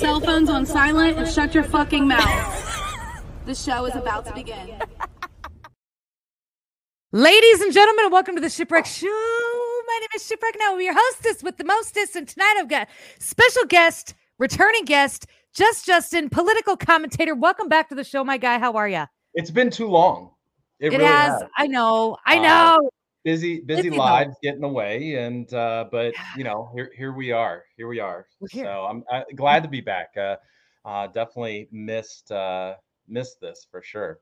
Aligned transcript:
Cell 0.00 0.18
phones 0.18 0.48
on 0.48 0.64
silent 0.64 1.18
and 1.18 1.28
shut 1.28 1.54
your 1.54 1.62
fucking 1.62 2.08
mouth. 2.08 3.22
the 3.44 3.54
show 3.54 3.84
is 3.84 3.94
about 3.94 4.24
to 4.24 4.32
begin. 4.32 4.78
Ladies 7.12 7.60
and 7.60 7.70
gentlemen, 7.70 8.10
welcome 8.10 8.34
to 8.34 8.40
the 8.40 8.48
Shipwreck 8.48 8.86
Show. 8.86 9.06
My 9.06 9.98
name 10.00 10.08
is 10.16 10.26
Shipwreck 10.26 10.54
Now. 10.58 10.72
I'm 10.72 10.80
your 10.80 10.94
hostess 10.96 11.42
with 11.42 11.58
the 11.58 11.64
mostest, 11.64 12.16
and 12.16 12.26
tonight 12.26 12.54
I've 12.58 12.70
got 12.70 12.88
special 13.18 13.66
guest, 13.66 14.14
returning 14.38 14.86
guest, 14.86 15.26
Just 15.54 15.84
Justin, 15.84 16.30
political 16.30 16.78
commentator. 16.78 17.34
Welcome 17.34 17.68
back 17.68 17.90
to 17.90 17.94
the 17.94 18.04
show, 18.04 18.24
my 18.24 18.38
guy. 18.38 18.58
How 18.58 18.72
are 18.72 18.88
you? 18.88 19.04
It's 19.34 19.50
been 19.50 19.68
too 19.68 19.88
long. 19.88 20.30
It, 20.78 20.94
it 20.94 20.96
really 20.96 21.04
has. 21.04 21.42
has. 21.42 21.50
I 21.58 21.66
know. 21.66 22.16
I 22.24 22.38
uh, 22.38 22.42
know. 22.42 22.90
Busy, 23.22 23.60
busy, 23.60 23.90
busy 23.90 23.90
lives 23.90 24.30
though. 24.30 24.50
getting 24.50 24.64
away, 24.64 25.16
and 25.16 25.52
uh, 25.52 25.84
but 25.90 26.14
you 26.36 26.44
know, 26.44 26.70
here, 26.74 26.90
here 26.96 27.12
we 27.12 27.32
are. 27.32 27.64
Here 27.76 27.86
we 27.86 28.00
are. 28.00 28.26
So 28.50 28.64
I'm 28.64 29.04
uh, 29.12 29.22
glad 29.36 29.62
to 29.62 29.68
be 29.68 29.82
back. 29.82 30.14
Uh, 30.16 30.36
uh, 30.86 31.06
definitely 31.08 31.68
missed 31.70 32.32
uh, 32.32 32.76
missed 33.08 33.40
this 33.40 33.66
for 33.70 33.82
sure. 33.82 34.20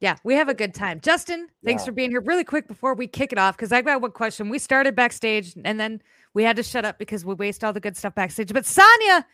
Yeah, 0.00 0.16
we 0.22 0.34
have 0.34 0.48
a 0.48 0.54
good 0.54 0.74
time. 0.74 1.00
Justin, 1.00 1.48
thanks 1.64 1.82
yeah. 1.82 1.86
for 1.86 1.92
being 1.92 2.10
here. 2.10 2.20
Really 2.20 2.44
quick 2.44 2.68
before 2.68 2.94
we 2.94 3.08
kick 3.08 3.32
it 3.32 3.38
off, 3.38 3.56
because 3.56 3.72
I 3.72 3.82
got 3.82 4.00
one 4.00 4.12
question. 4.12 4.48
We 4.48 4.60
started 4.60 4.94
backstage 4.94 5.54
and 5.64 5.78
then 5.78 6.00
we 6.34 6.44
had 6.44 6.54
to 6.56 6.62
shut 6.62 6.84
up 6.84 6.98
because 6.98 7.24
we 7.24 7.34
waste 7.34 7.64
all 7.64 7.72
the 7.72 7.80
good 7.80 7.96
stuff 7.96 8.14
backstage. 8.14 8.52
But 8.52 8.64
Sonya, 8.64 9.26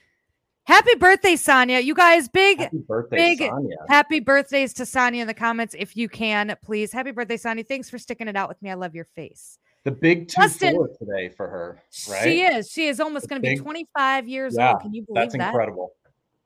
happy 0.65 0.95
birthday, 0.97 1.37
Sonya. 1.37 1.81
You 1.81 1.95
guys, 1.95 2.29
big, 2.29 2.59
happy 2.59 2.79
birthday, 2.79 3.17
big 3.17 3.39
Sonya. 3.39 3.77
happy 3.89 4.21
birthdays 4.21 4.73
to 4.75 4.87
Sonya 4.87 5.23
in 5.23 5.27
the 5.27 5.35
comments 5.35 5.75
if 5.79 5.97
you 5.97 6.09
can, 6.09 6.57
please. 6.63 6.93
Happy 6.93 7.11
birthday, 7.11 7.37
Sonya. 7.37 7.65
Thanks 7.65 7.91
for 7.91 7.99
sticking 7.99 8.29
it 8.29 8.37
out 8.37 8.49
with 8.49 8.61
me. 8.63 8.71
I 8.71 8.75
love 8.75 8.95
your 8.95 9.05
face. 9.05 9.59
The 9.85 9.91
big 9.91 10.29
two 10.29 10.41
Justin, 10.41 10.87
today 10.99 11.29
for 11.29 11.47
her, 11.47 11.79
right? 12.09 12.23
She 12.23 12.43
is. 12.43 12.71
She 12.71 12.87
is 12.87 13.01
almost 13.01 13.29
going 13.29 13.43
to 13.43 13.47
be 13.47 13.57
25 13.57 14.29
years 14.29 14.57
yeah, 14.59 14.73
old. 14.73 14.81
Can 14.81 14.95
you 14.95 15.03
believe 15.03 15.15
that's 15.15 15.33
that? 15.35 15.39
That's 15.39 15.49
incredible. 15.51 15.93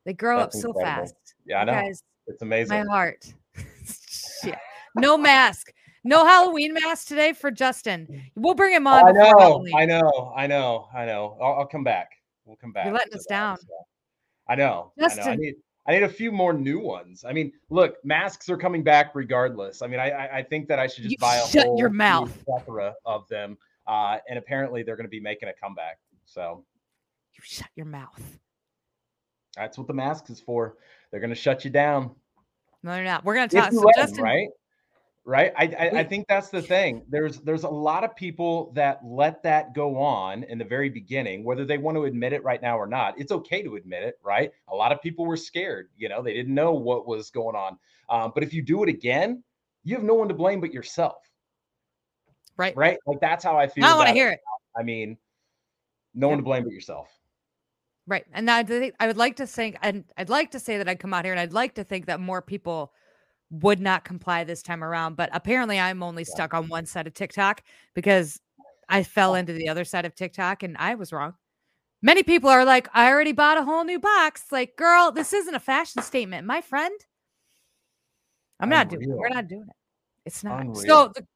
They 0.05 0.13
grow 0.13 0.39
that's 0.39 0.57
up 0.57 0.63
so 0.63 0.69
incredible. 0.69 1.07
fast. 1.07 1.15
Yeah, 1.47 1.61
I 1.61 1.65
know. 1.65 1.73
Guys, 1.73 2.03
it's 2.27 2.43
amazing. 2.43 2.85
My 2.87 2.93
heart. 2.93 3.33
No 4.99 5.17
mask. 5.17 5.73
No 6.05 6.27
Halloween 6.27 6.75
mask 6.75 7.09
today 7.09 7.33
for 7.33 7.51
Justin. 7.51 8.23
We'll 8.35 8.55
bring 8.55 8.75
him 8.75 8.87
oh, 8.87 8.91
on. 8.91 9.09
I 9.09 9.13
know. 9.13 9.67
I 9.77 9.85
know. 9.85 10.33
I 10.37 10.47
know. 10.47 10.89
I 10.95 11.07
know. 11.07 11.37
I'll, 11.41 11.61
I'll, 11.61 11.67
come 11.67 11.85
back. 11.85 12.13
We'll 12.45 12.57
come 12.57 12.73
back. 12.73 12.87
You're 12.87 12.95
letting 12.95 13.15
us 13.15 13.27
down. 13.27 13.59
So. 13.59 13.67
I 14.49 14.55
know. 14.55 14.93
Justin. 14.99 15.23
I 15.23 15.27
know. 15.27 15.33
I 15.33 15.37
need. 15.37 15.55
I 15.87 15.93
need 15.93 16.03
a 16.03 16.09
few 16.09 16.31
more 16.31 16.53
new 16.53 16.79
ones. 16.79 17.25
I 17.27 17.33
mean, 17.33 17.51
look, 17.71 17.97
masks 18.05 18.51
are 18.51 18.59
coming 18.59 18.83
back 18.83 19.15
regardless. 19.15 19.81
I 19.81 19.87
mean, 19.87 20.01
I 20.01 20.39
I 20.39 20.43
think 20.43 20.69
that 20.69 20.79
I 20.79 20.87
should 20.87 21.05
just 21.05 21.13
you 21.13 21.19
buy 21.19 21.37
a 21.37 21.47
shut 21.47 21.65
whole 21.65 21.79
your 21.79 21.89
mouth 21.89 22.45
plethora 22.45 22.95
of 23.07 23.27
them. 23.29 23.57
Uh, 23.87 24.19
and 24.29 24.39
apparently 24.39 24.83
they're 24.83 24.97
going 24.97 25.07
to 25.07 25.11
be 25.11 25.21
making 25.21 25.49
a 25.49 25.53
comeback. 25.55 25.99
So 26.27 26.63
you 27.33 27.41
shut 27.43 27.69
your 27.75 27.87
mouth. 27.87 28.39
That's 29.57 29.79
what 29.79 29.87
the 29.87 29.95
mask 29.95 30.29
is 30.29 30.41
for. 30.41 30.77
They're 31.11 31.21
going 31.21 31.31
to 31.31 31.37
shut 31.37 31.65
you 31.65 31.71
down. 31.71 32.11
No, 32.83 32.93
they're 32.93 33.05
not. 33.05 33.25
We're 33.25 33.35
going 33.35 33.49
to 33.49 33.57
talk. 33.57 33.73
So 33.73 33.83
Justin, 33.97 34.23
right? 34.23 34.49
Right. 35.29 35.53
I, 35.59 35.65
I, 35.79 35.99
I 35.99 36.05
think 36.05 36.27
that's 36.27 36.49
the 36.49 36.63
thing. 36.63 37.03
There's 37.11 37.41
there's 37.41 37.65
a 37.65 37.69
lot 37.69 38.03
of 38.03 38.17
people 38.17 38.73
that 38.75 39.01
let 39.05 39.43
that 39.43 39.75
go 39.75 39.99
on 39.99 40.43
in 40.45 40.57
the 40.57 40.65
very 40.65 40.89
beginning, 40.89 41.45
whether 41.45 41.67
they 41.67 41.77
want 41.77 41.99
to 41.99 42.05
admit 42.05 42.33
it 42.33 42.43
right 42.43 42.63
now 42.63 42.79
or 42.79 42.87
not. 42.87 43.21
It's 43.21 43.31
okay 43.31 43.63
to 43.63 43.77
admit 43.77 44.05
it, 44.05 44.19
right? 44.25 44.51
A 44.69 44.75
lot 44.75 44.91
of 44.91 45.03
people 45.03 45.27
were 45.27 45.37
scared. 45.37 45.91
You 45.99 46.09
know, 46.09 46.23
they 46.23 46.33
didn't 46.33 46.55
know 46.55 46.73
what 46.73 47.07
was 47.07 47.29
going 47.29 47.57
on. 47.57 47.79
Um, 48.09 48.33
but 48.35 48.43
if 48.43 48.55
you 48.55 48.63
do 48.63 48.83
it 48.83 48.89
again, 48.89 49.45
you 49.85 49.95
have 49.97 50.03
no 50.03 50.15
one 50.15 50.29
to 50.29 50.35
blame 50.35 50.63
but 50.63 50.73
yourself. 50.73 51.19
Right. 52.57 52.75
Right. 52.75 52.97
Like 53.07 53.21
that's 53.21 53.45
how 53.45 53.59
I 53.59 53.67
feel. 53.67 53.85
I 53.85 53.97
want 53.97 54.09
to 54.09 54.15
hear 54.15 54.31
it. 54.31 54.41
I 54.79 54.83
mean, 54.83 55.19
no 56.15 56.29
one 56.29 56.39
to 56.39 56.43
blame 56.43 56.65
but 56.65 56.73
yourself. 56.73 57.11
Right. 58.07 58.25
And 58.33 58.51
I 58.51 58.65
I 58.99 59.07
would 59.07 59.19
like 59.19 59.37
to 59.37 59.47
think, 59.47 59.77
and 59.83 60.05
I'd 60.17 60.31
like 60.31 60.53
to 60.53 60.59
say 60.59 60.79
that 60.79 60.89
I'd 60.89 61.01
come 61.01 61.13
out 61.13 61.27
here 61.27 61.35
and 61.35 61.41
I'd 61.41 61.53
like 61.53 61.75
to 61.75 61.85
think 61.85 62.07
that 62.07 62.19
more 62.19 62.41
people 62.41 62.95
would 63.51 63.81
not 63.81 64.05
comply 64.05 64.45
this 64.45 64.63
time 64.63 64.85
around. 64.85 65.17
But 65.17 65.31
apparently 65.33 65.79
I'm 65.79 66.03
only 66.03 66.25
stuck 66.25 66.55
on 66.55 66.69
one 66.69 66.87
side 66.87 67.07
of 67.07 67.15
TikTok 67.15 67.63
because 67.95 68.41
I 68.89 69.03
fell 69.03 69.33
oh. 69.33 69.35
into 69.35 69.53
the 69.53 69.69
other 69.69 69.85
side 69.85 70.05
of 70.05 70.15
TikTok 70.15 70.63
and 70.63 70.77
I 70.79 70.95
was 70.95 71.13
wrong. 71.13 71.35
Many 72.01 72.23
people 72.23 72.49
are 72.49 72.65
like, 72.65 72.89
I 72.95 73.11
already 73.11 73.33
bought 73.33 73.59
a 73.59 73.65
whole 73.65 73.85
new 73.85 73.99
box. 73.99 74.47
Like, 74.53 74.77
girl, 74.77 75.11
this 75.11 75.33
isn't 75.33 75.55
a 75.55 75.61
fashion 75.61 76.03
statement, 76.03 76.47
my 76.47 76.61
friend. 76.61 76.95
I'm 78.61 78.69
Unreal. 78.69 78.79
not 78.79 78.89
doing 78.89 79.11
it. 79.11 79.17
We're 79.17 79.29
not 79.29 79.49
doing 79.49 79.67
it. 79.69 79.77
It's 80.25 80.45
not. 80.45 80.61
Unreal. 80.61 80.75
So 80.77 81.13
the, 81.15 81.27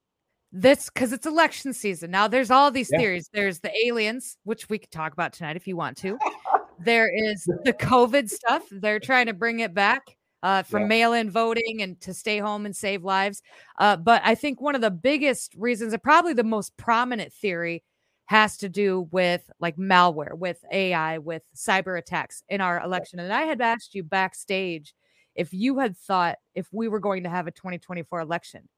this 0.52 0.88
because 0.88 1.12
it's 1.12 1.26
election 1.26 1.72
season. 1.72 2.10
Now 2.10 2.28
there's 2.28 2.50
all 2.50 2.70
these 2.70 2.90
yeah. 2.92 2.98
theories. 2.98 3.28
There's 3.32 3.60
the 3.60 3.72
aliens, 3.86 4.36
which 4.44 4.68
we 4.68 4.78
could 4.78 4.90
talk 4.90 5.12
about 5.12 5.32
tonight 5.32 5.56
if 5.56 5.66
you 5.66 5.76
want 5.76 5.96
to. 5.98 6.18
there 6.78 7.10
is 7.12 7.44
the 7.64 7.72
COVID 7.72 8.30
stuff. 8.30 8.62
They're 8.70 9.00
trying 9.00 9.26
to 9.26 9.32
bring 9.32 9.60
it 9.60 9.74
back 9.74 10.02
uh, 10.42 10.62
for 10.62 10.80
yeah. 10.80 10.86
mail-in 10.86 11.30
voting 11.30 11.82
and 11.82 12.00
to 12.00 12.12
stay 12.12 12.38
home 12.38 12.66
and 12.66 12.74
save 12.74 13.04
lives. 13.04 13.42
Uh, 13.78 13.96
but 13.96 14.22
I 14.24 14.34
think 14.34 14.60
one 14.60 14.74
of 14.74 14.80
the 14.80 14.90
biggest 14.90 15.54
reasons, 15.56 15.92
and 15.92 16.02
probably 16.02 16.32
the 16.32 16.44
most 16.44 16.76
prominent 16.76 17.32
theory, 17.32 17.82
has 18.26 18.56
to 18.56 18.68
do 18.68 19.08
with 19.10 19.50
like 19.60 19.76
malware, 19.76 20.36
with 20.36 20.64
AI, 20.72 21.18
with 21.18 21.42
cyber 21.54 21.98
attacks 21.98 22.42
in 22.48 22.60
our 22.60 22.80
election. 22.82 23.18
And 23.18 23.32
I 23.32 23.42
had 23.42 23.60
asked 23.60 23.94
you 23.94 24.02
backstage 24.02 24.94
if 25.34 25.52
you 25.52 25.78
had 25.78 25.96
thought 25.96 26.38
if 26.54 26.68
we 26.72 26.88
were 26.88 27.00
going 27.00 27.24
to 27.24 27.28
have 27.28 27.46
a 27.46 27.50
2024 27.50 28.20
election. 28.20 28.68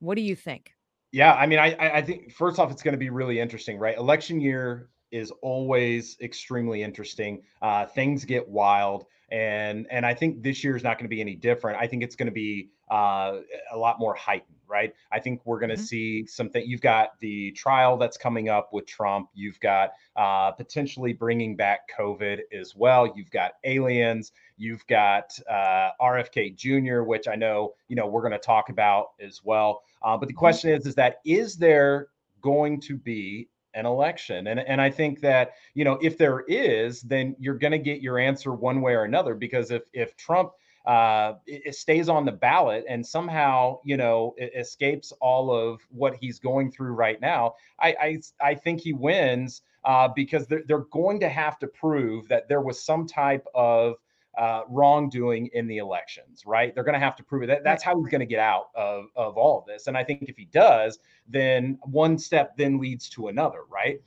What 0.00 0.16
do 0.16 0.22
you 0.22 0.36
think? 0.36 0.72
Yeah, 1.12 1.34
I 1.34 1.46
mean, 1.46 1.58
I 1.58 1.74
I 1.78 2.02
think 2.02 2.32
first 2.32 2.58
off, 2.58 2.70
it's 2.70 2.82
going 2.82 2.92
to 2.92 2.98
be 2.98 3.10
really 3.10 3.40
interesting, 3.40 3.78
right? 3.78 3.96
Election 3.96 4.40
year 4.40 4.90
is 5.10 5.30
always 5.40 6.16
extremely 6.20 6.82
interesting. 6.82 7.42
Uh, 7.62 7.86
things 7.86 8.24
get 8.24 8.46
wild, 8.46 9.06
and 9.30 9.86
and 9.90 10.06
I 10.06 10.14
think 10.14 10.42
this 10.42 10.62
year 10.62 10.76
is 10.76 10.84
not 10.84 10.98
going 10.98 11.04
to 11.04 11.14
be 11.14 11.20
any 11.20 11.34
different. 11.34 11.78
I 11.80 11.86
think 11.86 12.02
it's 12.02 12.14
going 12.14 12.26
to 12.26 12.32
be 12.32 12.70
uh, 12.90 13.38
a 13.72 13.76
lot 13.76 13.98
more 13.98 14.14
heightened, 14.14 14.58
right? 14.68 14.94
I 15.10 15.18
think 15.18 15.40
we're 15.44 15.58
going 15.58 15.70
to 15.70 15.76
mm-hmm. 15.76 15.84
see 15.84 16.26
something. 16.26 16.64
You've 16.64 16.80
got 16.80 17.18
the 17.18 17.50
trial 17.52 17.96
that's 17.96 18.16
coming 18.16 18.48
up 18.48 18.72
with 18.72 18.86
Trump. 18.86 19.28
You've 19.34 19.58
got 19.58 19.92
uh, 20.14 20.52
potentially 20.52 21.12
bringing 21.12 21.56
back 21.56 21.80
COVID 21.98 22.40
as 22.52 22.76
well. 22.76 23.12
You've 23.16 23.30
got 23.30 23.52
aliens. 23.64 24.30
You've 24.56 24.86
got 24.86 25.36
uh, 25.50 25.90
RFK 26.00 26.54
Jr., 26.54 27.02
which 27.02 27.26
I 27.26 27.34
know 27.34 27.74
you 27.88 27.96
know 27.96 28.06
we're 28.06 28.22
going 28.22 28.32
to 28.32 28.38
talk 28.38 28.68
about 28.68 29.08
as 29.20 29.40
well. 29.42 29.82
Uh, 30.02 30.16
but 30.16 30.28
the 30.28 30.34
mm-hmm. 30.34 30.38
question 30.38 30.70
is, 30.70 30.86
is 30.86 30.94
that 30.94 31.20
is 31.24 31.56
there 31.56 32.08
going 32.42 32.80
to 32.82 32.96
be 32.96 33.48
an 33.76 33.86
election. 33.86 34.48
And, 34.48 34.58
and 34.58 34.80
I 34.80 34.90
think 34.90 35.20
that, 35.20 35.52
you 35.74 35.84
know, 35.84 35.98
if 36.02 36.18
there 36.18 36.40
is, 36.48 37.02
then 37.02 37.36
you're 37.38 37.58
going 37.58 37.72
to 37.72 37.78
get 37.78 38.00
your 38.00 38.18
answer 38.18 38.52
one 38.52 38.80
way 38.80 38.94
or 38.94 39.04
another, 39.04 39.34
because 39.34 39.70
if, 39.70 39.84
if 39.92 40.16
Trump 40.16 40.50
uh, 40.86 41.34
stays 41.70 42.08
on 42.08 42.24
the 42.24 42.32
ballot 42.32 42.84
and 42.88 43.04
somehow, 43.04 43.78
you 43.84 43.96
know, 43.96 44.34
escapes 44.38 45.12
all 45.20 45.52
of 45.52 45.80
what 45.90 46.16
he's 46.20 46.38
going 46.38 46.72
through 46.72 46.92
right 46.92 47.20
now, 47.20 47.54
I, 47.80 47.96
I, 48.00 48.20
I 48.50 48.54
think 48.54 48.80
he 48.80 48.92
wins 48.92 49.62
uh, 49.84 50.08
because 50.08 50.46
they're, 50.46 50.64
they're 50.66 50.86
going 50.90 51.20
to 51.20 51.28
have 51.28 51.58
to 51.58 51.66
prove 51.66 52.26
that 52.28 52.48
there 52.48 52.60
was 52.60 52.82
some 52.82 53.06
type 53.06 53.46
of 53.54 53.96
uh, 54.36 54.62
wrongdoing 54.68 55.48
in 55.54 55.66
the 55.66 55.78
elections, 55.78 56.42
right? 56.44 56.74
They're 56.74 56.84
going 56.84 56.94
to 56.94 57.00
have 57.00 57.16
to 57.16 57.24
prove 57.24 57.42
it. 57.42 57.46
That, 57.46 57.64
that's 57.64 57.82
how 57.82 57.98
he's 57.98 58.08
going 58.08 58.20
to 58.20 58.26
get 58.26 58.38
out 58.38 58.66
of, 58.74 59.06
of 59.16 59.36
all 59.36 59.58
of 59.58 59.66
this. 59.66 59.86
And 59.86 59.96
I 59.96 60.04
think 60.04 60.24
if 60.28 60.36
he 60.36 60.44
does, 60.46 60.98
then 61.26 61.78
one 61.82 62.18
step 62.18 62.56
then 62.56 62.78
leads 62.78 63.08
to 63.10 63.28
another, 63.28 63.60
right? 63.70 64.00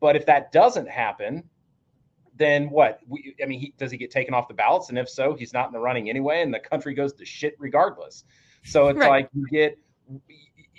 But 0.00 0.16
if 0.16 0.24
that 0.26 0.52
doesn't 0.52 0.88
happen, 0.88 1.44
then 2.36 2.70
what? 2.70 3.00
We, 3.06 3.34
I 3.42 3.46
mean, 3.46 3.60
he, 3.60 3.74
does 3.76 3.90
he 3.90 3.98
get 3.98 4.10
taken 4.10 4.32
off 4.32 4.48
the 4.48 4.54
ballots? 4.54 4.88
And 4.88 4.98
if 4.98 5.08
so, 5.08 5.34
he's 5.34 5.52
not 5.52 5.66
in 5.66 5.72
the 5.72 5.80
running 5.80 6.08
anyway, 6.08 6.42
and 6.42 6.54
the 6.54 6.60
country 6.60 6.94
goes 6.94 7.12
to 7.14 7.24
shit 7.24 7.54
regardless. 7.58 8.24
So 8.64 8.88
it's 8.88 8.98
right. 8.98 9.08
like 9.08 9.30
you 9.34 9.46
get 9.50 9.78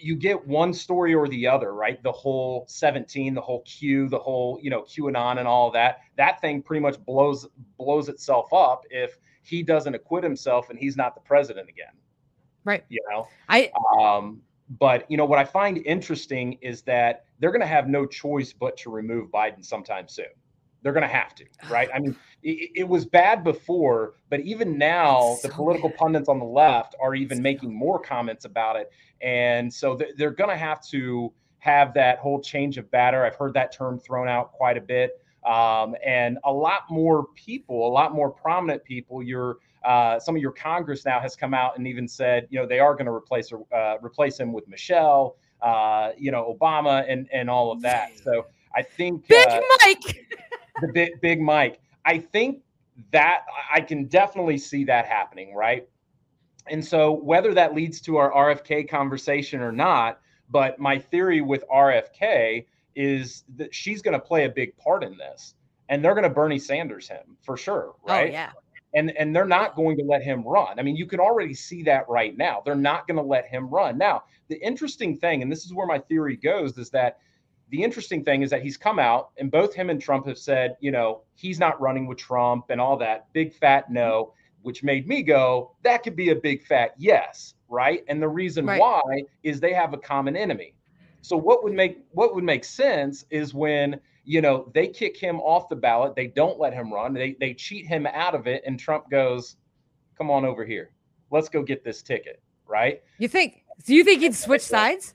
you 0.02 0.16
get 0.16 0.48
one 0.48 0.74
story 0.74 1.14
or 1.14 1.28
the 1.28 1.48
other, 1.48 1.74
right? 1.74 2.02
The 2.04 2.12
whole 2.12 2.66
17, 2.68 3.34
the 3.34 3.42
whole 3.42 3.62
Q, 3.62 4.10
the 4.10 4.20
whole, 4.20 4.60
you 4.62 4.70
know, 4.70 4.84
QAnon 4.84 5.40
and 5.40 5.48
all 5.48 5.72
that. 5.72 6.00
That 6.18 6.42
thing 6.42 6.62
pretty 6.62 6.82
much 6.82 7.04
blows 7.06 7.48
blows 7.78 8.10
itself 8.10 8.52
up 8.54 8.84
if 8.90 9.18
he 9.44 9.64
doesn't 9.64 9.94
acquit 9.94 10.24
himself 10.24 10.70
and 10.70 10.78
he's 10.78 10.96
not 10.96 11.16
the 11.16 11.22
president 11.22 11.70
again. 11.70 11.94
Right. 12.64 12.84
You 12.90 13.02
know. 13.10 13.28
I 13.48 13.72
um 14.00 14.42
but 14.80 15.10
you 15.10 15.18
know 15.18 15.26
what 15.26 15.40
I 15.40 15.46
find 15.46 15.78
interesting 15.86 16.54
is 16.62 16.84
that 16.84 17.26
they're 17.40 17.52
going 17.52 17.62
to 17.62 17.68
have 17.68 17.88
no 17.88 18.06
choice 18.06 18.54
but 18.54 18.78
to 18.78 18.92
remove 18.92 19.30
Biden 19.30 19.66
sometime 19.66 20.08
soon. 20.08 20.28
They're 20.82 20.94
going 20.94 21.08
to 21.08 21.14
have 21.14 21.36
to, 21.36 21.46
right? 21.70 21.90
I 21.94 22.00
mean, 22.00 22.16
it, 22.42 22.72
it, 22.76 22.88
was 22.88 23.06
bad 23.06 23.44
before, 23.44 24.14
but 24.30 24.40
even 24.42 24.78
now, 24.78 25.36
so 25.42 25.48
the 25.48 25.54
political 25.54 25.90
bad. 25.90 25.98
pundits 25.98 26.30
on 26.30 26.40
the 26.40 26.46
left 26.46 26.96
are 27.02 27.16
even 27.16 27.42
making 27.42 27.74
more 27.74 28.00
comments 28.00 28.46
about 28.46 28.78
it. 28.78 28.92
And 29.22 29.74
so 29.74 29.98
th- 29.98 30.12
they're 30.16 30.32
going 30.32 30.50
to 30.50 30.56
have 30.56 30.82
to 30.88 31.34
have 31.60 31.94
that 31.94 32.20
whole 32.20 32.42
change 32.42 32.78
of 32.78 32.90
batter. 32.92 33.26
I've 33.26 33.36
heard 33.36 33.54
that 33.56 33.74
term 33.74 34.00
thrown 34.00 34.30
out 34.30 34.54
quite 34.54 34.78
a 34.78 34.82
bit. 34.82 35.22
Um, 35.46 35.96
and 36.06 36.38
a 36.44 36.52
lot 36.52 36.84
more 36.90 37.28
people, 37.36 37.88
a 37.88 37.92
lot 37.92 38.14
more 38.14 38.30
prominent 38.30 38.84
people, 38.84 39.24
your 39.24 39.58
uh, 39.86 40.20
some 40.20 40.36
of 40.36 40.42
your 40.42 40.52
Congress 40.52 41.06
now 41.06 41.20
has 41.20 41.36
come 41.36 41.54
out 41.54 41.78
and 41.78 41.88
even 41.88 42.08
said, 42.08 42.48
you 42.50 42.60
know, 42.60 42.68
they 42.68 42.80
are 42.80 42.94
going 42.94 43.06
to 43.06 43.14
replace 43.14 43.52
uh, 43.74 43.96
replace 44.02 44.40
him 44.40 44.52
with 44.52 44.68
Michelle, 44.68 45.38
uh, 45.62 46.12
you 46.18 46.32
know, 46.32 46.56
Obama, 46.60 47.06
and 47.08 47.30
and 47.32 47.50
all 47.50 47.72
of 47.72 47.82
that. 47.82 48.12
So 48.22 48.48
I 48.76 48.82
think 48.82 49.28
Big 49.28 49.48
uh, 49.48 49.62
Mike. 49.86 50.28
the 50.82 50.92
big, 50.94 51.22
big 51.22 51.42
Mike. 51.42 51.80
I 52.06 52.18
think 52.18 52.62
that 53.12 53.46
I 53.74 53.82
can 53.82 54.06
definitely 54.06 54.58
see 54.58 54.84
that 54.86 55.06
happening, 55.06 55.56
right? 55.56 55.88
And 56.68 56.84
so 56.84 57.12
whether 57.12 57.54
that 57.54 57.74
leads 57.74 58.02
to 58.02 58.18
our 58.18 58.32
RFK 58.32 58.90
conversation 58.90 59.62
or 59.62 59.72
not, 59.72 60.20
but 60.50 60.80
my 60.80 61.00
theory 61.00 61.42
with 61.42 61.64
RFK 61.74 62.66
is 62.96 63.44
that 63.56 63.74
she's 63.74 64.02
going 64.02 64.14
to 64.14 64.20
play 64.20 64.46
a 64.46 64.50
big 64.50 64.76
part 64.78 65.04
in 65.04 65.18
this, 65.18 65.56
and 65.90 66.04
they're 66.04 66.14
going 66.14 66.24
to 66.24 66.30
Bernie 66.30 66.60
Sanders 66.60 67.08
him 67.08 67.38
for 67.42 67.56
sure, 67.58 67.96
right? 68.04 68.14
Oh 68.14 68.24
right? 68.24 68.32
yeah. 68.32 68.52
and 68.94 69.12
and 69.18 69.36
they're 69.36 69.46
not 69.46 69.76
going 69.76 69.98
to 69.98 70.04
let 70.04 70.22
him 70.22 70.44
run. 70.44 70.80
I 70.80 70.84
mean, 70.84 70.96
you 70.96 71.06
can 71.06 71.20
already 71.20 71.54
see 71.54 71.84
that 71.84 72.08
right 72.10 72.36
now. 72.38 72.62
They're 72.66 72.76
not 72.76 73.08
going 73.08 73.18
to 73.18 73.24
let 73.24 73.48
him 73.48 73.70
run. 73.70 73.98
Now, 73.98 74.24
the 74.48 74.58
interesting 74.66 75.18
thing, 75.18 75.42
and 75.42 75.52
this 75.52 75.66
is 75.66 75.74
where 75.74 75.88
my 75.88 76.00
theory 76.00 76.36
goes, 76.36 76.78
is 76.78 76.90
that 76.92 77.20
the 77.70 77.84
interesting 77.84 78.24
thing 78.24 78.42
is 78.42 78.50
that 78.50 78.62
he's 78.62 78.78
come 78.78 79.00
out 79.00 79.30
and 79.38 79.52
both 79.52 79.74
him 79.74 79.90
and 79.90 80.02
Trump 80.02 80.28
have 80.28 80.38
said, 80.38 80.76
you 80.80 80.92
know, 80.92 81.22
he's 81.36 81.60
not 81.60 81.80
running 81.80 82.08
with 82.08 82.18
Trump 82.18 82.66
and 82.70 82.82
all 82.82 82.98
that. 82.98 83.32
Big 83.34 83.54
fat 83.54 83.92
no, 83.92 84.34
which 84.62 84.84
made 84.84 85.08
me 85.08 85.22
go, 85.22 85.76
that 85.84 86.04
could 86.04 86.16
be 86.16 86.30
a 86.30 86.36
big 86.36 86.66
fat 86.66 86.94
yes, 86.98 87.54
right? 87.68 88.04
And 88.08 88.22
the 88.22 88.28
reason 88.28 88.66
Right. 88.66 88.80
why 88.80 89.02
is 89.44 89.60
they 89.60 89.74
have 89.74 89.94
a 89.94 89.98
common 89.98 90.36
enemy. 90.36 90.74
So 91.22 91.38
what 91.38 91.64
would 91.64 91.74
make 91.74 92.00
what 92.12 92.34
would 92.34 92.44
make 92.44 92.64
sense 92.64 93.26
is 93.30 93.54
when 93.54 94.00
you 94.24 94.42
know 94.42 94.72
they 94.74 94.88
kick 94.88 95.18
him 95.18 95.40
off 95.42 95.70
the 95.70 95.76
ballot, 95.76 96.16
they 96.16 96.28
don't 96.28 96.60
let 96.60 96.74
him 96.74 96.94
run, 96.94 97.14
they 97.14 97.36
they 97.40 97.54
cheat 97.54 97.86
him 97.86 98.08
out 98.08 98.36
of 98.36 98.48
it, 98.48 98.64
and 98.66 98.80
Trump 98.80 99.10
goes, 99.10 99.58
"Come 100.18 100.32
on 100.32 100.46
over 100.46 100.66
here, 100.66 100.92
let's 101.30 101.50
go 101.50 101.62
get 101.62 101.84
this 101.84 102.02
ticket." 102.02 102.42
Right? 102.66 103.04
You 103.18 103.28
think? 103.28 103.64
Do 103.86 103.94
you 103.94 104.04
think 104.04 104.22
he'd 104.22 104.36
switch 104.36 104.62
sides? 104.62 105.14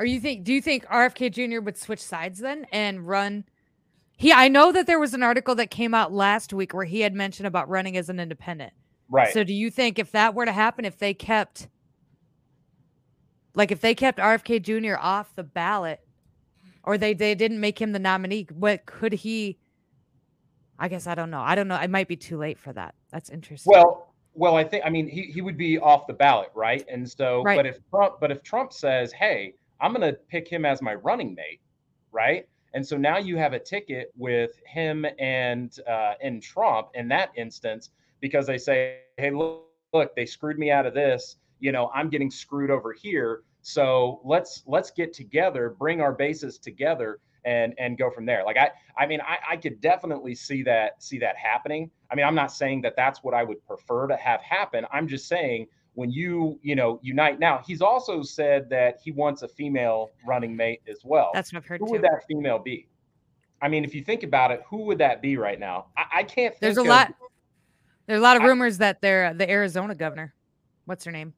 Or 0.00 0.06
you 0.06 0.18
think? 0.18 0.44
Do 0.44 0.54
you 0.54 0.62
think 0.62 0.86
RFK 0.86 1.30
Jr. 1.30 1.60
would 1.60 1.76
switch 1.76 2.00
sides 2.02 2.38
then 2.38 2.66
and 2.72 3.06
run? 3.06 3.44
He, 4.16 4.32
I 4.32 4.48
know 4.48 4.72
that 4.72 4.86
there 4.86 4.98
was 4.98 5.12
an 5.12 5.22
article 5.22 5.54
that 5.56 5.70
came 5.70 5.92
out 5.92 6.10
last 6.10 6.54
week 6.54 6.72
where 6.72 6.86
he 6.86 7.02
had 7.02 7.12
mentioned 7.12 7.46
about 7.46 7.68
running 7.68 7.98
as 7.98 8.08
an 8.08 8.18
independent. 8.18 8.72
Right. 9.10 9.30
So, 9.34 9.44
do 9.44 9.52
you 9.52 9.70
think 9.70 9.98
if 9.98 10.12
that 10.12 10.34
were 10.34 10.46
to 10.46 10.52
happen, 10.52 10.86
if 10.86 10.96
they 10.98 11.12
kept, 11.12 11.68
like, 13.54 13.70
if 13.70 13.82
they 13.82 13.94
kept 13.94 14.18
RFK 14.18 14.62
Jr. 14.62 14.96
off 14.98 15.34
the 15.34 15.42
ballot, 15.42 16.00
or 16.82 16.96
they 16.96 17.12
they 17.12 17.34
didn't 17.34 17.60
make 17.60 17.78
him 17.78 17.92
the 17.92 17.98
nominee, 17.98 18.46
what 18.54 18.86
could 18.86 19.12
he? 19.12 19.58
I 20.78 20.88
guess 20.88 21.06
I 21.06 21.14
don't 21.14 21.30
know. 21.30 21.42
I 21.42 21.54
don't 21.54 21.68
know. 21.68 21.76
It 21.76 21.90
might 21.90 22.08
be 22.08 22.16
too 22.16 22.38
late 22.38 22.58
for 22.58 22.72
that. 22.72 22.94
That's 23.12 23.28
interesting. 23.28 23.70
Well, 23.70 24.14
well, 24.32 24.56
I 24.56 24.64
think 24.64 24.82
I 24.86 24.88
mean 24.88 25.08
he 25.08 25.24
he 25.24 25.42
would 25.42 25.58
be 25.58 25.78
off 25.78 26.06
the 26.06 26.14
ballot, 26.14 26.52
right? 26.54 26.86
And 26.88 27.06
so, 27.06 27.42
Right. 27.42 27.56
but 27.56 27.66
if 27.66 27.78
Trump, 27.90 28.14
but 28.18 28.30
if 28.30 28.42
Trump 28.42 28.72
says, 28.72 29.12
"Hey, 29.12 29.52
I'm 29.80 29.92
going 29.94 30.12
to 30.12 30.18
pick 30.28 30.48
him 30.48 30.64
as 30.64 30.82
my 30.82 30.94
running 30.94 31.34
mate," 31.34 31.60
right? 32.12 32.46
And 32.74 32.86
so 32.86 32.96
now 32.96 33.18
you 33.18 33.36
have 33.36 33.52
a 33.52 33.58
ticket 33.58 34.12
with 34.16 34.60
him 34.66 35.04
and 35.18 35.76
uh, 35.88 36.14
and 36.22 36.42
Trump 36.42 36.88
in 36.94 37.08
that 37.08 37.30
instance 37.36 37.90
because 38.20 38.46
they 38.46 38.58
say, 38.58 39.00
"Hey, 39.16 39.30
look, 39.30 39.64
look, 39.92 40.14
they 40.14 40.26
screwed 40.26 40.58
me 40.58 40.70
out 40.70 40.86
of 40.86 40.94
this. 40.94 41.36
You 41.58 41.72
know, 41.72 41.90
I'm 41.94 42.08
getting 42.08 42.30
screwed 42.30 42.70
over 42.70 42.92
here. 42.92 43.42
So 43.62 44.20
let's 44.24 44.62
let's 44.66 44.90
get 44.90 45.12
together, 45.12 45.74
bring 45.78 46.00
our 46.00 46.12
bases 46.12 46.58
together." 46.58 47.18
And, 47.42 47.72
and 47.78 47.96
go 47.96 48.10
from 48.10 48.26
there. 48.26 48.44
Like 48.44 48.58
I, 48.58 48.70
I 48.98 49.06
mean, 49.06 49.22
I, 49.22 49.38
I 49.52 49.56
could 49.56 49.80
definitely 49.80 50.34
see 50.34 50.62
that 50.64 51.02
see 51.02 51.18
that 51.20 51.36
happening. 51.38 51.90
I 52.10 52.14
mean, 52.14 52.26
I'm 52.26 52.34
not 52.34 52.52
saying 52.52 52.82
that 52.82 52.96
that's 52.96 53.24
what 53.24 53.32
I 53.32 53.44
would 53.44 53.66
prefer 53.66 54.06
to 54.08 54.16
have 54.16 54.42
happen. 54.42 54.84
I'm 54.92 55.08
just 55.08 55.26
saying 55.26 55.66
when 55.94 56.10
you 56.10 56.58
you 56.62 56.74
know 56.74 56.98
unite. 57.02 57.38
Now 57.40 57.62
he's 57.66 57.82
also 57.82 58.22
said 58.22 58.68
that 58.70 58.98
he 59.02 59.10
wants 59.12 59.42
a 59.42 59.48
female 59.48 60.10
running 60.26 60.54
mate 60.56 60.80
as 60.88 60.98
well. 61.04 61.30
That's 61.34 61.52
what 61.52 61.58
I've 61.58 61.66
heard 61.66 61.80
who 61.80 61.86
too. 61.86 61.92
would 61.92 62.02
that 62.02 62.24
female 62.28 62.58
be? 62.58 62.86
I 63.62 63.68
mean, 63.68 63.84
if 63.84 63.94
you 63.94 64.02
think 64.02 64.22
about 64.22 64.50
it, 64.50 64.62
who 64.68 64.78
would 64.84 64.98
that 64.98 65.20
be 65.20 65.36
right 65.36 65.58
now? 65.60 65.86
I, 65.96 66.04
I 66.20 66.22
can't. 66.22 66.54
Think 66.54 66.60
There's 66.60 66.78
a 66.78 66.82
of- 66.82 66.86
lot. 66.86 67.14
There's 68.06 68.18
a 68.18 68.22
lot 68.22 68.36
of 68.36 68.42
I- 68.42 68.46
rumors 68.46 68.78
that 68.78 69.00
they're 69.00 69.26
uh, 69.26 69.32
the 69.34 69.48
Arizona 69.50 69.94
governor. 69.94 70.34
What's 70.86 71.04
her 71.04 71.12
name? 71.12 71.34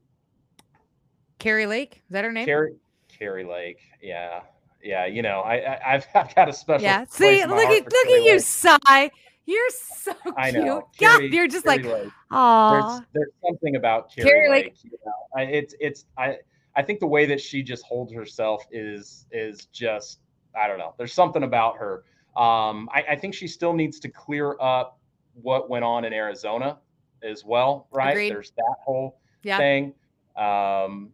Kari 1.38 1.66
Lake. 1.66 1.96
Is 2.06 2.12
that 2.12 2.24
her 2.24 2.32
name? 2.32 2.46
Kari 2.46 2.74
Kari 3.08 3.44
Lake. 3.44 3.80
Yeah, 4.00 4.40
yeah. 4.82 5.06
You 5.06 5.22
know, 5.22 5.40
I, 5.40 5.56
I 5.56 5.94
I've, 5.94 6.06
I've 6.14 6.34
got 6.34 6.48
a 6.48 6.52
special. 6.52 6.82
yeah. 6.84 7.04
See, 7.10 7.44
look 7.44 7.58
at 7.58 7.84
look 7.84 8.06
at 8.06 8.22
you, 8.24 8.38
sigh. 8.38 9.10
You're 9.46 9.70
so 9.70 10.12
cute. 10.22 10.34
I 10.36 10.50
know. 10.52 10.88
God, 10.98 11.16
Kari- 11.18 11.34
you're 11.34 11.48
just 11.48 11.64
Kari 11.66 11.82
like, 11.82 12.10
oh. 12.30 12.90
there's 12.90 13.00
there's 13.12 13.32
something 13.46 13.76
about 13.76 14.12
Kari, 14.14 14.28
Kari 14.28 14.48
Lake- 14.50 14.64
Lake. 14.66 14.76
you 14.84 14.90
know, 15.04 15.12
I, 15.36 15.42
it's 15.42 15.74
it's 15.80 16.04
I 16.16 16.36
I 16.76 16.82
think 16.82 17.00
the 17.00 17.06
way 17.06 17.26
that 17.26 17.40
she 17.40 17.62
just 17.62 17.84
holds 17.84 18.12
herself 18.12 18.64
is 18.70 19.26
is 19.32 19.66
just 19.66 20.20
I 20.58 20.66
don't 20.68 20.78
know. 20.78 20.94
There's 20.98 21.12
something 21.14 21.42
about 21.42 21.76
her. 21.78 22.04
Um, 22.36 22.88
I, 22.94 23.04
I 23.10 23.16
think 23.16 23.34
she 23.34 23.46
still 23.46 23.72
needs 23.74 23.98
to 24.00 24.08
clear 24.08 24.56
up 24.60 24.98
what 25.34 25.68
went 25.68 25.84
on 25.84 26.04
in 26.04 26.12
Arizona 26.12 26.78
as 27.22 27.44
well, 27.44 27.88
right? 27.92 28.10
Agreed. 28.12 28.30
There's 28.30 28.52
that 28.56 28.74
whole 28.84 29.18
Yeah. 29.42 29.58
thing. 29.58 29.94
Um, 30.36 31.10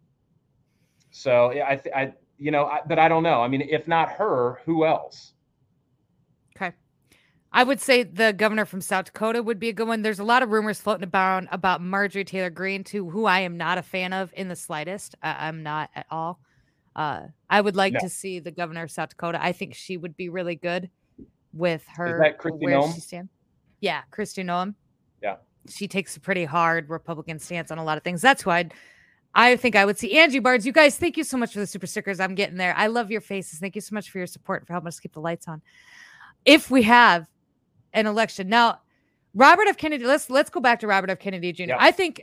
so 1.11 1.51
yeah, 1.51 1.65
I, 1.69 1.75
th- 1.75 1.95
I 1.95 2.13
you 2.37 2.51
know, 2.51 2.65
I, 2.65 2.79
but 2.87 2.99
I 2.99 3.07
don't 3.09 3.23
know. 3.23 3.41
I 3.41 3.47
mean, 3.47 3.61
if 3.61 3.87
not 3.87 4.09
her, 4.11 4.59
who 4.65 4.85
else? 4.85 5.33
I 7.51 7.63
would 7.63 7.79
say 7.79 8.03
the 8.03 8.31
governor 8.31 8.65
from 8.65 8.79
South 8.81 9.05
Dakota 9.05 9.41
would 9.41 9.59
be 9.59 9.69
a 9.69 9.73
good 9.73 9.87
one. 9.87 10.03
There's 10.03 10.19
a 10.19 10.23
lot 10.23 10.43
of 10.43 10.49
rumors 10.51 10.79
floating 10.79 11.09
around 11.11 11.47
about 11.51 11.81
Marjorie 11.81 12.23
Taylor 12.23 12.51
Greene, 12.51 12.83
too, 12.83 13.09
who 13.09 13.25
I 13.25 13.39
am 13.39 13.57
not 13.57 13.77
a 13.79 13.81
fan 13.81 14.13
of 14.13 14.31
in 14.35 14.49
the 14.49 14.55
slightest. 14.55 15.15
I'm 15.23 15.63
not 15.63 15.89
at 15.95 16.05
all. 16.11 16.39
Uh, 16.95 17.27
I 17.49 17.61
would 17.61 17.75
like 17.75 17.93
No. 17.93 17.99
to 18.01 18.09
see 18.09 18.39
the 18.39 18.51
governor 18.51 18.83
of 18.83 18.91
South 18.91 19.09
Dakota. 19.09 19.43
I 19.43 19.51
think 19.51 19.73
she 19.73 19.97
would 19.97 20.15
be 20.15 20.29
really 20.29 20.55
good 20.55 20.89
with 21.53 21.83
her 21.87 22.19
that 22.21 22.37
Kristi 22.37 22.61
where 22.61 22.77
Noem? 22.77 22.93
she 22.93 23.01
stands. 23.01 23.31
Yeah, 23.79 24.01
Kristi 24.11 24.43
Noem. 24.45 24.75
Yeah. 25.23 25.37
She 25.67 25.87
takes 25.87 26.15
a 26.17 26.19
pretty 26.19 26.45
hard 26.45 26.87
Republican 26.89 27.39
stance 27.39 27.71
on 27.71 27.79
a 27.79 27.83
lot 27.83 27.97
of 27.97 28.03
things. 28.03 28.21
That's 28.21 28.45
why 28.45 28.59
I'd, 28.59 28.73
I 29.33 29.55
think 29.55 29.75
I 29.75 29.85
would 29.85 29.97
see 29.97 30.17
Angie 30.19 30.39
Bards. 30.39 30.65
You 30.67 30.71
guys, 30.71 30.97
thank 30.97 31.17
you 31.17 31.23
so 31.23 31.37
much 31.37 31.53
for 31.53 31.59
the 31.59 31.67
super 31.67 31.87
stickers. 31.87 32.19
I'm 32.19 32.35
getting 32.35 32.57
there. 32.57 32.75
I 32.77 32.87
love 32.87 33.09
your 33.09 33.21
faces. 33.21 33.59
Thank 33.59 33.73
you 33.75 33.81
so 33.81 33.95
much 33.95 34.11
for 34.11 34.19
your 34.19 34.27
support 34.27 34.61
and 34.61 34.67
for 34.67 34.73
helping 34.73 34.87
us 34.89 34.99
keep 34.99 35.13
the 35.13 35.21
lights 35.21 35.47
on. 35.47 35.61
If 36.45 36.69
we 36.69 36.83
have 36.83 37.27
an 37.93 38.07
election 38.07 38.49
now, 38.49 38.79
Robert 39.33 39.67
F. 39.67 39.77
Kennedy. 39.77 40.05
Let's 40.05 40.29
let's 40.29 40.49
go 40.49 40.59
back 40.59 40.79
to 40.81 40.87
Robert 40.87 41.09
F. 41.09 41.19
Kennedy 41.19 41.51
Jr. 41.51 41.63
Yep. 41.63 41.77
I 41.79 41.91
think, 41.91 42.21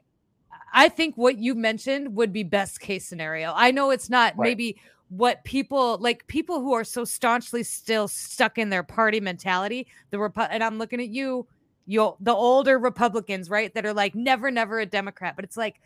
I 0.73 0.89
think 0.89 1.17
what 1.17 1.39
you 1.39 1.55
mentioned 1.55 2.15
would 2.17 2.33
be 2.33 2.43
best 2.43 2.81
case 2.81 3.07
scenario. 3.07 3.53
I 3.55 3.71
know 3.71 3.91
it's 3.91 4.11
not 4.11 4.37
Right. 4.37 4.49
maybe 4.49 4.77
what 5.09 5.45
people 5.45 5.99
like 5.99 6.27
people 6.27 6.61
who 6.61 6.73
are 6.73 6.83
so 6.83 7.05
staunchly 7.05 7.63
still 7.63 8.09
stuck 8.09 8.59
in 8.59 8.71
their 8.71 8.83
party 8.83 9.21
mentality. 9.21 9.87
The 10.11 10.17
Repu- 10.17 10.49
and 10.51 10.65
I'm 10.65 10.79
looking 10.79 11.01
at 11.01 11.09
you, 11.09 11.47
you 11.87 12.17
the 12.19 12.35
older 12.35 12.79
Republicans, 12.79 13.49
right? 13.49 13.73
That 13.75 13.87
are 13.87 13.95
like 13.95 14.17
never, 14.17 14.51
never 14.51 14.81
a 14.81 14.87
Democrat. 14.87 15.37
But 15.37 15.45
it's 15.45 15.57
like, 15.57 15.81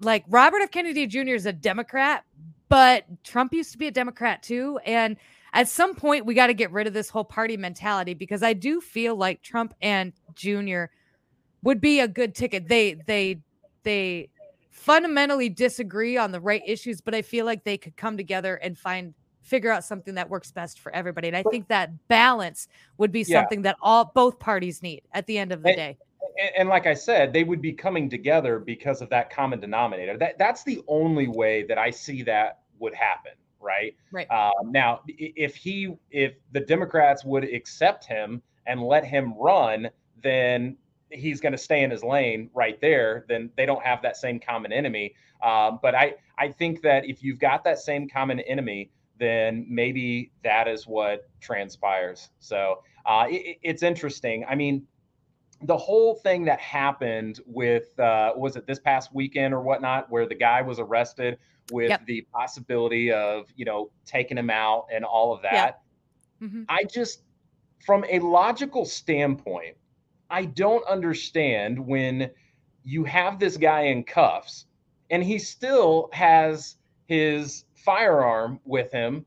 like 0.00 0.24
Robert 0.28 0.60
F. 0.62 0.72
Kennedy 0.72 1.06
Jr. 1.06 1.34
is 1.34 1.46
a 1.46 1.52
Democrat, 1.52 2.24
but 2.68 3.04
Trump 3.22 3.54
used 3.54 3.70
to 3.72 3.78
be 3.78 3.86
a 3.86 3.92
Democrat 3.92 4.42
too. 4.42 4.80
And 4.84 5.16
at 5.56 5.68
some 5.68 5.94
point, 5.94 6.26
we 6.26 6.34
got 6.34 6.48
to 6.48 6.54
get 6.54 6.70
rid 6.70 6.86
of 6.86 6.92
this 6.92 7.08
whole 7.08 7.24
party 7.24 7.56
mentality 7.56 8.12
because 8.12 8.42
I 8.42 8.52
do 8.52 8.78
feel 8.80 9.16
like 9.16 9.40
Trump 9.42 9.72
and 9.80 10.12
Jr. 10.34 10.84
would 11.62 11.80
be 11.80 12.00
a 12.00 12.06
good 12.06 12.34
ticket. 12.34 12.68
They 12.68 12.94
they 13.06 13.40
they 13.82 14.28
fundamentally 14.70 15.48
disagree 15.48 16.18
on 16.18 16.30
the 16.30 16.40
right 16.40 16.62
issues, 16.66 17.00
but 17.00 17.14
I 17.14 17.22
feel 17.22 17.46
like 17.46 17.64
they 17.64 17.78
could 17.78 17.96
come 17.96 18.18
together 18.18 18.56
and 18.56 18.76
find 18.76 19.14
figure 19.40 19.72
out 19.72 19.82
something 19.82 20.14
that 20.16 20.28
works 20.28 20.50
best 20.50 20.78
for 20.80 20.94
everybody. 20.94 21.28
And 21.28 21.36
I 21.36 21.42
think 21.44 21.68
that 21.68 21.90
balance 22.08 22.68
would 22.98 23.10
be 23.10 23.22
Yeah. 23.22 23.40
something 23.40 23.62
that 23.62 23.76
all 23.80 24.12
both 24.14 24.38
parties 24.38 24.82
need 24.82 25.02
at 25.14 25.24
the 25.26 25.38
end 25.38 25.52
of 25.52 25.62
the 25.62 25.70
And- 25.70 25.76
day. 25.76 25.96
and, 26.38 26.50
and 26.58 26.68
like 26.68 26.86
I 26.86 26.92
said, 26.94 27.32
they 27.32 27.44
would 27.44 27.62
be 27.62 27.72
coming 27.72 28.10
together 28.10 28.58
because 28.58 29.00
of 29.00 29.08
that 29.10 29.30
common 29.30 29.58
denominator. 29.58 30.18
That 30.18 30.36
that's 30.36 30.64
the 30.64 30.82
only 30.86 31.28
way 31.28 31.62
that 31.62 31.78
I 31.78 31.90
see 31.90 32.22
that 32.24 32.58
would 32.78 32.94
happen, 32.94 33.32
right? 33.60 33.94
Right. 34.12 34.30
Um, 34.30 34.70
now, 34.72 35.00
if 35.06 35.56
he, 35.56 35.94
if 36.10 36.34
the 36.52 36.60
Democrats 36.60 37.24
would 37.24 37.44
accept 37.44 38.04
him 38.04 38.42
and 38.66 38.82
let 38.82 39.04
him 39.04 39.34
run, 39.38 39.88
then 40.22 40.76
he's 41.10 41.40
going 41.40 41.52
to 41.52 41.58
stay 41.58 41.82
in 41.82 41.90
his 41.90 42.02
lane 42.02 42.50
right 42.54 42.80
there. 42.80 43.24
Then 43.28 43.50
they 43.56 43.66
don't 43.66 43.82
have 43.82 44.02
that 44.02 44.16
same 44.16 44.40
common 44.40 44.72
enemy. 44.72 45.14
Um, 45.42 45.78
but 45.82 45.94
I, 45.94 46.14
I 46.38 46.48
think 46.48 46.82
that 46.82 47.04
if 47.06 47.22
you've 47.22 47.38
got 47.38 47.64
that 47.64 47.78
same 47.78 48.08
common 48.08 48.40
enemy, 48.40 48.90
then 49.18 49.66
maybe 49.68 50.32
that 50.42 50.68
is 50.68 50.86
what 50.86 51.28
transpires. 51.40 52.30
So 52.38 52.82
uh, 53.04 53.26
it, 53.28 53.58
it's 53.62 53.82
interesting. 53.82 54.44
I 54.48 54.54
mean, 54.54 54.86
the 55.62 55.76
whole 55.76 56.16
thing 56.16 56.44
that 56.44 56.60
happened 56.60 57.40
with 57.46 57.98
uh, 57.98 58.32
was 58.36 58.56
it 58.56 58.66
this 58.66 58.78
past 58.78 59.14
weekend 59.14 59.54
or 59.54 59.62
whatnot, 59.62 60.10
where 60.10 60.26
the 60.26 60.34
guy 60.34 60.60
was 60.60 60.78
arrested 60.78 61.38
with 61.72 61.90
Yep. 61.90 62.06
the 62.06 62.22
possibility 62.32 63.12
of 63.12 63.52
you 63.56 63.64
know 63.64 63.90
taking 64.04 64.38
him 64.38 64.50
out 64.50 64.86
and 64.92 65.04
all 65.04 65.32
of 65.32 65.40
Yeah. 65.44 65.50
that. 65.66 65.80
Mhm. 66.42 66.66
I 66.68 66.84
just, 66.84 67.22
from 67.84 68.04
a 68.08 68.18
logical 68.20 68.84
standpoint, 68.84 69.76
I 70.30 70.44
don't 70.44 70.84
understand 70.86 71.78
when 71.78 72.30
you 72.84 73.04
have 73.04 73.38
this 73.38 73.56
guy 73.56 73.82
in 73.82 74.04
cuffs 74.04 74.66
and 75.10 75.22
he 75.24 75.38
still 75.38 76.08
has 76.12 76.76
his 77.06 77.64
firearm 77.74 78.60
with 78.64 78.92
him, 78.92 79.24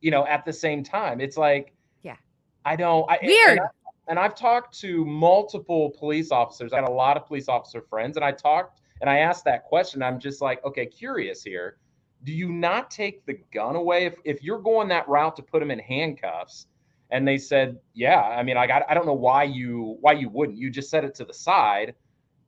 you 0.00 0.10
know, 0.10 0.26
at 0.26 0.44
the 0.44 0.52
same 0.52 0.82
time. 0.84 1.20
It's 1.20 1.36
like, 1.36 1.72
Yeah. 2.02 2.16
I 2.64 2.76
don't. 2.76 3.10
I, 3.10 3.16
and 3.16 3.26
Weird. 3.26 3.58
I- 3.60 3.68
and 4.06 4.18
I've 4.18 4.34
talked 4.34 4.78
to 4.80 5.02
multiple 5.06 5.88
police 5.98 6.30
officers. 6.30 6.74
I 6.74 6.76
had 6.76 6.84
a 6.88 6.92
lot 6.92 7.16
of 7.16 7.24
police 7.24 7.48
officer 7.48 7.80
friends, 7.80 8.16
and 8.18 8.24
I 8.24 8.32
talked 8.32 8.82
and 9.00 9.10
I 9.10 9.18
asked 9.18 9.44
that 9.44 9.64
question. 9.64 10.02
I'm 10.02 10.18
just 10.18 10.40
like, 10.40 10.64
okay, 10.64 10.86
curious 10.86 11.42
here. 11.42 11.76
Do 12.24 12.32
you 12.32 12.50
not 12.50 12.90
take 12.90 13.24
the 13.26 13.38
gun 13.52 13.76
away 13.76 14.06
if, 14.06 14.14
if 14.24 14.42
you're 14.42 14.60
going 14.60 14.88
that 14.88 15.08
route 15.08 15.36
to 15.36 15.42
put 15.42 15.62
him 15.62 15.70
in 15.70 15.78
handcuffs? 15.78 16.66
And 17.10 17.28
they 17.28 17.36
said, 17.36 17.78
yeah. 17.92 18.22
I 18.22 18.42
mean, 18.42 18.56
like, 18.56 18.70
I, 18.70 18.82
I 18.88 18.94
don't 18.94 19.06
know 19.06 19.12
why 19.12 19.44
you 19.44 19.98
why 20.00 20.12
you 20.12 20.28
wouldn't. 20.30 20.58
You 20.58 20.70
just 20.70 20.90
set 20.90 21.04
it 21.04 21.14
to 21.16 21.24
the 21.24 21.34
side 21.34 21.94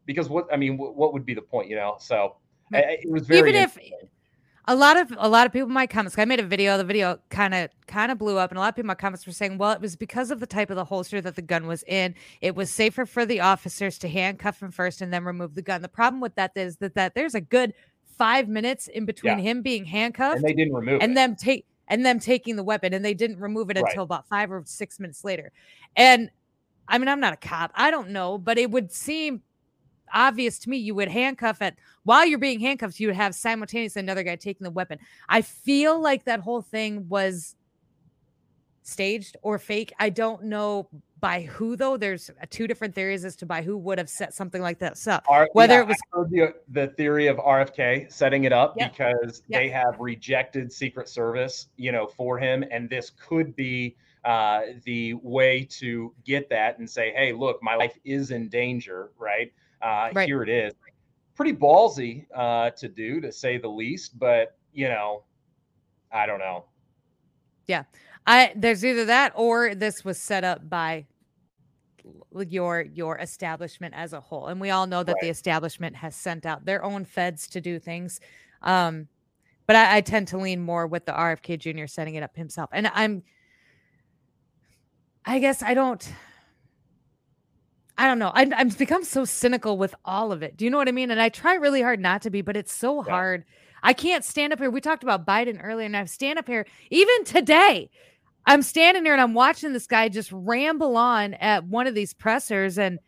because 0.07 0.29
what 0.29 0.47
I 0.53 0.57
mean, 0.57 0.79
what, 0.79 0.97
what 0.97 1.13
would 1.13 1.27
be 1.27 1.35
the 1.35 1.43
point, 1.43 1.69
you 1.69 1.77
know? 1.77 1.97
So 2.01 2.37
it 2.73 3.11
was 3.11 3.27
very 3.27 3.51
even 3.51 3.63
if 3.63 3.79
a 4.69 4.75
lot 4.75 4.97
of 4.97 5.13
a 5.19 5.29
lot 5.29 5.47
of 5.47 5.53
people 5.53 5.69
in 5.69 5.75
my 5.75 5.87
comments 5.87 6.19
i 6.19 6.25
made 6.25 6.41
a 6.41 6.47
video 6.47 6.77
the 6.77 6.85
video 6.85 7.19
kind 7.31 7.55
of 7.55 7.71
kind 7.87 8.11
of 8.11 8.19
blew 8.19 8.37
up 8.37 8.51
and 8.51 8.59
a 8.59 8.61
lot 8.61 8.69
of 8.69 8.75
people 8.75 8.85
in 8.85 8.89
my 8.89 8.95
comments 8.95 9.27
were 9.27 9.33
saying 9.33 9.59
well 9.59 9.73
it 9.73 9.81
was 9.81 9.97
because 9.97 10.31
of 10.31 10.41
the 10.41 10.47
type 10.47 10.71
of 10.71 10.77
the 10.77 10.85
holster 10.85 11.21
that 11.21 11.37
the 11.37 11.43
gun 11.43 11.67
was 11.67 11.85
in 11.87 12.15
it 12.41 12.55
was 12.55 12.71
safer 12.71 13.07
for 13.07 13.25
the 13.25 13.41
officers 13.41 13.99
to 13.99 14.09
handcuff 14.09 14.63
him 14.63 14.71
first 14.71 15.01
and 15.01 15.13
then 15.13 15.25
remove 15.25 15.55
the 15.55 15.63
gun 15.63 15.83
the 15.83 15.89
problem 15.89 16.21
with 16.21 16.35
that 16.35 16.53
is 16.57 16.77
that, 16.79 16.95
that 16.95 17.15
there's 17.15 17.35
a 17.35 17.41
good 17.41 17.73
five 18.19 18.49
minutes 18.49 18.89
in 18.89 19.05
between 19.05 19.39
yeah. 19.39 19.45
him 19.45 19.63
being 19.63 19.85
handcuffed 19.85 20.37
and 20.37 20.45
they 20.45 20.55
didn't 20.55 20.75
remove 20.75 21.01
and 21.01 21.13
it. 21.13 21.15
them 21.15 21.37
take 21.37 21.65
and 21.89 22.05
them 22.05 22.19
taking 22.19 22.57
the 22.57 22.65
weapon 22.65 22.93
and 22.93 23.05
they 23.05 23.15
didn't 23.15 23.39
remove 23.39 23.71
it 23.71 23.77
right. 23.77 23.85
until 23.87 24.03
about 24.03 24.27
five 24.27 24.51
or 24.51 24.63
six 24.65 24.99
minutes 24.99 25.25
later 25.25 25.53
and 25.97 26.31
i 26.89 26.99
mean 26.99 27.09
i'm 27.09 27.21
not 27.21 27.33
a 27.33 27.37
cop 27.37 27.71
i 27.75 27.91
don't 27.91 28.11
know 28.11 28.39
but 28.39 28.59
it 28.59 28.71
would 28.71 28.91
seem 28.91 29.43
obvious 30.17 30.59
to 30.61 30.71
me 30.71 30.79
you 30.79 30.95
would 30.95 31.09
handcuff 31.09 31.63
it 31.63 31.77
while 32.03 32.27
you're 32.27 32.39
being 32.39 32.59
handcuffed 32.59 32.99
you 32.99 33.07
would 33.07 33.17
have 33.17 33.35
simultaneously 33.35 34.01
another 34.01 34.23
guy 34.23 34.35
taking 34.35 34.65
the 34.65 34.71
weapon. 34.71 34.99
I 35.29 35.43
feel 35.43 36.01
like 36.01 36.25
that 36.25 36.41
whole 36.41 36.63
thing 36.63 37.09
was 37.09 37.55
staged 38.83 39.37
or 39.43 39.59
fake. 39.59 39.93
I 39.99 40.11
don't 40.11 40.45
know 40.45 40.89
by 41.21 41.43
who 41.43 41.77
though. 41.77 41.97
There's 41.97 42.31
two 42.51 42.67
different 42.67 42.95
theories 42.95 43.25
as 43.25 43.37
to 43.37 43.47
by 43.47 43.63
who 43.63 43.77
would 43.79 43.99
have 43.99 44.09
set 44.09 44.35
something 44.35 44.63
like 44.63 44.79
this 44.79 45.07
up. 45.07 45.25
R- 45.29 45.49
whether 45.53 45.75
yeah, 45.75 45.81
it 45.81 45.89
was 45.89 45.97
the, 46.31 46.55
the, 46.69 46.87
theory 46.89 47.27
of 47.27 47.37
rfk 47.39 48.11
setting 48.11 48.45
it 48.45 48.53
up 48.53 48.75
yep. 48.77 48.93
because 48.93 49.43
yep. 49.49 49.61
they 49.61 49.69
have 49.69 49.99
rejected 49.99 50.73
secret 50.73 51.09
service 51.09 51.69
you 51.77 51.93
know 51.93 52.07
for 52.07 52.39
him 52.39 52.65
and 52.71 52.89
this 52.89 53.11
could 53.11 53.55
be 53.57 53.97
uh, 54.25 54.63
the 54.85 55.15
way 55.15 55.65
to 55.71 56.13
get 56.25 56.49
that 56.49 56.79
and 56.79 56.89
say 56.89 57.13
hey 57.17 57.33
look 57.33 57.63
my 57.63 57.75
life 57.75 57.99
is 58.05 58.31
in 58.31 58.49
danger 58.49 59.11
right 59.19 59.53
uh, 59.87 60.11
right. 60.15 60.27
Here 60.27 60.43
it 60.43 60.49
is. 60.49 60.73
Pretty 61.37 61.53
ballsy 61.53 62.27
uh, 62.35 62.71
to 62.71 62.89
do, 62.89 63.21
to 63.21 63.31
say 63.31 63.59
the 63.59 63.69
least. 63.69 64.19
But 64.19 64.57
you 64.73 64.89
know, 64.89 65.23
I 66.13 66.27
don't 66.27 66.41
know. 66.41 66.65
Yeah, 67.67 67.85
I 68.27 68.53
there's 68.57 68.85
either 68.85 69.05
that 69.05 69.33
or 69.37 69.75
this 69.75 70.05
was 70.05 70.19
set 70.19 70.45
up 70.45 70.69
by 70.69 71.07
your 72.49 72.83
your 72.83 73.19
establishment 73.19 73.95
as 73.97 74.13
a 74.13 74.21
whole, 74.21 74.49
and 74.49 74.61
we 74.61 74.71
all 74.71 74.87
know 74.87 75.05
that 75.05 75.13
right. 75.13 75.23
the 75.23 75.29
establishment 75.29 75.95
has 75.97 76.17
sent 76.17 76.47
out 76.47 76.65
their 76.65 76.83
own 76.85 77.05
feds 77.05 77.47
to 77.49 77.61
do 77.61 77.79
things. 77.79 78.21
Um, 78.63 79.09
but 79.67 79.77
I, 79.77 79.99
I 79.99 80.01
tend 80.01 80.29
to 80.29 80.39
lean 80.39 80.63
more 80.63 80.87
with 80.87 81.07
the 81.07 81.13
RFK 81.13 81.59
Jr. 81.59 81.87
setting 81.87 82.17
it 82.17 82.23
up 82.23 82.37
himself, 82.37 82.71
and 82.73 82.91
I'm. 82.93 83.23
I 85.29 85.41
guess 85.41 85.63
I 85.63 85.75
don't. 85.75 86.09
I 87.99 88.07
don't 88.07 88.19
know. 88.19 88.31
I, 88.35 88.49
I've 88.55 88.77
become 88.77 89.05
so 89.05 89.25
cynical 89.25 89.79
with 89.79 89.95
all 90.05 90.33
of 90.33 90.43
it. 90.43 90.57
Do 90.57 90.65
you 90.65 90.71
know 90.71 90.77
what 90.77 90.89
I 90.89 90.93
mean? 90.93 91.11
And 91.11 91.21
I 91.21 91.29
try 91.29 91.55
really 91.55 91.81
hard 91.81 92.01
not 92.01 92.23
to 92.23 92.31
be, 92.31 92.43
but 92.43 92.57
it's 92.57 92.73
so 92.73 93.05
yeah. 93.05 93.11
hard. 93.11 93.45
I 93.83 93.93
can't 93.93 94.25
stand 94.25 94.53
up 94.53 94.59
here. 94.59 94.71
We 94.71 94.81
talked 94.81 95.03
about 95.03 95.27
Biden 95.27 95.61
earlier, 95.63 95.87
and 95.87 95.97
I 95.97 96.05
stand 96.07 96.39
up 96.39 96.47
here 96.47 96.67
even 96.91 97.25
today. 97.25 97.91
I'm 98.47 98.63
standing 98.63 99.05
here 99.05 99.13
and 99.13 99.21
I'm 99.21 99.35
watching 99.35 99.73
this 99.73 99.87
guy 99.87 100.09
just 100.09 100.31
ramble 100.33 100.97
on 100.97 101.35
at 101.35 101.65
one 101.65 101.87
of 101.87 101.95
these 101.95 102.13
pressers, 102.13 102.79
and 102.79 102.99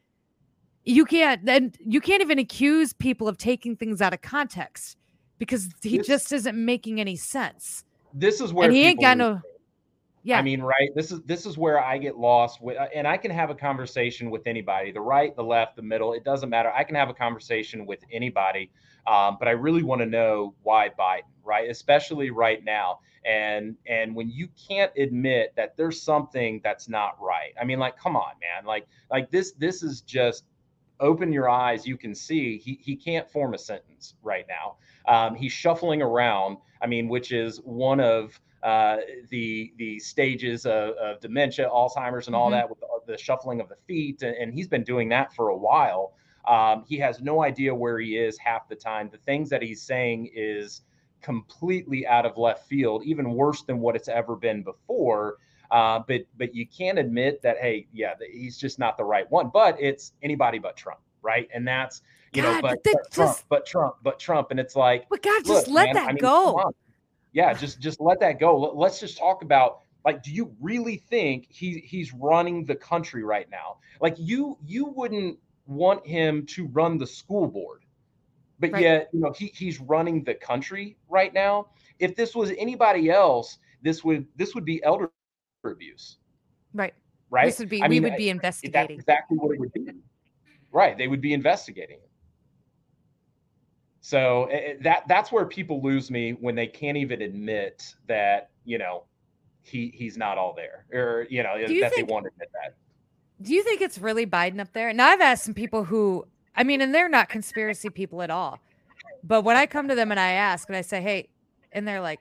you 0.85 1.05
can't 1.05 1.45
then 1.45 1.73
you 1.85 2.01
can't 2.01 2.23
even 2.23 2.39
accuse 2.39 2.93
people 2.93 3.29
of 3.29 3.39
taking 3.39 3.77
things 3.77 4.01
out 4.01 4.15
of 4.15 4.21
context 4.21 4.97
because 5.39 5.69
he 5.83 5.99
this, 5.99 6.07
just 6.07 6.33
isn't 6.33 6.57
making 6.57 7.01
any 7.01 7.17
sense. 7.17 7.85
This 8.15 8.41
is 8.41 8.53
where 8.53 8.67
and 8.67 8.75
he 8.75 8.85
ain't 8.85 9.01
got 9.01 9.17
no. 9.17 9.41
Yeah. 10.29 10.39
I 10.39 10.43
mean, 10.43 10.61
right. 10.61 10.91
This 10.95 11.11
is 11.11 11.23
this 11.23 11.47
is 11.47 11.57
where 11.57 11.83
I 11.83 11.97
get 11.97 12.19
lost 12.19 12.61
with, 12.61 12.77
and 12.95 13.09
I 13.09 13.17
can 13.17 13.31
have 13.31 13.49
a 13.49 13.55
conversation 13.55 14.31
with 14.31 14.47
anybody, 14.47 14.93
the 14.93 15.01
right, 15.01 15.35
the 15.35 15.43
left, 15.43 15.75
the 15.75 15.81
middle. 15.81 16.13
It 16.13 16.23
doesn't 16.23 16.51
matter. 16.51 16.71
I 16.71 16.85
can 16.85 16.97
have 16.97 17.09
a 17.09 17.15
conversation 17.15 17.87
with 17.87 18.01
anybody, 18.13 18.71
um, 19.07 19.39
but 19.39 19.49
I 19.49 19.53
really 19.53 19.83
want 19.83 20.03
to 20.03 20.07
know 20.07 20.55
why 20.65 20.91
Biden, 21.01 21.33
right? 21.45 21.71
Especially 21.71 22.29
right 22.29 22.63
now. 22.63 22.99
And 23.25 23.75
and 23.87 24.15
when 24.15 24.29
you 24.29 24.49
can't 24.69 24.93
admit 24.99 25.55
that 25.57 25.79
there's 25.79 26.03
something 26.03 26.61
that's 26.63 26.91
not 26.91 27.17
right, 27.19 27.55
I 27.59 27.65
mean, 27.65 27.79
like, 27.79 27.97
come 27.97 28.15
on, 28.15 28.33
man. 28.39 28.67
Like 28.67 28.87
like 29.11 29.31
this 29.31 29.53
this 29.53 29.83
is 29.83 30.03
just 30.03 30.45
open 31.01 31.33
your 31.33 31.49
eyes. 31.49 31.87
You 31.87 31.97
can 31.97 32.15
see 32.15 32.59
he 32.59 32.79
he 32.83 32.97
can't 32.97 33.27
form 33.31 33.55
a 33.55 33.59
sentence 33.59 34.13
right 34.23 34.45
now. 34.47 34.77
Um, 35.11 35.35
he's 35.35 35.53
shuffling 35.53 36.03
around. 36.03 36.59
I 36.83 36.87
mean, 36.87 37.09
which 37.09 37.33
is 37.33 37.63
one 37.65 37.99
of 37.99 38.39
uh, 38.63 38.99
the 39.31 39.73
the 39.77 39.99
stages 40.01 40.67
of, 40.67 40.91
of, 40.97 41.21
dementia, 41.21 41.69
Alzheimer's, 41.69 42.27
and 42.27 42.35
all 42.35 42.47
mm-hmm. 42.47 42.55
that 42.55 42.69
with 42.69 42.81
the, 42.81 42.87
the, 43.07 43.19
shuffling 43.19 43.61
of 43.61 43.69
the 43.69 43.77
feet, 43.87 44.23
and, 44.23 44.37
and, 44.37 44.53
he's 44.53 44.67
been 44.67 44.83
doing 44.83 45.09
that 45.11 45.33
for 45.33 45.51
a 45.51 45.57
while. 45.57 46.15
Um, 46.49 46.85
he 46.89 46.97
has 46.99 47.21
no 47.21 47.45
idea 47.45 47.73
where 47.73 48.01
he 48.01 48.17
is 48.17 48.37
half 48.39 48.69
the 48.69 48.75
time. 48.75 49.11
The 49.13 49.19
things 49.19 49.49
that 49.51 49.63
he's 49.63 49.83
saying 49.83 50.31
is 50.35 50.83
completely 51.21 52.07
out 52.07 52.27
of 52.27 52.37
left 52.37 52.67
field, 52.67 53.05
even 53.05 53.33
worse 53.33 53.63
than 53.63 53.79
what 53.79 53.95
it's 53.95 54.09
ever 54.09 54.35
been 54.35 54.63
before. 54.63 55.37
Uh, 55.71 56.01
but 56.09 56.23
but 56.37 56.55
you 56.55 56.67
can't 56.67 56.99
admit 56.99 57.43
that 57.43 57.59
hey, 57.59 57.87
yeah, 57.93 58.15
he's 58.33 58.57
just 58.57 58.79
not 58.79 58.97
the 58.97 59.05
right 59.05 59.31
one. 59.31 59.51
But 59.53 59.77
it's 59.79 60.15
anybody 60.23 60.59
but 60.59 60.77
Trump, 60.77 61.01
right? 61.23 61.49
And 61.55 61.69
that's 61.69 62.03
you 62.33 62.43
God, 62.43 62.57
know, 62.57 62.63
but, 62.63 62.83
but, 62.83 62.93
but 62.95 63.13
Trump, 63.13 63.39
but 63.49 63.67
Trump, 63.67 63.95
but 64.03 64.19
Trump, 64.19 64.51
and 64.51 64.59
it's 64.59 64.75
like, 64.75 65.09
but 65.09 65.23
God, 65.23 65.45
just 65.45 65.69
let 65.69 65.87
man, 65.87 65.95
that 65.95 66.09
I 66.09 66.13
mean, 66.13 66.19
go 66.19 66.73
yeah, 67.33 67.53
just 67.53 67.81
just 67.81 68.01
let 68.01 68.21
that 68.21 68.41
go. 68.41 68.59
Let's 68.59 69.01
just 69.01 69.19
talk 69.19 69.43
about 69.43 69.81
like 70.05 70.23
do 70.23 70.33
you 70.33 70.55
really 70.61 70.97
think 70.97 71.47
he 71.51 71.81
he's 71.81 72.13
running 72.13 72.65
the 72.65 72.77
country 72.77 73.23
right 73.23 73.49
now? 73.51 73.79
Like 74.01 74.15
you 74.19 74.57
you 74.65 74.87
wouldn't 74.87 75.39
want 75.67 76.07
him 76.07 76.47
to 76.47 76.67
run 76.69 76.99
the 76.99 77.07
school 77.07 77.47
board. 77.47 77.83
But 78.61 78.73
right. 78.73 78.83
yet, 78.83 79.11
you 79.13 79.21
know, 79.21 79.33
he 79.33 79.53
he's 79.55 79.81
running 79.81 80.25
the 80.25 80.35
country 80.35 80.97
right 81.09 81.33
now. 81.33 81.69
If 81.99 82.17
this 82.17 82.35
was 82.35 82.51
anybody 82.59 83.11
else, 83.11 83.59
this 83.83 84.03
would 84.03 84.27
this 84.37 84.55
would 84.55 84.65
be 84.65 84.83
elder 84.83 85.11
abuse. 85.65 86.17
Right. 86.75 86.95
Right. 87.31 87.47
This 87.47 87.59
would 87.59 87.69
be 87.69 87.83
I 87.83 87.89
we 87.89 88.01
would 88.01 88.17
be 88.17 88.31
investigating. 88.31 88.97
That's 88.97 89.01
exactly 89.01 89.37
what 89.37 89.55
it 89.55 89.61
would 89.61 89.73
be. 89.73 89.87
Right. 90.73 90.97
They 90.97 91.09
would 91.09 91.21
be 91.21 91.35
investigating. 91.35 91.99
So 94.09 94.49
it, 94.51 94.55
eh, 94.55 94.57
eh, 94.57 94.75
that 94.85 95.03
that's 95.07 95.31
where 95.31 95.45
people 95.45 95.83
lose 95.83 96.11
me 96.11 96.31
when 96.33 96.55
they 96.55 96.67
can't 96.67 96.97
even 96.97 97.21
admit 97.21 97.95
that 98.07 98.49
you 98.65 98.79
know 98.79 99.05
he 99.61 99.93
he's 99.95 100.17
not 100.17 100.39
all 100.39 100.55
there, 100.55 100.87
or 100.99 101.27
you 101.29 101.43
know 101.43 101.59
that 101.59 101.69
think, 101.69 101.95
they 101.95 102.03
won't 102.05 102.27
admit 102.27 102.49
that. 102.55 102.75
Do 103.43 103.53
you 103.53 103.63
think 103.63 103.83
it's 103.83 103.99
really 103.99 104.25
Biden 104.25 104.61
up 104.61 104.73
there? 104.73 104.89
And 104.89 105.03
I've 105.03 105.21
asked 105.21 105.45
some 105.45 105.53
people 105.53 105.85
who, 105.85 106.25
I 106.57 106.65
mean, 106.65 106.81
and 106.81 106.95
they're 106.95 107.11
not 107.11 107.29
conspiracy 107.29 107.91
people 107.91 108.23
at 108.23 108.31
all. 108.31 108.59
But 109.23 109.43
when 109.43 109.57
I 109.57 109.67
come 109.67 109.89
to 109.89 109.95
them 109.95 110.11
and 110.11 110.19
I 110.19 110.31
ask 110.31 110.71
and 110.71 110.77
I 110.79 110.81
say, 110.81 111.03
"Hey," 111.03 111.29
and 111.73 111.87
they're 111.87 112.01
like, 112.01 112.21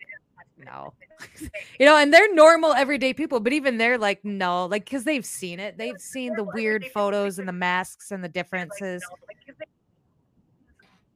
"No," 0.58 0.94
you 1.80 1.86
know, 1.86 1.96
and 1.96 2.14
they're 2.14 2.34
normal 2.34 2.74
everyday 2.74 3.14
people, 3.14 3.40
but 3.40 3.54
even 3.54 3.78
they're 3.78 3.98
like, 3.98 4.26
"No," 4.26 4.66
like 4.66 4.84
because 4.84 5.06
they've 5.06 5.26
seen 5.26 5.62
it, 5.62 5.78
they've 5.78 6.02
seen 6.02 6.34
the 6.34 6.44
weird 6.44 6.86
photos 6.94 7.40
and 7.40 7.48
the 7.48 7.54
masks 7.54 8.12
and 8.12 8.22
the 8.22 8.28
differences. 8.28 9.02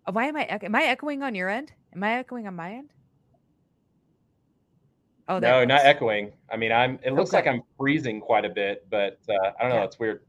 Why 0.10 0.26
am 0.26 0.36
I? 0.36 0.44
Am 0.46 0.76
I 0.76 0.84
echoing 0.84 1.24
on 1.24 1.36
your 1.36 1.50
end? 1.50 1.74
Am 1.94 2.04
I 2.04 2.14
echoing 2.14 2.48
on 2.48 2.56
my 2.56 2.74
end? 2.74 2.90
Oh, 5.28 5.40
no, 5.40 5.64
not 5.64 5.86
echoing. 5.86 6.34
I 6.52 6.58
mean, 6.58 6.72
I'm. 6.72 7.00
It 7.04 7.14
looks 7.14 7.30
okay. 7.30 7.38
like 7.38 7.48
I'm 7.48 7.62
freezing 7.78 8.20
quite 8.20 8.44
a 8.44 8.50
bit, 8.50 8.86
but 8.90 9.20
uh, 9.30 9.52
I 9.58 9.62
don't 9.62 9.70
know. 9.70 9.78
Yeah. 9.78 9.84
It's 9.86 10.00
weird. 10.00 10.22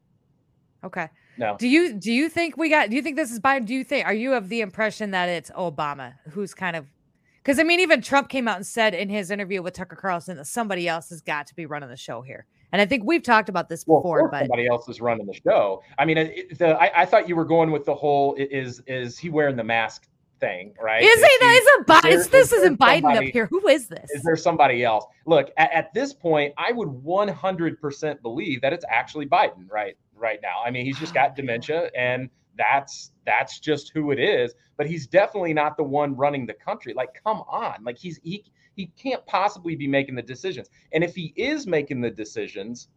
Okay. 0.85 1.09
No. 1.39 1.57
Do 1.59 1.67
you 1.67 1.95
do 1.95 2.13
you 2.13 2.29
think 2.29 2.57
we 2.57 2.69
got? 2.69 2.91
Do 2.91 2.97
you 2.97 3.03
think 3.03 3.17
this 3.17 3.33
is 3.33 3.41
Biden? 3.41 3.67
Do 3.67 3.75
you 3.75 3.85
think? 3.85 4.07
Are 4.07 4.15
you 4.15 4.35
of 4.35 4.49
the 4.49 4.61
impression 4.61 5.13
that 5.13 5.29
it's 5.29 5.51
Obama 5.53 6.15
who's 6.31 6.55
kind 6.55 6.77
of? 6.77 6.87
Because 7.43 7.59
I 7.59 7.63
mean, 7.63 7.81
even 7.81 8.03
Trump 8.03 8.29
came 8.29 8.47
out 8.47 8.57
and 8.57 8.67
said 8.67 8.95
in 8.95 9.09
his 9.09 9.31
interview 9.31 9.63
with 9.63 9.75
Tucker 9.75 9.97
Carlson 9.97 10.37
that 10.37 10.47
somebody 10.47 10.87
else 10.87 11.09
has 11.09 11.21
got 11.23 11.47
to 11.49 11.55
be 11.55 11.67
running 11.67 11.89
the 11.89 11.97
show 11.97 12.21
here. 12.23 12.47
And 12.73 12.81
I 12.81 12.87
think 12.87 13.05
we've 13.05 13.23
talked 13.23 13.51
about 13.51 13.69
this 13.69 13.85
before, 13.85 14.23
well, 14.23 14.31
but 14.31 14.41
somebody 14.41 14.67
else 14.67 14.89
is 14.89 15.01
running 15.01 15.27
the 15.27 15.35
show. 15.35 15.83
I 15.99 16.07
mean, 16.07 16.17
it, 16.19 16.59
the 16.59 16.81
I, 16.81 17.03
I, 17.03 17.05
thought 17.05 17.29
you 17.29 17.37
were 17.37 17.45
going 17.45 17.71
with 17.71 17.85
the 17.85 17.95
whole 17.95 18.35
is 18.35 18.83
is 18.87 19.19
he 19.19 19.29
wearing 19.29 19.57
the 19.57 19.65
mask 19.65 20.09
thing, 20.41 20.75
right? 20.81 21.03
Is, 21.03 21.11
is 21.11 21.25
he? 21.25 21.37
That 21.41 21.55
is 21.55 21.67
a 21.67 21.85
Biden. 21.85 22.31
This 22.31 22.53
is 22.53 22.61
isn't 22.61 22.79
Biden 22.79 23.15
up 23.15 23.25
here. 23.25 23.47
Who 23.47 23.69
is 23.69 23.89
this? 23.89 24.11
Is 24.11 24.23
there 24.23 24.37
somebody 24.37 24.85
else? 24.85 25.05
Look, 25.27 25.51
at, 25.59 25.71
at 25.73 25.95
this 25.95 26.15
point, 26.15 26.55
I 26.57 26.73
would 26.73 26.89
100% 26.89 28.23
believe 28.23 28.61
that 28.63 28.73
it's 28.73 28.85
actually 28.91 29.27
Biden, 29.27 29.71
right? 29.71 29.97
Right 30.15 30.41
now. 30.43 30.63
I 30.65 30.71
mean, 30.71 30.87
he's 30.87 30.99
just 30.99 31.13
ah, 31.13 31.27
got 31.27 31.37
dementia, 31.37 31.91
and 31.97 32.31
that's 32.57 33.13
that's 33.25 33.59
just 33.59 33.93
who 33.95 34.11
it 34.11 34.19
is. 34.19 34.55
But 34.77 34.87
he's 34.87 35.07
definitely 35.07 35.55
not 35.55 35.77
the 35.77 35.85
one 35.85 36.17
running 36.17 36.47
the 36.47 36.55
country. 36.55 36.95
Like, 36.95 37.21
come 37.23 37.43
on, 37.49 37.85
like 37.85 37.99
he's 37.99 38.19
he 38.23 38.45
he 38.75 38.87
can't 38.87 39.25
possibly 39.27 39.77
be 39.77 39.87
making 39.87 40.15
the 40.15 40.23
decisions. 40.23 40.69
And 40.93 41.05
if 41.05 41.15
he 41.15 41.33
is 41.37 41.67
making 41.67 42.01
the 42.01 42.11
decisions, 42.11 42.89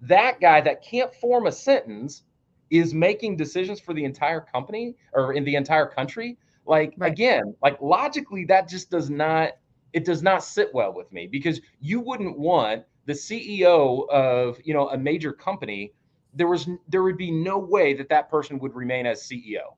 that 0.00 0.40
guy 0.40 0.60
that 0.60 0.82
can't 0.82 1.12
form 1.14 1.46
a 1.46 1.52
sentence 1.52 2.22
is 2.70 2.94
making 2.94 3.36
decisions 3.36 3.80
for 3.80 3.94
the 3.94 4.04
entire 4.04 4.40
company 4.40 4.94
or 5.12 5.32
in 5.32 5.44
the 5.44 5.56
entire 5.56 5.86
country. 5.86 6.38
Like 6.66 6.94
right. 6.98 7.10
again, 7.10 7.54
like 7.62 7.80
logically, 7.80 8.44
that 8.46 8.68
just 8.68 8.90
does 8.90 9.08
not 9.10 9.52
it 9.92 10.04
does 10.04 10.22
not 10.22 10.44
sit 10.44 10.72
well 10.74 10.92
with 10.92 11.10
me 11.12 11.26
because 11.26 11.60
you 11.80 12.00
wouldn't 12.00 12.38
want 12.38 12.84
the 13.06 13.14
CEO 13.14 14.08
of 14.10 14.60
you 14.64 14.74
know 14.74 14.90
a 14.90 14.98
major 14.98 15.32
company. 15.32 15.92
There 16.38 16.46
was 16.46 16.68
there 16.88 17.02
would 17.02 17.18
be 17.18 17.32
no 17.32 17.58
way 17.58 17.94
that 17.94 18.08
that 18.10 18.30
person 18.30 18.60
would 18.60 18.74
remain 18.74 19.06
as 19.06 19.22
CEO, 19.22 19.74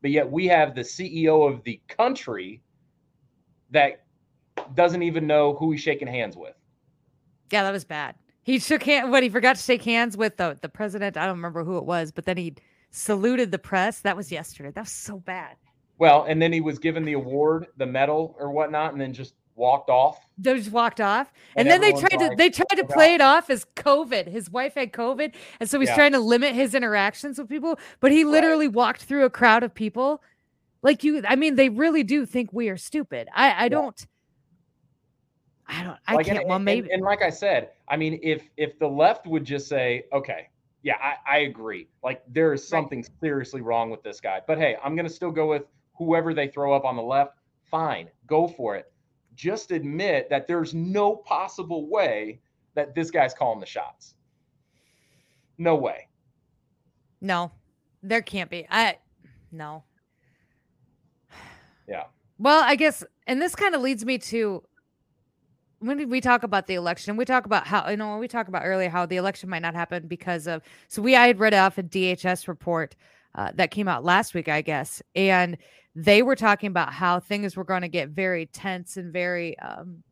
but 0.00 0.10
yet 0.10 0.28
we 0.28 0.46
have 0.46 0.74
the 0.74 0.80
CEO 0.80 1.46
of 1.46 1.62
the 1.64 1.80
country 1.86 2.62
that 3.70 4.06
doesn't 4.74 5.02
even 5.02 5.26
know 5.26 5.54
who 5.54 5.70
he's 5.70 5.82
shaking 5.82 6.08
hands 6.08 6.34
with. 6.34 6.54
Yeah, 7.52 7.62
that 7.62 7.72
was 7.72 7.84
bad. 7.84 8.14
He 8.42 8.58
shook 8.58 8.82
hand. 8.82 9.10
What 9.10 9.22
he 9.22 9.28
forgot 9.28 9.56
to 9.56 9.62
shake 9.62 9.82
hands 9.82 10.16
with 10.16 10.38
the 10.38 10.58
the 10.62 10.70
president. 10.70 11.18
I 11.18 11.26
don't 11.26 11.36
remember 11.36 11.62
who 11.62 11.76
it 11.76 11.84
was, 11.84 12.10
but 12.10 12.24
then 12.24 12.38
he 12.38 12.54
saluted 12.90 13.52
the 13.52 13.58
press. 13.58 14.00
That 14.00 14.16
was 14.16 14.32
yesterday. 14.32 14.70
That 14.70 14.84
was 14.84 14.92
so 14.92 15.18
bad. 15.18 15.56
Well, 15.98 16.24
and 16.26 16.40
then 16.40 16.54
he 16.54 16.62
was 16.62 16.78
given 16.78 17.04
the 17.04 17.12
award, 17.12 17.66
the 17.76 17.84
medal 17.84 18.34
or 18.38 18.50
whatnot, 18.50 18.92
and 18.92 19.00
then 19.00 19.12
just 19.12 19.34
walked 19.58 19.90
off. 19.90 20.24
They 20.38 20.54
just 20.54 20.70
walked 20.70 21.00
off, 21.00 21.32
and, 21.56 21.68
and 21.68 21.70
then 21.70 21.80
they 21.80 21.98
tried 21.98 22.20
like, 22.20 22.30
to 22.30 22.36
they 22.36 22.48
tried 22.48 22.76
to 22.76 22.84
play 22.84 23.14
it 23.14 23.20
off 23.20 23.50
as 23.50 23.66
COVID. 23.76 24.28
His 24.28 24.48
wife 24.48 24.74
had 24.74 24.92
COVID, 24.92 25.34
and 25.60 25.68
so 25.68 25.80
he's 25.80 25.88
yeah. 25.88 25.96
trying 25.96 26.12
to 26.12 26.20
limit 26.20 26.54
his 26.54 26.74
interactions 26.74 27.38
with 27.38 27.48
people. 27.48 27.78
But 28.00 28.12
he 28.12 28.24
literally 28.24 28.68
right. 28.68 28.74
walked 28.74 29.02
through 29.02 29.24
a 29.24 29.30
crowd 29.30 29.64
of 29.64 29.74
people, 29.74 30.22
like 30.82 31.02
you. 31.02 31.22
I 31.28 31.36
mean, 31.36 31.56
they 31.56 31.68
really 31.68 32.04
do 32.04 32.24
think 32.24 32.52
we 32.52 32.68
are 32.68 32.76
stupid. 32.76 33.28
I 33.34 33.50
I 33.50 33.62
yeah. 33.64 33.68
don't. 33.68 34.06
I 35.66 35.82
don't. 35.82 35.98
I 36.06 36.14
like, 36.14 36.26
can't. 36.26 36.38
And, 36.38 36.48
well, 36.48 36.58
maybe. 36.58 36.86
And, 36.86 36.92
and, 36.92 37.02
like 37.02 37.22
I 37.22 37.30
said, 37.30 37.70
I 37.88 37.96
mean, 37.96 38.20
if 38.22 38.48
if 38.56 38.78
the 38.78 38.88
left 38.88 39.26
would 39.26 39.44
just 39.44 39.68
say, 39.68 40.04
okay, 40.12 40.48
yeah, 40.82 40.96
I, 41.02 41.16
I 41.26 41.38
agree. 41.40 41.88
Like 42.04 42.22
there 42.28 42.52
is 42.52 42.66
something 42.66 43.00
right. 43.00 43.10
seriously 43.20 43.60
wrong 43.60 43.90
with 43.90 44.02
this 44.02 44.20
guy. 44.20 44.40
But 44.46 44.58
hey, 44.58 44.76
I'm 44.82 44.94
gonna 44.94 45.08
still 45.08 45.32
go 45.32 45.48
with 45.48 45.64
whoever 45.96 46.32
they 46.32 46.46
throw 46.46 46.74
up 46.74 46.84
on 46.84 46.94
the 46.94 47.02
left. 47.02 47.32
Fine, 47.70 48.08
go 48.26 48.48
for 48.48 48.76
it 48.76 48.90
just 49.38 49.70
admit 49.70 50.28
that 50.28 50.48
there's 50.48 50.74
no 50.74 51.14
possible 51.14 51.88
way 51.88 52.40
that 52.74 52.94
this 52.94 53.10
guy's 53.10 53.32
calling 53.32 53.60
the 53.60 53.66
shots. 53.66 54.14
No 55.56 55.76
way. 55.76 56.08
No, 57.20 57.52
there 58.02 58.20
can't 58.20 58.50
be. 58.50 58.66
I 58.68 58.98
no. 59.50 59.84
Yeah. 61.88 62.04
Well, 62.36 62.62
I 62.62 62.74
guess, 62.74 63.02
and 63.26 63.40
this 63.40 63.54
kind 63.54 63.74
of 63.74 63.80
leads 63.80 64.04
me 64.04 64.18
to 64.18 64.62
when 65.78 66.10
we 66.10 66.20
talk 66.20 66.42
about 66.42 66.66
the 66.66 66.74
election, 66.74 67.16
we 67.16 67.24
talk 67.24 67.46
about 67.46 67.66
how 67.66 67.88
you 67.88 67.96
know 67.96 68.10
when 68.10 68.18
we 68.18 68.28
talk 68.28 68.48
about 68.48 68.62
earlier 68.66 68.90
how 68.90 69.06
the 69.06 69.16
election 69.16 69.48
might 69.48 69.62
not 69.62 69.74
happen 69.74 70.06
because 70.06 70.46
of 70.46 70.60
so 70.88 71.00
we 71.00 71.16
I 71.16 71.28
had 71.28 71.38
read 71.38 71.54
off 71.54 71.78
a 71.78 71.82
DHS 71.82 72.46
report 72.46 72.94
uh, 73.36 73.52
that 73.54 73.70
came 73.70 73.88
out 73.88 74.04
last 74.04 74.34
week, 74.34 74.48
I 74.48 74.60
guess, 74.60 75.00
and 75.14 75.56
they 76.00 76.22
were 76.22 76.36
talking 76.36 76.68
about 76.68 76.92
how 76.92 77.18
things 77.18 77.56
were 77.56 77.64
going 77.64 77.82
to 77.82 77.88
get 77.88 78.10
very 78.10 78.46
tense 78.46 78.96
and 78.96 79.12
very 79.12 79.58
um, 79.58 80.04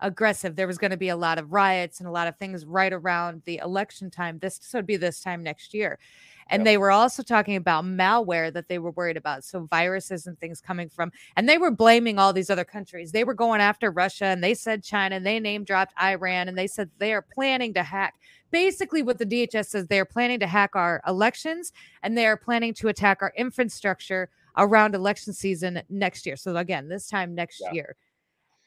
aggressive. 0.00 0.56
There 0.56 0.66
was 0.66 0.78
going 0.78 0.90
to 0.90 0.96
be 0.96 1.10
a 1.10 1.16
lot 1.16 1.38
of 1.38 1.52
riots 1.52 2.00
and 2.00 2.08
a 2.08 2.10
lot 2.10 2.26
of 2.26 2.36
things 2.38 2.66
right 2.66 2.92
around 2.92 3.42
the 3.44 3.58
election 3.58 4.10
time. 4.10 4.40
This 4.40 4.58
so 4.60 4.78
would 4.78 4.86
be 4.86 4.96
this 4.96 5.20
time 5.20 5.44
next 5.44 5.72
year. 5.72 6.00
And 6.48 6.60
yep. 6.60 6.64
they 6.64 6.76
were 6.76 6.90
also 6.90 7.22
talking 7.22 7.54
about 7.54 7.84
malware 7.84 8.52
that 8.52 8.66
they 8.66 8.80
were 8.80 8.90
worried 8.90 9.16
about. 9.16 9.44
So 9.44 9.68
viruses 9.70 10.26
and 10.26 10.36
things 10.40 10.60
coming 10.60 10.88
from, 10.88 11.12
and 11.36 11.48
they 11.48 11.58
were 11.58 11.70
blaming 11.70 12.18
all 12.18 12.32
these 12.32 12.50
other 12.50 12.64
countries. 12.64 13.12
They 13.12 13.24
were 13.24 13.34
going 13.34 13.60
after 13.60 13.92
Russia 13.92 14.26
and 14.26 14.42
they 14.42 14.54
said 14.54 14.82
China 14.82 15.14
and 15.16 15.26
they 15.26 15.38
name 15.38 15.62
dropped 15.62 15.94
Iran 16.02 16.48
and 16.48 16.58
they 16.58 16.66
said 16.66 16.90
they 16.98 17.12
are 17.12 17.22
planning 17.22 17.74
to 17.74 17.84
hack. 17.84 18.14
Basically, 18.50 19.04
what 19.04 19.18
the 19.18 19.26
DHS 19.26 19.66
says, 19.66 19.86
they 19.86 20.00
are 20.00 20.04
planning 20.04 20.40
to 20.40 20.48
hack 20.48 20.70
our 20.74 21.00
elections 21.06 21.72
and 22.02 22.18
they 22.18 22.26
are 22.26 22.36
planning 22.36 22.74
to 22.74 22.88
attack 22.88 23.22
our 23.22 23.32
infrastructure 23.36 24.30
around 24.56 24.94
election 24.94 25.32
season 25.32 25.82
next 25.88 26.26
year. 26.26 26.36
So 26.36 26.56
again, 26.56 26.88
this 26.88 27.08
time 27.08 27.34
next 27.34 27.60
yeah. 27.60 27.72
year. 27.72 27.96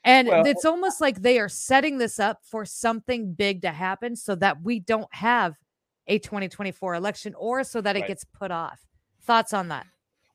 And 0.03 0.27
well, 0.29 0.45
it's 0.45 0.65
almost 0.65 1.01
like 1.01 1.21
they 1.21 1.39
are 1.39 1.49
setting 1.49 1.97
this 1.97 2.19
up 2.19 2.39
for 2.43 2.65
something 2.65 3.33
big 3.33 3.61
to 3.63 3.71
happen 3.71 4.15
so 4.15 4.35
that 4.35 4.61
we 4.63 4.79
don't 4.79 5.13
have 5.13 5.55
a 6.07 6.19
2024 6.19 6.95
election 6.95 7.35
or 7.35 7.63
so 7.63 7.81
that 7.81 7.95
it 7.95 8.01
right. 8.01 8.07
gets 8.07 8.23
put 8.23 8.51
off. 8.51 8.79
Thoughts 9.21 9.53
on 9.53 9.67
that? 9.67 9.85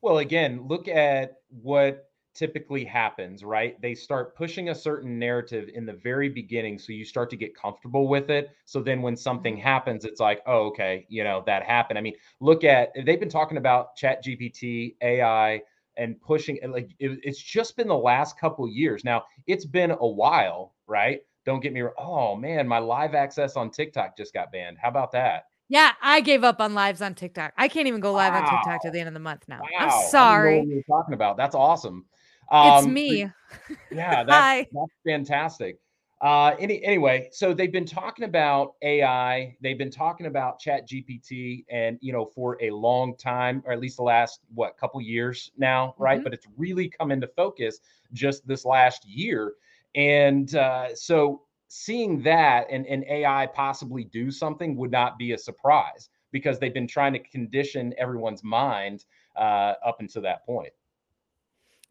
Well, 0.01 0.19
again, 0.19 0.67
look 0.67 0.87
at 0.87 1.37
what 1.49 2.09
typically 2.35 2.83
happens, 2.83 3.43
right? 3.43 3.81
They 3.81 3.95
start 3.95 4.35
pushing 4.35 4.69
a 4.69 4.75
certain 4.75 5.17
narrative 5.17 5.69
in 5.73 5.85
the 5.85 5.93
very 5.93 6.29
beginning. 6.29 6.77
So 6.77 6.91
you 6.91 7.05
start 7.05 7.29
to 7.31 7.37
get 7.37 7.55
comfortable 7.55 8.07
with 8.07 8.29
it. 8.29 8.51
So 8.65 8.81
then 8.81 9.01
when 9.01 9.15
something 9.15 9.55
mm-hmm. 9.55 9.63
happens, 9.63 10.05
it's 10.05 10.19
like, 10.19 10.41
oh, 10.45 10.67
okay, 10.67 11.05
you 11.09 11.23
know, 11.23 11.43
that 11.45 11.63
happened. 11.63 11.97
I 11.97 12.01
mean, 12.01 12.15
look 12.41 12.63
at, 12.63 12.91
they've 13.05 13.19
been 13.19 13.29
talking 13.29 13.57
about 13.57 13.95
Chat 13.95 14.23
GPT, 14.23 14.95
AI, 15.01 15.61
and 15.97 16.19
pushing 16.21 16.59
like 16.67 16.89
it, 16.99 17.19
it's 17.23 17.41
just 17.41 17.77
been 17.77 17.87
the 17.87 17.97
last 17.97 18.37
couple 18.39 18.67
years. 18.67 19.05
Now 19.05 19.23
it's 19.47 19.65
been 19.65 19.91
a 19.91 20.07
while, 20.07 20.73
right? 20.87 21.21
Don't 21.45 21.61
get 21.61 21.73
me 21.73 21.81
wrong. 21.81 21.93
Oh 21.97 22.35
man, 22.35 22.67
my 22.67 22.79
live 22.79 23.15
access 23.15 23.55
on 23.55 23.69
TikTok 23.69 24.17
just 24.17 24.33
got 24.33 24.51
banned. 24.51 24.77
How 24.81 24.89
about 24.89 25.11
that? 25.13 25.45
Yeah, 25.67 25.93
I 26.01 26.21
gave 26.21 26.43
up 26.43 26.61
on 26.61 26.73
lives 26.73 27.01
on 27.01 27.15
TikTok. 27.15 27.53
I 27.57 27.67
can't 27.67 27.87
even 27.87 27.99
go 27.99 28.13
live 28.13 28.33
wow. 28.33 28.45
on 28.45 28.51
TikTok 28.51 28.81
to 28.83 28.91
the 28.91 28.99
end 28.99 29.07
of 29.07 29.13
the 29.13 29.19
month 29.19 29.45
now. 29.47 29.61
Wow. 29.61 29.87
I'm 29.87 30.09
sorry. 30.09 30.63
you're 30.63 30.83
talking 30.83 31.15
about. 31.15 31.37
That's 31.37 31.55
awesome. 31.55 32.05
Um, 32.49 32.77
it's 32.77 32.87
me. 32.87 33.29
yeah, 33.91 34.23
that's, 34.23 34.69
that's 34.71 34.91
fantastic. 35.05 35.79
Uh, 36.21 36.55
any, 36.59 36.83
anyway, 36.83 37.29
so 37.31 37.53
they've 37.53 37.71
been 37.71 37.85
talking 37.85 38.25
about 38.25 38.73
AI. 38.81 39.55
They've 39.61 39.77
been 39.77 39.91
talking 39.91 40.27
about 40.27 40.59
Chat 40.59 40.87
GPT, 40.87 41.65
and 41.69 41.97
you 42.01 42.13
know, 42.13 42.25
for 42.25 42.57
a 42.61 42.71
long 42.71 43.15
time, 43.17 43.61
or 43.65 43.73
at 43.73 43.79
least 43.79 43.97
the 43.97 44.03
last 44.03 44.39
what 44.53 44.77
couple 44.77 45.01
years 45.01 45.51
now, 45.57 45.93
right? 45.97 46.17
Mm-hmm. 46.17 46.23
But 46.23 46.33
it's 46.33 46.47
really 46.57 46.89
come 46.89 47.11
into 47.11 47.27
focus 47.27 47.79
just 48.13 48.47
this 48.47 48.63
last 48.63 49.05
year, 49.05 49.53
and 49.93 50.55
uh, 50.55 50.95
so 50.95 51.41
seeing 51.67 52.21
that 52.23 52.67
and, 52.69 52.85
and 52.87 53.03
AI 53.09 53.47
possibly 53.47 54.05
do 54.05 54.31
something 54.31 54.77
would 54.77 54.91
not 54.91 55.17
be 55.17 55.33
a 55.33 55.37
surprise 55.37 56.09
because 56.31 56.59
they've 56.59 56.73
been 56.73 56.87
trying 56.87 57.13
to 57.13 57.19
condition 57.19 57.93
everyone's 57.97 58.43
mind 58.43 59.05
uh, 59.35 59.73
up 59.85 59.97
until 59.99 60.21
that 60.21 60.45
point. 60.45 60.71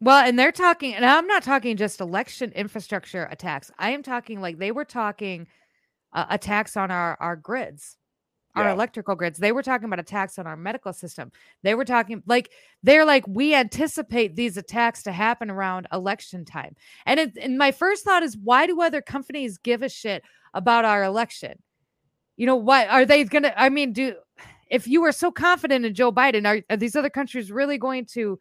Well, 0.01 0.25
and 0.25 0.37
they're 0.37 0.51
talking, 0.51 0.93
and 0.93 1.05
I'm 1.05 1.27
not 1.27 1.43
talking 1.43 1.77
just 1.77 2.01
election 2.01 2.51
infrastructure 2.51 3.27
attacks. 3.31 3.71
I 3.79 3.91
am 3.91 4.03
talking 4.03 4.41
like 4.41 4.57
they 4.57 4.71
were 4.71 4.85
talking 4.85 5.47
uh, 6.13 6.25
attacks 6.29 6.75
on 6.75 6.91
our 6.91 7.17
our 7.19 7.35
grids, 7.37 7.97
our 8.55 8.65
yeah. 8.65 8.73
electrical 8.73 9.15
grids. 9.15 9.39
They 9.39 9.53
were 9.53 9.63
talking 9.63 9.85
about 9.85 9.99
attacks 9.99 10.37
on 10.37 10.47
our 10.47 10.57
medical 10.57 10.91
system. 10.91 11.31
They 11.63 11.75
were 11.75 11.85
talking 11.85 12.23
like 12.25 12.51
they're 12.83 13.05
like 13.05 13.25
we 13.27 13.55
anticipate 13.55 14.35
these 14.35 14.57
attacks 14.57 15.01
to 15.03 15.13
happen 15.13 15.49
around 15.49 15.87
election 15.93 16.43
time. 16.43 16.75
And 17.05 17.19
it, 17.19 17.37
and 17.41 17.57
my 17.57 17.71
first 17.71 18.03
thought 18.03 18.23
is 18.23 18.37
why 18.37 18.67
do 18.67 18.81
other 18.81 19.01
companies 19.01 19.57
give 19.57 19.81
a 19.81 19.89
shit 19.89 20.23
about 20.53 20.83
our 20.83 21.05
election? 21.05 21.61
You 22.35 22.47
know, 22.47 22.57
what 22.57 22.89
are 22.89 23.05
they 23.05 23.23
going 23.23 23.43
to? 23.43 23.59
I 23.59 23.69
mean, 23.69 23.93
do 23.93 24.15
if 24.69 24.87
you 24.87 25.01
were 25.01 25.13
so 25.13 25.31
confident 25.31 25.85
in 25.85 25.93
Joe 25.93 26.11
Biden, 26.11 26.45
are, 26.45 26.61
are 26.69 26.77
these 26.77 26.97
other 26.97 27.09
countries 27.09 27.49
really 27.49 27.77
going 27.77 28.05
to? 28.07 28.37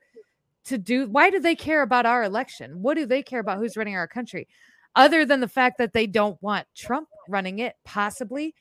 To 0.65 0.79
do 0.79 1.07
why 1.09 1.31
do 1.31 1.41
they 1.41 1.55
care 1.55 1.83
about 1.83 2.07
our 2.07 2.23
election? 2.23 2.83
What 2.83 2.95
do 2.95 3.07
they 3.07 3.23
care 3.23 3.41
about 3.41 3.59
who's 3.59 3.77
running 3.77 3.97
our 3.97 4.09
country? 4.09 4.49
Other 4.97 5.25
than 5.25 5.41
the 5.41 5.49
fact 5.49 5.79
that 5.79 5.93
they 5.93 6.07
don't 6.07 6.41
want 6.43 6.67
trump 6.75 7.09
running 7.29 7.59
it 7.59 7.75
possibly. 7.85 8.55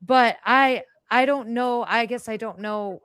But 0.00 0.36
i 0.44 0.82
i 1.10 1.26
don't 1.26 1.50
know 1.50 1.84
i 1.86 2.06
guess 2.06 2.28
i 2.28 2.36
don't 2.36 2.58
know 2.58 3.02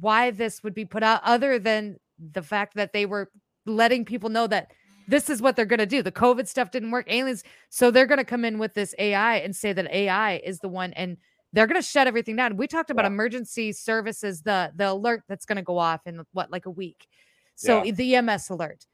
why 0.00 0.30
this 0.30 0.62
would 0.62 0.74
be 0.74 0.84
put 0.84 1.02
out 1.02 1.20
other 1.24 1.58
than 1.58 1.98
the 2.32 2.42
fact 2.42 2.74
that 2.74 2.92
they 2.92 3.06
were 3.06 3.30
letting 3.64 4.04
people 4.04 4.28
know 4.28 4.46
that 4.46 4.72
this 5.08 5.30
is 5.30 5.40
what 5.42 5.56
they're 5.56 5.64
going 5.64 5.78
to 5.78 5.86
do. 5.86 6.02
The 6.02 6.12
covid 6.12 6.46
stuff 6.46 6.70
didn't 6.70 6.90
work 6.90 7.06
aliens 7.10 7.42
so 7.68 7.90
they're 7.90 8.06
going 8.06 8.18
to 8.18 8.24
come 8.24 8.44
in 8.44 8.58
with 8.58 8.74
this 8.74 8.94
ai 8.98 9.36
and 9.36 9.54
say 9.54 9.72
that 9.72 9.92
ai 9.92 10.36
is 10.44 10.60
the 10.60 10.68
one 10.68 10.92
and 10.92 11.16
they're 11.52 11.66
going 11.66 11.80
to 11.80 11.86
shut 11.86 12.06
everything 12.06 12.36
down. 12.36 12.56
We 12.56 12.66
talked 12.66 12.90
about 12.90 13.04
yeah. 13.04 13.08
emergency 13.08 13.72
services, 13.72 14.42
the 14.42 14.72
the 14.74 14.92
alert 14.92 15.24
that's 15.28 15.46
going 15.46 15.56
to 15.56 15.62
go 15.62 15.78
off 15.78 16.06
in 16.06 16.22
what 16.32 16.50
like 16.50 16.66
a 16.66 16.70
week. 16.70 17.06
So 17.54 17.82
yeah. 17.84 17.92
the 17.92 18.14
EMS 18.16 18.50
alert, 18.50 18.86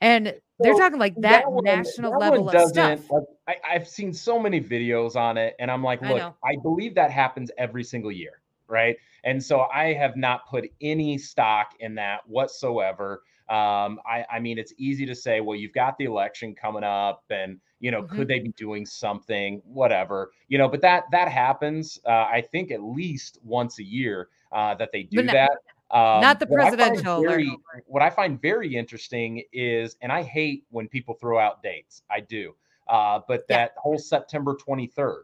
and 0.00 0.34
they're 0.58 0.74
talking 0.74 0.98
like 0.98 1.14
that, 1.16 1.42
that 1.42 1.50
one, 1.50 1.64
national 1.64 2.12
that 2.12 2.18
level 2.18 2.48
of 2.48 2.68
stuff. 2.68 3.00
Like, 3.10 3.60
I, 3.68 3.72
have 3.72 3.88
seen 3.88 4.12
so 4.12 4.38
many 4.38 4.60
videos 4.60 5.16
on 5.16 5.36
it, 5.36 5.54
and 5.58 5.70
I'm 5.70 5.82
like, 5.82 6.00
look, 6.02 6.20
I, 6.20 6.50
I 6.50 6.56
believe 6.62 6.94
that 6.94 7.10
happens 7.10 7.50
every 7.58 7.84
single 7.84 8.12
year, 8.12 8.40
right? 8.68 8.96
And 9.24 9.42
so 9.42 9.62
I 9.72 9.92
have 9.94 10.16
not 10.16 10.48
put 10.48 10.70
any 10.80 11.18
stock 11.18 11.72
in 11.80 11.94
that 11.96 12.20
whatsoever. 12.26 13.22
Um, 13.48 14.00
I, 14.06 14.24
I 14.30 14.38
mean, 14.40 14.58
it's 14.58 14.72
easy 14.78 15.04
to 15.06 15.14
say, 15.14 15.40
well, 15.40 15.56
you've 15.56 15.72
got 15.72 15.98
the 15.98 16.04
election 16.04 16.54
coming 16.54 16.84
up, 16.84 17.24
and 17.30 17.60
you 17.80 17.90
know, 17.90 18.02
mm-hmm. 18.02 18.16
could 18.16 18.28
they 18.28 18.38
be 18.38 18.52
doing 18.56 18.86
something, 18.86 19.62
whatever, 19.64 20.32
you 20.48 20.58
know, 20.58 20.68
but 20.68 20.80
that 20.82 21.04
that 21.10 21.28
happens. 21.28 22.00
Uh, 22.06 22.10
I 22.30 22.42
think 22.52 22.70
at 22.70 22.82
least 22.82 23.38
once 23.42 23.78
a 23.78 23.84
year 23.84 24.28
uh, 24.52 24.74
that 24.76 24.90
they 24.92 25.04
do 25.04 25.22
that. 25.22 25.52
Um, 25.90 26.20
not 26.20 26.40
the 26.40 26.46
presidential. 26.46 27.20
What 27.20 27.28
I, 27.28 27.36
very, 27.36 27.58
what 27.86 28.02
I 28.02 28.10
find 28.10 28.40
very 28.40 28.74
interesting 28.74 29.42
is, 29.52 29.96
and 30.02 30.10
I 30.10 30.22
hate 30.22 30.64
when 30.70 30.88
people 30.88 31.14
throw 31.14 31.38
out 31.38 31.62
dates. 31.62 32.02
I 32.10 32.20
do, 32.20 32.54
uh, 32.88 33.20
but 33.28 33.46
that 33.48 33.72
yeah. 33.76 33.80
whole 33.80 33.98
September 33.98 34.56
23rd, 34.56 35.22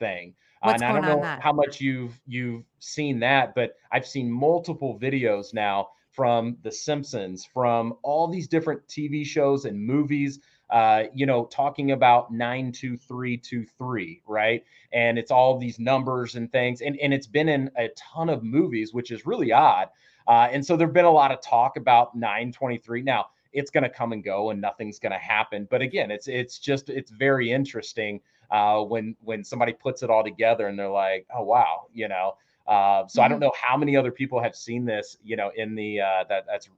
thing. 0.00 0.34
Uh, 0.62 0.72
and 0.74 0.82
I 0.82 0.92
don't 0.92 1.02
know 1.02 1.38
how 1.40 1.52
much 1.52 1.80
you've 1.80 2.20
you've 2.26 2.64
seen 2.80 3.20
that, 3.20 3.54
but 3.54 3.76
I've 3.92 4.06
seen 4.06 4.30
multiple 4.30 4.98
videos 4.98 5.54
now 5.54 5.88
from 6.10 6.58
The 6.62 6.72
Simpsons, 6.72 7.44
from 7.44 7.94
all 8.02 8.26
these 8.26 8.48
different 8.48 8.86
TV 8.88 9.24
shows 9.24 9.64
and 9.64 9.80
movies. 9.80 10.40
Uh, 10.70 11.04
you 11.14 11.26
know, 11.26 11.44
talking 11.46 11.92
about 11.92 12.32
nine 12.32 12.72
two 12.72 12.96
three 12.96 13.36
two 13.36 13.64
three, 13.78 14.22
right? 14.26 14.64
And 14.92 15.18
it's 15.18 15.30
all 15.30 15.58
these 15.58 15.78
numbers 15.78 16.36
and 16.36 16.50
things, 16.52 16.80
and 16.80 16.96
and 17.00 17.12
it's 17.12 17.26
been 17.26 17.48
in 17.48 17.70
a 17.76 17.88
ton 17.96 18.28
of 18.28 18.42
movies, 18.42 18.94
which 18.94 19.10
is 19.10 19.26
really 19.26 19.52
odd. 19.52 19.88
Uh, 20.28 20.48
and 20.52 20.64
so 20.64 20.76
there've 20.76 20.92
been 20.92 21.04
a 21.04 21.10
lot 21.10 21.32
of 21.32 21.40
talk 21.40 21.76
about 21.76 22.14
nine 22.16 22.52
twenty 22.52 22.78
three. 22.78 23.02
Now 23.02 23.26
it's 23.52 23.70
going 23.70 23.82
to 23.82 23.90
come 23.90 24.12
and 24.12 24.22
go, 24.22 24.50
and 24.50 24.60
nothing's 24.60 24.98
going 25.00 25.12
to 25.12 25.18
happen. 25.18 25.66
But 25.70 25.82
again, 25.82 26.10
it's 26.10 26.28
it's 26.28 26.58
just 26.58 26.88
it's 26.88 27.10
very 27.10 27.50
interesting 27.50 28.20
uh, 28.50 28.80
when 28.82 29.16
when 29.24 29.42
somebody 29.44 29.72
puts 29.72 30.02
it 30.02 30.10
all 30.10 30.22
together 30.22 30.68
and 30.68 30.78
they're 30.78 30.88
like, 30.88 31.26
oh 31.34 31.42
wow, 31.42 31.86
you 31.92 32.08
know. 32.08 32.36
Uh, 32.66 33.06
so 33.08 33.22
I 33.22 33.28
don't 33.28 33.38
Mhm. 33.38 33.42
know 33.42 33.52
how 33.60 33.76
many 33.76 33.96
other 33.96 34.12
people 34.12 34.40
have 34.40 34.54
seen 34.54 34.84
this, 34.84 35.16
you 35.24 35.34
know, 35.36 35.50
in 35.56 35.74
the 35.74 36.00
uh, 36.00 36.24
that 36.28 36.46
that's 36.46 36.68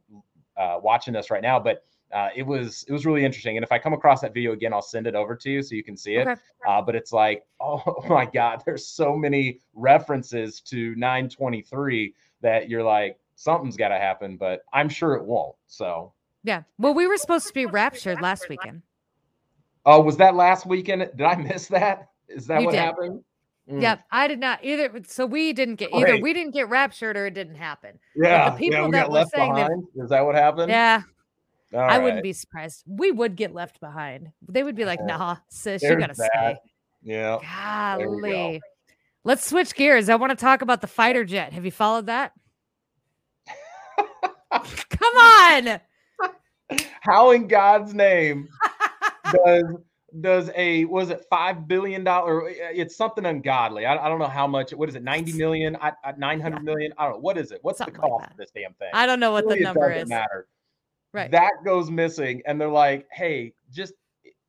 uh, 0.57 0.79
watching 0.83 1.13
this 1.13 1.31
right 1.31 1.43
now, 1.43 1.59
but 1.61 1.85
uh, 2.13 2.29
it 2.37 2.43
was 2.43 2.85
it 2.89 2.93
was 2.93 3.07
really 3.07 3.25
interesting. 3.25 3.57
And 3.57 3.65
if 3.65 3.73
I 3.73 3.79
come 3.79 3.93
across 3.93 4.21
that 4.21 4.35
video 4.35 4.53
again, 4.53 4.73
I'll 4.73 4.83
send 4.83 5.07
it 5.07 5.15
over 5.15 5.35
to 5.37 5.51
you 5.51 5.63
so 5.63 5.75
you 5.75 5.83
can 5.85 5.97
see 5.97 6.17
it. 6.17 6.27
Okay. 6.29 6.41
Uh, 6.67 6.83
but 6.83 6.95
it's 6.95 7.13
like, 7.13 7.45
oh 7.61 8.05
my 8.09 8.27
god, 8.27 8.63
there's 8.67 8.87
so 8.87 9.17
many 9.17 9.61
references 9.75 10.61
to 10.63 10.95
923 10.97 12.15
that 12.43 12.69
you're 12.69 12.83
like, 12.83 13.19
something's 13.37 13.77
got 13.77 13.89
to 13.89 13.99
happen, 13.99 14.37
but 14.37 14.63
I'm 14.73 14.89
sure 14.89 15.15
it 15.15 15.25
won't. 15.25 15.55
So, 15.67 16.13
Yeah. 16.45 16.63
Well, 16.79 16.95
we 16.95 17.07
were 17.07 17.17
supposed 17.17 17.47
to 17.49 17.55
be 17.55 17.67
raptured 17.67 18.21
last 18.21 18.49
weekend. 18.49 18.83
oh, 19.87 20.01
was 20.01 20.17
that 20.19 20.35
last 20.35 20.67
weekend? 20.67 21.09
Did 21.17 21.23
I 21.23 21.37
miss 21.37 21.67
that? 21.69 22.09
Is 22.29 22.47
that 22.47 22.61
You 22.61 22.67
what 22.67 22.73
did. 22.73 22.81
happened? 22.81 23.25
Mm. 23.71 23.81
Yep, 23.81 24.05
I 24.11 24.27
did 24.27 24.41
not 24.41 24.65
either. 24.65 24.91
So 25.07 25.25
we 25.25 25.53
didn't 25.53 25.77
get 25.77 25.95
either. 25.95 26.13
Right. 26.15 26.23
We 26.23 26.33
didn't 26.33 26.53
get 26.53 26.69
raptured, 26.69 27.17
or 27.17 27.27
it 27.27 27.35
didn't 27.35 27.55
happen. 27.55 27.99
Yeah. 28.17 28.51
the 28.51 28.57
people 28.57 28.81
yeah, 28.87 28.91
that 28.91 29.11
were 29.11 29.25
saying 29.35 29.55
that- 29.55 29.69
behind. 29.69 29.85
Is 29.97 30.11
that 30.11 30.21
what 30.27 30.35
happened? 30.35 30.69
Yeah, 30.71 31.03
All 31.75 31.81
I 31.81 31.87
right. 31.87 32.03
wouldn't 32.03 32.23
be 32.23 32.33
surprised. 32.33 32.85
We 32.87 33.11
would 33.11 33.37
get 33.37 33.55
left 33.55 33.81
behind. 33.81 34.31
They 34.49 34.63
would 34.63 34.77
be 34.77 34.85
like. 34.85 35.01
"Nah, 35.03 35.37
sis, 35.49 35.83
you 35.83 35.97
gotta 35.97 36.15
that. 36.15 36.31
stay." 36.35 36.57
Yeah. 37.03 37.37
We 37.99 38.05
go. 38.05 38.21
Golly. 38.21 38.61
Let's 39.25 39.47
switch 39.49 39.75
gears. 39.75 40.09
I 40.09 40.17
want 40.17 40.31
to 40.31 40.37
talk 40.37 40.63
about 40.63 40.81
the 40.81 40.87
fighter 40.87 41.25
jet. 41.25 41.53
Have 41.53 41.65
you 41.65 41.71
followed 41.71 42.07
that? 42.07 42.33
Come 44.51 45.17
on. 45.17 45.81
How 47.01 47.31
in 47.33 47.49
God's 47.49 47.95
name 47.95 48.49
does 49.45 49.65
does 50.21 50.51
a 50.57 50.85
was 50.87 51.11
it 51.11 51.25
five 51.31 51.67
billion 51.67 52.05
dollar? 52.05 52.43
Uh, 52.45 52.47
uh, 52.51 52.53
it's 52.75 52.97
something 52.97 53.25
ungodly. 53.25 53.87
I, 53.87 53.97
I 53.97 54.09
don't 54.09 54.19
know 54.19 54.27
how 54.27 54.47
much. 54.47 54.73
What 54.73 54.89
is 54.89 54.95
it? 54.95 55.03
Ninety 55.03 55.33
million? 55.33 55.77
I, 55.81 55.93
I, 56.05 56.13
Nine 56.19 56.41
hundred 56.41 56.65
million? 56.65 56.93
I 56.99 57.05
don't 57.05 57.15
know. 57.15 57.19
What 57.21 57.39
is 57.39 57.51
it? 57.53 57.61
What's 57.63 57.79
Something 57.79 57.95
the 57.95 58.01
like 58.03 58.11
cost 58.11 58.25
that. 58.25 58.31
of 58.33 58.37
this 58.37 58.51
damn 58.55 58.75
thing? 58.75 58.91
I 58.93 59.07
don't 59.07 59.21
know 59.21 59.33
what 59.33 59.45
the 59.45 59.51
Really, 59.51 59.61
it 59.61 59.65
number 59.65 59.89
doesn't 59.89 60.03
is. 60.05 60.09
Matter. 60.09 60.47
Right. 61.13 61.31
That 61.31 61.53
goes 61.65 61.91
missing, 61.91 62.43
and 62.47 62.61
they're 62.61 62.69
like, 62.69 63.07
"Hey, 63.13 63.55
just 63.71 63.95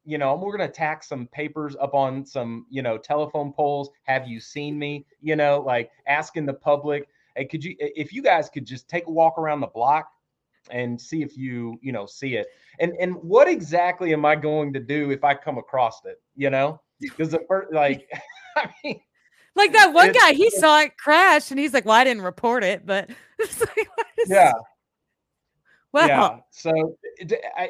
you 0.05 0.17
know, 0.17 0.35
we're 0.35 0.55
gonna 0.55 0.69
tack 0.69 1.03
some 1.03 1.27
papers 1.27 1.75
up 1.79 1.93
on 1.93 2.25
some 2.25 2.65
you 2.69 2.81
know 2.81 2.97
telephone 2.97 3.53
poles. 3.53 3.89
Have 4.03 4.27
you 4.27 4.39
seen 4.39 4.77
me? 4.77 5.05
You 5.21 5.35
know, 5.35 5.61
like 5.65 5.91
asking 6.07 6.45
the 6.45 6.53
public, 6.53 7.07
hey, 7.35 7.45
could 7.45 7.63
you 7.63 7.75
if 7.79 8.13
you 8.13 8.21
guys 8.21 8.49
could 8.49 8.65
just 8.65 8.87
take 8.87 9.07
a 9.07 9.11
walk 9.11 9.37
around 9.37 9.61
the 9.61 9.67
block 9.67 10.09
and 10.71 10.99
see 10.99 11.21
if 11.21 11.37
you 11.37 11.77
you 11.81 11.91
know 11.91 12.05
see 12.05 12.35
it 12.35 12.47
and 12.79 12.93
and 12.99 13.15
what 13.15 13.49
exactly 13.49 14.13
am 14.13 14.23
i 14.23 14.33
going 14.33 14.71
to 14.71 14.79
do 14.79 15.11
if 15.11 15.21
i 15.21 15.33
come 15.33 15.57
across 15.57 16.05
it 16.05 16.21
you 16.37 16.49
know 16.49 16.79
because 17.01 17.31
the 17.31 17.43
first 17.49 17.73
like 17.73 18.09
i 18.55 18.69
mean 18.83 18.99
Like 19.55 19.73
that 19.73 19.93
one 19.93 20.11
guy, 20.13 20.33
he 20.33 20.49
saw 20.49 20.81
it 20.81 20.97
crash 20.97 21.51
and 21.51 21.59
he's 21.59 21.73
like, 21.73 21.85
Well, 21.85 21.95
I 21.95 22.03
didn't 22.03 22.23
report 22.23 22.63
it, 22.63 22.85
but 22.85 23.09
like, 23.39 23.87
yeah 24.25 24.53
Well, 25.93 26.07
yeah 26.07 26.39
so 26.49 26.97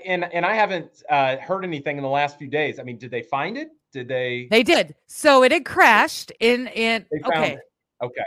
and 0.05 0.23
and 0.23 0.45
i 0.45 0.53
haven't 0.53 1.03
uh 1.09 1.35
heard 1.37 1.65
anything 1.65 1.97
in 1.97 2.03
the 2.03 2.09
last 2.09 2.37
few 2.37 2.47
days 2.47 2.79
i 2.79 2.83
mean 2.83 2.97
did 2.97 3.11
they 3.11 3.21
find 3.21 3.57
it 3.57 3.69
did 3.93 4.07
they 4.07 4.47
they 4.49 4.63
did. 4.63 4.95
So 5.05 5.43
it 5.43 5.51
had 5.51 5.65
crashed 5.65 6.31
in 6.39 6.67
in 6.67 7.05
they 7.11 7.19
found 7.19 7.35
okay. 7.35 7.53
it 7.53 7.59
okay 8.01 8.23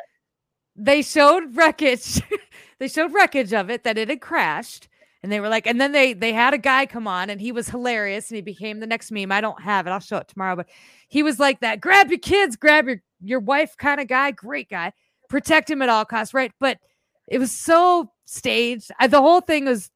They 0.76 1.02
showed 1.02 1.56
wreckage. 1.56 2.22
they 2.78 2.88
showed 2.88 3.12
wreckage 3.12 3.52
of 3.52 3.68
it 3.68 3.82
that 3.84 3.98
it 3.98 4.08
had 4.08 4.20
crashed. 4.20 4.88
And 5.22 5.32
they 5.32 5.40
were 5.40 5.48
like, 5.48 5.66
and 5.66 5.80
then 5.80 5.90
they 5.90 6.12
they 6.12 6.32
had 6.32 6.54
a 6.54 6.58
guy 6.58 6.86
come 6.86 7.08
on 7.08 7.30
and 7.30 7.40
he 7.40 7.50
was 7.50 7.68
hilarious 7.68 8.30
and 8.30 8.36
he 8.36 8.42
became 8.42 8.78
the 8.78 8.86
next 8.86 9.10
meme. 9.10 9.32
I 9.32 9.40
don't 9.40 9.60
have 9.60 9.86
it. 9.88 9.90
I'll 9.90 9.98
show 9.98 10.18
it 10.18 10.28
tomorrow. 10.28 10.54
But 10.54 10.68
he 11.08 11.24
was 11.24 11.40
like 11.40 11.60
that. 11.60 11.80
Grab 11.80 12.10
your 12.10 12.20
kids, 12.20 12.54
grab 12.54 12.86
your 12.86 13.02
your 13.20 13.40
wife 13.40 13.76
kind 13.76 14.00
of 14.00 14.06
guy. 14.06 14.30
Great 14.30 14.70
guy. 14.70 14.92
Protect 15.28 15.68
him 15.68 15.82
at 15.82 15.88
all 15.88 16.04
costs, 16.04 16.32
right? 16.32 16.52
But 16.60 16.78
it 17.26 17.38
was 17.38 17.50
so 17.50 18.12
staged. 18.26 18.90
I, 19.00 19.06
the 19.06 19.20
whole 19.20 19.40
thing 19.40 19.64
was 19.64 19.90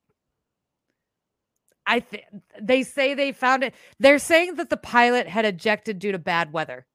I 1.87 2.01
think 2.01 2.25
they 2.61 2.85
say 2.85 3.15
they 3.15 3.33
found 3.33 3.65
it. 3.65 3.75
They're 3.99 4.21
saying 4.21 4.55
that 4.57 4.71
the 4.71 4.77
pilot 4.77 5.27
had 5.27 5.45
ejected 5.45 5.99
due 5.99 6.13
to 6.13 6.19
bad 6.19 6.53
weather. 6.53 6.87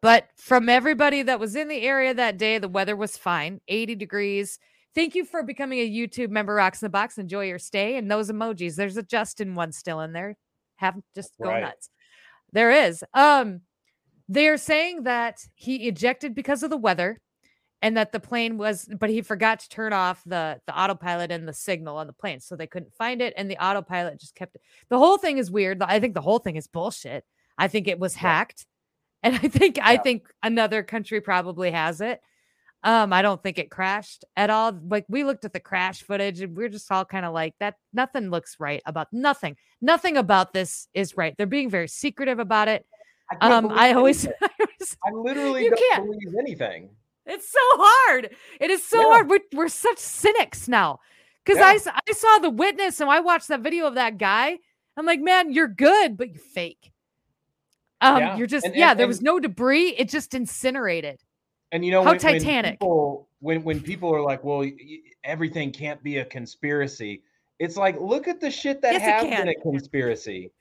But 0.00 0.28
from 0.36 0.68
everybody 0.68 1.22
that 1.22 1.40
was 1.40 1.56
in 1.56 1.68
the 1.68 1.82
area 1.82 2.14
that 2.14 2.38
day, 2.38 2.58
the 2.58 2.68
weather 2.68 2.96
was 2.96 3.16
fine 3.16 3.60
80 3.68 3.94
degrees. 3.96 4.58
Thank 4.94 5.14
you 5.14 5.24
for 5.24 5.42
becoming 5.42 5.80
a 5.80 5.90
YouTube 5.90 6.30
member, 6.30 6.54
Rocks 6.54 6.80
in 6.80 6.86
the 6.86 6.90
Box. 6.90 7.18
Enjoy 7.18 7.46
your 7.46 7.58
stay. 7.58 7.96
And 7.96 8.10
those 8.10 8.30
emojis. 8.30 8.76
There's 8.76 8.96
a 8.96 9.02
Justin 9.02 9.54
one 9.54 9.72
still 9.72 10.00
in 10.00 10.12
there. 10.12 10.36
Have 10.76 10.96
just 11.14 11.32
go 11.42 11.48
Right. 11.48 11.62
nuts. 11.62 11.90
There 12.52 12.70
is. 12.70 13.04
Um, 13.12 13.62
they're 14.28 14.56
saying 14.56 15.02
that 15.02 15.40
he 15.54 15.88
ejected 15.88 16.34
because 16.34 16.62
of 16.62 16.70
the 16.70 16.76
weather 16.76 17.20
and 17.82 17.96
that 17.96 18.12
the 18.12 18.20
plane 18.20 18.56
was 18.56 18.88
but 18.98 19.10
he 19.10 19.20
forgot 19.22 19.60
to 19.60 19.68
turn 19.68 19.92
off 19.92 20.22
the 20.24 20.60
the 20.66 20.78
autopilot 20.78 21.30
and 21.30 21.46
the 21.46 21.52
signal 21.52 21.96
on 21.96 22.06
the 22.06 22.12
plane 22.12 22.40
so 22.40 22.56
they 22.56 22.66
couldn't 22.66 22.94
find 22.94 23.20
it 23.20 23.34
and 23.36 23.50
the 23.50 23.56
autopilot 23.62 24.18
just 24.18 24.34
kept 24.34 24.54
it 24.54 24.62
the 24.88 24.98
whole 24.98 25.18
thing 25.18 25.38
is 25.38 25.50
weird 25.50 25.82
i 25.82 26.00
think 26.00 26.14
the 26.14 26.20
whole 26.20 26.38
thing 26.38 26.56
is 26.56 26.66
bullshit 26.66 27.24
i 27.58 27.68
think 27.68 27.86
it 27.88 27.98
was 27.98 28.14
Yeah. 28.14 28.20
hacked 28.20 28.66
and 29.22 29.34
i 29.34 29.48
think 29.48 29.78
i 29.82 29.96
think 29.96 30.28
another 30.42 30.82
country 30.82 31.20
probably 31.20 31.70
has 31.70 32.00
it 32.00 32.20
um 32.82 33.12
i 33.12 33.22
don't 33.22 33.42
think 33.42 33.58
it 33.58 33.70
crashed 33.70 34.24
at 34.36 34.50
all 34.50 34.78
like 34.88 35.04
we 35.08 35.24
looked 35.24 35.44
at 35.44 35.52
the 35.52 35.60
crash 35.60 36.02
footage 36.02 36.40
and 36.40 36.56
we're 36.56 36.68
just 36.68 36.90
all 36.92 37.04
kind 37.04 37.24
of 37.26 37.32
like 37.34 37.54
that 37.60 37.74
nothing 37.92 38.30
looks 38.30 38.56
right 38.60 38.82
about 38.86 39.08
nothing 39.12 39.56
nothing 39.80 40.16
about 40.16 40.52
this 40.52 40.88
is 40.94 41.16
right 41.16 41.34
they're 41.36 41.46
being 41.46 41.70
very 41.70 41.88
secretive 41.88 42.38
about 42.38 42.68
it 42.68 42.86
I 43.40 43.50
um 43.50 43.70
i 43.72 43.92
always. 43.94 44.26
I 44.42 44.48
always 44.60 44.96
i 45.06 45.10
literally 45.12 45.68
don't 45.70 45.80
can't. 45.90 46.04
believe 46.06 46.34
anything 46.38 46.90
it's 47.26 47.48
so 47.50 47.58
hard. 47.72 48.34
It 48.60 48.70
is 48.70 48.84
so 48.86 48.98
Yeah. 48.98 49.04
hard. 49.14 49.28
We're, 49.30 49.40
we're 49.52 49.68
such 49.68 49.98
cynics 49.98 50.68
now. 50.68 51.00
Because 51.44 51.58
Yeah. 51.58 51.92
I, 51.92 52.00
I 52.08 52.12
saw 52.12 52.38
the 52.38 52.50
witness 52.50 53.00
and 53.00 53.10
I 53.10 53.20
watched 53.20 53.48
that 53.48 53.60
video 53.60 53.86
of 53.86 53.94
that 53.96 54.18
guy. 54.18 54.58
I'm 54.96 55.06
like, 55.06 55.20
man, 55.20 55.52
you're 55.52 55.68
good, 55.68 56.16
but 56.16 56.30
you're 56.30 56.38
fake. 56.42 56.92
Um, 58.00 58.18
Yeah. 58.18 58.36
You're 58.36 58.46
just, 58.46 58.64
And- 58.66 58.74
yeah, 58.74 58.90
and- 58.92 59.00
there 59.00 59.06
was 59.08 59.20
no 59.22 59.38
debris. 59.40 59.88
It 59.98 60.08
just 60.08 60.34
incinerated. 60.34 61.20
And 61.72 61.84
you 61.84 61.90
know, 61.90 62.02
How 62.04 62.10
when, 62.12 62.20
when 62.22 62.32
Titanic. 62.38 62.74
people 62.74 63.28
when 63.40 63.64
when 63.64 63.80
people 63.80 64.14
are 64.14 64.20
like, 64.22 64.44
"Well, 64.44 64.64
everything 65.24 65.72
can't 65.72 66.00
be 66.04 66.18
a 66.18 66.24
conspiracy," 66.24 67.22
it's 67.58 67.76
like, 67.76 68.00
look 68.00 68.28
at 68.28 68.40
the 68.40 68.48
shit 68.48 68.80
that 68.82 68.92
Yes, 68.92 69.02
has 69.02 69.24
been 69.24 69.48
a 69.48 69.54
conspiracy. 69.56 70.52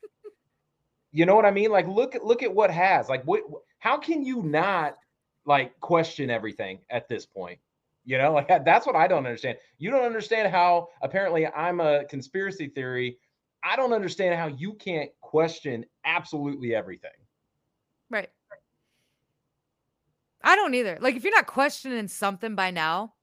you 1.11 1.27
know 1.27 1.35
what 1.35 1.45
I 1.45 1.51
mean? 1.51 1.69
Like, 1.69 1.87
look 1.87 2.15
at 2.15 2.25
look 2.25 2.41
at 2.41 2.51
what 2.53 2.71
has. 2.71 3.09
Like, 3.09 3.23
what? 3.25 3.43
How 3.77 3.97
can 3.97 4.23
you 4.25 4.41
not 4.41 4.97
like 5.45 5.79
question 5.79 6.29
everything 6.29 6.79
at 6.89 7.07
this 7.07 7.25
point? 7.25 7.59
You 8.05 8.17
know, 8.17 8.33
like 8.33 8.47
that's 8.47 8.85
what 8.85 8.95
I 8.95 9.07
don't 9.07 9.25
understand. 9.25 9.57
You 9.77 9.91
don't 9.91 10.05
understand 10.05 10.51
how 10.51 10.89
apparently 11.01 11.47
I'm 11.47 11.79
a 11.79 12.05
conspiracy 12.05 12.67
theory. 12.67 13.17
I 13.63 13.75
don't 13.75 13.93
understand 13.93 14.35
how 14.35 14.47
you 14.47 14.73
can't 14.73 15.09
question 15.21 15.85
absolutely 16.05 16.75
everything. 16.75 17.11
Right. 18.09 18.29
I 20.43 20.55
don't 20.55 20.73
either. 20.73 20.97
Like, 20.99 21.15
if 21.15 21.23
you're 21.23 21.33
not 21.33 21.47
questioning 21.47 22.07
something 22.07 22.55
by 22.55 22.71
now, 22.71 23.13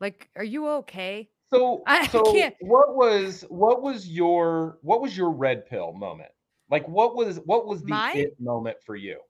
like, 0.00 0.28
are 0.34 0.44
you 0.44 0.68
okay? 0.68 1.30
So, 1.50 1.82
I 1.86 2.06
so 2.08 2.32
can't- 2.32 2.56
what 2.60 2.96
was 2.96 3.44
what 3.48 3.82
was 3.82 4.08
your 4.08 4.78
what 4.82 5.00
was 5.00 5.16
your 5.16 5.30
red 5.30 5.66
pill 5.66 5.92
moment? 5.92 6.30
Like, 6.70 6.86
what 6.88 7.14
was 7.14 7.38
what 7.44 7.66
was 7.66 7.82
the 7.82 8.32
moment 8.40 8.76
for 8.84 8.96
you? 8.96 9.20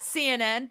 CNN 0.00 0.68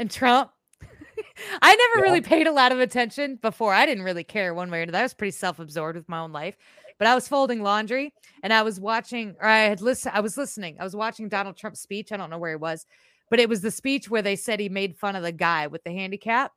and 0.00 0.10
Trump. 0.10 0.50
I 1.62 1.76
never 1.76 1.98
Yeah. 1.98 2.10
really 2.10 2.20
paid 2.22 2.46
a 2.46 2.52
lot 2.52 2.72
of 2.72 2.80
attention 2.80 3.36
before. 3.36 3.72
I 3.74 3.86
didn't 3.86 4.04
really 4.04 4.24
care 4.24 4.52
one 4.54 4.70
way 4.70 4.80
or 4.80 4.82
another. 4.82 4.98
I 4.98 5.02
was 5.02 5.14
pretty 5.14 5.32
self-absorbed 5.32 5.96
with 5.96 6.08
my 6.08 6.18
own 6.20 6.32
life. 6.32 6.56
But 6.98 7.06
I 7.06 7.14
was 7.14 7.28
folding 7.28 7.62
laundry 7.62 8.12
and 8.42 8.52
I 8.52 8.62
was 8.62 8.78
watching, 8.78 9.34
or 9.40 9.46
I 9.46 9.60
had 9.60 9.80
listened, 9.80 10.14
I 10.14 10.20
was 10.20 10.36
listening. 10.36 10.76
I 10.78 10.84
was 10.84 10.94
watching 10.96 11.28
Donald 11.30 11.56
Trump's 11.56 11.80
speech. 11.80 12.12
I 12.12 12.16
don't 12.18 12.28
know 12.30 12.36
where 12.38 12.50
he 12.50 12.56
was, 12.56 12.84
but 13.30 13.40
it 13.40 13.48
was 13.48 13.62
the 13.62 13.70
speech 13.70 14.10
where 14.10 14.20
they 14.22 14.36
said 14.36 14.60
he 14.60 14.68
made 14.68 14.98
fun 14.98 15.16
of 15.16 15.22
the 15.22 15.32
guy 15.32 15.66
with 15.68 15.82
the 15.84 15.92
handicap. 15.92 16.52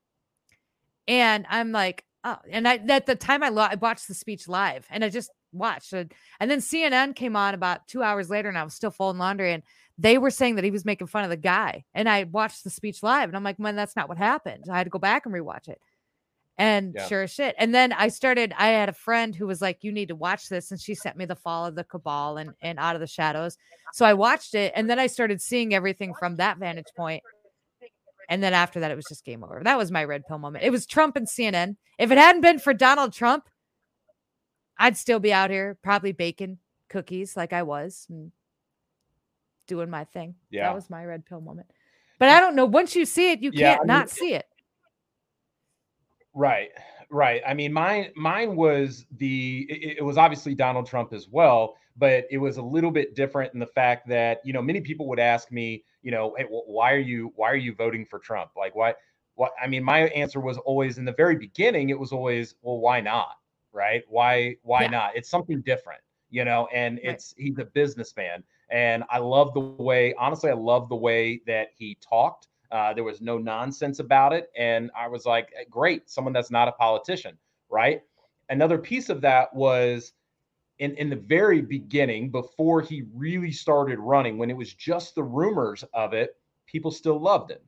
And 1.08 1.46
I'm 1.50 1.72
like, 1.72 2.04
oh, 2.24 2.38
and 2.50 2.68
I 2.68 2.76
at 2.76 3.06
the 3.06 3.16
time 3.16 3.42
I, 3.44 3.50
lo- 3.50 3.68
I 3.70 3.76
watched 3.76 4.08
the 4.08 4.14
speech 4.14 4.48
live 4.50 4.86
and 4.90 5.04
I 5.04 5.10
just 5.10 5.30
watched 5.54 5.94
it. 5.94 6.14
And 6.42 6.50
then 6.52 6.60
CNN 6.60 7.16
came 7.16 7.36
on 7.38 7.54
about 7.54 7.88
two 7.88 8.04
hours 8.04 8.30
later 8.30 8.50
and 8.50 8.58
I 8.58 8.64
was 8.64 8.74
still 8.74 8.92
folding 8.92 9.20
laundry 9.20 9.54
and 9.54 9.64
they 9.98 10.18
were 10.18 10.32
saying 10.32 10.56
that 10.56 10.64
he 10.64 10.72
was 10.72 10.86
making 10.86 11.08
fun 11.08 11.24
of 11.24 11.30
the 11.30 11.38
guy. 11.38 11.86
And 11.94 12.10
I 12.10 12.24
watched 12.24 12.64
the 12.64 12.70
speech 12.70 13.04
live 13.04 13.30
and 13.30 13.36
I'm 13.36 13.44
like, 13.44 13.60
man, 13.60 13.76
that's 13.76 13.96
not 13.96 14.10
what 14.10 14.18
happened. 14.18 14.66
I 14.72 14.78
had 14.78 14.86
to 14.86 14.90
go 14.90 15.00
back 15.00 15.26
and 15.26 15.34
rewatch 15.34 15.68
it. 15.68 15.80
And 16.58 16.94
Yeah. 16.96 17.08
sure 17.08 17.24
as 17.24 17.32
shit. 17.32 17.56
And 17.58 17.74
then 17.74 17.94
I 17.94 18.08
started, 18.08 18.54
I 18.58 18.68
had 18.70 18.90
a 18.90 18.94
friend 18.94 19.36
who 19.36 19.48
was 19.48 19.62
like, 19.62 19.84
you 19.84 19.92
need 19.92 20.10
to 20.10 20.16
watch 20.16 20.50
this. 20.50 20.72
And 20.72 20.80
she 20.80 20.96
sent 20.96 21.18
me 21.18 21.26
the 21.26 21.36
fall 21.36 21.66
of 21.66 21.76
the 21.76 21.84
cabal 21.84 22.38
and, 22.38 22.54
and 22.62 22.80
out 22.80 22.96
of 22.96 23.02
the 23.02 23.08
shadows. 23.08 23.58
So 23.94 24.06
I 24.06 24.14
watched 24.14 24.56
it 24.56 24.74
and 24.76 24.90
then 24.90 25.00
I 25.00 25.08
started 25.08 25.42
seeing 25.42 25.74
everything 25.74 26.14
from 26.16 26.38
that 26.38 26.58
vantage 26.58 26.88
point. 26.96 27.24
And 28.30 28.42
then 28.42 28.54
after 28.54 28.80
that, 28.80 28.90
it 28.92 28.96
was 28.96 29.06
just 29.10 29.26
game 29.26 29.44
over. 29.44 29.62
That 29.64 29.78
was 29.78 29.92
my 29.92 30.04
red 30.04 30.24
pill 30.28 30.38
moment. 30.40 30.64
It 30.64 30.72
was 30.72 30.86
Trump 30.86 31.16
and 31.18 31.28
CNN. 31.28 31.76
If 32.00 32.10
it 32.10 32.18
hadn't 32.18 32.42
been 32.42 32.58
for 32.58 32.74
Donald 32.74 33.14
Trump, 33.14 33.48
I'd 34.78 34.98
still 34.98 35.20
be 35.20 35.34
out 35.34 35.50
here 35.50 35.78
probably 35.84 36.14
baking 36.14 36.58
cookies 36.90 37.36
like 37.36 37.54
I 37.54 37.64
was 37.64 38.08
and 38.10 38.32
doing 39.68 39.90
my 39.90 40.04
thing. 40.06 40.36
Yeah. 40.50 40.64
That 40.68 40.76
was 40.76 40.90
my 40.90 41.06
red 41.06 41.26
pill 41.26 41.42
moment. 41.42 41.68
But 42.20 42.30
I 42.30 42.40
don't 42.40 42.56
know. 42.56 42.66
Once 42.66 42.96
you 42.96 43.06
see 43.06 43.32
it, 43.32 43.42
you 43.42 43.52
Yeah, 43.54 43.70
can't 43.76 43.82
I 43.82 43.84
mean, 43.84 43.88
not 43.88 44.10
see 44.10 44.34
it. 44.34 44.46
Right, 46.34 46.70
right. 47.12 47.42
I 47.46 47.54
mean, 47.54 47.72
mine 47.72 48.12
mine 48.16 48.56
was 48.56 49.06
the 49.18 49.68
it, 49.70 49.98
it 50.00 50.02
was 50.04 50.18
obviously 50.18 50.56
Donald 50.56 50.88
Trump 50.88 51.14
as 51.14 51.28
well, 51.30 51.76
but 51.96 52.26
it 52.32 52.38
was 52.40 52.58
a 52.58 52.62
little 52.62 52.90
bit 52.92 53.16
different 53.16 53.54
in 53.54 53.60
the 53.60 53.68
fact 53.68 54.08
that 54.10 54.42
you 54.44 54.52
know 54.52 54.62
many 54.62 54.82
people 54.82 55.08
would 55.10 55.20
ask 55.20 55.52
me, 55.52 55.84
you 56.02 56.12
know, 56.12 56.34
hey, 56.38 56.46
wh- 56.46 56.68
why 56.68 56.92
are 56.92 56.98
you 57.00 57.32
why 57.36 57.52
are 57.52 57.56
you 57.56 57.76
voting 57.76 58.06
for 58.06 58.18
Trump? 58.20 58.52
Like, 58.58 58.74
why? 58.76 58.96
What? 59.36 59.52
I 59.62 59.68
mean, 59.68 59.84
my 59.84 60.02
answer 60.10 60.40
was 60.40 60.58
always 60.60 60.98
in 60.98 61.06
the 61.06 61.14
very 61.14 61.36
beginning. 61.36 61.90
It 61.90 62.00
was 62.00 62.12
always, 62.12 62.56
well, 62.62 62.80
why 62.80 63.00
not? 63.02 63.38
Right? 63.72 64.04
Why 64.08 64.56
why 64.64 64.84
Yeah. 64.84 64.90
not? 64.90 65.16
It's 65.16 65.30
something 65.30 65.62
different, 65.62 66.02
you 66.32 66.46
know. 66.46 66.68
And 66.74 66.96
Right. 67.04 67.14
it's 67.14 67.36
he's 67.38 67.60
a 67.60 67.66
businessman, 67.66 68.44
and 68.74 69.06
I 69.10 69.20
love 69.20 69.56
the 69.56 69.62
way. 69.62 70.14
Honestly, 70.16 70.52
I 70.52 70.56
love 70.56 70.90
the 70.90 70.96
way 70.98 71.42
that 71.48 71.70
he 71.78 71.98
talked. 72.02 72.50
Uh, 72.72 72.94
there 72.94 73.06
was 73.06 73.22
no 73.22 73.38
nonsense 73.38 74.00
about 74.00 74.34
it. 74.34 74.50
And 74.58 74.92
I 74.98 75.08
was 75.08 75.26
like, 75.26 75.54
"Eh, 75.58 75.66
great, 75.70 76.10
someone 76.10 76.34
that's 76.34 76.52
not 76.52 76.68
a 76.68 76.74
politician, 76.74 77.38
right? 77.70 78.02
Another 78.50 78.78
piece 78.80 79.10
of 79.10 79.22
that 79.22 79.54
was 79.56 80.14
in, 80.80 80.96
in 80.96 81.10
the 81.10 81.16
very 81.18 81.62
beginning, 81.62 82.32
before 82.32 82.82
he 82.82 83.04
really 83.14 83.52
started 83.52 84.00
running, 84.00 84.38
when 84.38 84.50
it 84.50 84.58
was 84.58 84.74
just 84.74 85.16
the 85.16 85.24
rumors 85.24 85.84
of 85.94 86.14
it, 86.14 86.36
people 86.68 86.92
still 86.92 87.20
loved 87.20 87.52
him, 87.52 87.62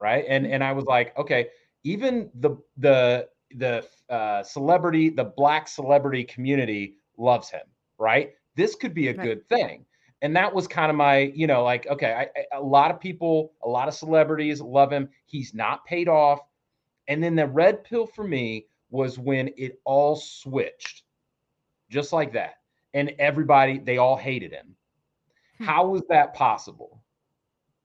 right? 0.00 0.24
And 0.28 0.46
and 0.46 0.62
I 0.64 0.72
was 0.72 0.84
like, 0.86 1.16
okay, 1.18 1.48
even 1.84 2.30
the 2.34 2.56
the 2.78 3.28
the 3.56 3.86
uh, 4.10 4.42
celebrity, 4.42 5.10
the 5.10 5.24
black 5.24 5.68
celebrity 5.68 6.24
community 6.24 6.96
loves 7.18 7.50
him, 7.50 7.66
right? 7.98 8.34
This 8.56 8.74
could 8.74 8.94
be 8.94 9.08
a 9.08 9.14
Right. 9.14 9.28
good 9.28 9.48
thing 9.48 9.85
and 10.22 10.34
that 10.36 10.54
was 10.54 10.66
kind 10.66 10.90
of 10.90 10.96
my 10.96 11.18
you 11.34 11.46
know 11.46 11.62
like 11.64 11.86
okay 11.88 12.12
I, 12.12 12.22
I- 12.54 12.58
a 12.58 12.62
lot 12.62 12.90
of 12.90 13.00
people 13.00 13.52
a 13.62 13.68
lot 13.68 13.88
of 13.88 13.94
celebrities 13.94 14.60
love 14.60 14.92
him. 14.92 15.08
He's 15.26 15.54
not 15.54 15.84
paid 15.84 16.08
off. 16.08 16.40
And 17.08 17.22
then 17.22 17.36
the 17.36 17.46
red 17.46 17.84
pill 17.84 18.06
for 18.06 18.24
me 18.24 18.66
was 18.90 19.18
when 19.18 19.50
it 19.56 19.80
all 19.84 20.16
switched 20.16 21.02
just 21.90 22.12
like 22.12 22.32
that. 22.34 22.54
And 22.94 23.14
everybody 23.18 23.78
they 23.78 23.98
all 23.98 24.16
hated 24.16 24.52
him. 24.52 24.76
Hmm. 25.58 25.64
how 25.64 25.88
was 25.88 26.02
that 26.08 26.34
possible? 26.34 27.02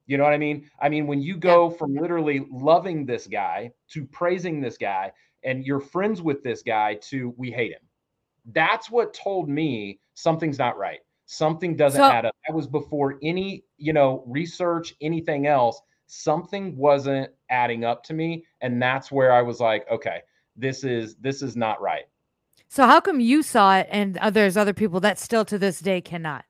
You 0.06 0.18
know 0.18 0.24
what 0.24 0.32
i 0.32 0.38
mean? 0.38 0.68
I 0.80 0.88
mean 0.88 1.06
when 1.06 1.22
you 1.22 1.36
go 1.36 1.70
from 1.70 1.94
literally 1.94 2.46
loving 2.50 3.06
this 3.06 3.26
guy 3.26 3.72
to 3.90 4.04
praising 4.06 4.60
this 4.60 4.76
guy 4.76 5.12
and 5.44 5.64
you're 5.64 5.80
friends 5.80 6.22
with 6.22 6.42
this 6.42 6.62
guy 6.62 6.94
to 7.10 7.34
we 7.36 7.50
hate 7.50 7.72
him. 7.72 7.82
That's 8.52 8.90
what 8.90 9.14
told 9.14 9.48
me 9.48 10.00
something's 10.14 10.58
not 10.58 10.78
right 10.78 11.00
something 11.32 11.76
doesn't 11.76 11.98
So- 12.00 12.10
add 12.10 12.26
up 12.26 12.36
that 12.46 12.54
was 12.54 12.66
before 12.66 13.18
any 13.22 13.64
you 13.78 13.92
know 13.92 14.22
research 14.26 14.94
anything 15.00 15.46
else 15.46 15.80
something 16.06 16.76
wasn't 16.76 17.30
adding 17.48 17.84
up 17.84 18.04
to 18.04 18.14
me 18.14 18.44
and 18.60 18.80
that's 18.82 19.10
where 19.10 19.32
i 19.32 19.40
was 19.40 19.60
like 19.60 19.88
okay 19.90 20.20
this 20.56 20.84
is 20.84 21.16
this 21.16 21.40
is 21.40 21.56
not 21.56 21.80
right 21.80 22.04
So 22.68 22.86
how 22.86 23.00
come 23.00 23.18
you 23.20 23.42
saw 23.42 23.78
it 23.78 23.88
and 23.90 24.18
there's 24.32 24.56
other 24.58 24.74
people 24.74 25.00
that 25.00 25.18
still 25.18 25.44
to 25.46 25.58
this 25.58 25.80
day 25.80 26.00
cannot? 26.00 26.44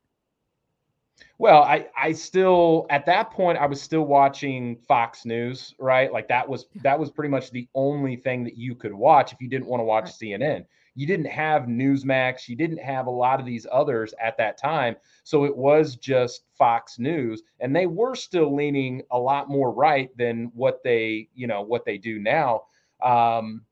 Well, 1.39 1.63
I 1.63 1.87
I 1.97 2.13
still 2.13 2.87
at 2.91 3.07
that 3.07 3.31
point 3.33 3.59
I 3.59 3.67
was 3.67 3.81
still 3.83 4.03
watching 4.07 4.77
Fox 4.87 5.25
News, 5.25 5.75
right? 5.79 6.13
Like 6.13 6.29
that 6.29 6.49
was 6.49 6.67
that 6.83 6.99
was 6.99 7.11
pretty 7.11 7.29
much 7.31 7.51
the 7.51 7.69
only 7.75 8.17
thing 8.17 8.45
that 8.45 8.57
you 8.57 8.75
could 8.77 8.95
watch 8.95 9.33
if 9.33 9.41
you 9.41 9.49
didn't 9.49 9.67
want 9.67 9.81
to 9.81 9.85
watch 9.85 10.07
CNN. 10.07 10.65
You 10.95 11.07
didn't 11.07 11.27
have 11.27 11.63
Newsmax, 11.63 12.49
you 12.49 12.57
didn't 12.57 12.79
have 12.79 13.07
a 13.07 13.11
lot 13.11 13.41
of 13.41 13.47
these 13.47 13.67
others 13.71 14.15
at 14.23 14.37
that 14.39 14.59
time, 14.59 14.97
so 15.25 15.45
it 15.45 15.57
was 15.57 15.97
just 15.97 16.45
Fox 16.57 16.99
News 16.99 17.43
and 17.61 17.75
they 17.75 17.87
were 17.87 18.15
still 18.15 18.55
leaning 18.55 19.03
a 19.11 19.19
lot 19.19 19.49
more 19.49 19.73
right 19.73 20.11
than 20.17 20.51
what 20.55 20.83
they, 20.83 21.29
you 21.35 21.47
know, 21.47 21.63
what 21.63 21.85
they 21.85 21.99
do 21.99 22.19
now. 22.19 22.63
Um 23.03 23.63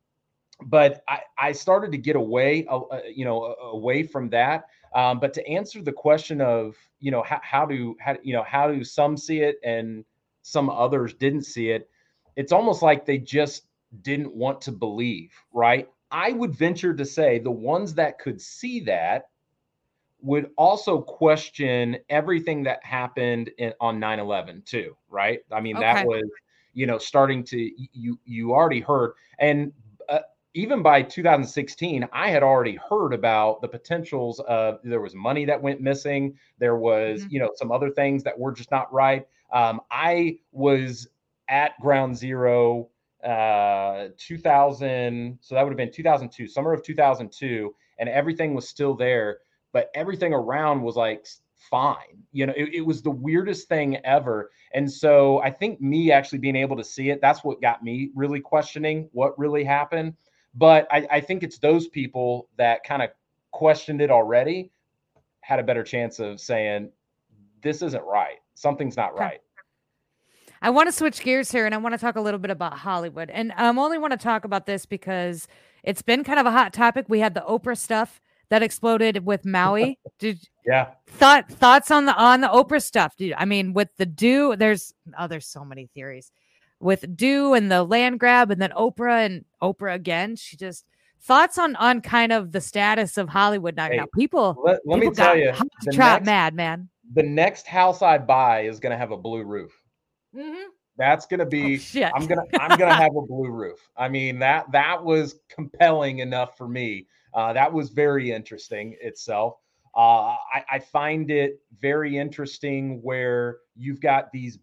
but 0.67 1.03
I, 1.09 1.21
I 1.39 1.53
started 1.53 1.93
to 1.93 1.99
get 1.99 2.17
away, 2.17 2.67
uh, 2.67 2.81
uh, 2.81 3.01
you 3.13 3.25
know, 3.25 3.55
away 3.63 4.03
from 4.03 4.29
that. 4.31 4.67
Um, 4.95 5.21
but 5.21 5.33
to 5.35 5.47
answer 5.49 5.83
the 5.83 5.93
question 5.93 6.41
of, 6.41 6.77
you 6.99 7.11
know, 7.11 7.23
how, 7.23 7.41
how 7.43 7.67
do 7.67 7.97
how 8.01 8.17
you 8.23 8.33
know 8.33 8.43
how 8.43 8.71
do 8.71 8.83
some 8.85 9.17
see 9.17 9.41
it 9.41 9.57
and 9.65 10.05
some 10.43 10.69
others 10.69 11.15
didn't 11.15 11.45
see 11.45 11.71
it? 11.71 11.89
It's 12.37 12.53
almost 12.53 12.83
like 12.83 13.07
they 13.07 13.19
just 13.19 13.65
didn't 14.03 14.35
want 14.35 14.61
to 14.63 14.73
believe, 14.73 15.33
right? 15.53 15.89
I 16.11 16.33
would 16.33 16.55
venture 16.55 16.95
to 16.95 17.05
say 17.05 17.39
the 17.39 17.51
ones 17.51 17.95
that 17.95 18.19
could 18.19 18.41
see 18.41 18.81
that 18.81 19.29
would 20.23 20.51
also 20.57 21.01
question 21.01 21.97
everything 22.11 22.63
that 22.65 22.85
happened 22.85 23.51
in, 23.59 23.73
on 23.81 23.99
9-11 23.99 24.65
too 24.65 24.97
right? 25.09 25.41
I 25.51 25.61
mean 25.61 25.79
that 25.81 26.07
was 26.07 26.25
you 26.73 26.87
know 26.87 26.99
starting 26.99 27.43
to 27.45 27.71
you 27.93 28.19
you 28.25 28.53
already 28.53 28.81
heard 28.81 29.15
and 29.39 29.73
uh, 30.09 30.21
even 30.55 30.83
by 30.83 31.03
2016 31.03 32.09
i 32.13 32.31
had 32.31 32.43
already 32.43 32.77
heard 32.77 33.13
about 33.13 33.61
the 33.61 33.69
potentials 33.69 34.41
of 34.41 34.79
there 34.85 35.01
was 35.01 35.15
money 35.15 35.45
that 35.45 35.61
went 35.61 35.81
missing 35.81 36.39
there 36.59 36.77
was 36.77 37.25
Mhm. 37.25 37.31
you 37.33 37.41
know 37.41 37.51
some 37.57 37.73
other 37.73 37.91
things 37.91 38.23
that 38.23 38.39
were 38.39 38.53
just 38.53 38.71
not 38.71 38.93
right. 38.93 39.27
Um, 39.53 39.81
i 39.91 40.39
was 40.53 41.09
at 41.49 41.79
ground 41.81 42.17
zero 42.17 42.89
uh 43.25 44.09
2000 44.19 45.39
so 45.41 45.55
that 45.55 45.63
would 45.63 45.71
have 45.71 45.77
been 45.77 45.93
2002 45.93 46.49
summer 46.49 46.73
of 46.73 46.83
2002 46.83 47.75
and 47.99 48.09
everything 48.09 48.55
was 48.55 48.69
still 48.69 48.95
there 48.95 49.39
but 49.73 49.91
everything 49.95 50.33
around 50.33 50.83
was 50.83 50.97
like 50.97 51.27
fine. 51.71 52.25
You 52.33 52.47
know 52.47 52.55
it, 52.57 52.75
it 52.75 52.81
was 52.81 53.03
the 53.03 53.11
weirdest 53.11 53.69
thing 53.69 53.99
ever 54.05 54.51
and 54.73 54.91
so 54.91 55.41
i 55.43 55.51
think 55.51 55.81
me 55.81 56.11
actually 56.11 56.39
being 56.39 56.57
able 56.57 56.77
to 56.77 56.85
see 56.85 57.11
it 57.11 57.21
that's 57.21 57.45
what 57.45 57.61
got 57.61 57.83
me 57.83 58.11
really 58.15 58.41
questioning 58.41 59.09
what 59.13 59.39
really 59.39 59.65
happened 59.65 60.15
but 60.55 60.89
i, 60.91 61.07
I 61.11 61.21
think 61.21 61.43
it's 61.43 61.59
those 61.59 61.89
people 61.89 62.49
that 62.57 62.83
kind 62.85 63.03
of 63.03 63.11
questioned 63.51 64.01
it 64.01 64.11
already 64.11 64.71
had 65.43 65.59
a 65.59 65.63
better 65.63 65.83
chance 65.83 66.19
of 66.19 66.41
saying 66.41 66.91
this 67.63 67.83
isn't 67.83 68.05
right. 68.05 68.39
Something's 68.55 68.97
not 68.97 69.19
right 69.19 69.41
I 70.63 70.71
want 70.71 70.89
to 70.89 70.93
switch 70.93 71.21
gears 71.23 71.51
here 71.51 71.65
and 71.65 71.75
I 71.75 71.79
want 71.79 71.95
to 71.95 71.99
talk 71.99 72.17
a 72.17 72.21
little 72.21 72.39
bit 72.39 72.51
about 72.51 72.75
Hollywood. 72.75 73.31
And 73.31 73.53
I 73.57 73.69
um, 73.69 73.79
only 73.79 73.99
want 73.99 74.13
to 74.13 74.19
talk 74.19 74.45
about 74.45 74.67
this 74.67 74.85
because 74.85 75.49
it's 75.83 76.03
been 76.03 76.23
kind 76.23 76.39
of 76.39 76.47
a 76.47 76.51
hot 76.51 76.73
topic. 76.73 77.07
We 77.09 77.21
had 77.21 77.35
the 77.35 77.41
Oprah 77.41 77.79
stuff 77.79 78.21
that 78.51 78.63
exploded 78.63 79.25
with 79.25 79.45
Maui. 79.45 79.99
Did 80.19 80.39
yeah 80.67 80.89
thought 81.07 81.51
thoughts 81.51 81.91
on 81.91 82.05
the 82.05 82.15
on 82.15 82.43
the 82.43 82.49
Oprah 82.49 82.83
stuff? 82.83 83.17
Dude, 83.17 83.35
I 83.39 83.47
mean, 83.47 83.73
with 83.73 83.89
the 83.97 84.07
do, 84.07 84.55
there's 84.57 84.93
oh, 85.19 85.27
there's 85.27 85.47
so 85.47 85.65
many 85.65 85.89
theories. 85.95 86.31
With 86.79 87.17
do 87.17 87.55
and 87.55 87.71
the 87.71 87.85
land 87.85 88.21
grab, 88.21 88.51
and 88.51 88.61
then 88.61 88.71
Oprah 88.71 89.25
and 89.27 89.45
Oprah 89.63 89.95
again. 89.95 90.37
She 90.37 90.57
just 90.57 90.85
thoughts 91.23 91.59
on 91.59 91.77
on 91.77 92.03
kind 92.03 92.33
of 92.33 92.53
the 92.53 92.61
status 92.61 93.17
of 93.17 93.29
Hollywood 93.29 93.77
now. 93.77 93.89
Hey, 93.89 93.97
now 93.97 94.07
people, 94.15 94.61
let, 94.65 94.81
let 94.85 94.99
me 94.99 95.11
tell 95.11 95.37
you 95.37 95.53
hot 95.53 95.69
trap 95.93 96.21
next, 96.21 96.27
mad 96.27 96.55
man. 96.55 96.89
the 97.13 97.23
next 97.23 97.67
house 97.67 98.01
i 98.01 98.17
buy 98.17 98.63
is 98.63 98.81
going 98.81 98.93
to 98.93 98.97
have 98.97 99.11
a 99.11 99.17
blue 99.17 99.43
roof 99.43 99.80
Mm-hmm. 100.35 100.69
that's 100.97 101.27
going 101.27 101.41
to 101.41 101.47
Oh, 101.47 101.49
be 101.49 101.79
shit. 101.79 102.11
I'm 102.15 102.27
gonna 102.27 102.43
I'm 102.59 102.79
gonna 102.79 102.95
have 102.95 103.17
a 103.17 103.23
blue 103.27 103.51
roof. 103.51 103.79
I 103.97 104.09
mean 104.09 104.39
that 104.41 104.71
that 104.73 105.03
was 105.05 105.37
compelling 105.49 106.19
enough 106.21 106.57
for 106.57 106.69
me. 106.69 107.07
Uh, 107.35 107.53
that 107.53 107.73
was 107.73 107.91
very 107.91 108.31
interesting 108.33 108.97
itself. 109.01 109.55
Uh, 109.97 110.35
I, 110.55 110.65
I 110.73 110.79
find 110.79 111.31
it 111.31 111.61
very 111.81 112.17
interesting 112.19 113.01
where 113.03 113.59
you've 113.77 114.01
got 114.01 114.31
these 114.33 114.59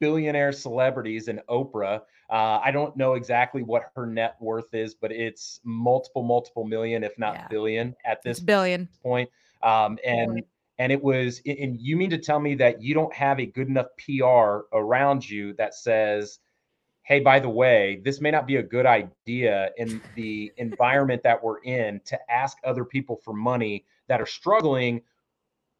billionaire 0.00 0.52
celebrities 0.52 1.28
and 1.28 1.40
Oprah. 1.48 2.02
Uh, 2.30 2.60
I 2.62 2.70
don't 2.70 2.96
know 2.96 3.14
exactly 3.14 3.62
what 3.62 3.90
her 3.96 4.06
net 4.06 4.36
worth 4.40 4.72
is, 4.72 4.94
but 4.94 5.10
it's 5.12 5.60
multiple 5.64 6.22
multiple 6.22 6.64
million, 6.64 7.02
if 7.04 7.18
not 7.18 7.34
Yeah. 7.34 7.48
billion, 7.48 7.96
at 8.04 8.22
this 8.22 8.38
billion. 8.40 8.88
point. 9.02 9.28
Um, 9.62 9.98
and 10.04 10.28
Billion. 10.28 10.44
And 10.80 10.90
it 10.90 11.02
was 11.02 11.42
and 11.44 11.78
you 11.78 11.94
mean 11.94 12.08
to 12.08 12.16
tell 12.16 12.40
me 12.40 12.54
that 12.54 12.80
you 12.82 12.94
don't 12.94 13.12
have 13.12 13.38
a 13.38 13.44
good 13.44 13.68
enough 13.68 13.88
PR 13.98 14.60
around 14.72 15.28
you 15.28 15.52
that 15.58 15.74
says, 15.74 16.38
hey, 17.02 17.20
by 17.20 17.38
the 17.38 17.50
way, 17.50 18.00
this 18.02 18.22
may 18.22 18.30
not 18.30 18.46
be 18.46 18.56
a 18.56 18.62
good 18.62 18.86
idea 18.86 19.70
in 19.76 20.00
the 20.16 20.50
environment 20.56 21.22
that 21.22 21.44
we're 21.44 21.60
in 21.64 22.00
to 22.06 22.18
ask 22.32 22.56
other 22.64 22.86
people 22.86 23.16
for 23.22 23.34
money 23.34 23.84
that 24.08 24.22
are 24.22 24.26
struggling 24.26 25.02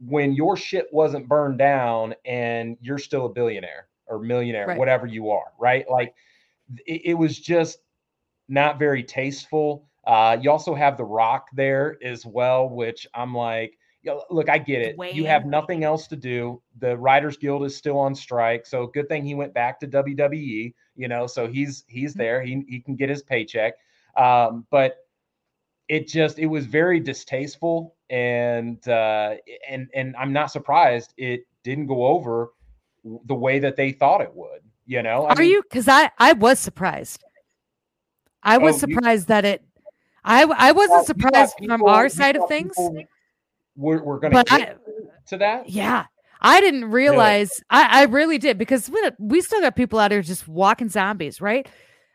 when 0.01 0.35
your 0.35 0.55
shit 0.55 0.87
wasn't 0.93 1.27
burned 1.27 1.57
down 1.57 2.15
and 2.27 2.77
you're 2.83 2.99
still 2.99 3.25
a 3.25 3.29
billionaire 3.31 3.89
or 4.07 4.19
millionaire, 4.19 4.67
Right. 4.67 4.79
whatever 4.79 5.07
you 5.07 5.31
are, 5.31 5.53
right? 5.59 5.89
Like 5.89 6.15
it, 6.85 7.03
it 7.07 7.15
was 7.15 7.39
just 7.39 7.79
not 8.49 8.79
very 8.79 9.03
tasteful. 9.03 9.89
Uh, 10.07 10.37
you 10.39 10.51
also 10.51 10.75
have 10.75 10.99
The 10.99 11.05
Rock 11.05 11.47
there 11.55 11.97
as 12.05 12.27
well, 12.27 12.69
which 12.69 13.07
I'm 13.15 13.35
like, 13.35 13.79
look, 14.31 14.49
I 14.49 14.59
get 14.59 14.81
it. 14.83 14.97
You 15.15 15.25
have 15.27 15.45
nothing 15.47 15.85
else 15.85 16.07
to 16.09 16.17
do. 16.17 16.63
The 16.79 16.97
Writers 16.97 17.37
Guild 17.37 17.65
is 17.65 17.77
still 17.77 17.99
on 17.99 18.15
strike, 18.15 18.67
so 18.67 18.87
good 18.87 19.09
thing 19.09 19.25
he 19.25 19.35
went 19.35 19.53
back 19.55 19.79
to 19.81 19.87
WWE. 19.87 20.75
You 20.97 21.09
know, 21.09 21.27
so 21.27 21.47
he's 21.47 21.85
he's 21.89 22.15
Mhm. 22.15 22.19
there. 22.19 22.43
He 22.43 22.65
he 22.69 22.81
can 22.81 22.97
get 22.97 23.09
his 23.09 23.23
paycheck. 23.23 23.75
Um, 24.17 24.67
but 24.71 24.99
it 25.89 26.07
just 26.09 26.39
it 26.39 26.47
was 26.47 26.67
very 26.67 27.01
distasteful, 27.01 27.97
and 28.11 28.87
uh, 28.89 29.35
and 29.69 29.89
and 29.95 30.15
I'm 30.17 30.33
not 30.33 30.51
surprised 30.51 31.13
it 31.17 31.47
didn't 31.63 31.87
go 31.87 32.07
over 32.07 32.53
the 33.27 33.35
way 33.35 33.59
that 33.59 33.77
they 33.77 33.93
thought 33.93 34.21
it 34.21 34.35
would. 34.35 34.61
You 34.87 35.03
know, 35.03 35.27
I 35.27 35.31
Are 35.35 35.37
mean, 35.37 35.51
you? 35.51 35.63
Because 35.63 35.89
I 35.89 36.11
I 36.19 36.33
was 36.33 36.59
surprised. 36.59 37.23
I 38.43 38.59
was 38.59 38.83
Oh, 38.83 38.87
you- 38.87 38.95
surprised 38.95 39.29
that 39.29 39.45
it. 39.45 39.63
I 40.25 40.43
I 40.45 40.73
wasn't 40.73 40.91
well, 40.91 41.01
you 41.01 41.05
surprised 41.05 41.55
from 41.67 41.83
our 41.85 42.09
side 42.09 42.37
of 42.37 42.49
things. 42.49 42.75
people 42.77 43.03
We're, 43.77 44.03
we're 44.03 44.19
going 44.19 44.33
to 44.33 44.45
get 44.45 44.79
to 45.29 45.37
that. 45.39 45.69
Yeah. 45.69 46.07
I 46.41 46.61
didn't 46.61 46.91
realize 46.91 47.51
I, 47.69 48.01
I 48.01 48.05
really 48.05 48.39
did 48.39 48.57
because 48.57 48.89
we, 48.89 49.11
we 49.19 49.41
still 49.43 49.61
got 49.61 49.77
people 49.77 49.99
out 49.99 50.11
here 50.11 50.23
just 50.23 50.49
walking 50.49 50.89
zombies, 50.89 51.41
right? 51.41 51.69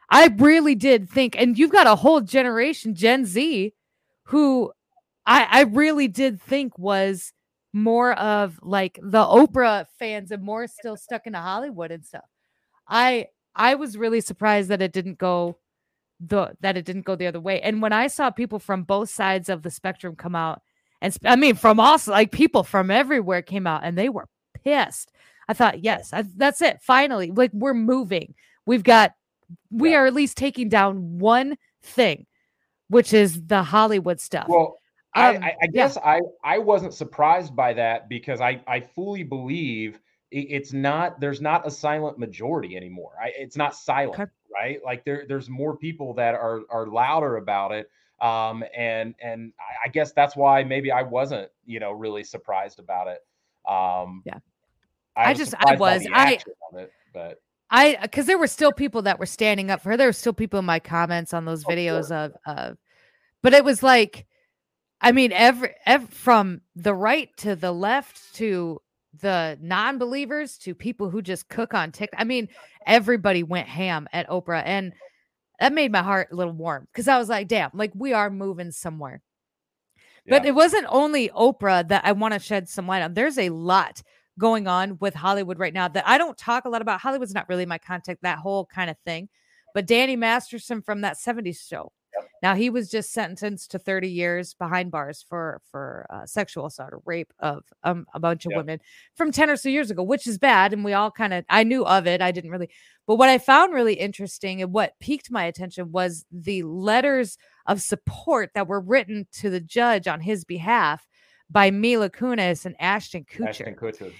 I 0.09 0.27
really 0.37 0.75
did 0.75 1.09
think, 1.09 1.35
and 1.37 1.57
you've 1.57 1.71
got 1.71 1.87
a 1.87 1.95
whole 1.95 2.21
generation, 2.21 2.95
Gen 2.95 3.25
Z, 3.25 3.73
who 4.23 4.71
I, 5.25 5.47
I 5.49 5.61
really 5.63 6.07
did 6.07 6.41
think 6.41 6.77
was 6.77 7.33
more 7.73 8.13
of 8.13 8.59
like 8.61 8.99
the 9.01 9.23
Oprah 9.23 9.85
fans 9.99 10.31
and 10.31 10.43
more 10.43 10.67
still 10.67 10.95
stuck 10.95 11.27
into 11.27 11.39
Hollywood 11.39 11.91
and 11.91 12.05
stuff. 12.05 12.25
I 12.87 13.27
I 13.55 13.75
was 13.75 13.97
really 13.97 14.21
surprised 14.21 14.69
that 14.69 14.81
it 14.81 14.93
didn't 14.93 15.17
go 15.17 15.57
the 16.19 16.55
that 16.61 16.77
it 16.77 16.85
didn't 16.85 17.05
go 17.05 17.15
the 17.15 17.27
other 17.27 17.41
way. 17.41 17.61
And 17.61 17.81
when 17.81 17.93
I 17.93 18.07
saw 18.07 18.29
people 18.29 18.59
from 18.59 18.83
both 18.83 19.09
sides 19.09 19.49
of 19.49 19.61
the 19.61 19.71
spectrum 19.71 20.15
come 20.15 20.35
out 20.35 20.61
and 21.05 21.17
I 21.25 21.35
mean, 21.35 21.55
from 21.55 21.79
also 21.79 22.11
like 22.11 22.31
people 22.31 22.63
from 22.63 22.91
everywhere 22.91 23.41
came 23.41 23.67
out 23.67 23.83
and 23.83 23.97
they 23.97 24.09
were 24.09 24.27
pissed. 24.63 25.11
I 25.47 25.53
thought, 25.53 25.83
yes, 25.83 26.11
I, 26.11 26.23
that's 26.35 26.61
it. 26.61 26.79
Finally, 26.81 27.31
like 27.31 27.51
we're 27.53 27.73
moving. 27.75 28.33
We've 28.65 28.83
got, 28.83 29.13
we 29.69 29.91
Yeah. 29.91 29.99
are 29.99 30.05
at 30.07 30.13
least 30.13 30.37
taking 30.37 30.69
down 30.69 31.19
one 31.19 31.57
thing, 31.83 32.25
which 32.89 33.13
is 33.13 33.45
the 33.45 33.61
Hollywood 33.61 34.19
stuff. 34.19 34.47
Well, 34.49 34.77
I, 35.13 35.35
Um, 35.35 35.43
I, 35.43 35.47
I 35.47 35.55
yeah. 35.61 35.67
guess 35.71 35.97
I, 35.97 36.19
I 36.43 36.57
wasn't 36.57 36.93
surprised 36.93 37.55
by 37.55 37.73
that 37.73 38.09
because 38.09 38.41
I, 38.41 38.61
I 38.67 38.79
fully 38.81 39.23
believe 39.23 39.99
it's 40.31 40.73
not 40.73 41.19
there's 41.21 41.39
not 41.39 41.65
a 41.65 41.71
silent 41.71 42.17
majority 42.19 42.75
anymore. 42.75 43.11
I, 43.21 43.31
it's 43.37 43.55
not 43.55 43.75
silent, 43.75 44.19
Okay. 44.19 44.31
right? 44.53 44.79
Like 44.83 45.05
there 45.05 45.25
there's 45.29 45.47
more 45.49 45.77
people 45.77 46.13
that 46.15 46.35
are 46.35 46.61
are 46.69 46.87
louder 46.87 47.37
about 47.37 47.71
it. 47.71 47.89
Um, 48.21 48.63
and 48.75 49.13
and 49.21 49.51
I, 49.83 49.89
guess 49.89 50.13
that's 50.13 50.35
why 50.35 50.63
maybe 50.63 50.91
I 50.91 51.01
wasn't 51.01 51.49
you 51.65 51.79
know 51.79 51.91
really 51.91 52.23
surprised 52.23 52.79
about 52.79 53.07
it. 53.07 53.19
Um, 53.69 54.23
Yeah. 54.25 54.39
I, 55.17 55.23
I 55.25 55.29
was 55.29 55.37
just- 55.37 55.55
I 55.59 55.75
was. 55.75 56.07
I- 56.13 56.39
it, 56.77 56.91
but 57.13 57.41
I 57.69 57.97
because 58.01 58.25
there 58.25 58.37
were 58.37 58.47
still 58.47 58.71
people 58.71 59.01
that 59.03 59.19
were 59.19 59.25
standing 59.25 59.71
up 59.71 59.81
for 59.81 59.89
her. 59.89 59.97
There 59.97 60.07
were 60.07 60.13
still 60.13 60.33
people 60.33 60.59
in 60.59 60.65
my 60.65 60.79
comments 60.79 61.33
on 61.33 61.45
those 61.45 61.63
Of 61.63 61.71
videos 61.71 62.11
of 62.11 62.33
of, 62.45 62.77
but 63.41 63.53
it 63.53 63.65
was 63.65 63.81
like, 63.81 64.27
I 65.01 65.11
mean, 65.11 65.31
every, 65.31 65.73
ev 65.85 66.09
from 66.09 66.61
the 66.75 66.93
right 66.93 67.35
to 67.37 67.55
the 67.55 67.71
left 67.71 68.35
to 68.35 68.81
the 69.21 69.57
non-believers 69.61 70.57
to 70.59 70.75
people 70.75 71.09
who 71.09 71.21
just 71.21 71.47
cook 71.47 71.73
on 71.73 71.91
TikTok. 71.91 72.19
I 72.19 72.23
mean, 72.23 72.49
everybody 72.85 73.43
went 73.43 73.67
ham 73.67 74.07
at 74.13 74.29
Oprah, 74.29 74.61
and 74.65 74.93
that 75.59 75.73
made 75.73 75.91
my 75.91 76.01
heart 76.03 76.29
a 76.31 76.35
little 76.35 76.53
warm 76.53 76.87
because 76.91 77.07
I 77.07 77.17
was 77.17 77.29
like, 77.29 77.47
damn, 77.47 77.71
like 77.73 77.91
we 77.95 78.13
are 78.13 78.29
moving 78.29 78.71
somewhere. 78.71 79.21
But 80.27 80.45
it 80.45 80.55
wasn't 80.55 80.87
only 80.89 81.29
Oprah 81.29 81.87
that 81.87 82.03
I 82.03 82.11
want 82.13 82.33
to 82.33 82.39
shed 82.39 82.67
some 82.67 82.87
light 82.87 83.03
on. 83.03 83.13
There's 83.13 83.37
a 83.37 83.49
lot 83.49 84.01
going 84.39 84.67
on 84.67 84.97
with 84.99 85.13
Hollywood 85.13 85.59
right 85.59 85.73
now 85.73 85.87
that 85.87 86.07
I 86.07 86.17
don't 86.17 86.37
talk 86.37 86.65
a 86.65 86.69
lot 86.69 86.81
about. 86.81 86.99
Hollywood's 86.99 87.33
not 87.33 87.47
really 87.47 87.65
my 87.65 87.77
contact, 87.77 88.23
that 88.23 88.39
whole 88.39 88.65
kind 88.65 88.89
of 88.89 88.97
thing. 89.05 89.29
But 89.75 89.85
Danny 89.85 90.15
Masterson 90.15 90.81
from 90.81 91.01
that 91.01 91.17
70s 91.17 91.59
show. 91.67 91.91
Now 92.43 92.55
he 92.55 92.69
was 92.69 92.89
just 92.89 93.11
sentenced 93.11 93.71
to 93.71 93.79
30 93.79 94.07
years 94.07 94.53
behind 94.53 94.91
bars 94.91 95.25
for 95.27 95.61
for 95.71 96.05
uh, 96.09 96.25
sexual 96.25 96.65
assault 96.67 96.93
or 96.93 97.01
rape 97.05 97.33
of 97.39 97.63
um, 97.83 98.05
a 98.13 98.19
bunch 98.19 98.45
of 98.45 98.51
Yep. 98.51 98.57
women 98.57 98.79
from 99.15 99.31
10 99.31 99.49
or 99.49 99.57
so 99.57 99.69
years 99.69 99.89
ago, 99.91 100.03
which 100.03 100.27
is 100.27 100.37
bad. 100.37 100.73
And 100.73 100.83
we 100.83 100.93
all 100.93 101.11
kind 101.11 101.33
of 101.33 101.45
I 101.49 101.63
knew 101.63 101.85
of 101.85 102.07
it. 102.07 102.21
I 102.21 102.31
didn't 102.31 102.51
really, 102.51 102.69
but 103.07 103.15
what 103.15 103.29
I 103.29 103.37
found 103.37 103.73
really 103.73 103.95
interesting 103.95 104.61
and 104.61 104.71
what 104.73 104.93
piqued 104.99 105.31
my 105.31 105.43
attention 105.45 105.91
was 105.91 106.25
the 106.31 106.63
letters 106.63 107.37
of 107.65 107.81
support 107.81 108.51
that 108.53 108.67
were 108.67 108.79
written 108.81 109.27
to 109.39 109.49
the 109.49 109.59
judge 109.59 110.07
on 110.07 110.21
his 110.21 110.45
behalf 110.45 111.07
by 111.49 111.71
Mila 111.71 112.09
Kunis 112.09 112.65
and 112.65 112.75
Ashton 112.79 113.23
Kutcher 113.25 113.49
Ashton 113.49 113.75
Kutcher. 113.75 114.11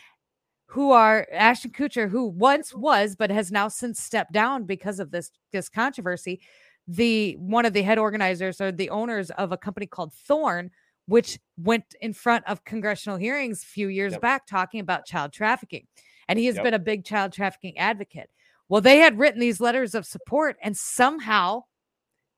who 0.68 0.92
are 0.92 1.28
Ashton 1.32 1.72
Kutcher, 1.72 2.10
who 2.10 2.26
once 2.28 2.74
was 2.74 3.16
but 3.16 3.30
has 3.30 3.52
now 3.52 3.68
since 3.68 4.00
stepped 4.02 4.32
down 4.32 4.64
because 4.66 5.00
of 5.00 5.12
this 5.12 5.32
this 5.52 5.70
controversy. 5.70 6.40
The 6.88 7.36
one 7.40 7.66
of 7.66 7.74
the 7.74 7.82
head 7.82 7.98
organizers 7.98 8.62
or 8.62 8.72
the 8.72 8.90
owners 8.90 9.32
of 9.32 9.52
a 9.52 9.58
company 9.58 9.88
called 9.88 10.14
Thorn, 10.14 10.72
which 11.08 11.40
went 11.58 11.96
in 12.02 12.14
front 12.14 12.46
of 12.48 12.64
congressional 12.64 13.18
hearings 13.18 13.64
a 13.64 13.66
few 13.68 13.88
years 13.88 14.14
Yep. 14.14 14.22
back 14.22 14.48
talking 14.48 14.80
about 14.80 15.06
child 15.06 15.34
trafficking, 15.34 15.88
and 16.28 16.38
he 16.40 16.46
has 16.46 16.56
Yep. 16.56 16.64
been 16.64 16.74
a 16.74 16.80
big 16.80 17.04
child 17.06 17.34
trafficking 17.34 17.78
advocate. 17.78 18.30
Well, 18.70 18.82
they 18.82 18.98
had 18.98 19.18
written 19.20 19.40
these 19.40 19.60
letters 19.62 19.94
of 19.96 20.06
support, 20.06 20.58
and 20.62 20.76
somehow 20.76 21.64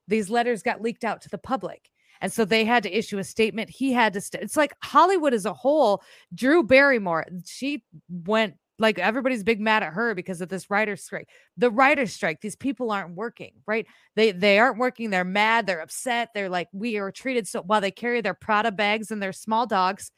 these 0.07 0.29
letters 0.29 0.63
got 0.63 0.81
leaked 0.81 1.03
out 1.03 1.21
to 1.21 1.29
the 1.29 1.37
public. 1.37 1.89
And 2.19 2.33
so 2.33 2.45
they 2.45 2.65
had 2.65 2.83
to 2.83 2.97
issue 2.97 3.19
a 3.19 3.23
statement. 3.23 3.69
He 3.69 3.93
had 3.93 4.13
to. 4.13 4.21
St- 4.21 4.41
it's 4.43 4.57
like 4.57 4.73
Hollywood 4.83 5.33
as 5.33 5.45
a 5.45 5.53
whole. 5.53 6.01
Drew 6.33 6.63
Barrymore, 6.63 7.25
she 7.45 7.83
went 8.09 8.55
like 8.79 8.99
everybody's 8.99 9.43
big 9.43 9.59
mad 9.59 9.83
at 9.83 9.93
her 9.93 10.13
because 10.13 10.41
of 10.41 10.49
this 10.49 10.69
writer's 10.69 11.03
strike. 11.03 11.29
The 11.57 11.71
writer's 11.71 12.13
strike. 12.13 12.41
These 12.41 12.55
people 12.55 12.91
aren't 12.91 13.15
working, 13.15 13.53
right? 13.65 13.87
They 14.15 14.31
they 14.31 14.59
aren't 14.59 14.77
working. 14.77 15.09
They're 15.09 15.23
mad. 15.23 15.65
They're 15.65 15.81
upset. 15.81 16.29
They're 16.33 16.49
like 16.49 16.69
we 16.71 16.97
are 16.97 17.11
treated 17.11 17.47
so 17.47 17.61
while 17.61 17.81
they 17.81 17.91
carry 17.91 18.21
their 18.21 18.33
Prada 18.33 18.71
bags 18.71 19.11
and 19.11 19.21
their 19.21 19.33
small 19.33 19.65
dogs, 19.65 20.11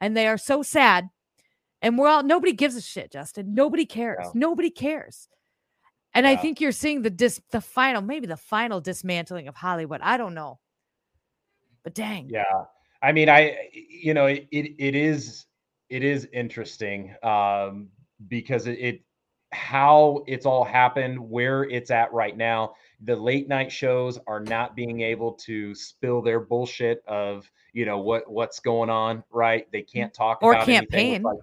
and 0.00 0.16
they 0.16 0.26
are 0.26 0.38
so 0.38 0.62
sad. 0.62 1.08
And 1.80 1.98
we're 1.98 2.08
all 2.08 2.22
nobody 2.22 2.52
gives 2.52 2.76
a 2.76 2.82
shit, 2.82 3.10
Justin. 3.10 3.54
Nobody 3.54 3.86
cares. 3.86 4.26
No. 4.34 4.48
Nobody 4.48 4.70
cares. 4.70 5.28
And 6.14 6.26
I 6.26 6.36
think 6.36 6.60
you're 6.60 6.72
seeing 6.72 7.02
the 7.02 7.10
dis 7.10 7.40
the 7.50 7.62
final, 7.62 8.02
maybe 8.02 8.26
the 8.26 8.36
final 8.36 8.80
dismantling 8.80 9.48
of 9.48 9.54
Hollywood. 9.54 10.00
I 10.02 10.18
don't 10.18 10.34
know. 10.34 10.58
But 11.82 11.94
dang. 11.94 12.28
Yeah. 12.28 12.44
I 13.02 13.12
mean, 13.12 13.28
I 13.28 13.70
you 13.72 14.12
know, 14.12 14.26
it 14.26 14.46
it, 14.52 14.74
it 14.78 14.94
is 14.94 15.46
it 15.88 16.04
is 16.04 16.28
interesting 16.32 17.14
um 17.22 17.88
because 18.28 18.66
it, 18.66 18.78
it 18.78 19.02
how 19.52 20.24
it's 20.26 20.46
all 20.46 20.64
happened, 20.64 21.18
where 21.18 21.64
it's 21.64 21.90
at 21.90 22.12
right 22.12 22.36
now. 22.36 22.74
The 23.04 23.16
late 23.16 23.48
night 23.48 23.70
shows 23.70 24.18
are 24.26 24.40
not 24.40 24.74
being 24.76 25.00
able 25.00 25.32
to 25.44 25.74
spill 25.74 26.22
their 26.22 26.40
bullshit 26.40 27.02
of, 27.06 27.50
you 27.72 27.84
know, 27.84 27.98
what 27.98 28.30
what's 28.30 28.60
going 28.60 28.90
on, 28.90 29.24
right? 29.30 29.70
They 29.72 29.82
can't 29.82 30.14
talk 30.14 30.38
Or 30.42 30.52
about 30.52 30.68
anything 30.68 30.88
campaign. 30.88 31.22
like, 31.22 31.38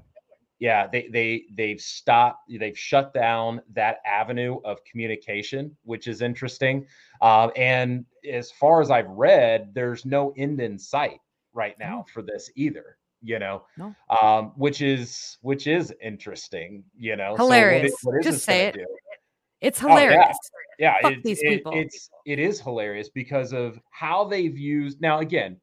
yeah, 0.60 0.88
they 0.88 1.08
they 1.10 1.46
they've 1.54 1.80
stopped, 1.80 2.50
they've 2.50 2.78
shut 2.78 3.14
down 3.14 3.62
that 3.74 3.98
avenue 4.06 4.60
of 4.66 4.84
communication, 4.86 5.76
which 5.84 6.08
is 6.08 6.22
interesting. 6.22 6.86
Um, 7.22 7.52
and 7.56 8.06
as 8.30 8.52
far 8.52 8.82
as 8.82 8.90
I've 8.92 9.10
read, 9.10 9.72
there's 9.74 10.06
no 10.06 10.34
end 10.38 10.62
in 10.62 10.80
sight 10.80 11.20
right 11.54 11.78
now 11.80 12.06
for 12.14 12.22
this 12.22 12.50
either. 12.56 12.98
You 13.22 13.40
know, 13.40 13.64
No. 13.78 13.94
um, 14.22 14.54
which 14.56 14.82
is 14.82 15.38
which 15.42 15.68
is 15.68 15.94
interesting. 16.02 16.84
You 16.98 17.16
know, 17.16 17.36
So 17.38 17.46
what 17.48 17.56
Hilarious. 17.56 17.96
what 18.04 18.20
is 18.20 18.26
Just 18.26 18.46
say 18.46 18.68
it. 18.68 18.76
do? 18.76 18.86
It's 19.62 19.84
Oh, 19.84 19.88
yeah. 19.90 20.00
hilarious. 20.00 20.38
yeah 20.80 20.96
it- 21.10 21.24
these 21.24 21.40
it- 21.42 21.48
people. 21.58 21.74
it's 21.78 22.10
it 22.26 22.40
is 22.40 22.62
hilarious 22.62 23.10
because 23.10 23.52
of 23.52 23.78
how 23.92 24.24
they've 24.24 24.58
used 24.58 25.02
now 25.02 25.20
again 25.20 25.60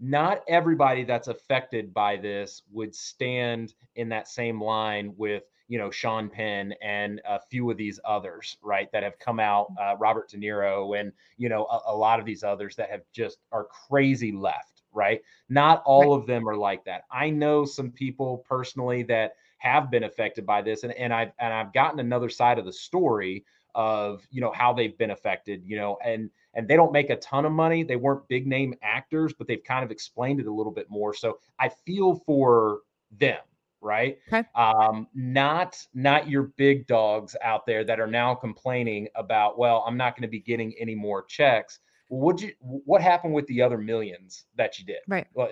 not 0.00 0.42
everybody 0.48 1.04
that's 1.04 1.28
affected 1.28 1.92
by 1.94 2.16
this 2.16 2.62
would 2.72 2.92
stand 2.94 3.74
in 3.96 4.08
that 4.08 4.26
same 4.28 4.60
line 4.60 5.12
with 5.16 5.44
you 5.68 5.78
know 5.78 5.90
sean 5.90 6.28
penn 6.28 6.72
and 6.82 7.20
a 7.28 7.38
few 7.40 7.70
of 7.70 7.76
these 7.76 8.00
others 8.04 8.56
right 8.62 8.90
that 8.92 9.02
have 9.04 9.18
come 9.20 9.38
out 9.38 9.68
uh, 9.80 9.94
robert 9.98 10.28
de 10.28 10.36
niro 10.36 10.98
and 10.98 11.12
you 11.36 11.48
know 11.48 11.64
a, 11.66 11.92
a 11.92 11.96
lot 11.96 12.18
of 12.18 12.26
these 12.26 12.42
others 12.42 12.74
that 12.74 12.90
have 12.90 13.02
just 13.12 13.38
are 13.52 13.64
crazy 13.88 14.32
left 14.32 14.77
right? 14.98 15.22
Not 15.48 15.82
all 15.86 16.12
of 16.12 16.26
them 16.26 16.48
are 16.48 16.56
like 16.56 16.84
that. 16.84 17.04
I 17.10 17.30
know 17.30 17.64
some 17.64 17.90
people 17.90 18.44
personally 18.48 19.04
that 19.04 19.32
have 19.58 19.90
been 19.90 20.04
affected 20.04 20.46
by 20.46 20.62
this 20.62 20.84
and, 20.84 20.92
and 20.92 21.12
i've 21.12 21.32
and 21.40 21.52
i've 21.52 21.72
gotten 21.72 21.98
another 21.98 22.28
side 22.28 22.58
of 22.60 22.64
the 22.64 22.72
story 22.72 23.44
of 23.74 24.26
you 24.30 24.40
know 24.40 24.52
how 24.52 24.72
they've 24.72 24.96
been 24.98 25.10
affected 25.10 25.62
you 25.64 25.76
know 25.76 25.98
and 26.04 26.30
and 26.54 26.66
they 26.66 26.74
don't 26.76 26.92
make 26.92 27.10
a 27.10 27.16
ton 27.16 27.44
of 27.44 27.52
money. 27.52 27.84
They 27.84 27.94
weren't 27.94 28.26
big 28.26 28.46
name 28.46 28.74
actors 28.82 29.32
but 29.32 29.46
they've 29.46 29.62
kind 29.62 29.84
of 29.84 29.90
explained 29.90 30.40
it 30.40 30.46
a 30.46 30.52
little 30.52 30.72
bit 30.72 30.90
more. 30.90 31.14
So 31.14 31.38
i 31.58 31.68
feel 31.68 32.16
for 32.26 32.80
them 33.18 33.38
right? 33.80 34.18
Okay. 34.32 34.42
um 34.56 35.06
not 35.14 35.76
not 35.94 36.28
your 36.28 36.44
big 36.56 36.86
dogs 36.88 37.36
out 37.42 37.64
there 37.64 37.84
that 37.84 38.00
are 38.00 38.08
now 38.08 38.34
complaining 38.34 39.06
about 39.14 39.56
well 39.56 39.84
i'm 39.86 39.96
not 39.96 40.16
going 40.16 40.22
to 40.22 40.28
be 40.28 40.40
getting 40.40 40.74
any 40.80 40.96
more 40.96 41.24
checks 41.24 41.78
what 42.08 42.40
you 42.40 42.52
what 42.60 43.00
happened 43.02 43.34
with 43.34 43.46
the 43.46 43.60
other 43.62 43.78
millions 43.78 44.44
that 44.56 44.78
you 44.78 44.84
did 44.84 44.98
Right. 45.06 45.26
well, 45.34 45.48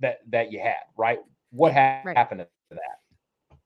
that 0.00 0.18
that 0.30 0.50
you 0.50 0.58
had 0.60 0.76
right 0.96 1.18
what 1.50 1.72
ha- 1.72 2.00
Right. 2.04 2.16
happened 2.16 2.40
to 2.40 2.48
that 2.70 3.58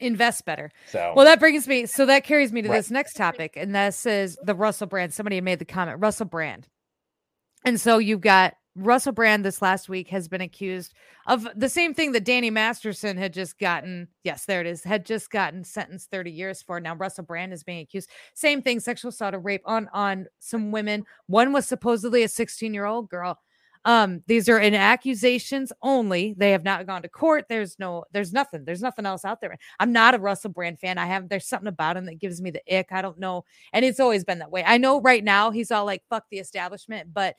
Invest 0.00 0.44
better. 0.44 0.72
so 0.88 1.12
Well, 1.14 1.24
that 1.26 1.38
brings 1.38 1.68
me. 1.68 1.86
So 1.86 2.06
that 2.06 2.24
carries 2.24 2.52
me 2.52 2.60
to 2.62 2.68
Right. 2.68 2.76
this 2.78 2.90
next 2.90 3.14
topic, 3.14 3.56
and 3.56 3.72
this 3.72 4.04
is 4.04 4.36
the 4.42 4.54
Russell 4.54 4.88
Brand. 4.88 5.14
Somebody 5.14 5.40
made 5.40 5.60
the 5.60 5.64
comment, 5.64 6.00
Russell 6.00 6.26
Brand, 6.26 6.66
and 7.64 7.80
so 7.80 7.98
you've 7.98 8.20
got 8.20 8.56
Russell 8.74 9.12
Brand. 9.12 9.44
This 9.44 9.60
last 9.62 9.88
week 9.88 10.08
has 10.08 10.28
been 10.28 10.40
accused 10.40 10.94
of 11.26 11.46
the 11.54 11.68
same 11.68 11.94
thing 11.94 12.12
that 12.12 12.24
Danny 12.24 12.50
Masterson 12.50 13.16
had 13.16 13.32
just 13.32 13.58
gotten. 13.58 14.08
Yes, 14.24 14.46
there 14.46 14.60
it 14.60 14.66
is. 14.66 14.82
Had 14.82 15.04
just 15.04 15.30
gotten 15.30 15.64
sentenced 15.64 16.10
thirty 16.10 16.30
years 16.30 16.62
for. 16.62 16.80
Now 16.80 16.94
Russell 16.94 17.24
Brand 17.24 17.52
is 17.52 17.64
being 17.64 17.80
accused. 17.80 18.10
Same 18.34 18.62
thing, 18.62 18.80
sexual 18.80 19.10
assault 19.10 19.34
or 19.34 19.40
rape 19.40 19.62
on 19.66 19.88
on 19.92 20.26
some 20.38 20.72
women. 20.72 21.04
One 21.26 21.52
was 21.52 21.66
supposedly 21.66 22.22
a 22.22 22.28
sixteen 22.28 22.74
year 22.74 22.86
old 22.86 23.08
girl. 23.08 23.38
Um, 23.84 24.22
these 24.28 24.48
are 24.48 24.60
in 24.60 24.74
accusations 24.74 25.72
only. 25.82 26.34
They 26.38 26.52
have 26.52 26.62
not 26.62 26.86
gone 26.86 27.02
to 27.02 27.08
court. 27.08 27.46
There's 27.48 27.78
no, 27.80 28.04
there's 28.12 28.32
nothing. 28.32 28.64
There's 28.64 28.80
nothing 28.80 29.06
else 29.06 29.24
out 29.24 29.40
there. 29.40 29.58
I'm 29.80 29.92
not 29.92 30.14
a 30.14 30.20
Russell 30.20 30.52
Brand 30.52 30.78
fan. 30.78 30.98
I 30.98 31.06
have 31.06 31.28
there's 31.28 31.48
something 31.48 31.66
about 31.66 31.96
him 31.96 32.06
that 32.06 32.20
gives 32.20 32.40
me 32.40 32.52
the 32.52 32.62
ick. 32.72 32.92
I 32.92 33.02
don't 33.02 33.18
know. 33.18 33.44
And 33.72 33.84
it's 33.84 33.98
always 33.98 34.22
been 34.22 34.38
that 34.38 34.52
way. 34.52 34.62
I 34.64 34.78
know 34.78 35.00
right 35.00 35.24
now 35.24 35.50
he's 35.50 35.72
all 35.72 35.84
like 35.84 36.04
fuck 36.08 36.24
the 36.30 36.38
establishment, 36.38 37.12
but 37.12 37.34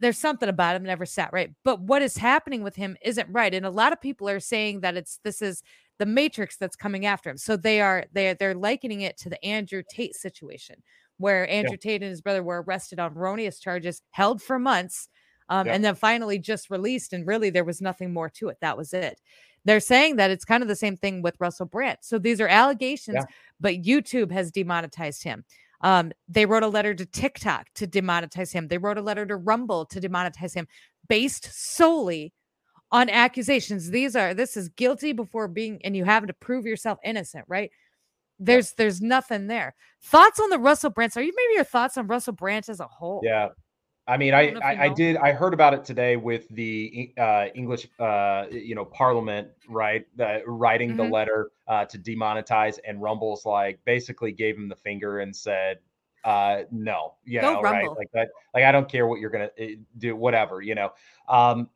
there's 0.00 0.18
something 0.18 0.48
about 0.48 0.76
him 0.76 0.82
never 0.82 1.06
sat 1.06 1.32
right. 1.32 1.50
But 1.64 1.80
what 1.80 2.02
is 2.02 2.16
happening 2.16 2.62
with 2.62 2.76
him 2.76 2.96
isn't 3.02 3.28
right. 3.30 3.54
And 3.54 3.64
a 3.66 3.70
lot 3.70 3.92
of 3.92 4.00
people 4.00 4.28
are 4.28 4.40
saying 4.40 4.80
that 4.80 4.96
it's 4.96 5.18
this 5.24 5.40
is 5.42 5.62
the 5.98 6.06
matrix 6.06 6.56
that's 6.56 6.76
coming 6.76 7.06
after 7.06 7.30
him. 7.30 7.38
So 7.38 7.56
they 7.56 7.80
are 7.80 8.04
they 8.12 8.34
they're 8.34 8.54
likening 8.54 9.00
it 9.02 9.16
to 9.18 9.30
the 9.30 9.42
Andrew 9.44 9.82
Tate 9.88 10.14
situation 10.14 10.82
where 11.18 11.48
Andrew 11.48 11.78
Tate 11.78 12.02
and 12.02 12.10
his 12.10 12.20
brother 12.20 12.42
were 12.42 12.62
arrested 12.62 13.00
on 13.00 13.16
erroneous 13.16 13.58
charges, 13.58 14.02
held 14.10 14.42
for 14.42 14.58
months, 14.58 15.08
um, 15.48 15.66
Yeah. 15.66 15.74
and 15.74 15.82
then 15.84 15.94
finally 15.94 16.38
just 16.38 16.68
released. 16.68 17.14
And 17.14 17.26
really, 17.26 17.48
there 17.48 17.64
was 17.64 17.80
nothing 17.80 18.12
more 18.12 18.28
to 18.30 18.48
it. 18.48 18.58
That 18.60 18.76
was 18.76 18.92
it. 18.92 19.20
They're 19.64 19.80
saying 19.80 20.16
that 20.16 20.30
it's 20.30 20.44
kind 20.44 20.62
of 20.62 20.68
the 20.68 20.76
same 20.76 20.96
thing 20.96 21.22
with 21.22 21.40
Russell 21.40 21.66
Brand. 21.66 21.98
So 22.02 22.18
these 22.18 22.40
are 22.40 22.48
allegations, 22.48 23.16
Yeah. 23.16 23.24
but 23.58 23.82
YouTube 23.82 24.30
has 24.30 24.50
demonetized 24.52 25.22
him. 25.22 25.44
Um, 25.80 26.12
they 26.28 26.46
wrote 26.46 26.62
a 26.62 26.68
letter 26.68 26.94
to 26.94 27.06
TikTok 27.06 27.66
to 27.74 27.86
demonetize 27.86 28.52
him. 28.52 28.68
They 28.68 28.78
wrote 28.78 28.98
a 28.98 29.02
letter 29.02 29.26
to 29.26 29.36
Rumble 29.36 29.84
to 29.86 30.00
demonetize 30.00 30.54
him 30.54 30.66
based 31.08 31.48
solely 31.52 32.32
on 32.92 33.10
accusations. 33.10 33.90
These 33.90 34.16
are 34.16 34.34
this 34.34 34.56
is 34.56 34.68
guilty 34.70 35.12
before 35.12 35.48
being 35.48 35.80
and 35.84 35.96
you 35.96 36.04
have 36.04 36.26
to 36.26 36.32
prove 36.32 36.66
yourself 36.66 36.98
innocent, 37.04 37.44
right? 37.48 37.70
There's 38.38 38.72
there's 38.72 39.00
nothing 39.00 39.46
there. 39.46 39.74
Thoughts 40.02 40.40
on 40.40 40.50
the 40.50 40.58
Russell 40.58 40.90
Brand? 40.90 41.12
Are 41.16 41.22
you 41.22 41.32
maybe 41.34 41.54
your 41.54 41.64
thoughts 41.64 41.96
on 41.96 42.06
Russell 42.06 42.34
Brand 42.34 42.68
as 42.68 42.80
a 42.80 42.86
whole? 42.86 43.22
Yeah. 43.24 43.48
I 44.08 44.16
mean, 44.16 44.34
I 44.34 44.38
I, 44.38 44.42
don't 44.42 44.52
know 44.54 44.58
if 44.60 44.70
you 44.70 44.82
I, 44.82 44.88
did. 44.88 45.16
I 45.16 45.32
heard 45.32 45.52
about 45.52 45.74
it 45.74 45.84
today 45.84 46.16
with 46.16 46.48
the 46.50 47.12
uh, 47.18 47.46
English, 47.54 47.88
uh, 47.98 48.46
you 48.50 48.74
know, 48.76 48.84
Parliament, 48.84 49.48
right? 49.68 50.06
Uh, 50.18 50.38
writing 50.46 50.94
the 50.94 51.04
Mhm. 51.04 51.10
letter 51.10 51.50
uh, 51.66 51.84
to 51.86 51.98
demonetize, 51.98 52.78
and 52.86 53.02
Rumble's 53.02 53.44
like 53.44 53.80
basically 53.84 54.30
gave 54.32 54.56
him 54.56 54.68
the 54.68 54.76
finger 54.76 55.18
and 55.20 55.34
said, 55.34 55.78
uh, 56.24 56.62
"No, 56.70 57.14
you 57.24 57.40
Go 57.40 57.54
know, 57.54 57.62
right? 57.62 57.90
Like 57.96 58.08
that. 58.12 58.28
Like 58.54 58.62
I 58.64 58.70
don't 58.70 58.88
care 58.88 59.08
what 59.08 59.18
you're 59.20 59.30
gonna 59.30 59.50
uh, 59.60 59.64
do, 59.98 60.14
whatever, 60.14 60.62
you 60.62 60.76
know." 60.76 60.92
Um, 61.28 61.70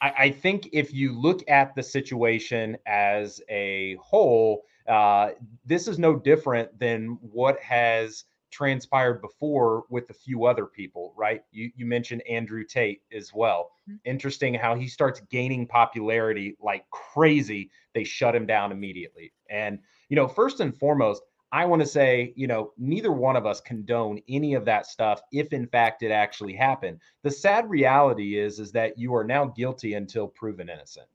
I, 0.00 0.14
I 0.18 0.30
think 0.30 0.68
if 0.72 0.92
you 0.94 1.12
look 1.18 1.42
at 1.48 1.74
the 1.74 1.82
situation 1.82 2.76
as 2.86 3.40
a 3.48 3.96
whole, 3.96 4.64
uh, 4.88 5.30
this 5.64 5.88
is 5.88 5.98
no 5.98 6.16
different 6.16 6.78
than 6.78 7.18
what 7.20 7.58
has 7.60 8.24
transpired 8.50 9.20
before 9.20 9.84
with 9.90 10.08
a 10.10 10.14
few 10.14 10.44
other 10.44 10.66
people, 10.66 11.12
right? 11.16 11.42
You 11.50 11.70
you 11.76 11.86
mentioned 11.86 12.22
Andrew 12.28 12.64
Tate 12.64 13.02
as 13.12 13.32
well. 13.34 13.70
Mhm. 13.88 13.98
Interesting 14.04 14.54
how 14.54 14.74
he 14.74 14.86
starts 14.88 15.20
gaining 15.30 15.66
popularity 15.66 16.56
like 16.60 16.88
crazy. 16.90 17.70
They 17.94 18.04
shut 18.04 18.34
him 18.34 18.46
down 18.46 18.72
immediately. 18.72 19.32
And 19.50 19.78
you 20.08 20.16
know, 20.16 20.28
first 20.28 20.60
and 20.60 20.76
foremost, 20.76 21.22
I 21.52 21.64
want 21.64 21.80
to 21.82 21.86
say, 21.86 22.32
you 22.36 22.46
know, 22.46 22.72
neither 22.76 23.12
one 23.12 23.36
of 23.36 23.46
us 23.46 23.60
condone 23.60 24.20
any 24.28 24.54
of 24.54 24.64
that 24.64 24.86
stuff 24.86 25.20
if 25.32 25.52
in 25.52 25.66
fact 25.66 26.02
it 26.02 26.10
actually 26.10 26.54
happened. 26.54 27.00
The 27.22 27.30
sad 27.30 27.68
reality 27.68 28.38
is 28.38 28.58
is 28.58 28.72
that 28.72 28.98
you 28.98 29.14
are 29.14 29.24
now 29.24 29.46
guilty 29.46 29.94
until 29.94 30.28
proven 30.28 30.68
innocent. 30.68 31.06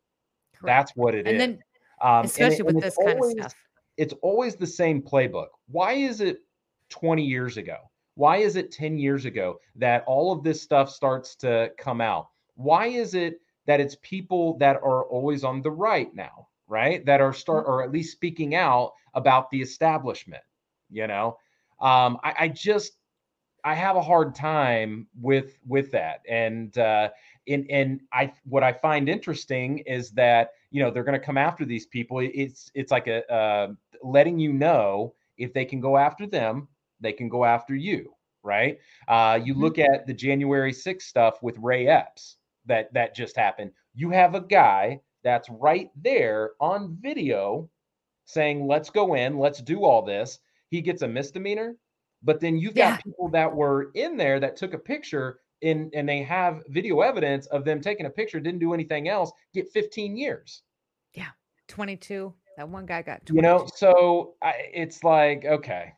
Correct. 0.53 0.65
That's 0.65 0.95
what 0.95 1.15
it 1.15 1.25
is. 1.27 1.31
and 1.31 1.39
then 1.39 1.63
Um, 2.01 2.17
and 2.21 2.25
especially 2.25 2.57
it- 2.57 2.65
with 2.65 2.75
and 2.75 2.83
this 2.83 2.97
kind 2.97 3.19
always- 3.19 3.33
of 3.35 3.39
stuff. 3.51 3.55
it's 3.97 4.13
always 4.21 4.55
the 4.55 4.65
same 4.67 5.01
playbook. 5.01 5.49
Why 5.67 5.93
is 5.93 6.19
it 6.21 6.39
20 6.91 7.23
years 7.23 7.57
ago? 7.57 7.77
Why 8.15 8.37
is 8.37 8.55
it 8.55 8.71
10 8.71 8.97
years 8.97 9.25
ago 9.25 9.59
that 9.75 10.03
all 10.05 10.31
of 10.31 10.43
this 10.43 10.61
stuff 10.61 10.89
starts 10.89 11.35
to 11.37 11.71
come 11.77 12.01
out? 12.01 12.27
Why 12.55 12.87
is 12.87 13.15
it 13.15 13.41
that 13.65 13.79
it's 13.79 13.97
people 14.01 14.57
that 14.59 14.75
are 14.77 15.05
always 15.05 15.43
on 15.43 15.61
the 15.61 15.71
right 15.71 16.13
now, 16.13 16.47
right? 16.67 17.03
That 17.05 17.21
are 17.21 17.33
start 17.33 17.65
or 17.67 17.83
at 17.83 17.91
least 17.91 18.11
speaking 18.11 18.53
out 18.53 18.93
about 19.13 19.49
the 19.49 19.61
establishment, 19.61 20.43
you 20.89 21.07
know? 21.07 21.37
Um, 21.79 22.19
I, 22.23 22.35
I 22.39 22.47
just 22.49 22.93
I 23.63 23.75
have 23.75 23.95
a 23.95 24.01
hard 24.01 24.35
time 24.35 25.07
with 25.19 25.57
with 25.67 25.91
that. 25.91 26.21
And 26.27 26.77
uh 26.77 27.09
and 27.47 27.65
and 27.69 28.01
I 28.11 28.33
what 28.43 28.63
I 28.63 28.73
find 28.73 29.09
interesting 29.09 29.79
is 29.79 30.11
that 30.11 30.51
you 30.71 30.81
know 30.81 30.91
they're 30.91 31.03
going 31.03 31.19
to 31.19 31.25
come 31.25 31.37
after 31.37 31.65
these 31.65 31.85
people. 31.85 32.19
It's 32.19 32.71
it's 32.73 32.91
like 32.91 33.07
a 33.07 33.29
uh, 33.31 33.67
letting 34.03 34.39
you 34.39 34.53
know 34.53 35.13
if 35.37 35.53
they 35.53 35.65
can 35.65 35.79
go 35.79 35.97
after 35.97 36.27
them, 36.27 36.67
they 37.01 37.13
can 37.13 37.27
go 37.29 37.43
after 37.43 37.75
you, 37.75 38.15
right? 38.43 38.79
Uh, 39.07 39.39
you 39.43 39.53
Mhm. 39.53 39.59
look 39.59 39.79
at 39.79 40.07
the 40.07 40.13
January 40.13 40.71
6th 40.71 41.07
stuff 41.07 41.41
with 41.43 41.57
Ray 41.57 41.87
Epps 41.87 42.37
that 42.65 42.93
that 42.93 43.15
just 43.15 43.35
happened. 43.35 43.71
You 43.93 44.09
have 44.11 44.35
a 44.35 44.41
guy 44.41 45.01
that's 45.23 45.49
right 45.49 45.91
there 45.95 46.51
on 46.59 46.95
video 47.01 47.69
saying, 48.25 48.65
"Let's 48.65 48.89
go 48.89 49.15
in, 49.15 49.37
let's 49.37 49.61
do 49.61 49.83
all 49.83 50.01
this." 50.01 50.39
He 50.69 50.81
gets 50.81 51.01
a 51.01 51.07
misdemeanor, 51.07 51.75
but 52.23 52.39
then 52.39 52.57
you've 52.57 52.75
got 52.75 52.93
Yeah. 52.93 52.97
people 53.03 53.27
that 53.29 53.53
were 53.53 53.91
in 53.95 54.15
there 54.15 54.39
that 54.39 54.55
took 54.55 54.73
a 54.73 54.79
picture 54.79 55.41
in 55.61 55.91
and 55.93 56.07
they 56.09 56.23
have 56.23 56.63
video 56.69 57.01
evidence 57.01 57.45
of 57.47 57.65
them 57.65 57.81
taking 57.81 58.05
a 58.05 58.09
picture, 58.09 58.39
didn't 58.39 58.59
do 58.59 58.73
anything 58.73 59.07
else, 59.09 59.31
get 59.53 59.69
15 59.69 60.15
years. 60.17 60.63
Yeah, 61.13 61.29
22. 61.67 62.33
That 62.57 62.67
one 62.67 62.85
guy 62.85 63.01
got 63.01 63.25
22. 63.25 63.35
You 63.35 63.41
know, 63.41 63.67
so 63.75 64.35
I, 64.41 64.69
it's 64.73 65.03
like, 65.03 65.45
okay. 65.45 65.93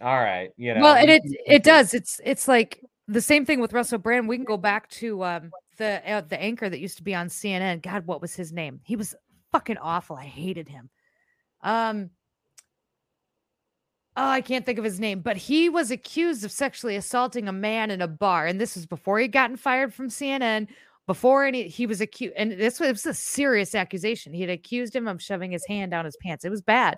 All 0.00 0.18
right, 0.18 0.50
you 0.56 0.74
know. 0.74 0.80
well, 0.80 0.96
and 0.96 1.10
it 1.10 1.22
it 1.46 1.62
does. 1.62 1.94
It's 1.94 2.20
it's 2.24 2.48
like 2.48 2.80
the 3.06 3.20
same 3.20 3.44
thing 3.44 3.60
with 3.60 3.72
Russell 3.72 3.98
Brand. 3.98 4.28
We 4.28 4.36
can 4.36 4.44
go 4.44 4.56
back 4.56 4.88
to 4.90 5.24
um 5.24 5.50
the 5.76 6.02
uh, 6.10 6.20
the 6.22 6.40
anchor 6.40 6.68
that 6.68 6.80
used 6.80 6.98
to 6.98 7.04
be 7.04 7.14
on 7.14 7.28
CNN. 7.28 7.82
God, 7.82 8.06
what 8.06 8.20
was 8.20 8.34
his 8.34 8.52
name? 8.52 8.80
He 8.84 8.96
was 8.96 9.14
fucking 9.52 9.78
awful. 9.78 10.16
I 10.16 10.24
hated 10.24 10.68
him. 10.68 10.90
Um. 11.62 12.10
Oh, 14.16 14.28
I 14.28 14.42
can't 14.42 14.64
think 14.64 14.78
of 14.78 14.84
his 14.84 15.00
name, 15.00 15.22
but 15.22 15.36
he 15.36 15.68
was 15.68 15.90
accused 15.90 16.44
of 16.44 16.52
sexually 16.52 16.94
assaulting 16.94 17.48
a 17.48 17.52
man 17.52 17.90
in 17.90 18.00
a 18.00 18.06
bar, 18.06 18.46
and 18.46 18.60
this 18.60 18.76
was 18.76 18.86
before 18.86 19.18
he'd 19.18 19.32
gotten 19.32 19.56
fired 19.56 19.92
from 19.92 20.08
CNN. 20.08 20.68
Before 21.08 21.44
any, 21.44 21.68
he 21.68 21.84
was 21.86 22.00
accused, 22.00 22.34
and 22.36 22.52
this 22.52 22.78
was, 22.78 22.90
this 22.90 23.04
was 23.04 23.16
a 23.16 23.20
serious 23.20 23.74
accusation. 23.74 24.32
He 24.32 24.40
had 24.40 24.50
accused 24.50 24.94
him 24.94 25.08
of 25.08 25.20
shoving 25.20 25.50
his 25.50 25.66
hand 25.66 25.90
down 25.90 26.04
his 26.04 26.16
pants. 26.22 26.44
It 26.44 26.50
was 26.50 26.62
bad, 26.62 26.96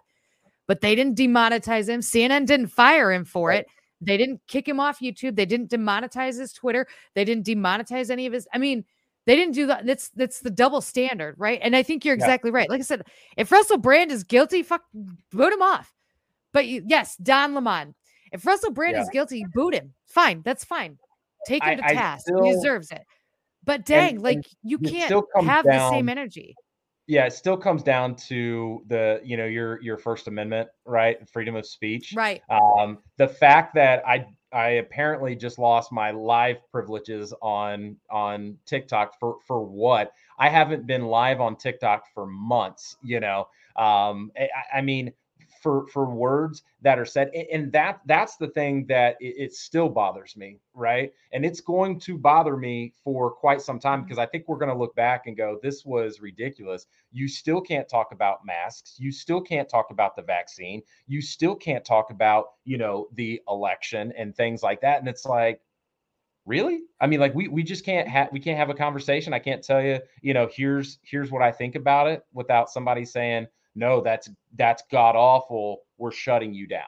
but 0.66 0.80
they 0.80 0.94
didn't 0.94 1.16
demonetize 1.16 1.88
him. 1.88 2.00
CNN 2.00 2.46
didn't 2.46 2.68
fire 2.68 3.12
him 3.12 3.24
for 3.24 3.52
it. 3.52 3.66
They 4.00 4.16
didn't 4.16 4.40
kick 4.46 4.68
him 4.68 4.78
off 4.80 5.00
YouTube. 5.00 5.36
They 5.36 5.46
didn't 5.46 5.70
demonetize 5.70 6.38
his 6.38 6.52
Twitter. 6.52 6.86
They 7.14 7.24
didn't 7.24 7.46
demonetize 7.46 8.10
any 8.10 8.26
of 8.26 8.32
his. 8.32 8.46
I 8.52 8.58
mean, 8.58 8.84
they 9.24 9.34
didn't 9.36 9.54
do 9.54 9.66
that. 9.68 9.86
That's 9.86 10.10
that's 10.10 10.40
the 10.40 10.50
double 10.50 10.80
standard, 10.80 11.34
right? 11.38 11.58
And 11.62 11.74
I 11.74 11.82
think 11.82 12.04
you're 12.04 12.16
Yeah. 12.16 12.24
exactly 12.24 12.50
right. 12.50 12.68
Like 12.68 12.80
I 12.80 12.84
said, 12.84 13.02
if 13.36 13.50
Russell 13.50 13.78
Brand 13.78 14.12
is 14.12 14.22
guilty, 14.22 14.62
fuck, 14.62 14.82
boot 14.92 15.52
him 15.52 15.62
off. 15.62 15.92
But 16.52 16.66
you, 16.66 16.82
yes, 16.86 17.16
Don 17.16 17.54
Lemon. 17.54 17.94
If 18.32 18.44
Russell 18.44 18.70
Brand 18.70 18.96
Yeah. 18.96 19.02
is 19.02 19.08
guilty, 19.10 19.44
boot 19.54 19.74
him. 19.74 19.94
Fine, 20.06 20.42
that's 20.44 20.64
fine. 20.64 20.98
Take 21.46 21.62
him 21.64 21.70
I- 21.70 21.88
to 21.88 21.94
task. 21.94 22.26
he 22.44 22.52
deserves 22.52 22.90
it. 22.90 23.02
But 23.64 23.84
dang, 23.84 24.16
and 24.16 24.22
like 24.22 24.46
you 24.62 24.78
can't 24.78 25.06
still 25.06 25.26
have 25.44 25.64
the 25.64 25.90
same 25.90 26.08
energy. 26.08 26.54
Yeah, 27.06 27.26
it 27.26 27.32
still 27.32 27.56
comes 27.56 27.82
down 27.82 28.16
to 28.16 28.82
the, 28.88 29.20
you 29.24 29.36
know, 29.36 29.44
your 29.44 29.80
your 29.80 29.96
First 29.96 30.26
Amendment, 30.26 30.68
right? 30.84 31.16
Freedom 31.28 31.54
of 31.54 31.66
speech. 31.66 32.12
Right. 32.16 32.42
Um, 32.50 32.98
the 33.16 33.28
fact 33.28 33.74
that 33.76 34.06
I 34.06 34.26
I 34.52 34.68
apparently 34.70 35.36
just 35.36 35.58
lost 35.58 35.92
my 35.92 36.10
live 36.10 36.56
privileges 36.72 37.32
on 37.42 37.96
on 38.10 38.58
TikTok 38.66 39.18
for 39.20 39.36
for 39.46 39.62
what? 39.64 40.12
I 40.38 40.48
haven't 40.48 40.86
been 40.86 41.06
live 41.06 41.40
on 41.40 41.56
TikTok 41.56 42.04
for 42.12 42.26
months. 42.26 42.96
You 43.02 43.20
know, 43.20 43.48
um, 43.76 44.32
I, 44.36 44.78
I 44.78 44.80
mean, 44.80 45.12
for 45.62 45.86
for 45.88 46.06
words 46.06 46.62
that 46.82 46.98
are 46.98 47.04
said 47.04 47.30
and 47.52 47.72
that 47.72 48.00
that's 48.06 48.36
the 48.36 48.48
thing 48.48 48.86
that 48.86 49.16
it, 49.20 49.34
it, 49.38 49.54
still 49.54 49.88
bothers 49.88 50.36
me 50.36 50.58
right? 50.76 51.12
And 51.32 51.44
it's 51.44 51.60
going 51.60 51.98
to 52.00 52.18
bother 52.18 52.56
me 52.56 52.92
for 53.02 53.30
quite 53.30 53.62
some 53.62 53.80
time 53.80 54.00
mm-hmm. 54.00 54.08
because 54.08 54.18
i 54.18 54.26
think 54.26 54.44
we're 54.46 54.58
going 54.58 54.70
to 54.70 54.76
look 54.76 54.94
back 54.94 55.26
and 55.26 55.36
go 55.36 55.58
this 55.62 55.84
was 55.84 56.20
ridiculous. 56.20 56.86
You 57.12 57.26
still 57.28 57.60
can't 57.60 57.88
talk 57.88 58.12
about 58.12 58.44
masks. 58.44 58.96
You 58.98 59.10
still 59.10 59.40
can't 59.40 59.68
talk 59.68 59.90
about 59.90 60.14
the 60.14 60.22
vaccine. 60.22 60.82
You 61.06 61.22
still 61.22 61.56
can't 61.56 61.84
talk 61.84 62.10
about 62.10 62.52
you 62.64 62.78
know 62.78 63.08
the 63.14 63.40
election 63.48 64.12
and 64.16 64.36
things 64.36 64.62
like 64.62 64.80
that. 64.82 65.00
And 65.00 65.08
it's 65.08 65.24
like 65.24 65.60
really? 66.44 66.82
I 67.00 67.06
mean 67.06 67.20
like 67.20 67.34
we 67.34 67.48
we 67.48 67.62
just 67.62 67.84
can't 67.84 68.06
have 68.08 68.28
we 68.32 68.40
can't 68.40 68.58
have 68.58 68.70
a 68.70 68.74
conversation. 68.74 69.32
I 69.32 69.38
can't 69.38 69.64
tell 69.64 69.82
you 69.82 69.98
you 70.20 70.34
know 70.34 70.48
here's 70.52 70.98
here's 71.02 71.30
what 71.30 71.42
i 71.42 71.50
think 71.50 71.74
about 71.74 72.06
it 72.06 72.24
without 72.32 72.70
somebody 72.70 73.04
saying 73.04 73.46
no, 73.76 74.00
that's 74.00 74.28
that's 74.56 74.82
god 74.90 75.14
awful. 75.14 75.82
We're 75.98 76.10
shutting 76.10 76.52
you 76.52 76.66
down. 76.66 76.82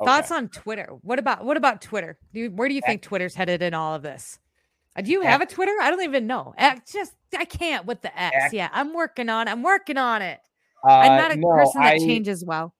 Okay. 0.00 0.10
Thoughts 0.10 0.30
on 0.30 0.48
Twitter? 0.48 0.90
What 1.02 1.18
about 1.18 1.44
what 1.44 1.56
about 1.56 1.80
Twitter? 1.80 2.18
Do 2.32 2.40
you, 2.40 2.50
where 2.50 2.68
do 2.68 2.74
you 2.74 2.82
think 2.82 3.02
Twitter's 3.02 3.34
headed 3.34 3.62
in 3.62 3.74
all 3.74 3.94
of 3.94 4.02
this? 4.02 4.38
Uh, 4.96 5.02
do 5.02 5.10
you 5.10 5.22
have 5.22 5.40
a 5.40 5.46
Twitter? 5.46 5.72
I 5.80 5.90
don't 5.90 6.02
even 6.02 6.26
know. 6.26 6.54
X, 6.56 6.92
just 6.92 7.14
I 7.36 7.44
can't 7.44 7.86
with 7.86 8.02
the 8.02 8.16
X. 8.16 8.36
X. 8.38 8.52
Yeah, 8.52 8.68
I'm 8.72 8.92
working 8.92 9.28
on. 9.28 9.48
I'm 9.48 9.62
working 9.62 9.96
on 9.96 10.22
it. 10.22 10.40
Uh, 10.86 10.92
I'm 10.92 11.18
not 11.18 11.32
a 11.32 11.36
no, 11.36 11.48
person 11.48 11.82
that 11.82 11.94
I, 11.94 11.98
changes 11.98 12.44
well. 12.44 12.74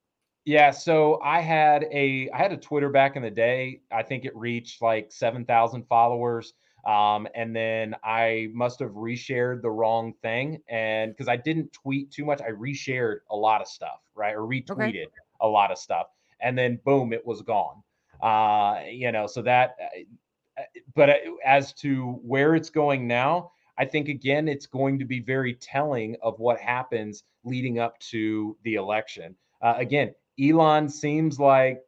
Yeah, 0.45 0.71
so 0.71 1.19
I 1.23 1.41
had 1.41 1.85
a 1.91 2.29
I 2.33 2.37
had 2.37 2.51
a 2.51 2.57
Twitter 2.57 2.89
back 2.89 3.15
in 3.15 3.23
the 3.23 3.31
day. 3.31 3.81
I 3.91 4.03
think 4.03 4.25
it 4.25 4.35
reached 4.35 4.81
like 4.81 5.11
seven 5.11 5.43
thousand 5.45 5.87
followers. 5.87 6.53
Um, 6.85 7.27
and 7.33 7.55
then 7.55 7.95
I 8.03 8.49
must 8.53 8.79
have 8.79 8.91
reshared 8.91 9.61
the 9.61 9.71
wrong 9.71 10.13
thing. 10.21 10.61
And 10.69 11.11
because 11.11 11.27
I 11.27 11.35
didn't 11.35 11.73
tweet 11.73 12.11
too 12.11 12.25
much, 12.25 12.41
I 12.41 12.51
reshared 12.51 13.19
a 13.31 13.35
lot 13.35 13.61
of 13.61 13.67
stuff, 13.67 14.01
right? 14.13 14.35
Or 14.35 14.41
retweeted 14.41 14.89
okay. 14.89 15.07
a 15.41 15.47
lot 15.47 15.71
of 15.71 15.77
stuff. 15.77 16.07
And 16.41 16.57
then 16.57 16.79
boom, 16.85 17.11
it 17.11 17.25
was 17.25 17.41
gone. 17.41 17.81
Uh, 18.21 18.81
you 18.89 19.11
know, 19.11 19.25
so 19.27 19.41
that, 19.41 19.75
uh, 19.81 20.61
uh, 20.61 20.63
but 20.95 21.09
uh, 21.09 21.15
as 21.43 21.73
to 21.73 22.19
where 22.23 22.55
it's 22.55 22.69
going 22.69 23.07
now, 23.07 23.51
I 23.77 23.85
think 23.85 24.07
again, 24.07 24.47
it's 24.47 24.67
going 24.67 24.99
to 24.99 25.05
be 25.05 25.19
very 25.19 25.55
telling 25.55 26.15
of 26.21 26.39
what 26.39 26.59
happens 26.59 27.23
leading 27.43 27.79
up 27.79 27.99
to 27.99 28.55
the 28.63 28.75
election. 28.75 29.35
Uh, 29.61 29.73
again, 29.77 30.13
Elon 30.39 30.87
seems 30.87 31.39
like 31.39 31.81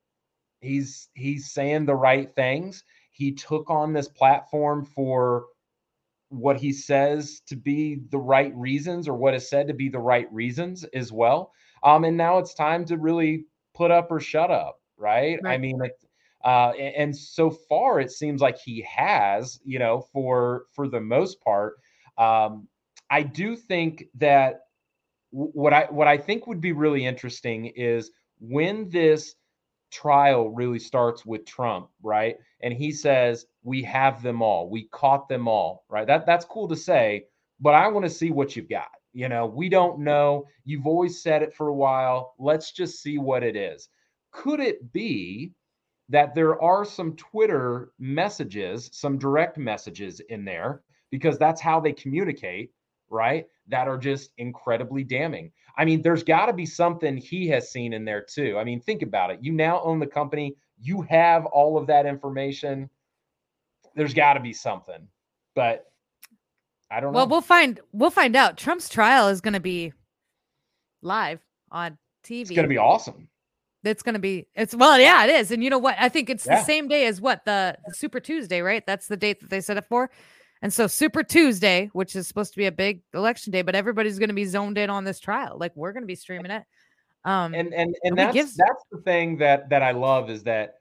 he's 0.60 1.10
he's 1.14 1.52
saying 1.52 1.86
the 1.86 1.96
right 1.96 2.34
things 2.36 2.84
he 3.18 3.32
took 3.32 3.70
on 3.70 3.94
this 3.94 4.08
platform 4.08 4.86
for 4.86 5.46
what 6.30 6.60
he 6.60 6.72
says 6.72 7.42
to 7.48 7.56
be 7.56 8.02
the 8.12 8.18
right 8.18 8.56
reasons 8.56 9.08
or 9.08 9.16
what 9.16 9.34
is 9.34 9.50
said 9.50 9.68
to 9.68 9.74
be 9.74 9.90
the 9.90 10.00
right 10.00 10.32
reasons 10.32 10.84
as 10.94 11.12
well. 11.12 11.52
Um, 11.84 12.04
and 12.04 12.16
now 12.16 12.38
it's 12.38 12.54
time 12.54 12.86
to 12.86 12.98
really 12.98 13.46
put 13.74 13.90
up 13.90 14.12
or 14.12 14.20
shut 14.20 14.52
up, 14.52 14.80
right? 14.98 15.40
right. 15.44 15.56
I 15.56 15.58
mean, 15.58 15.80
uh, 16.46 16.70
and 16.70 17.16
so 17.16 17.50
far 17.50 18.00
it 18.00 18.12
seems 18.12 18.40
like 18.40 18.60
he 18.60 18.82
has, 18.82 19.60
you 19.64 19.80
know, 19.80 20.02
for 20.14 20.66
for 20.74 20.88
the 20.88 21.02
most 21.02 21.42
part. 21.42 21.78
Um, 22.20 22.68
I 23.10 23.24
do 23.24 23.56
think 23.56 24.06
that 24.16 24.62
what 25.32 25.74
I 25.74 25.88
what 25.90 26.08
I 26.08 26.18
think 26.18 26.46
would 26.46 26.62
be 26.62 26.72
really 26.72 27.06
interesting 27.06 27.66
is 27.66 28.12
when 28.40 28.90
this 28.90 29.36
trial 29.92 30.50
really 30.50 30.80
starts 30.80 31.26
with 31.26 31.46
Trump, 31.46 31.90
right? 32.02 32.38
And 32.62 32.74
he 32.74 32.92
says, 32.92 33.46
"We 33.64 33.84
have 33.84 34.22
them 34.22 34.42
all. 34.42 34.70
We 34.70 34.88
caught 34.90 35.28
them 35.30 35.48
all." 35.48 35.86
Right? 35.90 36.08
That 36.08 36.26
that's 36.26 36.46
cool 36.46 36.68
to 36.68 36.76
say, 36.76 37.26
but 37.60 37.74
I 37.74 37.88
want 37.88 38.06
to 38.06 38.10
see 38.10 38.32
what 38.32 38.56
you've 38.56 38.70
got. 38.70 38.90
You 39.14 39.30
know, 39.30 39.46
we 39.48 39.70
don't 39.70 40.00
know. 40.00 40.46
You've 40.64 40.86
always 40.88 41.22
said 41.22 41.42
it 41.42 41.54
for 41.54 41.70
a 41.70 41.74
while. 41.74 42.36
Let's 42.38 42.72
just 42.72 43.02
see 43.02 43.18
what 43.18 43.44
it 43.44 43.56
is. 43.56 43.90
Could 44.32 44.60
it 44.60 44.92
be 44.94 45.54
that 46.10 46.36
there 46.36 46.62
are 46.62 46.86
some 46.86 47.16
Twitter 47.16 47.92
messages, 48.00 48.90
some 48.94 49.18
direct 49.18 49.58
messages 49.58 50.20
in 50.30 50.46
there 50.46 50.84
because 51.10 51.38
that's 51.38 51.62
how 51.62 51.80
they 51.80 51.94
communicate, 51.94 52.72
right? 53.10 53.46
That 53.68 53.88
are 53.88 53.98
just 53.98 54.32
incredibly 54.38 55.04
damning. 55.04 55.52
I 55.78 55.86
mean, 55.86 56.02
there's 56.02 56.24
got 56.24 56.48
to 56.48 56.54
be 56.54 56.66
something 56.66 57.18
he 57.18 57.48
has 57.50 57.72
seen 57.72 57.94
in 57.94 58.06
there 58.06 58.22
too. 58.22 58.58
I 58.58 58.64
mean, 58.64 58.82
think 58.82 59.02
about 59.02 59.32
it. 59.32 59.40
You 59.42 59.52
now 59.52 59.82
own 59.82 60.00
the 60.00 60.08
company, 60.08 60.56
you 60.80 61.02
have 61.04 61.46
all 61.48 61.78
of 61.78 61.88
that 61.88 62.06
information. 62.06 62.90
There's 63.96 64.14
got 64.14 64.34
to 64.34 64.40
be 64.40 64.54
something, 64.54 65.08
but 65.56 65.86
I 66.90 67.00
don't 67.00 67.14
well, 67.14 67.26
know. 67.26 67.30
Well, 67.30 67.38
we'll 67.38 67.42
find 67.42 67.80
we'll 67.92 68.10
find 68.10 68.36
out. 68.36 68.58
Trump's 68.58 68.90
trial 68.90 69.28
is 69.28 69.42
going 69.42 69.54
to 69.54 69.60
be 69.60 69.94
live 71.02 71.40
on 71.72 71.98
TV. 72.24 72.42
It's 72.42 72.52
going 72.52 72.64
to 72.64 72.70
be 72.70 72.78
awesome. 72.78 73.30
It's 73.84 74.04
going 74.04 74.14
to 74.14 74.20
be 74.20 74.48
it's 74.56 74.76
well, 74.76 75.00
yeah, 75.00 75.26
it 75.26 75.30
is. 75.30 75.52
And 75.52 75.64
you 75.64 75.70
know 75.70 75.78
what? 75.78 75.96
I 76.00 76.10
think 76.10 76.30
it's 76.30 76.46
yeah. 76.46 76.60
the 76.60 76.66
same 76.66 76.88
day 76.88 77.06
as 77.06 77.22
what 77.22 77.46
the, 77.46 77.78
the 77.86 77.94
Super 77.94 78.20
Tuesday, 78.20 78.62
right? 78.62 78.86
That's 78.86 79.08
the 79.08 79.18
date 79.18 79.40
that 79.40 79.50
they 79.50 79.62
set 79.62 79.78
it 79.78 79.86
for. 79.86 80.10
And 80.62 80.74
so 80.74 80.88
Super 80.88 81.24
Tuesday, 81.24 81.90
which 81.94 82.16
is 82.16 82.28
supposed 82.28 82.54
to 82.54 82.58
be 82.58 82.66
a 82.66 82.72
big 82.72 83.02
election 83.14 83.52
day, 83.52 83.62
but 83.62 83.76
everybody's 83.76 84.20
going 84.20 84.30
to 84.30 84.36
be 84.36 84.46
zoned 84.46 84.78
in 84.78 84.90
on 84.90 85.04
this 85.04 85.20
trial. 85.20 85.58
Like 85.60 85.72
we're 85.76 85.94
going 85.94 86.04
to 86.04 86.08
be 86.08 86.16
streaming 86.16 86.52
it. 86.52 86.64
Um, 87.26 87.54
and 87.54 87.74
and 87.74 87.96
and 88.04 88.18
that's 88.18 88.34
gives- 88.34 88.56
that's 88.56 88.84
the 88.92 89.00
thing 89.00 89.38
that 89.38 89.70
that 89.70 89.84
I 89.84 89.92
love 89.92 90.30
is 90.30 90.44
that 90.44 90.76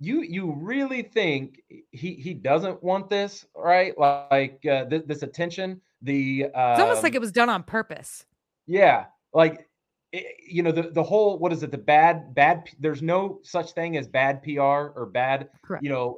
you 0.00 0.22
you 0.22 0.52
really 0.52 1.02
think 1.02 1.60
he 1.90 2.14
he 2.14 2.34
doesn't 2.34 2.82
want 2.82 3.10
this, 3.10 3.44
right? 3.54 3.96
Like 3.98 4.64
uh, 4.66 4.86
th- 4.86 5.04
this 5.06 5.22
attention. 5.22 5.80
The 6.02 6.44
um, 6.54 6.72
it's 6.72 6.80
almost 6.80 7.02
like 7.02 7.12
um 7.12 7.16
it 7.16 7.20
was 7.20 7.32
done 7.32 7.48
on 7.48 7.62
purpose. 7.62 8.24
Yeah, 8.66 9.06
like 9.32 9.68
it, 10.12 10.36
you 10.48 10.62
know 10.62 10.72
the 10.72 10.90
the 10.90 11.02
whole 11.02 11.38
what 11.38 11.52
is 11.52 11.62
it? 11.62 11.70
The 11.70 11.78
bad 11.78 12.34
bad. 12.34 12.68
There's 12.80 13.02
no 13.02 13.40
such 13.42 13.72
thing 13.72 13.96
as 13.96 14.08
bad 14.08 14.42
PR 14.42 14.60
or 14.60 15.08
bad. 15.12 15.50
Correct. 15.62 15.84
You 15.84 15.90
know 15.90 16.16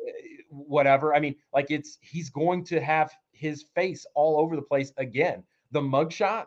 whatever. 0.48 1.14
I 1.14 1.20
mean, 1.20 1.36
like 1.52 1.70
it's 1.70 1.98
he's 2.00 2.30
going 2.30 2.64
to 2.64 2.80
have 2.80 3.12
his 3.32 3.64
face 3.74 4.06
all 4.14 4.38
over 4.38 4.56
the 4.56 4.62
place 4.62 4.92
again. 4.96 5.42
The 5.72 5.80
mugshot. 5.80 6.46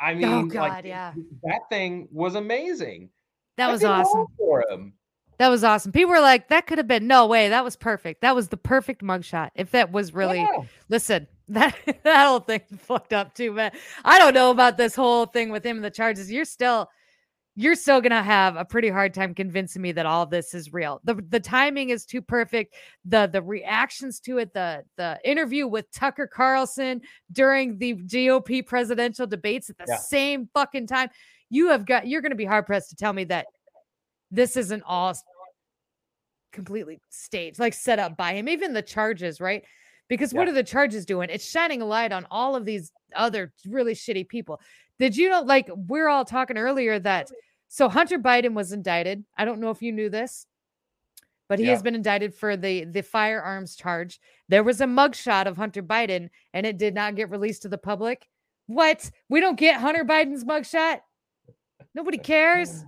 I 0.00 0.12
oh, 0.12 0.16
mean, 0.16 0.24
oh 0.26 0.46
God, 0.46 0.68
like, 0.68 0.84
yeah, 0.84 1.12
that 1.42 1.60
thing 1.70 2.08
was 2.12 2.34
amazing. 2.34 3.10
That 3.56 3.70
was 3.70 3.82
awesome 3.82 4.26
for 4.36 4.64
him. 4.70 4.92
That 5.38 5.48
was 5.48 5.62
awesome. 5.64 5.92
People 5.92 6.10
were 6.10 6.20
like, 6.20 6.48
"That 6.48 6.66
could 6.66 6.78
have 6.78 6.88
been 6.88 7.06
no 7.06 7.26
way. 7.26 7.48
That 7.48 7.64
was 7.64 7.76
perfect. 7.76 8.20
That 8.20 8.34
was 8.34 8.48
the 8.48 8.56
perfect 8.56 9.02
mugshot." 9.02 9.50
If 9.54 9.70
that 9.72 9.90
was 9.92 10.12
really, 10.12 10.38
yeah. 10.38 10.62
listen, 10.88 11.26
that 11.48 11.76
that 12.04 12.26
whole 12.26 12.40
thing 12.40 12.60
fucked 12.78 13.12
up 13.12 13.34
too, 13.34 13.52
man. 13.52 13.72
I 14.04 14.18
don't 14.18 14.34
know 14.34 14.50
about 14.50 14.76
this 14.76 14.94
whole 14.94 15.26
thing 15.26 15.50
with 15.50 15.64
him 15.64 15.76
and 15.76 15.84
the 15.84 15.90
charges. 15.90 16.30
You're 16.30 16.44
still 16.44 16.88
you're 17.58 17.74
still 17.74 18.00
gonna 18.00 18.22
have 18.22 18.54
a 18.54 18.64
pretty 18.64 18.88
hard 18.88 19.12
time 19.12 19.34
convincing 19.34 19.82
me 19.82 19.90
that 19.90 20.06
all 20.06 20.24
this 20.24 20.54
is 20.54 20.72
real. 20.72 21.00
The 21.02 21.14
the 21.28 21.40
timing 21.40 21.90
is 21.90 22.04
too 22.04 22.22
perfect. 22.22 22.76
The 23.04 23.26
the 23.26 23.42
reactions 23.42 24.20
to 24.20 24.38
it, 24.38 24.54
the 24.54 24.84
the 24.96 25.18
interview 25.24 25.66
with 25.66 25.90
Tucker 25.90 26.28
Carlson 26.28 27.00
during 27.32 27.76
the 27.78 27.94
GOP 27.94 28.64
presidential 28.64 29.26
debates 29.26 29.68
at 29.70 29.76
the 29.76 29.86
yeah. 29.88 29.96
same 29.96 30.48
fucking 30.54 30.86
time. 30.86 31.08
You 31.50 31.70
have 31.70 31.84
got 31.84 32.06
you're 32.06 32.20
gonna 32.20 32.36
be 32.36 32.44
hard 32.44 32.64
pressed 32.64 32.90
to 32.90 32.96
tell 32.96 33.12
me 33.12 33.24
that 33.24 33.46
this 34.30 34.56
isn't 34.56 34.84
all 34.86 35.16
completely 36.52 37.00
staged, 37.10 37.58
like 37.58 37.74
set 37.74 37.98
up 37.98 38.16
by 38.16 38.34
him. 38.34 38.48
Even 38.48 38.72
the 38.72 38.82
charges, 38.82 39.40
right? 39.40 39.64
Because 40.06 40.32
yeah. 40.32 40.38
what 40.38 40.48
are 40.48 40.52
the 40.52 40.62
charges 40.62 41.04
doing? 41.04 41.28
It's 41.28 41.50
shining 41.50 41.82
a 41.82 41.86
light 41.86 42.12
on 42.12 42.24
all 42.30 42.54
of 42.54 42.64
these 42.64 42.92
other 43.16 43.52
really 43.66 43.94
shitty 43.94 44.28
people. 44.28 44.60
Did 44.98 45.16
you 45.16 45.28
know, 45.28 45.42
like, 45.42 45.68
we're 45.74 46.08
all 46.08 46.24
talking 46.24 46.58
earlier 46.58 46.98
that 46.98 47.28
so 47.68 47.88
Hunter 47.88 48.18
Biden 48.18 48.54
was 48.54 48.72
indicted. 48.72 49.24
I 49.36 49.44
don't 49.44 49.60
know 49.60 49.70
if 49.70 49.82
you 49.82 49.92
knew 49.92 50.08
this, 50.08 50.46
but 51.48 51.58
he 51.58 51.66
yeah. 51.66 51.72
has 51.72 51.82
been 51.82 51.94
indicted 51.94 52.34
for 52.34 52.56
the 52.56 52.84
the 52.84 53.02
firearms 53.02 53.76
charge. 53.76 54.20
There 54.48 54.64
was 54.64 54.80
a 54.80 54.86
mugshot 54.86 55.46
of 55.46 55.56
Hunter 55.56 55.82
Biden, 55.82 56.30
and 56.54 56.66
it 56.66 56.78
did 56.78 56.94
not 56.94 57.14
get 57.14 57.30
released 57.30 57.62
to 57.62 57.68
the 57.68 57.78
public. 57.78 58.26
What? 58.66 59.10
We 59.28 59.40
don't 59.40 59.58
get 59.58 59.80
Hunter 59.80 60.04
Biden's 60.04 60.44
mugshot? 60.44 61.00
Nobody 61.94 62.18
cares. 62.18 62.84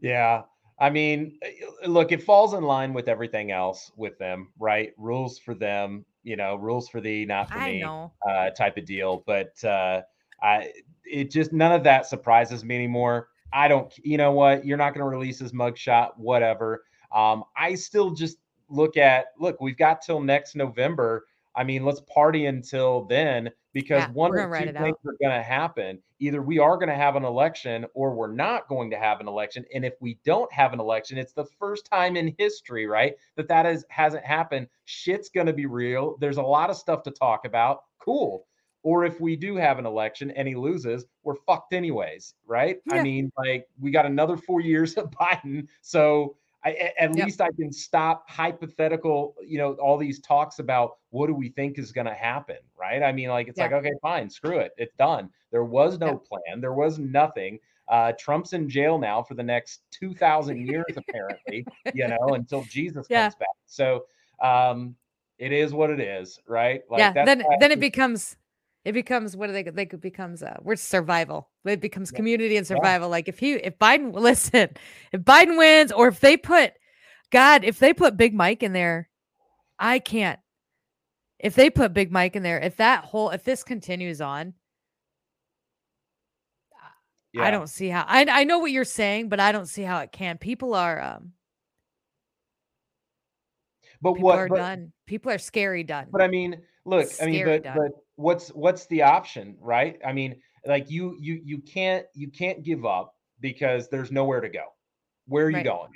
Yeah. 0.00 0.42
I 0.80 0.90
mean, 0.90 1.38
eh, 1.42 1.50
look, 1.86 2.12
it 2.12 2.22
falls 2.22 2.54
in 2.54 2.62
line 2.62 2.92
with 2.92 3.08
everything 3.08 3.50
else 3.50 3.90
with 3.96 4.16
them, 4.18 4.52
right? 4.58 4.92
Rules 4.96 5.38
for 5.38 5.54
them, 5.54 6.04
you 6.22 6.36
know, 6.36 6.54
rules 6.54 6.88
for 6.88 7.00
thee, 7.00 7.24
not 7.24 7.50
for 7.50 7.58
I 7.58 7.72
me, 7.72 7.82
uh, 7.82 8.50
type 8.50 8.76
of 8.76 8.84
deal. 8.84 9.24
But 9.26 9.52
uh, 9.64 10.02
I, 10.40 10.70
it 11.04 11.30
just 11.32 11.52
none 11.52 11.72
of 11.72 11.82
that 11.84 12.06
surprises 12.06 12.64
me 12.64 12.76
anymore. 12.76 13.28
I 13.52 13.68
don't, 13.68 13.92
you 13.98 14.18
know 14.18 14.32
what? 14.32 14.64
You're 14.64 14.76
not 14.76 14.94
going 14.94 15.04
to 15.04 15.10
release 15.10 15.38
his 15.38 15.52
mugshot, 15.52 16.10
whatever. 16.16 16.84
Um, 17.14 17.44
I 17.56 17.74
still 17.74 18.10
just 18.10 18.38
look 18.68 18.96
at, 18.96 19.26
look, 19.38 19.60
we've 19.60 19.76
got 19.76 20.02
till 20.02 20.20
next 20.20 20.54
November. 20.54 21.26
I 21.54 21.64
mean, 21.64 21.84
let's 21.84 22.00
party 22.02 22.46
until 22.46 23.04
then 23.04 23.50
because 23.72 24.02
yeah, 24.02 24.10
one 24.12 24.32
or 24.32 24.58
two 24.58 24.66
things 24.66 24.76
out. 24.76 24.98
are 25.06 25.16
going 25.20 25.36
to 25.36 25.42
happen. 25.42 25.98
Either 26.20 26.42
we 26.42 26.58
are 26.58 26.76
going 26.76 26.88
to 26.88 26.94
have 26.94 27.16
an 27.16 27.24
election 27.24 27.86
or 27.94 28.14
we're 28.14 28.32
not 28.32 28.68
going 28.68 28.90
to 28.90 28.98
have 28.98 29.20
an 29.20 29.28
election. 29.28 29.64
And 29.74 29.84
if 29.84 29.94
we 30.00 30.18
don't 30.24 30.52
have 30.52 30.72
an 30.72 30.80
election, 30.80 31.16
it's 31.16 31.32
the 31.32 31.46
first 31.58 31.86
time 31.86 32.16
in 32.16 32.34
history, 32.38 32.86
right? 32.86 33.14
That 33.36 33.48
that 33.48 33.66
is, 33.66 33.84
hasn't 33.88 34.24
happened. 34.24 34.68
Shit's 34.84 35.28
going 35.28 35.46
to 35.46 35.52
be 35.52 35.66
real. 35.66 36.16
There's 36.20 36.36
a 36.36 36.42
lot 36.42 36.70
of 36.70 36.76
stuff 36.76 37.02
to 37.04 37.10
talk 37.10 37.44
about. 37.44 37.84
Cool. 38.00 38.46
Or 38.82 39.04
if 39.04 39.20
we 39.20 39.36
do 39.36 39.56
have 39.56 39.78
an 39.78 39.86
election 39.86 40.30
and 40.32 40.46
he 40.46 40.54
loses, 40.54 41.04
we're 41.22 41.34
fucked 41.46 41.72
anyways, 41.72 42.34
right? 42.46 42.78
I 42.90 43.00
mean, 43.02 43.32
like 43.36 43.66
we 43.80 43.90
got 43.90 44.06
another 44.06 44.36
four 44.36 44.60
years 44.60 44.94
of 44.94 45.10
Biden, 45.20 45.66
so 45.80 46.36
I, 46.64 46.92
at 46.98 47.14
Yep. 47.14 47.24
least 47.24 47.40
I 47.40 47.50
can 47.52 47.72
stop 47.72 48.28
hypothetical, 48.28 49.36
you 49.46 49.58
know, 49.58 49.74
all 49.74 49.96
these 49.96 50.20
talks 50.20 50.58
about 50.58 50.96
what 51.10 51.28
do 51.28 51.34
we 51.34 51.50
think 51.50 51.78
is 51.78 51.92
going 51.92 52.06
to 52.06 52.14
happen, 52.14 52.56
right? 52.76 53.02
I 53.02 53.12
mean, 53.12 53.28
like 53.28 53.48
it's 53.48 53.58
like 53.60 53.72
okay, 53.72 53.92
fine, 54.02 54.28
screw 54.28 54.58
it, 54.58 54.72
it's 54.76 54.94
done. 54.96 55.30
There 55.50 55.64
was 55.64 55.98
no 55.98 56.16
plan, 56.16 56.60
there 56.60 56.74
was 56.74 56.98
nothing. 56.98 57.58
Uh, 57.88 58.12
Trump's 58.18 58.52
in 58.52 58.68
jail 58.68 58.98
now 58.98 59.22
for 59.22 59.34
the 59.34 59.42
next 59.42 59.82
two 59.90 60.14
thousand 60.14 60.66
years, 60.66 60.84
apparently, 60.96 61.66
you 61.94 62.06
know, 62.08 62.34
until 62.34 62.64
Jesus 62.64 63.06
Yeah. 63.08 63.22
comes 63.24 63.36
back. 63.36 63.48
So 63.66 64.04
um, 64.42 64.94
it 65.38 65.52
is 65.52 65.72
what 65.72 65.90
it 65.90 66.00
is, 66.00 66.38
right? 66.46 66.82
Like 66.90 67.14
yeah. 67.14 67.24
Then 67.24 67.44
then 67.60 67.72
it 67.72 67.80
becomes 67.80 68.36
it 68.88 68.92
becomes 68.94 69.36
what 69.36 69.48
do 69.48 69.52
they 69.52 69.62
they 69.62 69.84
could 69.84 70.00
becomes 70.00 70.42
uh 70.42 70.56
where's 70.62 70.80
survival. 70.80 71.50
It 71.66 71.82
becomes 71.82 72.10
Yeah. 72.10 72.16
community 72.16 72.56
and 72.56 72.64
Yeah. 72.64 72.76
survival. 72.76 73.10
Like 73.10 73.28
if 73.28 73.38
he 73.38 73.52
if 73.52 73.78
Biden 73.78 74.14
listen, 74.28 74.70
if 75.12 75.20
Biden 75.20 75.58
wins 75.58 75.92
or 75.92 76.08
if 76.08 76.20
they 76.20 76.38
put 76.38 76.72
God, 77.30 77.64
if 77.64 77.78
they 77.78 77.92
put 77.92 78.16
Big 78.16 78.32
Mike 78.32 78.62
in 78.62 78.72
there, 78.72 79.10
I 79.78 79.98
can't. 79.98 80.40
If 81.38 81.54
they 81.54 81.68
put 81.68 81.92
Big 81.92 82.10
Mike 82.10 82.34
in 82.34 82.42
there, 82.42 82.58
if 82.58 82.78
that 82.78 83.04
whole 83.04 83.28
if 83.28 83.44
this 83.44 83.62
continues 83.62 84.22
on, 84.22 84.54
I 87.38 87.50
don't 87.50 87.68
see 87.68 87.88
how. 87.88 88.06
I 88.08 88.24
I 88.24 88.44
know 88.44 88.58
what 88.58 88.70
you're 88.70 88.84
saying, 88.84 89.28
but 89.28 89.38
I 89.38 89.52
don't 89.52 89.66
see 89.66 89.82
how 89.82 89.98
it 90.00 90.12
can. 90.12 90.38
People 90.38 90.72
are 90.72 90.98
um 90.98 91.32
But 94.00 94.14
people 94.14 94.24
what? 94.24 94.38
are 94.38 94.48
But, 94.48 94.56
done. 94.56 94.92
People 95.06 95.30
are 95.30 95.38
scary 95.38 95.84
done. 95.84 96.06
but 96.10 96.22
I 96.22 96.28
mean, 96.28 96.62
look, 96.86 97.08
I 97.20 97.26
mean, 97.26 97.44
but 97.44 97.62
but 97.64 97.92
what's 98.18 98.50
what's 98.50 98.86
the 98.88 99.02
option, 99.02 99.56
right? 99.60 99.98
I 100.06 100.12
mean, 100.12 100.36
like 100.66 100.90
you 100.90 101.16
you 101.20 101.40
you 101.44 101.58
can't 101.60 102.06
you 102.14 102.28
can't 102.30 102.64
give 102.64 102.86
up 102.86 103.14
because 103.40 103.88
there's 103.88 104.12
nowhere 104.12 104.40
to 104.40 104.50
go. 104.50 104.64
Where 105.26 105.46
are 105.46 105.50
you 105.50 105.62
Right. 105.62 105.64
going? 105.64 105.90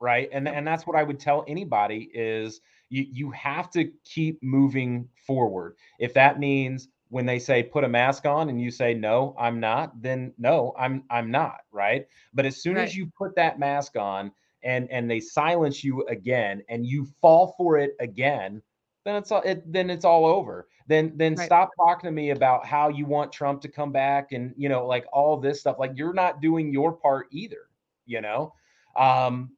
Right. 0.00 0.28
And 0.32 0.48
and 0.48 0.66
that's 0.66 0.86
what 0.86 0.96
I 0.96 1.02
would 1.04 1.20
tell 1.20 1.44
anybody 1.48 2.10
is 2.14 2.60
you 2.90 3.06
you 3.10 3.30
have 3.32 3.70
to 3.72 3.90
keep 4.04 4.42
moving 4.42 5.08
forward. 5.26 5.76
If 5.98 6.14
that 6.14 6.38
means 6.40 6.88
when 7.08 7.26
they 7.26 7.38
say 7.38 7.62
put 7.62 7.84
a 7.84 7.88
mask 7.88 8.26
on 8.26 8.48
and 8.50 8.60
you 8.60 8.70
say 8.70 8.94
no, 8.94 9.34
I'm 9.38 9.60
not, 9.60 10.00
then 10.02 10.34
no, 10.38 10.74
I'm 10.78 11.04
I'm 11.10 11.30
not, 11.30 11.60
right? 11.72 12.06
But 12.34 12.46
as 12.46 12.62
soon 12.62 12.78
Right. 12.78 12.92
as 12.92 12.96
you 12.96 13.10
put 13.18 13.36
that 13.36 13.58
mask 13.58 13.96
on 13.96 14.32
and 14.62 14.90
and 14.90 15.10
they 15.10 15.20
silence 15.20 15.84
you 15.84 16.04
again 16.06 16.62
and 16.68 16.86
you 16.86 17.06
fall 17.20 17.54
for 17.56 17.78
it 17.78 17.92
again, 18.00 18.62
then 19.04 19.16
it's 19.16 19.30
all 19.32 19.42
it 19.42 19.70
then 19.72 19.90
it's 19.90 20.04
all 20.04 20.26
over. 20.26 20.68
Then 20.86 21.12
then 21.16 21.34
Right. 21.34 21.46
stop 21.46 21.70
talking 21.76 22.08
to 22.08 22.12
me 22.12 22.30
about 22.30 22.66
how 22.66 22.88
you 22.88 23.06
want 23.06 23.32
Trump 23.32 23.60
to 23.62 23.68
come 23.68 23.92
back 23.92 24.32
and 24.32 24.52
you 24.56 24.68
know 24.68 24.86
like 24.86 25.06
all 25.12 25.36
this 25.36 25.60
stuff. 25.60 25.76
Like 25.78 25.92
you're 25.96 26.12
not 26.14 26.40
doing 26.40 26.72
your 26.72 26.92
part 26.92 27.26
either, 27.30 27.68
you 28.06 28.20
know. 28.20 28.54
Um, 28.96 29.52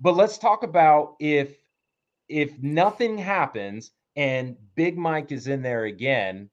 but 0.00 0.16
let's 0.16 0.38
talk 0.38 0.62
about 0.62 1.16
if 1.20 1.56
if 2.28 2.58
nothing 2.62 3.18
happens 3.18 3.90
and 4.16 4.56
Big 4.74 4.96
Mike 4.96 5.32
is 5.32 5.46
in 5.48 5.62
there 5.62 5.84
again. 5.84 6.48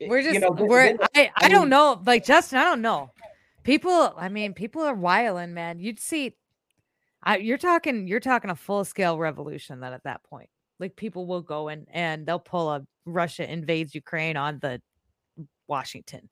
We're 0.00 0.22
just 0.22 0.34
you 0.34 0.40
know, 0.40 0.50
we're 0.50 0.80
I, 0.80 1.08
I, 1.14 1.30
I 1.36 1.48
don't 1.48 1.62
mean- 1.62 1.70
know. 1.70 2.02
Like 2.04 2.24
Justin, 2.24 2.58
I 2.58 2.64
don't 2.64 2.82
know. 2.82 3.10
People, 3.62 4.12
I 4.16 4.28
mean, 4.28 4.54
people 4.54 4.82
are 4.82 4.94
wiling, 4.94 5.54
man. 5.54 5.78
You'd 5.78 6.00
see 6.00 6.34
I, 7.22 7.36
you're 7.38 7.58
talking 7.58 8.06
you're 8.08 8.20
talking 8.20 8.50
a 8.50 8.56
full 8.56 8.84
scale 8.84 9.18
revolution 9.18 9.80
then 9.80 9.92
at 9.92 10.04
that 10.04 10.22
point. 10.24 10.48
Like 10.80 10.96
people 10.96 11.26
will 11.26 11.42
go 11.42 11.68
in 11.68 11.86
and 11.92 12.26
they'll 12.26 12.38
pull 12.40 12.70
a 12.70 12.86
Russia 13.04 13.50
invades 13.50 13.94
Ukraine 13.94 14.36
on 14.36 14.58
the 14.60 14.80
Washington. 15.68 16.28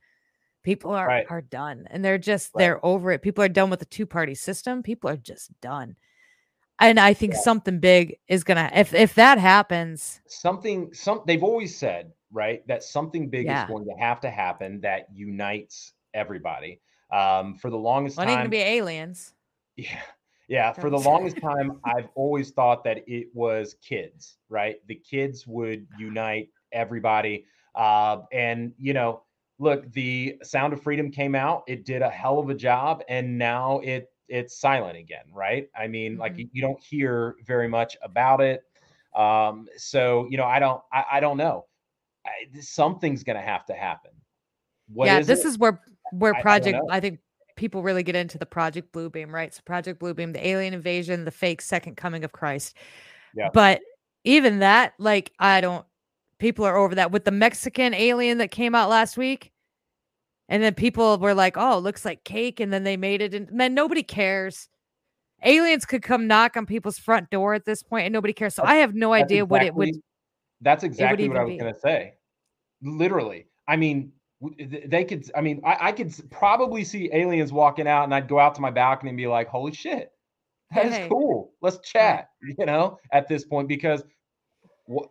People 0.62 0.91
are 0.93 1.07
Right. 1.07 1.26
are 1.30 1.41
done 1.43 1.86
and 1.91 2.05
they're 2.05 2.18
just 2.18 2.51
Right. 2.55 2.64
they're 2.64 2.84
over 2.84 3.12
it. 3.12 3.22
People 3.22 3.45
are 3.45 3.49
done 3.49 3.70
with 3.70 3.78
the 3.78 3.86
two 3.86 4.07
party 4.07 4.34
system. 4.34 4.82
People 4.82 5.09
are 5.11 5.16
just 5.16 5.59
done. 5.61 5.97
And 6.80 6.99
I 6.99 7.12
think 7.14 7.34
Yeah. 7.34 7.41
something 7.41 7.78
big 7.78 8.18
is 8.28 8.43
gonna 8.45 8.70
if 8.74 8.93
if 8.95 9.14
that 9.14 9.38
happens, 9.38 10.20
something 10.26 10.93
some 10.93 11.22
they've 11.26 11.43
always 11.45 11.76
said 11.76 12.12
right 12.32 12.66
that 12.68 12.82
something 12.82 13.28
big 13.28 13.47
Yeah. 13.47 13.64
is 13.64 13.68
going 13.68 13.84
to 13.84 13.95
have 14.05 14.20
to 14.20 14.30
happen 14.30 14.80
that 14.80 15.07
unites 15.12 15.93
everybody 16.14 16.80
um 17.12 17.55
for 17.57 17.70
the 17.70 17.76
longest 17.76 18.16
well, 18.16 18.26
it 18.26 18.30
ain't 18.30 18.38
gonna 18.41 18.49
be 18.49 18.59
aliens. 18.59 19.34
yeah 19.76 20.01
yeah 20.51 20.73
for 20.73 20.91
the 20.91 20.99
longest 21.11 21.41
time 21.41 21.81
i've 21.85 22.09
always 22.15 22.51
thought 22.51 22.85
that 22.85 22.99
it 23.07 23.29
was 23.33 23.77
kids 23.83 24.37
right 24.51 24.77
the 24.89 24.95
kids 24.97 25.47
would 25.47 25.87
unite 25.99 26.51
everybody 26.73 27.47
uh 27.77 28.19
and 28.33 28.73
you 28.77 28.93
know 28.93 29.23
look 29.59 29.91
the 29.93 30.37
sound 30.43 30.73
of 30.73 30.83
freedom 30.83 31.11
came 31.11 31.35
out 31.35 31.63
it 31.67 31.87
did 31.87 32.03
a 32.03 32.11
hell 32.11 32.39
of 32.39 32.51
a 32.51 32.55
job 32.55 33.03
and 33.09 33.39
now 33.39 33.79
it 33.81 34.11
it's 34.29 34.59
silent 34.61 34.99
again 34.99 35.25
right 35.33 35.69
i 35.77 35.87
mean 35.87 36.17
like 36.19 36.35
Mhm. 36.37 36.49
you, 36.53 36.61
don't 36.63 36.81
hear 36.83 37.37
very 37.47 37.69
much 37.69 37.97
about 38.03 38.41
it 38.41 38.65
um 39.15 39.67
so 39.77 40.27
you 40.31 40.37
know 40.37 40.45
i 40.45 40.59
don't 40.59 40.83
i, 40.93 41.05
I 41.13 41.21
don't 41.21 41.37
know 41.37 41.67
I, 42.27 42.61
something's 42.61 43.23
gonna 43.25 43.41
have 43.41 43.65
to 43.67 43.73
happen 43.75 44.11
What 44.93 45.07
yeah, 45.07 45.19
is 45.21 45.27
this 45.27 45.45
it? 45.45 45.49
is 45.49 45.59
where 45.59 45.81
where 46.13 46.35
I- 46.35 46.39
I 46.39 46.43
Project. 46.43 46.79
I, 46.91 47.01
think 47.01 47.19
people 47.61 47.83
really 47.83 48.03
get 48.03 48.17
into 48.17 48.39
the 48.39 48.47
Project 48.47 48.91
Bluebeam, 48.91 49.31
right? 49.31 49.53
So 49.53 49.61
Project 49.67 50.01
Bluebeam, 50.01 50.33
the 50.33 50.45
alien 50.45 50.73
invasion, 50.73 51.27
the 51.27 51.31
fake 51.31 51.61
second 51.61 51.99
coming 51.99 52.25
of 52.25 52.33
Christ. 52.33 52.75
Yeah. 53.37 53.51
But 53.53 53.83
even 54.25 54.61
that, 54.61 54.95
like, 54.99 55.31
I 55.39 55.61
don't. 55.61 55.85
People 56.39 56.65
are 56.65 56.79
over 56.79 56.95
that 56.95 57.13
with 57.13 57.27
the 57.27 57.31
Mexican 57.31 57.93
alien 57.93 58.39
that 58.39 58.51
came 58.51 58.75
out 58.75 58.89
last 58.89 59.19
week, 59.19 59.53
and 60.49 60.63
then 60.63 60.73
people 60.73 61.19
were 61.19 61.35
like, 61.35 61.57
"Oh, 61.59 61.77
it 61.77 61.83
looks 61.83 62.07
like 62.07 62.25
cake," 62.25 62.61
and 62.61 62.73
then 62.73 62.83
they 62.83 62.97
made 62.97 63.21
it, 63.21 63.35
and 63.35 63.53
man, 63.53 63.75
nobody 63.75 64.03
cares. 64.03 64.71
Aliens 65.45 65.85
could 65.85 66.03
come 66.03 66.27
knock 66.27 66.57
on 66.57 66.65
people's 66.65 66.99
front 66.99 67.29
door 67.29 67.53
at 67.53 67.67
this 67.67 67.83
point, 67.83 68.07
and 68.07 68.13
nobody 68.15 68.33
cares. 68.33 68.55
So 68.55 68.63
I 68.65 68.77
have 68.77 68.95
no 68.95 69.13
That's 69.13 69.25
idea 69.25 69.45
what 69.45 69.63
it 69.63 69.75
would. 69.75 69.91
That's 70.63 70.83
exactly 70.83 71.29
what 71.29 71.37
I 71.37 71.45
was 71.45 71.59
going 71.59 71.75
to 71.75 71.81
say. 71.81 72.15
Literally, 72.81 73.49
I 73.69 73.77
mean, 73.77 74.13
they 74.41 75.05
could. 75.05 75.30
I 75.34 75.41
mean, 75.41 75.61
I, 75.64 75.88
I 75.88 75.93
could 75.93 76.14
probably 76.30 76.84
see 76.84 77.11
aliens 77.12 77.53
walking 77.53 77.86
out, 77.86 78.05
and 78.05 78.14
I'd 78.14 78.28
go 78.28 78.38
out 78.38 78.55
to 78.55 78.61
my 78.61 78.70
balcony 78.70 79.11
and 79.11 79.16
be 79.16 79.26
like, 79.26 79.49
"Holy 79.49 79.72
shit, 79.72 80.12
that 80.74 80.86
is 80.86 80.95
Hey. 80.95 81.09
cool. 81.09 81.53
Let's 81.61 81.78
chat." 81.80 82.30
You 82.59 82.64
know, 82.64 82.99
at 83.12 83.28
this 83.28 83.45
point, 83.45 83.68
because 83.68 84.03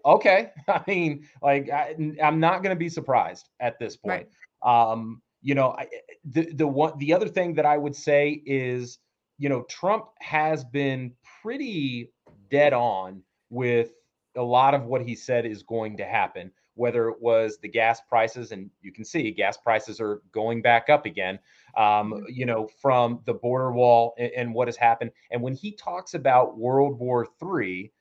okay, 0.05 0.51
I 0.67 0.81
mean, 0.87 1.27
like, 1.41 1.69
I, 1.69 1.95
am 2.19 2.39
not 2.39 2.63
going 2.63 2.75
to 2.75 2.79
be 2.79 2.89
surprised 2.89 3.49
at 3.59 3.79
this 3.79 3.95
point. 3.95 4.27
Um, 4.63 5.21
you 5.41 5.55
know, 5.55 5.71
I, 5.77 5.87
the 6.25 6.51
the 6.53 6.67
one 6.67 6.97
the 6.97 7.13
other 7.13 7.27
thing 7.27 7.53
that 7.55 7.65
I 7.65 7.77
would 7.77 7.95
say 7.95 8.41
is, 8.45 8.99
you 9.37 9.49
know, 9.49 9.63
Trump 9.69 10.05
has 10.19 10.63
been 10.63 11.13
pretty 11.41 12.11
dead 12.49 12.73
on 12.73 13.21
with 13.49 13.91
a 14.35 14.43
lot 14.43 14.73
of 14.73 14.85
what 14.85 15.01
he 15.01 15.15
said 15.15 15.45
is 15.45 15.63
going 15.63 15.97
to 15.97 16.05
happen. 16.05 16.51
Whether 16.79 17.09
it 17.09 17.21
was 17.21 17.57
the 17.57 17.67
gas 17.67 17.99
prices, 18.01 18.51
and 18.53 18.69
you 18.81 18.91
can 18.91 19.03
see 19.03 19.31
gas 19.31 19.57
prices 19.57 19.99
are 19.99 20.21
going 20.31 20.61
back 20.61 20.89
up 20.89 21.05
again. 21.05 21.37
Um, 21.75 22.13
Mhm. 22.13 22.25
you 22.29 22.45
know, 22.45 22.67
from 22.81 23.21
the 23.25 23.33
border 23.33 23.71
wall 23.71 24.13
and, 24.17 24.31
and 24.31 24.53
what 24.53 24.67
has 24.67 24.77
happened. 24.77 25.11
And 25.31 25.41
when 25.41 25.53
he 25.53 25.71
talks 25.73 26.13
about 26.13 26.57
World 26.57 26.97
War 26.97 27.27
III, 27.41 27.91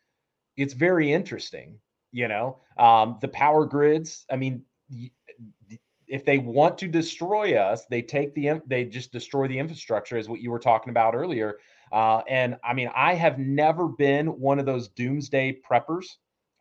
it's 0.56 0.74
very 0.74 1.12
interesting. 1.12 1.78
You 2.12 2.28
know, 2.28 2.58
um, 2.78 3.18
the 3.20 3.28
power 3.28 3.66
grids. 3.66 4.24
I 4.30 4.36
mean, 4.36 4.64
if 6.06 6.24
they 6.24 6.38
want 6.38 6.78
to 6.78 6.88
destroy 6.88 7.54
us, 7.56 7.84
they 7.86 8.00
take 8.00 8.34
the 8.34 8.62
they 8.66 8.84
just 8.84 9.12
destroy 9.12 9.46
the 9.48 9.58
infrastructure, 9.58 10.16
is 10.16 10.28
what 10.28 10.40
you 10.40 10.50
were 10.50 10.58
talking 10.58 10.90
about 10.90 11.14
earlier. 11.14 11.58
Uh, 11.92 12.22
and 12.28 12.56
I 12.64 12.72
mean, 12.74 12.90
I 12.94 13.14
have 13.14 13.38
never 13.38 13.88
been 13.88 14.26
one 14.40 14.58
of 14.58 14.66
those 14.66 14.88
doomsday 14.88 15.60
preppers 15.68 16.06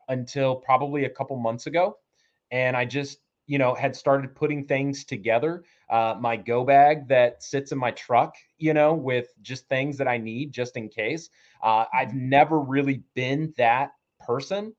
until 0.10 0.56
probably 0.56 1.06
a 1.06 1.10
couple 1.10 1.38
months 1.38 1.68
ago, 1.68 1.98
and 2.52 2.76
I 2.76 2.86
just 2.86 3.20
you 3.46 3.58
know 3.58 3.74
had 3.74 3.96
started 3.96 4.36
putting 4.36 4.66
things 4.66 5.06
together. 5.06 5.64
Uh, 5.90 6.16
my 6.20 6.36
go 6.36 6.64
bag 6.64 7.08
that 7.08 7.42
sits 7.44 7.72
in 7.72 7.78
my 7.78 7.92
truck, 7.92 8.36
you 8.58 8.74
know, 8.74 8.94
with 8.94 9.28
just 9.42 9.68
things 9.70 9.98
that 9.98 10.08
I 10.08 10.18
need 10.18 10.52
just 10.52 10.76
in 10.78 10.90
case. 10.90 11.30
Uh, 11.64 11.86
I've 11.94 12.14
never 12.14 12.60
really 12.60 13.04
been 13.16 13.54
that 13.58 13.92
person 14.20 14.74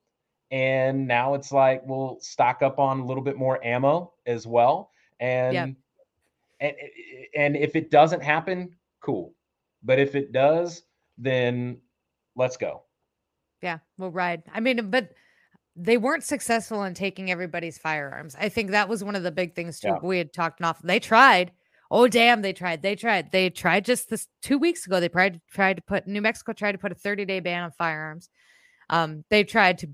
and 0.50 1.06
now 1.06 1.34
it's 1.34 1.52
like 1.52 1.82
we'll 1.84 2.18
stock 2.20 2.62
up 2.62 2.78
on 2.78 3.00
a 3.00 3.04
little 3.04 3.22
bit 3.22 3.36
more 3.36 3.62
ammo 3.64 4.12
as 4.26 4.46
well 4.46 4.90
and 5.20 5.76
and 6.60 6.74
and 7.36 7.56
if 7.56 7.76
it 7.76 7.90
doesn't 7.90 8.22
happen 8.22 8.70
cool 9.02 9.34
but 9.82 9.98
if 9.98 10.14
it 10.14 10.32
does 10.32 10.82
then 11.18 11.78
let's 12.34 12.56
go 12.56 12.82
Yeah, 13.62 13.78
we'll 13.98 14.10
ride. 14.10 14.42
I 14.52 14.60
mean, 14.60 14.90
but 14.90 15.10
they 15.80 15.96
weren't 15.96 16.24
successful 16.24 16.82
in 16.84 16.94
taking 16.94 17.30
everybody's 17.30 17.78
firearms. 17.78 18.36
I 18.38 18.48
think 18.48 18.72
that 18.72 18.88
was 18.88 19.04
one 19.04 19.14
of 19.16 19.22
the 19.22 19.30
big 19.30 19.54
things 19.54 19.78
too. 19.80 19.88
Yeah. 19.88 19.98
We 20.02 20.18
had 20.18 20.32
talked 20.32 20.60
off. 20.62 20.82
They 20.82 20.98
tried. 20.98 21.52
Oh 21.90 22.08
damn, 22.08 22.42
they 22.42 22.52
tried. 22.52 22.82
They 22.82 22.96
tried. 22.96 23.30
They 23.32 23.48
tried 23.48 23.84
just 23.84 24.10
this 24.10 24.26
two 24.42 24.58
weeks 24.58 24.86
ago. 24.86 25.00
They 25.00 25.08
tried 25.08 25.40
tried 25.50 25.76
to 25.76 25.82
put 25.82 26.06
New 26.06 26.20
Mexico 26.20 26.52
tried 26.52 26.72
to 26.72 26.78
put 26.78 26.92
a 26.92 26.96
30 26.96 27.24
day 27.24 27.40
ban 27.40 27.62
on 27.64 27.70
firearms. 27.72 28.28
Um, 28.90 29.24
they 29.30 29.44
tried 29.44 29.78
to 29.78 29.88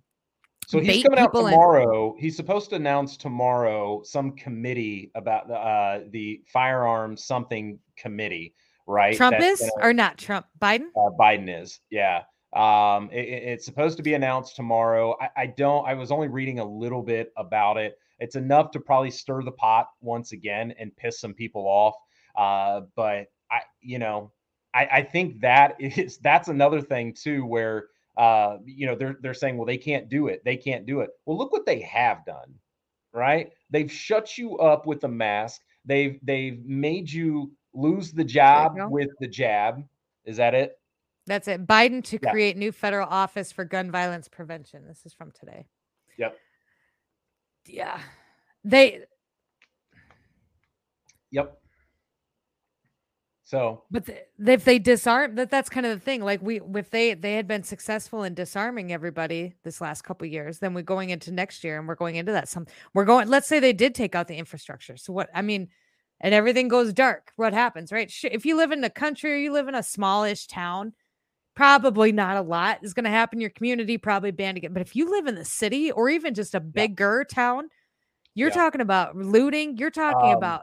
So 0.66 0.80
he's 0.80 1.02
coming 1.02 1.18
out 1.18 1.32
tomorrow. 1.34 2.16
He's 2.18 2.36
supposed 2.36 2.70
to 2.70 2.76
announce 2.76 3.16
tomorrow 3.16 4.02
some 4.04 4.32
committee 4.32 5.10
about 5.14 5.48
the 5.48 5.54
uh, 5.56 6.00
the 6.10 6.40
firearms 6.46 7.24
something 7.24 7.78
committee, 7.96 8.54
right? 8.86 9.16
Trump 9.16 9.36
that's 9.38 9.60
is 9.60 9.70
gonna- 9.70 9.86
or 9.86 9.92
not 9.92 10.16
Trump? 10.18 10.46
Biden? 10.60 10.88
uh, 10.96 11.10
Biden 11.20 11.62
is, 11.62 11.80
yeah. 11.90 12.22
Um, 12.54 13.10
it- 13.12 13.28
it- 13.28 13.42
it's 13.44 13.64
supposed 13.64 13.96
to 13.96 14.02
be 14.02 14.14
announced 14.14 14.56
tomorrow. 14.56 15.16
I, 15.20 15.30
I 15.36 15.46
don't. 15.46 15.86
I 15.86 15.94
was 15.94 16.10
only 16.12 16.28
reading 16.28 16.60
a 16.60 16.64
little 16.64 17.02
bit 17.02 17.32
about 17.36 17.76
it. 17.76 17.98
It's 18.20 18.36
enough 18.36 18.70
to 18.72 18.80
probably 18.80 19.10
stir 19.10 19.42
the 19.42 19.52
pot 19.52 19.88
once 20.00 20.32
again 20.32 20.72
and 20.78 20.94
piss 20.96 21.18
some 21.20 21.34
people 21.34 21.62
off. 21.66 21.94
Uh, 22.36 22.82
but 22.94 23.26
I, 23.50 23.60
you 23.80 23.98
know, 23.98 24.32
I, 24.72 24.86
I 24.92 25.02
think 25.02 25.40
that 25.40 25.76
is 25.80 26.18
that's 26.18 26.48
another 26.48 26.80
thing 26.80 27.12
too, 27.14 27.44
where 27.44 27.88
uh, 28.16 28.58
you 28.64 28.86
know, 28.86 28.94
they're 28.94 29.16
they're 29.20 29.34
saying, 29.34 29.56
well, 29.56 29.66
they 29.66 29.76
can't 29.78 30.08
do 30.08 30.28
it. 30.28 30.44
They 30.44 30.56
can't 30.56 30.86
do 30.86 31.00
it. 31.00 31.10
Well, 31.26 31.36
look 31.36 31.50
what 31.52 31.66
they 31.66 31.80
have 31.80 32.24
done, 32.24 32.54
right? 33.12 33.52
They've 33.70 33.90
shut 33.90 34.38
you 34.38 34.56
up 34.58 34.86
with 34.86 35.00
the 35.00 35.08
mask. 35.08 35.62
They've 35.84 36.20
they've 36.22 36.64
made 36.64 37.10
you 37.10 37.52
lose 37.74 38.12
the 38.12 38.24
job 38.24 38.76
with 38.88 39.10
the 39.18 39.26
jab. 39.26 39.84
Is 40.24 40.36
that 40.36 40.54
it? 40.54 40.78
That's 41.26 41.48
it. 41.48 41.66
Biden 41.66 42.02
to 42.04 42.18
Yeah. 42.22 42.30
create 42.30 42.56
new 42.56 42.72
federal 42.72 43.08
office 43.08 43.50
for 43.50 43.64
gun 43.64 43.90
violence 43.90 44.28
prevention. 44.28 44.86
This 44.86 45.06
is 45.06 45.14
from 45.14 45.30
today. 45.32 45.66
Yep. 46.18 46.38
Yeah. 47.66 48.00
They 48.64 49.04
Yep. 51.30 51.60
So 53.46 53.84
but 53.90 54.06
th- 54.06 54.24
if 54.38 54.64
they 54.64 54.78
disarm 54.78 55.34
that 55.34 55.50
that's 55.50 55.68
kind 55.68 55.84
of 55.86 55.98
the 55.98 56.04
thing. 56.04 56.22
Like 56.22 56.40
we 56.42 56.60
if 56.74 56.90
they 56.90 57.14
they 57.14 57.34
had 57.34 57.46
been 57.46 57.62
successful 57.62 58.22
in 58.22 58.34
disarming 58.34 58.92
everybody 58.92 59.54
this 59.64 59.80
last 59.80 60.02
couple 60.02 60.26
years, 60.26 60.58
then 60.58 60.74
we're 60.74 60.82
going 60.82 61.10
into 61.10 61.30
next 61.30 61.62
year 61.64 61.78
and 61.78 61.86
we're 61.88 61.94
going 61.94 62.16
into 62.16 62.32
that 62.32 62.48
some 62.48 62.66
we're 62.94 63.04
going 63.04 63.28
let's 63.28 63.46
say 63.48 63.60
they 63.60 63.72
did 63.72 63.94
take 63.94 64.14
out 64.14 64.28
the 64.28 64.36
infrastructure. 64.36 64.96
So 64.96 65.12
what 65.12 65.28
I 65.34 65.42
mean 65.42 65.68
and 66.20 66.32
everything 66.34 66.68
goes 66.68 66.92
dark. 66.92 67.32
What 67.36 67.52
happens, 67.52 67.92
right? 67.92 68.12
If 68.24 68.46
you 68.46 68.56
live 68.56 68.72
in 68.72 68.80
the 68.80 68.90
country 68.90 69.32
or 69.32 69.36
you 69.36 69.52
live 69.52 69.68
in 69.68 69.74
a 69.74 69.82
smallish 69.82 70.46
town, 70.46 70.94
probably 71.54 72.12
not 72.12 72.36
a 72.36 72.42
lot 72.42 72.78
is 72.82 72.94
going 72.94 73.04
to 73.04 73.10
happen 73.10 73.38
in 73.38 73.40
your 73.40 73.50
community, 73.50 73.98
probably 73.98 74.30
banned 74.30 74.56
again. 74.58 74.72
But 74.72 74.82
if 74.82 74.96
you 74.96 75.10
live 75.10 75.26
in 75.26 75.34
the 75.34 75.44
city 75.44 75.90
or 75.92 76.08
even 76.08 76.34
just 76.34 76.54
a 76.54 76.60
bigger 76.60 77.24
town, 77.28 77.68
you're 78.34 78.50
Yeah. 78.50 78.54
talking 78.54 78.80
about 78.80 79.16
looting, 79.16 79.76
you're 79.78 79.90
talking 79.90 80.30
Um, 80.30 80.38
about 80.38 80.62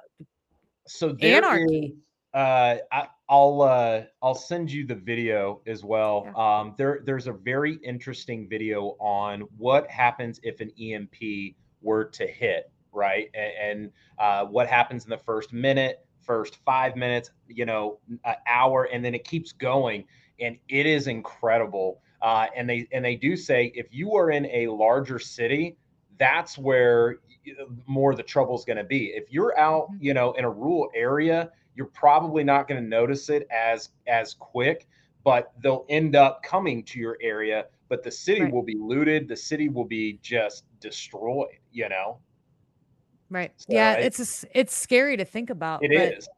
so 0.88 1.16
Anarchy. 1.22 1.94
is, 1.94 1.98
uh 2.34 2.78
I, 2.92 3.08
I'll 3.30 3.62
uh 3.62 4.04
I'll 4.22 4.36
send 4.36 4.72
you 4.72 4.86
the 4.86 4.96
video 4.96 5.62
as 5.68 5.84
well. 5.84 6.28
Um 6.36 6.76
there 6.78 7.02
there's 7.06 7.28
a 7.28 7.34
very 7.34 7.76
interesting 7.84 8.48
video 8.50 8.96
on 9.00 9.42
what 9.58 9.89
happens 9.89 10.39
if 10.44 10.60
an 10.62 10.72
EMP 10.80 11.56
were 11.82 12.06
to 12.06 12.28
hit, 12.28 12.72
right? 12.92 13.30
And, 13.34 13.54
and 13.82 13.92
uh 14.18 14.46
what 14.46 14.68
happens 14.68 15.04
in 15.06 15.10
the 15.10 15.18
first 15.18 15.54
minute, 15.54 16.06
first 16.22 16.58
5 16.66 16.96
minutes, 16.96 17.32
you 17.48 17.66
know, 17.66 18.00
an 18.26 18.36
hour 18.48 18.86
and 18.92 19.04
then 19.04 19.14
it 19.16 19.24
keeps 19.24 19.52
going 19.52 20.06
and 20.42 20.58
it 20.68 20.86
is 20.86 21.08
incredible. 21.08 22.02
Uh 22.22 22.48
and 22.56 22.70
they 22.70 22.88
and 22.92 23.04
they 23.06 23.16
do 23.16 23.36
say 23.38 23.72
if 23.76 23.88
you 23.94 24.16
are 24.16 24.32
in 24.32 24.46
a 24.48 24.68
larger 24.68 25.20
city, 25.20 25.78
that's 26.18 26.58
where 26.58 27.18
more 27.88 28.12
of 28.12 28.18
the 28.18 28.24
trouble 28.24 28.56
is 28.56 28.64
going 28.66 28.78
to 28.78 28.84
be. 28.84 29.08
If 29.08 29.32
you're 29.32 29.58
out, 29.58 29.89
Mhm. 29.92 29.98
you 30.02 30.14
know, 30.14 30.34
in 30.34 30.44
a 30.46 30.50
rural 30.50 30.92
area, 30.94 31.52
you're 31.76 31.88
probably 31.88 32.44
not 32.44 32.68
going 32.68 32.82
to 32.84 32.88
notice 32.88 33.30
it 33.30 33.48
as 33.52 33.89
as 34.08 34.34
quick, 34.36 34.88
but 35.24 35.52
they'll 35.62 35.86
end 35.89 36.16
up 36.16 36.44
coming 36.44 36.84
to 36.86 37.00
your 37.00 37.18
area. 37.22 37.68
But 37.89 38.04
the 38.04 38.12
city 38.12 38.44
Right. 38.44 38.54
will 38.54 38.64
be 38.64 38.76
looted. 38.78 39.28
The 39.28 39.36
city 39.38 39.70
will 39.70 39.86
be 39.86 40.20
just 40.22 40.66
destroyed. 40.80 41.58
You 41.72 41.89
know, 41.89 42.20
right. 43.30 43.52
So 43.58 43.68
yeah, 43.70 43.94
it- 43.94 44.06
it's 44.06 44.20
a 44.20 44.24
s 44.24 44.46
it's 44.54 44.76
scary 44.78 45.18
to 45.18 45.26
think 45.26 45.50
about. 45.50 45.84
it 45.84 45.92
is. 45.92 46.30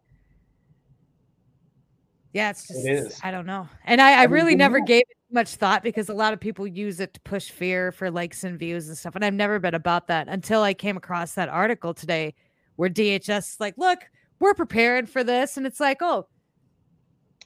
Yeah, 2.33 2.49
it's 2.49 2.67
just. 2.67 3.23
I 3.23 3.29
don't 3.29 3.45
know. 3.45 3.69
And 3.85 4.01
I, 4.01 4.21
I 4.21 4.23
really 4.23 4.55
never 4.55 4.79
gave 4.79 5.01
it 5.01 5.17
much 5.31 5.55
thought 5.55 5.83
because 5.83 6.09
a 6.09 6.13
lot 6.13 6.33
of 6.33 6.39
people 6.39 6.65
use 6.65 6.99
it 6.99 7.13
to 7.13 7.21
push 7.21 7.51
fear 7.51 7.91
for 7.91 8.09
likes 8.09 8.43
and 8.43 8.57
views 8.57 8.87
and 8.87 8.97
stuff. 8.97 9.15
And 9.15 9.23
I've 9.23 9.33
never 9.33 9.59
been 9.59 9.75
about 9.75 10.07
that 10.07 10.27
until 10.27 10.63
I 10.63 10.73
came 10.73 10.97
across 10.97 11.33
that 11.35 11.49
article 11.49 11.93
today 11.93 12.33
where 12.75 12.89
DHS 12.89 13.37
is 13.37 13.57
like, 13.59 13.77
look, 13.77 13.99
we're 14.39 14.55
prepared 14.55 15.07
for 15.07 15.23
this. 15.23 15.57
And 15.57 15.67
it's 15.67 15.79
like, 15.79 15.97
oh, 16.01 16.27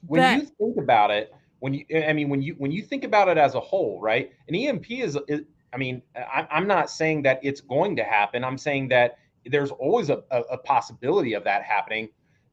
when 0.05 0.39
you 0.39 0.47
think 0.57 0.77
about 0.77 1.11
it, 1.11 1.33
when 1.59 1.73
you, 1.73 1.85
I 1.95 2.13
mean, 2.13 2.29
when 2.29 2.41
you 2.41 2.55
when 2.57 2.71
you 2.71 2.81
think 2.81 3.03
about 3.03 3.27
it 3.27 3.37
as 3.37 3.55
a 3.55 3.59
whole, 3.59 3.99
right? 3.99 4.31
An 4.47 4.55
EMP 4.55 4.89
is, 4.91 5.17
is 5.27 5.41
I 5.73 5.77
mean, 5.77 6.01
I, 6.15 6.47
I'm 6.49 6.67
not 6.67 6.89
saying 6.89 7.23
that 7.23 7.39
it's 7.43 7.61
going 7.61 7.95
to 7.97 8.03
happen. 8.03 8.43
I'm 8.43 8.57
saying 8.57 8.89
that 8.89 9.17
there's 9.45 9.71
always 9.71 10.09
a, 10.09 10.23
a, 10.31 10.41
a 10.41 10.57
possibility 10.57 11.33
of 11.33 11.43
that 11.43 11.63
happening. 11.63 12.09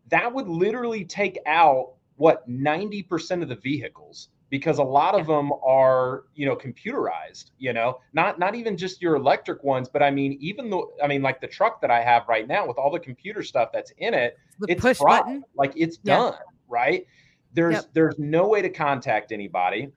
That 0.08 0.32
would 0.32 0.48
literally 0.48 1.04
take 1.04 1.38
out 1.46 1.93
what 2.16 2.48
90% 2.48 3.42
of 3.42 3.48
the 3.48 3.56
vehicles 3.56 4.28
because 4.50 4.78
a 4.78 4.82
lot 4.84 5.18
of 5.18 5.26
them 5.26 5.52
are 5.66 6.24
you 6.34 6.46
know 6.46 6.54
computerized 6.54 7.50
you 7.58 7.72
know 7.72 7.98
not 8.12 8.38
not 8.38 8.54
even 8.54 8.76
just 8.76 9.02
your 9.02 9.16
electric 9.16 9.64
ones 9.64 9.88
but 9.88 10.02
i 10.02 10.10
mean 10.10 10.36
even 10.40 10.70
though 10.70 10.92
i 11.02 11.08
mean 11.08 11.22
like 11.22 11.40
the 11.40 11.46
truck 11.46 11.80
that 11.80 11.90
i 11.90 12.00
have 12.00 12.22
right 12.28 12.46
now 12.46 12.66
with 12.66 12.76
all 12.78 12.90
the 12.92 13.00
computer 13.00 13.42
stuff 13.42 13.70
that's 13.72 13.90
in 13.98 14.14
it 14.14 14.38
the 14.60 14.66
it's 14.70 14.80
push 14.80 14.98
fried. 14.98 15.24
button. 15.24 15.44
like 15.56 15.72
it's 15.76 15.98
Yeah. 16.04 16.16
done 16.16 16.34
right 16.68 17.06
there's 17.52 17.74
Yep. 17.74 17.90
there's 17.94 18.18
no 18.18 18.46
way 18.46 18.62
to 18.62 18.68
contact 18.68 19.32
anybody 19.32 19.90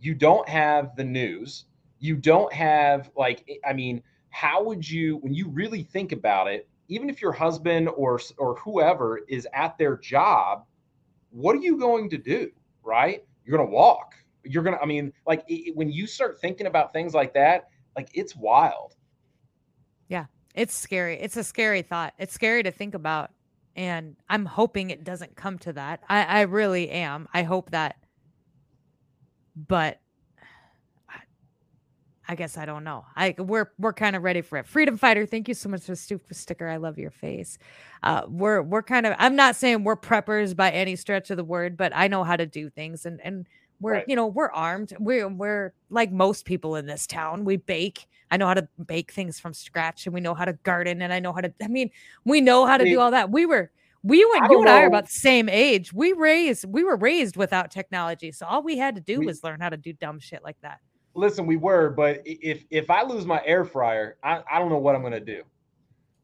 you 0.00 0.14
don't 0.14 0.46
have 0.48 0.94
the 0.96 1.04
news 1.04 1.64
you 1.98 2.16
don't 2.16 2.52
have 2.52 3.10
like 3.16 3.48
i 3.64 3.72
mean 3.72 4.02
how 4.30 4.62
would 4.62 4.86
you 4.88 5.18
when 5.18 5.32
you 5.32 5.48
really 5.48 5.84
think 5.84 6.12
about 6.12 6.48
it 6.48 6.68
even 6.88 7.08
if 7.08 7.22
your 7.22 7.32
husband 7.32 7.88
or 7.96 8.20
or 8.36 8.56
whoever 8.56 9.20
is 9.28 9.46
at 9.54 9.78
their 9.78 9.96
job 9.96 10.66
what 11.32 11.56
are 11.56 11.60
you 11.60 11.76
going 11.76 12.08
to 12.08 12.16
do 12.18 12.50
right 12.84 13.24
you're 13.44 13.56
going 13.56 13.68
to 13.68 13.74
walk 13.74 14.14
you're 14.44 14.62
going 14.62 14.76
to 14.76 14.82
i 14.82 14.86
mean 14.86 15.12
like 15.26 15.42
it, 15.48 15.74
when 15.76 15.90
you 15.90 16.06
start 16.06 16.40
thinking 16.40 16.66
about 16.66 16.92
things 16.92 17.12
like 17.14 17.34
that 17.34 17.68
like 17.96 18.08
it's 18.14 18.36
wild 18.36 18.94
Yeah. 20.08 20.26
It's 20.54 20.74
scary. 20.74 21.18
It's 21.18 21.36
a 21.38 21.44
scary 21.44 21.80
thought. 21.82 22.12
It's 22.18 22.34
scary 22.34 22.62
to 22.64 22.70
think 22.70 22.94
about. 22.94 23.30
And 23.74 24.16
I'm 24.28 24.44
hoping 24.44 24.90
it 24.90 25.02
doesn't 25.04 25.34
come 25.34 25.58
to 25.60 25.72
that. 25.72 26.00
I, 26.08 26.24
I 26.24 26.40
really 26.42 26.90
am. 26.90 27.26
I 27.32 27.42
hope 27.42 27.70
that. 27.70 27.96
But 29.56 30.00
I 32.32 32.34
guess 32.34 32.56
I 32.56 32.64
don't 32.64 32.82
know. 32.82 33.04
I 33.14 33.34
we're 33.36 33.72
we're 33.78 33.92
kind 33.92 34.16
of 34.16 34.22
ready 34.22 34.40
for 34.40 34.56
it. 34.56 34.66
Freedom 34.66 34.96
fighter, 34.96 35.26
thank 35.26 35.48
you 35.48 35.54
so 35.54 35.68
much 35.68 35.82
for 35.82 35.92
the 35.92 35.96
super 35.96 36.32
sticker. 36.32 36.66
I 36.66 36.78
love 36.78 36.96
your 36.98 37.10
face. 37.10 37.58
Uh, 38.02 38.22
we're 38.26 38.62
we're 38.62 38.82
kind 38.82 39.04
of. 39.04 39.14
I'm 39.18 39.36
not 39.36 39.54
saying 39.54 39.84
we're 39.84 39.98
preppers 39.98 40.56
by 40.56 40.70
any 40.70 40.96
stretch 40.96 41.30
of 41.30 41.36
the 41.36 41.44
word, 41.44 41.76
but 41.76 41.92
I 41.94 42.08
know 42.08 42.24
how 42.24 42.36
to 42.36 42.46
do 42.46 42.70
things, 42.70 43.04
and 43.04 43.20
and 43.22 43.46
we're 43.82 43.92
Right. 43.92 44.04
you 44.08 44.16
know 44.16 44.26
we're 44.28 44.50
armed. 44.50 44.94
We're 44.98 45.28
we're 45.28 45.74
like 45.90 46.10
most 46.10 46.46
people 46.46 46.74
in 46.76 46.86
this 46.86 47.06
town. 47.06 47.44
We 47.44 47.58
bake. 47.58 48.06
I 48.30 48.38
know 48.38 48.46
how 48.46 48.54
to 48.54 48.66
bake 48.86 49.12
things 49.12 49.38
from 49.38 49.52
scratch, 49.52 50.06
and 50.06 50.14
we 50.14 50.22
know 50.22 50.32
how 50.32 50.46
to 50.46 50.54
garden, 50.62 51.02
and 51.02 51.12
I 51.12 51.20
know 51.20 51.34
how 51.34 51.42
to. 51.42 51.52
I 51.62 51.68
mean, 51.68 51.90
we 52.24 52.40
know 52.40 52.64
how 52.64 52.78
to 52.78 52.84
See, 52.84 52.92
do 52.92 53.00
all 53.00 53.10
that. 53.10 53.30
We 53.30 53.44
were 53.44 53.70
we 54.02 54.24
went. 54.24 54.44
You 54.44 54.48
don't 54.56 54.60
and 54.68 54.70
I 54.70 54.84
are 54.84 54.86
about 54.86 55.04
the 55.04 55.10
same 55.12 55.50
age. 55.50 55.92
We 55.92 56.14
raised. 56.14 56.64
We 56.64 56.82
were 56.82 56.96
raised 56.96 57.36
without 57.36 57.70
technology, 57.70 58.32
so 58.32 58.46
all 58.46 58.62
we 58.62 58.78
had 58.78 58.94
to 58.94 59.02
do 59.02 59.18
We- 59.18 59.26
was 59.26 59.44
learn 59.44 59.60
how 59.60 59.68
to 59.68 59.76
do 59.76 59.92
dumb 59.92 60.18
shit 60.18 60.42
like 60.42 60.58
that. 60.62 60.80
Listen 61.14 61.46
we 61.46 61.56
were 61.56 61.90
but 61.90 62.22
if 62.24 62.64
if 62.70 62.90
i 62.90 63.02
lose 63.02 63.26
my 63.26 63.40
air 63.44 63.64
fryer 63.64 64.16
i, 64.22 64.42
I 64.50 64.58
don't 64.58 64.70
know 64.70 64.78
what 64.78 64.94
i'm 64.94 65.02
going 65.02 65.12
to 65.12 65.20
do 65.20 65.42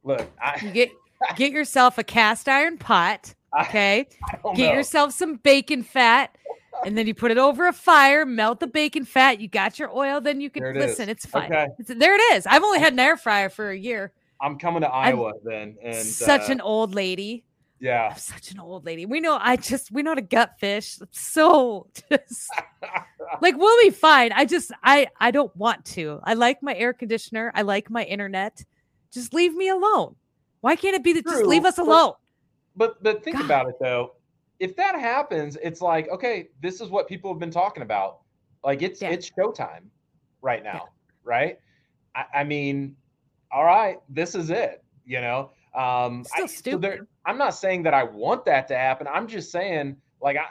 look 0.05 0.29
You 0.63 0.71
get 0.71 0.91
get 1.37 1.53
yourself 1.53 1.99
a 1.99 2.05
cast 2.05 2.49
iron 2.49 2.79
pot. 2.79 3.35
Okay. 3.63 4.07
I 4.31 4.37
don't 4.43 4.55
Get 4.55 4.69
know. 4.69 4.75
yourself 4.75 5.13
some 5.15 5.37
bacon 5.37 5.83
fat. 5.83 6.37
And 6.85 6.99
then 6.99 7.07
you 7.07 7.15
put 7.15 7.31
it 7.31 7.39
over 7.39 7.67
a 7.67 7.73
fire, 7.73 8.27
melt 8.27 8.61
the 8.61 8.67
bacon 8.67 9.07
fat. 9.07 9.41
You 9.41 9.49
got 9.49 9.79
your 9.79 9.91
oil, 9.91 10.21
then 10.21 10.43
you 10.43 10.51
can 10.51 10.63
it 10.65 10.77
listen. 10.77 11.09
is. 11.09 11.13
It's 11.13 11.25
fine. 11.27 11.51
Okay. 11.51 11.67
It's, 11.79 11.89
there 11.89 12.15
it 12.15 12.37
is. 12.37 12.47
I've 12.47 12.63
only 12.63 12.79
had 12.79 12.93
an 12.93 12.99
air 12.99 13.17
fryer 13.17 13.49
for 13.49 13.71
a 13.71 13.77
year. 13.77 14.13
i'm 14.43 14.59
coming 14.59 14.83
to 14.83 14.95
I'm 14.95 15.15
iowa 15.19 15.33
then 15.43 15.77
and 15.83 15.97
such 15.97 16.51
uh, 16.51 16.53
an 16.53 16.61
old 16.61 16.95
lady. 16.95 17.43
Yeah 17.81 18.09
I'm 18.13 18.19
such 18.19 18.51
an 18.51 18.61
old 18.61 18.85
lady. 18.85 19.07
We 19.07 19.21
know. 19.21 19.39
I 19.41 19.57
just 19.57 19.91
we 19.91 20.03
know 20.03 20.11
how 20.11 20.15
to 20.17 20.23
gut 20.23 20.55
fish. 20.59 20.99
I'm 21.01 21.09
so 21.13 21.89
just 22.11 22.51
like 23.41 23.57
we'll 23.57 23.83
be 23.83 23.91
fine. 23.91 24.33
I 24.33 24.45
just 24.45 24.73
I 24.83 25.09
I 25.21 25.31
don't 25.31 25.55
want 25.57 25.85
to. 25.87 26.21
I 26.25 26.35
like 26.35 26.63
my 26.63 26.75
air 26.75 26.93
conditioner. 26.93 27.53
I 27.55 27.63
like 27.63 27.91
my 27.91 28.05
internet. 28.05 28.65
Just 29.13 29.33
leave 29.35 29.55
me 29.55 29.69
alone. 29.69 30.17
Why 30.61 30.77
can't 30.77 30.95
it 30.95 31.05
be 31.05 31.13
that 31.15 31.25
just 31.25 31.45
leave 31.45 31.65
us 31.65 31.79
alone? 31.79 32.15
But 32.77 33.03
but 33.03 33.23
think 33.25 33.37
God. 33.37 33.45
about 33.45 33.69
it 33.69 33.75
though. 33.81 34.15
If 34.59 34.75
that 34.77 34.99
happens, 34.99 35.57
it's 35.63 35.81
like, 35.81 36.09
okay, 36.09 36.49
this 36.61 36.81
is 36.81 36.89
what 36.89 37.07
people 37.07 37.33
have 37.33 37.39
been 37.39 37.51
talking 37.51 37.83
about. 37.83 38.21
Like 38.65 38.83
it's 38.83 39.01
Yeah. 39.01 39.11
it's 39.11 39.31
showtime 39.31 39.85
right 40.43 40.65
now, 40.65 40.89
right? 41.25 41.59
I, 42.15 42.25
I 42.41 42.45
mean, 42.45 42.97
all 43.53 43.65
right, 43.65 43.99
this 44.09 44.35
is 44.35 44.51
it, 44.51 44.83
you 45.05 45.21
know. 45.21 45.51
Um 45.75 46.25
Still 46.25 46.45
I, 46.45 46.47
so 46.47 46.79
there- 46.79 46.93
stupid. 46.93 47.07
I'm 47.27 47.39
not 47.39 47.51
saying 47.55 47.83
that 47.85 47.95
I 47.95 48.03
want 48.05 48.45
that 48.47 48.69
to 48.69 48.77
happen. 48.77 49.07
I'm 49.07 49.27
just 49.29 49.51
saying, 49.51 49.97
like 50.21 50.37
I 50.37 50.45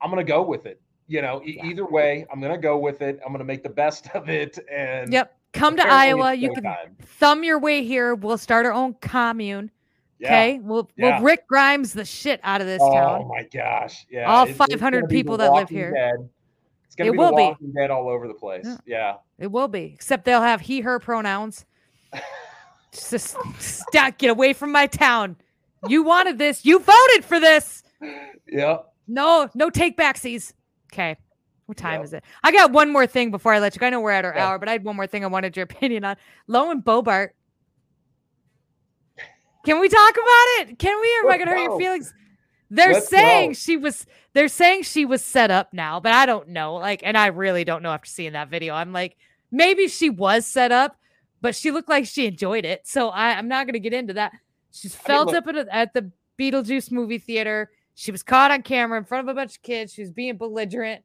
I'm 0.00 0.10
gonna 0.10 0.24
go 0.24 0.42
with 0.42 0.66
it. 0.66 0.80
You 1.06 1.22
know, 1.22 1.42
e- 1.44 1.56
Yeah. 1.56 1.66
either 1.66 1.84
way, 1.86 2.26
I'm 2.32 2.40
gonna 2.40 2.58
go 2.58 2.78
with 2.78 3.02
it. 3.02 3.20
I'm 3.24 3.32
gonna 3.32 3.44
make 3.44 3.62
the 3.62 3.68
best 3.70 4.08
of 4.14 4.28
it. 4.28 4.58
And 4.70 5.12
Yep. 5.12 5.36
Come 5.52 5.76
to 5.76 5.86
Iowa. 5.86 6.34
You 6.34 6.52
can 6.52 6.64
showtime. 6.64 6.98
thumb 7.20 7.44
your 7.44 7.58
way 7.60 7.84
here. 7.84 8.14
We'll 8.16 8.38
start 8.38 8.66
our 8.66 8.72
own 8.72 8.94
commune. 8.94 9.70
Yeah. 10.18 10.28
Okay. 10.28 10.58
We'll 10.60 10.90
Yeah. 10.96 11.16
we'll 11.18 11.24
Rick 11.24 11.46
Grimes 11.46 11.92
the 11.92 12.04
shit 12.04 12.40
out 12.42 12.60
of 12.60 12.66
this 12.66 12.80
Oh 12.82 12.92
town. 12.92 13.22
Oh 13.22 13.28
my 13.28 13.42
gosh! 13.52 14.04
Yeah, 14.10 14.30
All 14.30 14.42
it's- 14.44 14.50
it's 14.50 14.58
500 14.58 14.80
gonna 15.02 15.06
be 15.08 15.14
The 15.14 15.20
people 15.20 15.36
that 15.38 15.52
live 15.52 15.68
here. 15.68 15.92
Dead. 15.92 16.28
It's 16.86 16.96
gonna 16.96 17.10
It 17.10 17.12
be 17.12 17.18
will 17.18 17.34
be. 17.36 17.54
Dead 17.74 17.90
all 17.90 18.08
over 18.08 18.26
the 18.28 18.34
place. 18.34 18.64
Yeah. 18.66 18.76
Yeah. 18.86 19.14
It 19.38 19.50
will 19.50 19.68
be, 19.68 19.92
except 19.94 20.24
they'll 20.24 20.40
have 20.40 20.60
he, 20.62 20.80
her 20.80 20.98
pronouns. 20.98 21.66
Just 22.94 23.36
stop, 23.58 24.18
get 24.18 24.30
away 24.30 24.52
from 24.52 24.72
my 24.72 24.86
town. 24.86 25.36
You 25.88 26.02
wanted 26.02 26.38
this. 26.38 26.64
You 26.64 26.78
voted 26.78 27.24
for 27.24 27.38
this. 27.40 27.82
Yep. 28.48 28.86
No, 29.08 29.48
no 29.54 29.68
take 29.68 29.96
backsies. 29.98 30.52
Okay. 30.92 31.16
What 31.66 31.76
time 31.76 32.00
Yep. 32.00 32.04
is 32.04 32.12
it? 32.14 32.24
I 32.42 32.52
got 32.52 32.72
one 32.72 32.92
more 32.92 33.06
thing 33.06 33.30
before 33.30 33.52
I 33.52 33.58
let 33.58 33.74
you 33.74 33.80
go. 33.80 33.86
I 33.86 33.90
know 33.90 34.00
we're 34.00 34.10
at 34.12 34.24
our 34.24 34.34
Yeah. 34.34 34.48
hour, 34.48 34.58
but 34.58 34.68
I 34.68 34.72
had 34.72 34.84
one 34.84 34.96
more 34.96 35.06
thing 35.06 35.24
I 35.24 35.28
wanted 35.28 35.56
your 35.56 35.64
opinion 35.70 36.04
on. 36.04 36.16
Lauren 36.46 36.80
Boebert. 36.82 37.30
Can 39.64 39.80
we 39.80 39.88
talk 39.88 40.12
about 40.12 40.68
it? 40.70 40.78
Can 40.78 41.00
we? 41.00 41.08
Or 41.22 41.26
am 41.26 41.32
I 41.32 41.38
gonna 41.38 41.50
hurt 41.52 41.62
your 41.64 41.78
feelings? 41.78 42.12
They're 42.70 42.92
Let's 42.94 43.08
saying 43.08 43.50
go. 43.50 43.54
she 43.54 43.76
was 43.76 44.06
they're 44.34 44.48
saying 44.48 44.82
she 44.82 45.04
was 45.06 45.24
set 45.24 45.50
up 45.50 45.72
now, 45.72 46.00
but 46.00 46.12
I 46.12 46.26
don't 46.26 46.48
know. 46.48 46.74
Like, 46.74 47.00
and 47.02 47.16
I 47.16 47.28
really 47.28 47.64
don't 47.64 47.82
know 47.82 47.90
after 47.92 48.08
seeing 48.08 48.32
that 48.32 48.48
video. 48.50 48.74
I'm 48.74 48.92
like, 48.92 49.16
maybe 49.50 49.88
she 49.88 50.10
was 50.10 50.44
set 50.46 50.70
up, 50.72 50.96
but 51.44 51.54
she 51.54 51.70
looked 51.70 51.90
like 51.90 52.06
she 52.06 52.24
enjoyed 52.24 52.64
it. 52.64 52.86
So 52.86 53.10
I, 53.10 53.34
I'm 53.34 53.48
not 53.48 53.66
gonna 53.66 53.78
get 53.78 53.92
into 53.92 54.14
that. 54.14 54.32
She's 54.72 54.94
I 54.94 54.98
mean, 54.98 55.04
felt 55.04 55.34
up 55.34 55.46
at, 55.46 55.56
a- 55.56 55.74
at 55.74 55.92
the 55.92 56.10
Beetlejuice 56.40 56.90
movie 56.90 57.18
theater. 57.18 57.70
She 57.94 58.10
was 58.10 58.22
caught 58.22 58.50
on 58.50 58.62
camera 58.62 58.96
in 58.98 59.04
front 59.04 59.28
of 59.28 59.32
a 59.32 59.34
bunch 59.38 59.56
of 59.56 59.62
kids. 59.62 59.92
She 59.92 60.00
was 60.00 60.10
being 60.10 60.38
belligerent. 60.38 61.04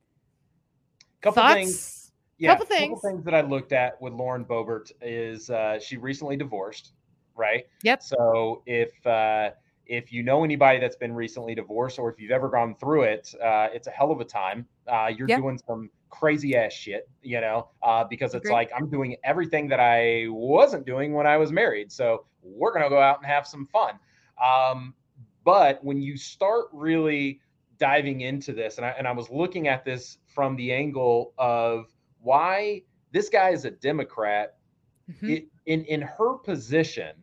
Couple 1.22 1.44
Thoughts? 1.44 1.54
things. 1.56 2.12
Yeah, 2.38 2.52
Couple 2.54 2.68
things. 2.68 3.02
things 3.02 3.26
that 3.26 3.36
I 3.36 3.42
looked 3.42 3.74
at 3.74 4.02
with 4.02 4.14
Lauren 4.14 4.46
Boebert 4.46 4.94
is 5.02 5.50
uh, 5.50 5.78
she 5.78 5.98
recently 5.98 6.38
divorced, 6.38 6.94
right? 7.36 7.66
Yep. 7.84 8.02
So 8.02 8.64
if 8.66 9.06
uh, 9.06 9.50
if 9.88 10.14
you 10.14 10.24
know 10.24 10.46
anybody 10.46 10.80
that's 10.80 10.96
been 10.96 11.12
recently 11.14 11.54
divorced, 11.54 12.00
or 12.00 12.10
if 12.10 12.18
you've 12.18 12.32
ever 12.32 12.48
gone 12.48 12.76
through 12.80 13.02
it, 13.04 13.36
uh, 13.44 13.68
it's 13.74 13.88
a 13.88 13.92
hell 13.92 14.10
of 14.10 14.22
a 14.22 14.26
time. 14.26 14.66
Uh, 14.88 15.12
you're 15.14 15.28
Yep. 15.28 15.40
doing 15.42 15.60
some 15.68 15.90
crazy 16.10 16.56
ass 16.56 16.74
shit, 16.74 17.10
you 17.22 17.40
know, 17.42 17.70
uh, 17.84 18.04
because 18.04 18.34
it's 18.34 18.46
Agreed. 18.46 18.54
like 18.54 18.72
I'm 18.76 18.90
doing 18.90 19.16
everything 19.24 19.68
that 19.70 19.80
I 19.80 20.26
wasn't 20.30 20.86
doing 20.86 21.14
when 21.14 21.28
I 21.28 21.38
was 21.38 21.52
married. 21.52 21.92
So 21.92 22.26
we're 22.42 22.74
gonna 22.74 22.90
go 22.90 23.00
out 23.00 23.18
and 23.18 23.26
have 23.26 23.46
some 23.48 23.66
fun. 23.68 24.00
Um, 24.44 24.94
but 25.44 25.84
when 25.84 26.02
you 26.02 26.18
start 26.18 26.68
really 26.74 27.40
diving 27.78 28.22
into 28.22 28.54
this, 28.54 28.78
and 28.78 28.86
I, 28.86 28.90
and 28.98 29.08
I 29.08 29.12
was 29.12 29.30
looking 29.30 29.68
at 29.68 29.86
this 29.86 30.18
from 30.26 30.56
the 30.56 30.72
angle 30.74 31.34
of 31.38 31.88
why 32.22 32.84
this 33.12 33.30
guy 33.30 33.50
is 33.50 33.66
a 33.66 33.72
Democrat 33.72 34.56
Mhm. 35.10 35.30
it, 35.38 35.48
in 35.66 35.86
in 35.86 36.02
her 36.02 36.36
position. 36.38 37.16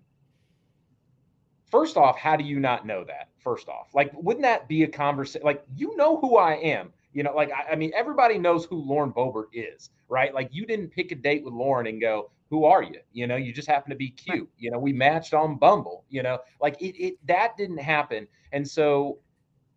First 1.71 1.97
off, 1.97 2.17
how 2.17 2.37
do 2.37 2.45
you 2.45 2.61
not 2.61 2.87
know 2.87 3.05
that? 3.05 3.29
First 3.39 3.69
off, 3.69 3.95
like, 3.95 4.11
wouldn't 4.15 4.43
that 4.43 4.69
be 4.69 4.83
a 4.85 4.89
conversation? 4.89 5.45
Like, 5.45 5.65
you 5.77 5.97
know 5.97 6.17
who 6.17 6.37
I 6.37 6.55
am. 6.55 6.93
You 7.17 7.23
know, 7.23 7.35
like, 7.35 7.51
I, 7.51 7.73
I 7.73 7.77
mean, 7.77 7.93
everybody 7.95 8.37
knows 8.37 8.67
who 8.67 8.77
Lauren 8.77 9.11
Boebert 9.11 9.47
is, 9.55 9.89
right? 10.11 10.35
Like, 10.35 10.51
you 10.53 10.67
didn't 10.67 10.89
pick 10.89 11.13
a 11.13 11.15
date 11.15 11.43
with 11.43 11.55
Lauren 11.55 11.87
and 11.87 11.99
go, 11.99 12.31
"Who 12.51 12.67
are 12.67 12.83
you?" 12.83 13.01
You 13.15 13.27
know, 13.27 13.37
you 13.37 13.55
just 13.55 13.67
happen 13.67 13.89
to 13.89 13.97
be 13.97 14.11
cute. 14.11 14.51
You 14.59 14.71
know, 14.71 14.79
we 14.79 14.93
matched 14.93 15.33
on 15.33 15.57
Bumble. 15.57 16.05
You 16.11 16.23
know, 16.23 16.41
like 16.61 16.77
it, 16.83 16.95
it 17.03 17.15
that 17.27 17.57
didn't 17.57 17.79
happen. 17.79 18.29
And 18.53 18.69
so, 18.69 19.21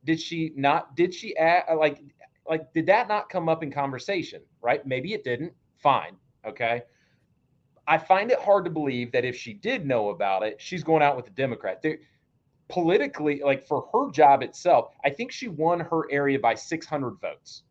did 0.04 0.20
she 0.20 0.52
not? 0.58 0.98
Did 0.98 1.14
she 1.14 1.34
add, 1.38 1.74
like, 1.78 2.04
like, 2.46 2.74
did 2.74 2.86
that 2.88 3.08
not 3.08 3.30
come 3.30 3.48
up 3.48 3.64
in 3.64 3.72
conversation? 3.72 4.42
Right? 4.62 4.86
Maybe 4.86 5.14
it 5.14 5.24
didn't. 5.24 5.54
Fine. 5.78 6.18
Okay. 6.46 6.82
I 7.88 7.98
find 7.98 8.32
it 8.32 8.40
hard 8.40 8.66
to 8.66 8.70
believe 8.70 9.14
that 9.14 9.24
if 9.24 9.38
she 9.38 9.54
did 9.54 9.86
know 9.86 10.10
about 10.10 10.44
it, 10.44 10.60
she's 10.60 10.84
going 10.84 11.02
out 11.02 11.16
with 11.16 11.28
a 11.28 11.32
Democrat. 11.32 11.82
There, 11.82 12.00
politically, 12.70 13.42
like 13.44 13.66
for 13.66 13.88
her 13.94 14.12
job 14.12 14.42
itself, 14.44 14.94
I 15.04 15.10
think 15.10 15.32
she 15.32 15.48
won 15.48 15.80
her 15.80 16.10
area 16.12 16.40
by 16.40 16.56
600 16.56 17.12
votes, 17.20 17.64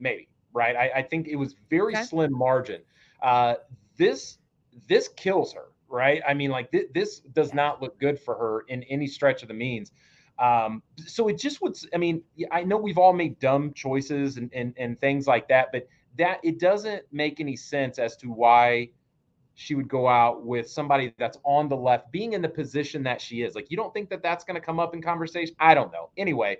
maybe. 0.00 0.28
Right? 0.52 0.74
I, 0.74 0.90
I 0.96 1.02
think 1.02 1.28
it 1.28 1.36
was 1.36 1.54
very 1.70 1.94
Okay. 1.94 2.02
slim 2.04 2.32
margin. 2.36 2.82
Uh, 3.22 3.56
this 3.96 4.38
this 4.88 5.08
kills 5.08 5.52
her. 5.52 5.66
Right? 5.90 6.20
I 6.28 6.34
mean, 6.34 6.50
like 6.50 6.70
th- 6.70 6.88
this 6.92 7.20
does 7.20 7.54
not 7.54 7.80
look 7.80 7.98
good 7.98 8.18
for 8.20 8.34
her 8.34 8.64
in 8.68 8.82
any 8.84 9.06
stretch 9.06 9.42
of 9.42 9.48
the 9.48 9.54
means. 9.54 9.92
Um, 10.38 10.82
so 11.06 11.28
it 11.28 11.38
just 11.38 11.60
would. 11.62 11.76
I 11.94 11.96
mean, 11.96 12.22
I 12.50 12.62
know 12.62 12.76
we've 12.76 12.98
all 12.98 13.12
made 13.12 13.38
dumb 13.38 13.72
choices 13.72 14.36
and 14.36 14.50
and 14.52 14.74
and 14.76 14.98
things 15.00 15.26
like 15.26 15.48
that, 15.48 15.68
but 15.72 15.88
that 16.18 16.40
it 16.42 16.58
doesn't 16.58 17.04
make 17.10 17.40
any 17.40 17.56
sense 17.56 17.98
as 17.98 18.16
to 18.18 18.28
why 18.28 18.90
she 19.60 19.74
would 19.74 19.88
go 19.88 20.06
out 20.06 20.44
with 20.46 20.70
somebody 20.70 21.12
that's 21.18 21.38
on 21.44 21.68
the 21.68 21.76
left 21.76 22.12
being 22.12 22.32
in 22.32 22.40
the 22.40 22.48
position 22.48 23.02
that 23.02 23.20
she 23.20 23.42
is. 23.42 23.54
Like 23.56 23.70
you 23.70 23.76
don't 23.76 23.92
think 23.92 24.08
that 24.10 24.22
that's 24.22 24.44
going 24.44 24.54
to 24.54 24.64
come 24.64 24.78
up 24.78 24.94
in 24.94 25.02
conversation? 25.02 25.54
I 25.58 25.74
don't 25.74 25.92
know. 25.92 26.10
Anyway 26.16 26.58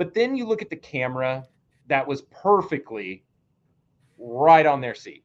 but 0.00 0.14
then 0.14 0.34
you 0.34 0.46
look 0.46 0.62
at 0.62 0.70
the 0.70 0.76
camera 0.76 1.46
that 1.88 2.06
was 2.08 2.22
perfectly 2.22 3.22
right 4.18 4.64
on 4.64 4.80
their 4.80 4.94
seat 4.94 5.24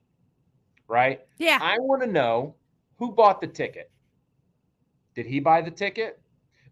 right? 0.89 1.21
Yeah. 1.37 1.57
i 1.61 1.79
want 1.79 2.01
to 2.03 2.07
know 2.07 2.55
who 2.99 3.11
bought 3.11 3.39
the 3.41 3.47
ticket. 3.47 3.89
Did 5.15 5.25
he 5.25 5.39
buy 5.39 5.61
the 5.61 5.71
ticket? 5.71 6.21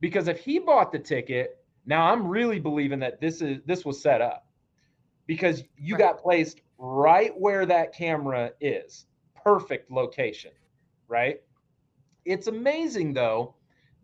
Because 0.01 0.27
if 0.27 0.39
he 0.39 0.59
bought 0.59 0.91
the 0.91 0.99
ticket 0.99 1.63
now 1.85 2.11
i'm 2.11 2.27
really 2.27 2.59
believing 2.59 2.99
that 2.99 3.21
this 3.21 3.41
is 3.41 3.59
this 3.65 3.85
was 3.85 4.01
set 4.01 4.21
up. 4.21 4.45
Because 5.25 5.63
you 5.77 5.95
Right. 5.95 5.99
got 5.99 6.19
placed 6.21 6.59
right 6.77 7.31
where 7.39 7.65
that 7.65 7.93
camera 7.95 8.51
is 8.59 9.05
perfect 9.43 9.91
location 9.91 10.51
right 11.07 11.41
it's 12.25 12.47
amazing 12.47 13.13
though 13.13 13.53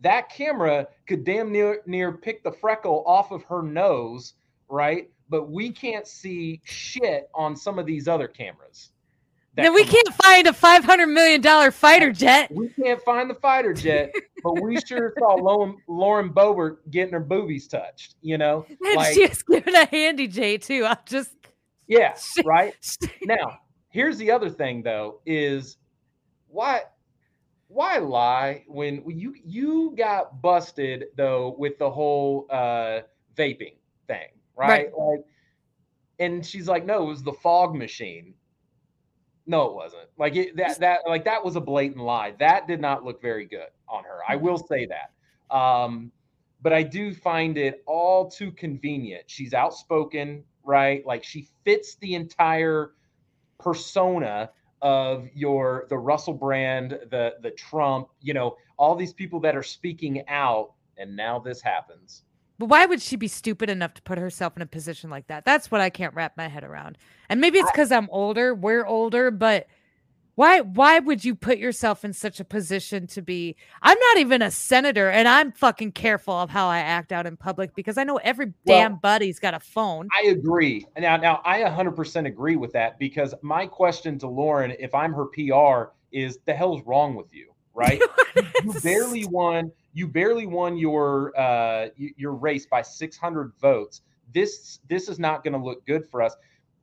that 0.01 0.29
camera 0.29 0.87
could 1.07 1.23
damn 1.23 1.51
near 1.51 1.81
near 1.85 2.11
pick 2.11 2.43
the 2.43 2.51
freckle 2.51 3.03
off 3.07 3.31
of 3.31 3.43
her 3.43 3.61
nose 3.61 4.33
right 4.69 5.09
but 5.29 5.49
we 5.49 5.69
can't 5.71 6.07
see 6.07 6.59
shit 6.65 7.29
on 7.33 7.55
some 7.55 7.77
of 7.79 7.85
these 7.85 8.07
other 8.07 8.27
cameras 8.27 8.91
Then 9.55 9.73
we 9.73 9.83
can't 9.83 10.13
find 10.23 10.47
a 10.47 10.53
five 10.53 10.83
hundred 10.83 11.07
million 11.07 11.41
dollar 11.41 11.71
fighter 11.71 12.11
jet. 12.11 12.49
we 12.51 12.69
can't 12.69 13.01
find 13.03 13.29
the 13.29 13.35
fighter 13.35 13.73
jet, 13.73 14.11
but 14.43 14.61
we 14.61 14.79
sure 14.81 15.13
saw 15.19 15.35
Lauren, 15.35 15.75
Lauren 15.87 16.29
Boebert 16.31 16.77
getting 16.91 17.13
her 17.13 17.19
boobies 17.19 17.67
touched. 17.67 18.15
You 18.21 18.37
know, 18.37 18.65
And 18.69 18.95
like 18.95 19.13
she 19.13 19.27
was 19.27 19.41
giving 19.43 19.75
a 19.75 19.85
handy 19.85 20.27
J 20.27 20.57
too. 20.59 20.85
I'm 20.85 20.97
just 21.05 21.31
yeah, 21.87 22.15
She- 22.15 22.41
right. 22.45 22.73
Now, 23.23 23.59
here's 23.89 24.17
the 24.17 24.31
other 24.31 24.49
thing 24.49 24.81
though: 24.83 25.19
is 25.25 25.77
why 26.47 26.81
why 27.67 27.97
lie 27.97 28.63
when 28.67 29.03
you 29.07 29.35
you 29.43 29.93
got 29.95 30.41
busted 30.41 31.05
though 31.15 31.55
with 31.57 31.77
the 31.77 31.89
whole 31.89 32.47
uh, 32.49 33.01
vaping 33.35 33.75
thing, 34.07 34.29
right? 34.55 34.89
Like, 34.97 35.25
and 36.19 36.45
she's 36.45 36.67
like, 36.67 36.85
no, 36.85 37.03
it 37.03 37.07
was 37.07 37.23
the 37.23 37.33
fog 37.33 37.75
machine. 37.75 38.33
No, 39.45 39.67
it 39.67 39.73
wasn't. 39.73 40.09
Like 40.17 40.35
it, 40.35 40.55
that 40.57 40.79
that 40.79 40.99
like 41.07 41.25
that 41.25 41.43
was 41.43 41.55
a 41.55 41.61
blatant 41.61 42.03
lie. 42.03 42.33
That 42.39 42.67
did 42.67 42.81
not 42.81 43.03
look 43.03 43.21
very 43.21 43.45
good 43.45 43.69
on 43.87 44.03
her. 44.03 44.19
I 44.27 44.35
will 44.35 44.57
say 44.57 44.87
that. 44.87 45.55
Um, 45.55 46.11
but 46.61 46.73
I 46.73 46.83
do 46.83 47.13
find 47.13 47.57
it 47.57 47.83
all 47.85 48.29
too 48.29 48.51
convenient. 48.51 49.23
She's 49.27 49.53
outspoken, 49.53 50.43
right? 50.63 51.05
Like 51.05 51.23
she 51.23 51.47
fits 51.63 51.95
the 51.95 52.15
entire 52.15 52.93
persona 53.59 54.49
of 54.81 55.27
your 55.33 55.85
the 55.89 55.97
Russell 55.97 56.33
Brand, 56.33 56.99
the 57.11 57.35
the 57.41 57.51
Trump, 57.51 58.09
you 58.21 58.33
know, 58.33 58.57
all 58.77 58.95
these 58.95 59.13
people 59.13 59.39
that 59.41 59.55
are 59.55 59.63
speaking 59.63 60.23
out, 60.27 60.73
and 60.97 61.15
now 61.15 61.39
this 61.39 61.61
happens. 61.61 62.23
But 62.57 62.67
why 62.67 62.85
would 62.85 63.01
she 63.01 63.15
be 63.15 63.29
stupid 63.29 63.69
enough 63.69 63.93
to 63.93 64.01
put 64.01 64.17
herself 64.17 64.55
in 64.57 64.61
a 64.61 64.65
position 64.65 65.09
like 65.09 65.27
that? 65.27 65.45
That's 65.45 65.71
what 65.71 65.79
I 65.79 65.89
can't 65.89 66.13
wrap 66.13 66.35
my 66.35 66.49
head 66.49 66.65
around. 66.65 66.97
And 67.29 67.39
maybe 67.39 67.57
it's 67.57 67.71
because 67.71 67.91
I'm 67.91 68.09
older, 68.11 68.53
we're 68.53 68.85
older, 68.85 69.31
but 69.31 69.67
why 70.39 70.61
why 70.61 70.99
would 70.99 71.25
you 71.25 71.35
put 71.35 71.57
yourself 71.57 72.05
in 72.05 72.13
such 72.13 72.39
a 72.39 72.45
position 72.45 73.05
to 73.05 73.21
be 73.21 73.57
I'm 73.81 73.97
not 73.99 74.19
even 74.19 74.41
a 74.41 74.49
senator 74.49 75.09
and 75.09 75.27
I'm 75.27 75.51
fucking 75.51 75.91
careful 75.91 76.33
of 76.33 76.49
how 76.49 76.69
I 76.69 76.79
act 76.79 77.11
out 77.11 77.25
in 77.25 77.35
public 77.35 77.75
because 77.75 77.97
I 77.97 78.05
know 78.05 78.21
every 78.23 78.53
damn 78.65 78.95
buddy's 78.99 79.37
got 79.37 79.53
a 79.53 79.59
phone. 79.59 80.07
I 80.17 80.27
agree. 80.27 80.85
Now, 80.97 81.17
now 81.17 81.41
I 81.43 81.59
100% 81.63 82.25
agree 82.25 82.55
with 82.55 82.71
that 82.71 82.97
because 82.97 83.35
my 83.41 83.65
question 83.65 84.17
to 84.19 84.29
Lauren, 84.29 84.73
if 84.79 84.95
I'm 84.95 85.11
her 85.11 85.25
PR, 85.25 85.91
is 86.13 86.39
the 86.45 86.53
hell's 86.53 86.81
wrong 86.85 87.15
with 87.15 87.33
you, 87.33 87.51
right? 87.73 88.01
you 88.63 88.73
barely 88.81 89.25
won. 89.25 89.73
You 89.91 90.07
barely 90.07 90.45
won 90.45 90.77
your 90.77 91.37
uh, 91.37 91.89
your 91.97 92.31
race 92.31 92.65
by 92.65 92.81
600 92.81 93.51
votes. 93.59 94.03
This 94.33 94.79
this 94.87 95.09
is 95.09 95.19
not 95.19 95.43
going 95.43 95.51
to 95.51 95.59
look 95.59 95.85
good 95.85 96.07
for 96.09 96.21
us. 96.21 96.33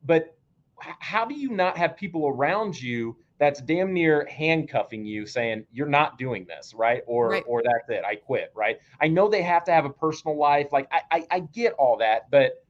But 0.05 0.37
how 0.79 1.25
do 1.25 1.33
you 1.33 1.49
not 1.49 1.75
have 1.75 1.97
people 1.97 2.27
around 2.27 2.79
you 2.79 3.17
that's 3.39 3.61
damn 3.61 3.93
near 3.93 4.25
handcuffing 4.25 5.05
you, 5.05 5.25
saying 5.27 5.65
you're 5.71 5.87
not 5.87 6.17
doing 6.17 6.45
this, 6.45 6.73
right? 6.73 7.03
Or 7.05 7.29
Right. 7.29 7.43
or 7.45 7.61
that's 7.63 7.89
it, 7.89 8.03
I 8.03 8.15
quit, 8.15 8.51
right? 8.55 8.77
I 8.99 9.07
know 9.07 9.29
they 9.29 9.43
have 9.43 9.63
to 9.65 9.71
have 9.71 9.85
a 9.85 9.89
personal 9.91 10.37
life. 10.37 10.71
Like 10.71 10.87
I 10.91 11.01
I, 11.11 11.27
I 11.31 11.39
get 11.41 11.73
all 11.73 11.97
that, 11.97 12.29
but 12.31 12.63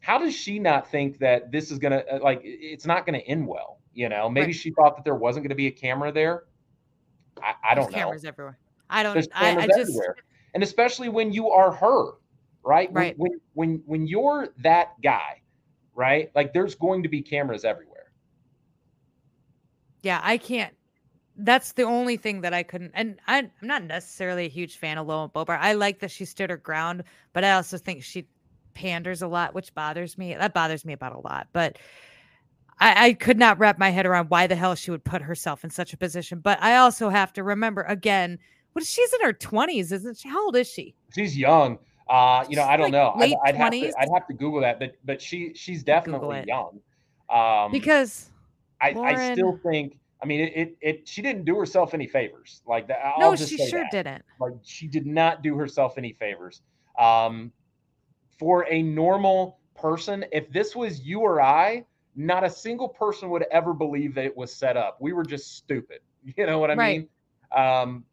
how 0.00 0.18
does 0.18 0.34
she 0.34 0.58
not 0.58 0.90
think 0.90 1.18
that 1.18 1.52
this 1.52 1.70
is 1.70 1.78
gonna 1.78 2.02
uh, 2.10 2.18
like 2.22 2.40
it's 2.42 2.86
not 2.86 3.06
gonna 3.06 3.18
end 3.18 3.46
well? 3.46 3.78
You 3.92 4.08
know, 4.08 4.28
maybe 4.30 4.46
Right. 4.46 4.54
she 4.54 4.70
thought 4.70 4.96
that 4.96 5.04
there 5.04 5.14
wasn't 5.14 5.44
gonna 5.44 5.54
be 5.54 5.66
a 5.66 5.70
camera 5.72 6.10
there. 6.12 6.44
I, 7.42 7.54
I 7.70 7.74
don't 7.74 7.90
know. 7.92 7.98
cameras 7.98 8.24
everywhere. 8.24 8.58
I 8.88 9.02
don't. 9.02 9.14
There's 9.14 9.28
cameras 9.28 9.64
I 9.64 9.66
just. 9.66 9.80
everywhere, 9.90 10.16
and 10.54 10.62
especially 10.62 11.08
when 11.08 11.30
you 11.32 11.50
are 11.50 11.72
her, 11.72 12.12
right? 12.64 12.90
When- 12.92 13.02
Right. 13.04 13.14
When 13.18 13.40
when 13.52 13.82
when 13.86 14.06
you're 14.06 14.48
that 14.62 15.00
guy, 15.02 15.42
right? 15.94 16.30
Like 16.34 16.52
there's 16.54 16.74
going 16.74 17.02
to 17.02 17.08
be 17.08 17.20
cameras 17.22 17.64
everywhere. 17.64 17.91
Yeah, 20.02 20.20
I 20.22 20.36
can't. 20.36 20.74
That's 21.36 21.72
the 21.72 21.84
only 21.84 22.16
thing 22.16 22.42
that 22.42 22.52
I 22.52 22.62
couldn't. 22.62 22.92
And 22.94 23.18
I, 23.26 23.38
I'm 23.38 23.50
not 23.62 23.84
necessarily 23.84 24.46
a 24.46 24.50
huge 24.50 24.76
fan 24.76 24.98
of 24.98 25.06
Lauren 25.06 25.30
Boebert. 25.30 25.58
I 25.60 25.72
like 25.72 26.00
that 26.00 26.10
she 26.10 26.24
stood 26.24 26.50
her 26.50 26.56
ground, 26.58 27.04
but 27.32 27.42
I 27.44 27.52
also 27.52 27.78
think 27.78 28.02
she 28.02 28.26
panders 28.74 29.22
a 29.22 29.26
lot, 29.28 29.54
which 29.54 29.74
bothers 29.74 30.18
me. 30.18 30.34
That 30.34 30.52
bothers 30.54 30.84
me 30.84 30.92
about 30.92 31.14
a 31.14 31.20
lot. 31.20 31.48
But 31.52 31.78
I, 32.80 33.06
I 33.06 33.12
could 33.14 33.38
not 33.38 33.58
wrap 33.58 33.78
my 33.78 33.90
head 33.90 34.04
around 34.06 34.28
why 34.28 34.46
the 34.46 34.56
hell 34.56 34.74
she 34.74 34.90
would 34.90 35.04
put 35.04 35.22
herself 35.22 35.64
in 35.64 35.70
such 35.70 35.92
a 35.92 35.96
position. 35.96 36.40
But 36.40 36.60
I 36.62 36.76
also 36.76 37.08
have 37.08 37.32
to 37.34 37.42
remember 37.42 37.82
again, 37.82 38.38
what 38.72 38.84
she's 38.84 39.12
in 39.14 39.20
her 39.22 39.32
20s, 39.32 39.92
isn't 39.92 40.18
she? 40.18 40.28
How 40.28 40.44
old 40.44 40.56
is 40.56 40.68
she? 40.68 40.94
She's 41.14 41.36
young. 41.36 41.78
Uh, 42.08 42.44
you 42.48 42.56
know, 42.56 42.64
I 42.64 42.76
don't 42.76 42.90
Like 42.90 42.92
know. 42.92 43.14
I'd, 43.16 43.34
I'd 43.44 43.56
have 43.56 43.72
20s? 43.72 43.90
to 43.90 43.98
I'd 44.00 44.08
have 44.12 44.26
to 44.26 44.34
Google 44.34 44.60
that, 44.62 44.78
but 44.78 44.96
but 45.04 45.22
she 45.22 45.52
she's 45.54 45.82
definitely 45.82 46.44
young. 46.46 46.80
Um, 47.30 47.70
Because 47.70 48.30
I, 48.82 48.94
I 49.04 49.32
still 49.32 49.58
think. 49.70 49.98
I 50.22 50.26
mean, 50.26 50.40
it, 50.40 50.52
it, 50.56 50.76
it. 50.80 51.08
She 51.08 51.22
didn't 51.22 51.44
do 51.44 51.56
herself 51.58 51.94
any 51.94 52.06
favors. 52.06 52.62
Like 52.66 52.86
that. 52.88 52.98
I'll 53.04 53.30
no, 53.30 53.36
just 53.36 53.50
she 53.50 53.56
sure 53.56 53.80
that. 53.80 53.90
didn't. 53.90 54.24
Like 54.40 54.52
she 54.62 54.86
did 54.86 55.06
not 55.06 55.42
do 55.42 55.56
herself 55.56 55.98
any 55.98 56.12
favors. 56.12 56.62
Um, 56.98 57.52
for 58.38 58.66
a 58.68 58.82
normal 58.82 59.58
person, 59.74 60.24
if 60.32 60.50
this 60.52 60.74
was 60.76 61.00
you 61.00 61.20
or 61.20 61.40
I, 61.40 61.84
not 62.14 62.44
a 62.44 62.50
single 62.50 62.88
person 62.88 63.30
would 63.30 63.44
ever 63.50 63.72
believe 63.72 64.14
that 64.14 64.24
it 64.24 64.36
was 64.36 64.54
set 64.54 64.76
up. 64.76 64.98
We 65.00 65.12
were 65.12 65.24
just 65.24 65.56
stupid. 65.56 66.00
You 66.36 66.46
know 66.46 66.60
what 66.60 66.70
I 66.70 66.74
Right. 66.74 67.00
mean? 67.00 67.08
Um, 67.50 68.04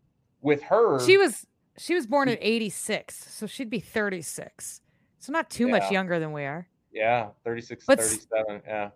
with 0.42 0.64
her, 0.64 1.00
She 1.06 1.16
was 1.18 1.46
she 1.78 1.94
was 1.94 2.08
born 2.08 2.28
in 2.28 2.40
86, 2.42 3.16
so 3.16 3.46
she'd 3.46 3.70
be 3.70 3.80
36. 3.80 4.82
So 5.20 5.32
not 5.32 5.50
too 5.52 5.68
much 5.68 5.92
younger 5.92 6.20
than 6.20 6.32
we 6.34 6.44
are. 6.44 6.68
yeah, 6.92 7.28
36, 7.44 7.86
But 7.86 8.00
37. 8.00 8.62
Yeah. 8.66 8.90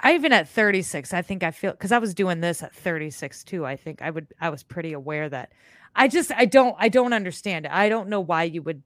I 0.00 0.14
even 0.14 0.32
at 0.32 0.48
36, 0.48 1.14
I 1.14 1.22
think 1.22 1.42
I 1.42 1.50
feel 1.50 1.72
because 1.72 1.92
I 1.92 1.98
was 1.98 2.14
doing 2.14 2.40
this 2.40 2.62
at 2.62 2.74
36 2.74 3.44
too. 3.44 3.64
I 3.64 3.76
think 3.76 4.02
I 4.02 4.10
would 4.10 4.26
I 4.40 4.50
was 4.50 4.62
pretty 4.62 4.92
aware 4.92 5.28
that 5.28 5.52
I 5.94 6.08
just 6.08 6.32
I 6.32 6.44
don't 6.44 6.76
I 6.78 6.88
don't 6.88 7.12
understand. 7.12 7.66
I 7.66 7.88
don't 7.88 8.08
know 8.08 8.20
why 8.20 8.44
you 8.44 8.62
would 8.62 8.82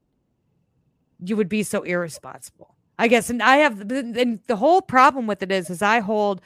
you 1.24 1.36
would 1.36 1.48
be 1.48 1.62
so 1.62 1.82
irresponsible. 1.82 2.74
I 2.98 3.08
guess, 3.08 3.30
and 3.30 3.42
I 3.42 3.58
have 3.58 3.80
and 3.90 4.40
the 4.46 4.56
whole 4.56 4.82
problem 4.82 5.26
with 5.26 5.42
it 5.42 5.52
is 5.52 5.70
is 5.70 5.82
I 5.82 6.00
hold 6.00 6.40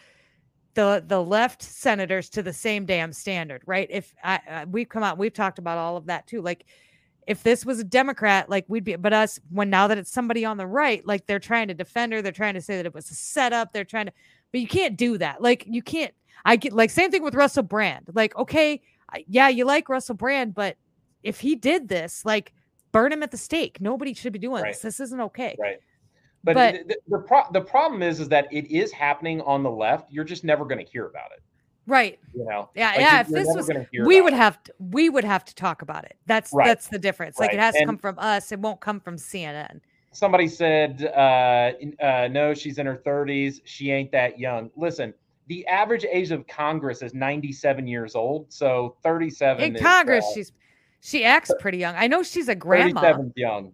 the 0.74 1.02
the 1.06 1.22
left 1.22 1.62
senators 1.62 2.28
to 2.30 2.42
the 2.42 2.52
same 2.52 2.86
damn 2.86 3.12
standard, 3.12 3.62
right? 3.66 3.88
If 3.90 4.14
I, 4.22 4.40
I 4.48 4.64
we've 4.66 4.88
come 4.88 5.02
out, 5.02 5.18
we've 5.18 5.32
talked 5.34 5.58
about 5.58 5.78
all 5.78 5.96
of 5.96 6.06
that 6.06 6.26
too. 6.26 6.40
Like 6.42 6.66
if 7.26 7.42
this 7.42 7.64
was 7.64 7.78
a 7.78 7.84
Democrat, 7.84 8.50
like 8.50 8.64
we'd 8.68 8.84
be, 8.84 8.96
but 8.96 9.12
us 9.12 9.38
when 9.50 9.70
now 9.70 9.86
that 9.86 9.98
it's 9.98 10.10
somebody 10.10 10.44
on 10.44 10.56
the 10.56 10.66
right, 10.66 11.06
like 11.06 11.26
they're 11.26 11.38
trying 11.38 11.68
to 11.68 11.74
defend 11.74 12.12
her, 12.12 12.22
they're 12.22 12.32
trying 12.32 12.54
to 12.54 12.60
say 12.60 12.76
that 12.76 12.86
it 12.86 12.94
was 12.94 13.10
a 13.10 13.14
setup, 13.14 13.72
they're 13.72 13.84
trying 13.84 14.06
to, 14.06 14.12
but 14.52 14.60
you 14.60 14.68
can't 14.68 14.96
do 14.96 15.18
that. 15.18 15.42
Like 15.42 15.64
you 15.66 15.82
can't. 15.82 16.12
I 16.44 16.56
get 16.56 16.72
like 16.72 16.90
same 16.90 17.10
thing 17.10 17.22
with 17.22 17.34
Russell 17.34 17.62
Brand. 17.62 18.08
Like 18.14 18.36
okay, 18.36 18.80
yeah, 19.26 19.48
you 19.48 19.64
like 19.64 19.88
Russell 19.88 20.14
Brand, 20.14 20.54
but 20.54 20.76
if 21.22 21.40
he 21.40 21.54
did 21.56 21.88
this, 21.88 22.24
like 22.24 22.52
burn 22.92 23.12
him 23.12 23.22
at 23.22 23.30
the 23.30 23.36
stake. 23.38 23.80
Nobody 23.80 24.12
should 24.14 24.32
be 24.32 24.38
doing 24.38 24.62
Right. 24.62 24.72
this. 24.72 24.82
This 24.82 25.00
isn't 25.00 25.20
okay. 25.20 25.56
Right. 25.58 25.78
But, 26.44 26.54
But- 26.54 26.74
the, 26.74 26.84
the, 26.84 26.96
the, 27.08 27.18
pro- 27.22 27.50
the 27.52 27.60
problem 27.60 28.02
is, 28.02 28.20
is 28.20 28.28
that 28.28 28.48
it 28.52 28.66
is 28.70 28.90
happening 28.92 29.40
on 29.42 29.62
the 29.62 29.70
left. 29.70 30.12
You're 30.12 30.24
just 30.24 30.42
never 30.44 30.64
going 30.64 30.84
to 30.84 30.90
hear 30.90 31.06
about 31.06 31.30
it. 31.32 31.42
Right. 31.86 32.18
You 32.34 32.44
know? 32.44 32.68
Yeah. 32.74 32.88
Like, 32.90 32.98
yeah. 33.00 33.20
If 33.20 33.28
this 33.28 33.46
was 33.54 33.70
we 34.04 34.20
would 34.20 34.32
it. 34.34 34.36
have 34.36 34.62
to 34.64 34.74
we 34.78 35.08
would 35.08 35.24
have 35.24 35.44
to 35.46 35.54
talk 35.54 35.82
about 35.82 36.04
it. 36.04 36.16
That's 36.26 36.52
Right. 36.52 36.66
that's 36.66 36.88
the 36.88 36.98
difference. 36.98 37.38
Like 37.38 37.52
it 37.52 37.56
Right. 37.56 37.62
has 37.62 37.74
to 37.76 37.86
come 37.86 37.98
from 37.98 38.18
us. 38.18 38.52
It 38.52 38.58
won't 38.60 38.80
come 38.80 39.00
from 39.00 39.16
CNN. 39.16 39.80
Somebody 40.12 40.46
said, 40.46 41.10
uh, 41.16 41.72
uh, 42.02 42.28
no, 42.30 42.54
she's 42.54 42.78
in 42.78 42.86
her 42.86 43.02
30s. 43.04 43.60
She 43.64 43.90
ain't 43.90 44.12
that 44.12 44.38
young. 44.38 44.70
Listen, 44.76 45.14
the 45.46 45.66
average 45.66 46.04
age 46.04 46.30
of 46.30 46.46
Congress 46.46 47.02
is 47.02 47.14
97 47.14 47.86
years 47.86 48.14
old. 48.14 48.52
So 48.52 48.96
37 49.02 49.64
In 49.64 49.76
is, 49.76 49.82
Congress, 49.82 50.24
uh, 50.30 50.34
she's 50.34 50.52
she 51.00 51.24
acts 51.24 51.50
pretty 51.58 51.78
young. 51.78 51.96
I 51.96 52.06
know 52.06 52.22
she's 52.22 52.48
a 52.48 52.54
grandma. 52.54 53.00
37 53.00 53.30
's 53.30 53.32
young. 53.36 53.72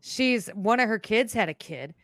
She's 0.00 0.48
one 0.48 0.80
of 0.80 0.88
her 0.88 0.98
kids 0.98 1.32
had 1.32 1.48
a 1.48 1.54
kid. 1.54 1.94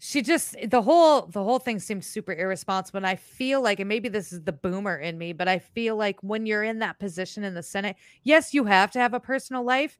She 0.00 0.22
just 0.22 0.56
the 0.68 0.82
whole 0.82 1.22
the 1.22 1.42
whole 1.42 1.58
thing 1.58 1.78
seems 1.78 2.06
super 2.06 2.32
irresponsible. 2.32 2.98
And 2.98 3.06
I 3.06 3.16
feel 3.16 3.60
like, 3.60 3.80
and 3.80 3.88
maybe 3.88 4.08
this 4.08 4.32
is 4.32 4.42
the 4.42 4.52
boomer 4.52 4.96
in 4.96 5.18
me, 5.18 5.32
but 5.32 5.48
I 5.48 5.58
feel 5.58 5.96
like 5.96 6.22
when 6.22 6.46
you're 6.46 6.62
in 6.62 6.78
that 6.80 6.98
position 6.98 7.44
in 7.44 7.54
the 7.54 7.62
Senate, 7.62 7.96
yes, 8.22 8.54
you 8.54 8.64
have 8.64 8.90
to 8.92 9.00
have 9.00 9.12
a 9.12 9.20
personal 9.20 9.64
life, 9.64 9.98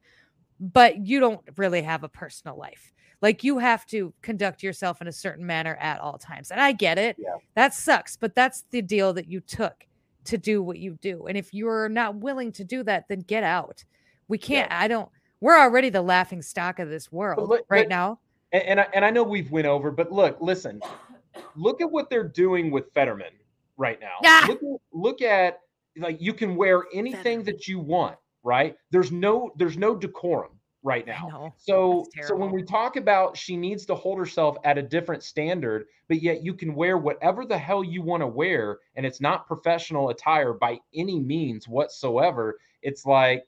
but 0.59 1.05
you 1.05 1.19
don't 1.19 1.41
really 1.57 1.81
have 1.81 2.03
a 2.03 2.09
personal 2.09 2.57
life. 2.57 2.93
Like 3.21 3.43
you 3.43 3.57
have 3.57 3.85
to 3.87 4.13
conduct 4.21 4.63
yourself 4.63 5.01
in 5.01 5.07
a 5.07 5.11
certain 5.11 5.45
manner 5.45 5.75
at 5.79 5.99
all 5.99 6.17
times. 6.17 6.51
And 6.51 6.61
I 6.61 6.71
get 6.71 6.97
it. 6.97 7.17
Yeah. 7.19 7.35
That 7.55 7.73
sucks, 7.73 8.15
but 8.15 8.35
that's 8.35 8.63
the 8.71 8.81
deal 8.81 9.13
that 9.13 9.27
you 9.27 9.41
took 9.41 9.85
to 10.25 10.37
do 10.37 10.61
what 10.61 10.79
you 10.79 10.97
do. 11.01 11.27
And 11.27 11.37
if 11.37 11.53
you're 11.53 11.89
not 11.89 12.15
willing 12.15 12.51
to 12.53 12.63
do 12.63 12.83
that, 12.83 13.07
then 13.09 13.19
get 13.21 13.43
out. 13.43 13.83
We 14.27 14.37
can't, 14.37 14.71
I 14.71 14.87
don't, 14.87 15.09
we're 15.41 15.57
already 15.57 15.89
the 15.89 16.01
laughing 16.01 16.41
stock 16.41 16.79
of 16.79 16.89
this 16.89 17.11
world 17.11 17.49
look- 17.49 17.65
right 17.69 17.85
but- 17.85 17.89
now. 17.89 18.19
And, 18.51 18.63
and, 18.63 18.79
I, 18.79 18.87
and 18.95 19.05
I 19.05 19.11
know 19.11 19.21
we've 19.21 19.51
went 19.51 19.67
over, 19.67 19.91
but 19.91 20.11
look, 20.11 20.37
listen, 20.41 20.81
look 21.55 21.81
at 21.81 21.91
what 21.91 22.09
they're 22.09 22.27
doing 22.27 22.71
with 22.71 22.91
Fetterman 22.93 23.33
right 23.77 23.99
now. 24.01 24.15
Ah! 24.25 24.45
Look, 24.49 24.81
look 24.91 25.21
at 25.21 25.59
like 25.97 26.17
you 26.19 26.33
can 26.33 26.55
wear 26.55 26.85
anything 26.93 27.43
that 27.43 27.67
you 27.67 27.79
want, 27.79 28.15
right? 28.43 28.75
There's 28.91 29.11
no 29.11 29.51
there's 29.57 29.77
no 29.77 29.95
decorum 29.95 30.51
right 30.83 31.05
now. 31.05 31.53
So 31.57 32.05
so 32.23 32.35
when 32.35 32.51
we 32.51 32.63
talk 32.63 32.95
about 32.95 33.35
she 33.37 33.57
needs 33.57 33.85
to 33.87 33.95
hold 33.95 34.17
herself 34.17 34.57
at 34.63 34.77
a 34.77 34.81
different 34.81 35.23
standard, 35.23 35.85
but 36.07 36.21
yet 36.21 36.43
you 36.43 36.53
can 36.53 36.73
wear 36.73 36.97
whatever 36.97 37.45
the 37.45 37.57
hell 37.57 37.83
you 37.83 38.01
want 38.01 38.21
to 38.21 38.27
wear, 38.27 38.79
and 38.95 39.05
it's 39.05 39.19
not 39.21 39.45
professional 39.47 40.09
attire 40.09 40.53
by 40.53 40.79
any 40.95 41.19
means 41.19 41.67
whatsoever. 41.67 42.59
It's 42.81 43.05
like, 43.05 43.45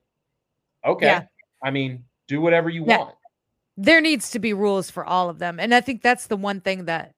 okay, 0.86 1.06
Yeah. 1.08 1.24
I 1.64 1.72
mean, 1.72 2.04
do 2.28 2.42
whatever 2.42 2.70
you 2.70 2.84
Yeah. 2.86 2.98
want. 2.98 3.16
there 3.78 4.02
needs 4.02 4.32
to 4.32 4.40
be 4.40 4.52
rules 4.54 4.90
for 4.92 5.06
all 5.06 5.30
of 5.30 5.40
them 5.40 5.58
and 5.60 5.74
i 5.74 5.80
think 5.80 6.02
that's 6.02 6.28
the 6.28 6.36
one 6.36 6.60
thing 6.60 6.86
that 6.86 7.14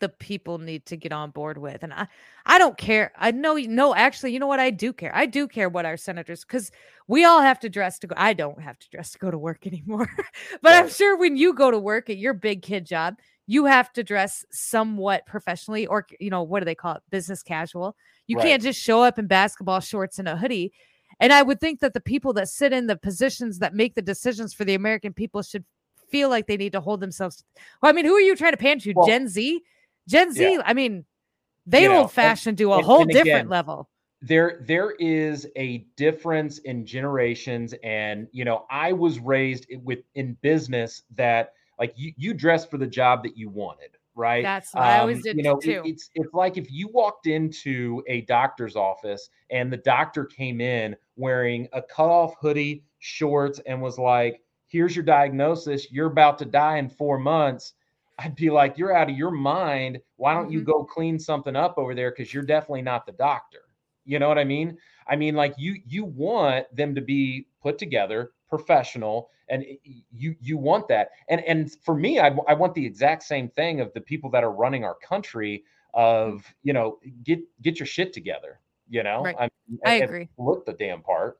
the 0.00 0.08
people 0.08 0.58
need 0.58 0.84
to 0.86 0.96
get 0.96 1.12
on 1.12 1.30
board 1.30 1.56
with 1.58 1.82
and 1.82 1.92
i 1.92 2.06
i 2.44 2.58
don't 2.58 2.76
care 2.76 3.12
i 3.18 3.30
know 3.30 3.54
no 3.54 3.94
actually 3.94 4.32
you 4.32 4.38
know 4.38 4.46
what 4.46 4.60
i 4.60 4.70
do 4.70 4.92
care 4.92 5.10
i 5.14 5.24
do 5.26 5.48
care 5.48 5.68
what 5.68 5.86
our 5.86 5.96
senators 5.96 6.44
because 6.44 6.70
we 7.08 7.24
all 7.24 7.40
have 7.40 7.58
to 7.58 7.68
dress 7.68 7.98
to 7.98 8.06
go 8.06 8.14
i 8.18 8.32
don't 8.32 8.60
have 8.60 8.78
to 8.78 8.88
dress 8.90 9.10
to 9.12 9.18
go 9.18 9.30
to 9.30 9.38
work 9.38 9.66
anymore 9.66 10.08
but 10.62 10.74
i'm 10.74 10.88
sure 10.88 11.16
when 11.16 11.36
you 11.36 11.54
go 11.54 11.70
to 11.70 11.78
work 11.78 12.10
at 12.10 12.18
your 12.18 12.34
big 12.34 12.62
kid 12.62 12.84
job 12.84 13.14
you 13.46 13.64
have 13.64 13.92
to 13.92 14.02
dress 14.02 14.44
somewhat 14.50 15.24
professionally 15.26 15.86
or 15.86 16.06
you 16.20 16.30
know 16.30 16.42
what 16.42 16.60
do 16.60 16.64
they 16.64 16.74
call 16.74 16.94
it 16.96 17.02
business 17.10 17.42
casual 17.42 17.96
you 18.26 18.36
Right. 18.36 18.46
can't 18.46 18.62
just 18.62 18.80
show 18.80 19.02
up 19.02 19.18
in 19.18 19.26
basketball 19.26 19.80
shorts 19.80 20.18
and 20.18 20.28
a 20.28 20.36
hoodie 20.36 20.72
and 21.20 21.32
i 21.32 21.42
would 21.42 21.60
think 21.60 21.80
that 21.80 21.94
the 21.94 22.00
people 22.00 22.32
that 22.34 22.48
sit 22.48 22.72
in 22.72 22.86
the 22.86 22.96
positions 22.96 23.60
that 23.60 23.72
make 23.74 23.94
the 23.94 24.02
decisions 24.02 24.52
for 24.52 24.64
the 24.64 24.74
american 24.74 25.12
people 25.14 25.42
should 25.42 25.64
feel 26.10 26.28
like 26.28 26.46
they 26.46 26.56
need 26.56 26.72
to 26.72 26.80
hold 26.80 27.00
themselves 27.00 27.42
well 27.82 27.90
i 27.90 27.92
mean 27.92 28.04
who 28.04 28.14
are 28.14 28.20
you 28.20 28.36
trying 28.36 28.52
to 28.52 28.56
pan 28.58 28.78
to 28.78 28.92
Well- 28.94 29.06
gen 29.06 29.26
z 29.28 29.62
gen 30.08 30.32
z 30.32 30.42
Yeah. 30.54 30.62
i 30.64 30.72
mean 30.74 31.04
they 31.66 31.82
You 31.82 31.88
know, 31.88 32.02
old 32.02 32.12
fashioned 32.12 32.56
do 32.56 32.72
a 32.72 32.76
and- 32.76 32.86
whole 32.86 33.00
and 33.02 33.10
different 33.10 33.28
again, 33.28 33.48
level 33.48 33.88
there 34.22 34.62
there 34.66 34.92
is 34.98 35.46
a 35.56 35.78
difference 35.96 36.58
in 36.58 36.86
generations 36.86 37.74
and 37.82 38.28
you 38.32 38.44
know 38.44 38.64
i 38.70 38.92
was 38.92 39.18
raised 39.18 39.66
with 39.82 39.98
in 40.14 40.34
business 40.42 41.02
that 41.16 41.52
like 41.78 41.92
you 41.96 42.12
you 42.16 42.32
dressed 42.34 42.70
for 42.70 42.78
the 42.78 42.86
job 42.86 43.22
that 43.22 43.36
you 43.36 43.48
wanted 43.50 43.90
right 44.14 44.42
That's 44.42 44.72
what 44.72 44.82
I 44.84 45.00
always 45.00 45.18
Um, 45.18 45.22
did 45.24 45.36
you 45.36 45.42
know 45.42 45.58
it- 45.58 45.62
too. 45.62 45.82
it's 45.84 46.08
it's 46.14 46.32
like 46.32 46.56
if 46.56 46.70
you 46.70 46.88
walked 46.88 47.26
into 47.26 48.02
a 48.06 48.22
doctor's 48.22 48.74
office 48.74 49.28
and 49.50 49.70
the 49.70 49.76
doctor 49.76 50.24
came 50.24 50.62
in 50.62 50.96
wearing 51.16 51.68
a 51.74 51.82
cutoff 51.82 52.34
hoodie 52.40 52.82
shorts 53.00 53.60
and 53.66 53.82
was 53.82 53.98
like 53.98 54.40
here's 54.68 54.96
your 54.96 55.04
diagnosis 55.04 55.92
you're 55.92 56.06
about 56.10 56.38
to 56.38 56.46
die 56.46 56.78
in 56.78 56.88
four 56.88 57.18
months 57.18 57.74
I'd 58.18 58.34
be 58.34 58.50
like, 58.50 58.78
you're 58.78 58.96
out 58.96 59.10
of 59.10 59.16
your 59.16 59.30
mind. 59.30 60.00
Why 60.16 60.32
don't 60.34 60.50
you 60.50 60.60
Mhm. 60.62 60.64
go 60.66 60.84
clean 60.84 61.18
something 61.18 61.54
up 61.56 61.76
over 61.76 61.94
there? 61.94 62.10
Because 62.10 62.32
you're 62.32 62.42
definitely 62.44 62.82
not 62.82 63.04
the 63.06 63.12
doctor. 63.12 63.60
You 64.04 64.18
know 64.18 64.28
what 64.28 64.38
I 64.38 64.44
mean? 64.44 64.78
I 65.06 65.16
mean, 65.16 65.34
like 65.34 65.54
you 65.58 65.80
you 65.86 66.04
want 66.04 66.66
them 66.74 66.94
to 66.94 67.00
be 67.00 67.46
put 67.60 67.76
together, 67.78 68.32
professional, 68.48 69.30
and 69.48 69.64
you 70.12 70.34
you 70.40 70.56
want 70.56 70.88
that. 70.88 71.10
And 71.28 71.40
and 71.42 71.72
for 71.82 71.94
me, 71.94 72.18
I, 72.20 72.28
I 72.48 72.54
want 72.54 72.74
the 72.74 72.86
exact 72.86 73.22
same 73.24 73.48
thing 73.48 73.80
of 73.80 73.92
the 73.92 74.00
people 74.00 74.30
that 74.30 74.44
are 74.44 74.52
running 74.52 74.84
our 74.84 74.94
country. 74.96 75.64
Of 75.94 76.44
you 76.62 76.72
know, 76.72 76.98
get 77.24 77.40
get 77.62 77.78
your 77.80 77.86
shit 77.86 78.12
together. 78.12 78.60
You 78.88 79.02
know, 79.02 79.22
Right. 79.24 79.36
I, 79.38 79.44
I 79.44 79.48
and- 79.68 79.80
and 79.84 80.04
agree. 80.04 80.28
Look 80.38 80.64
the 80.66 80.72
damn 80.74 81.02
part. 81.02 81.38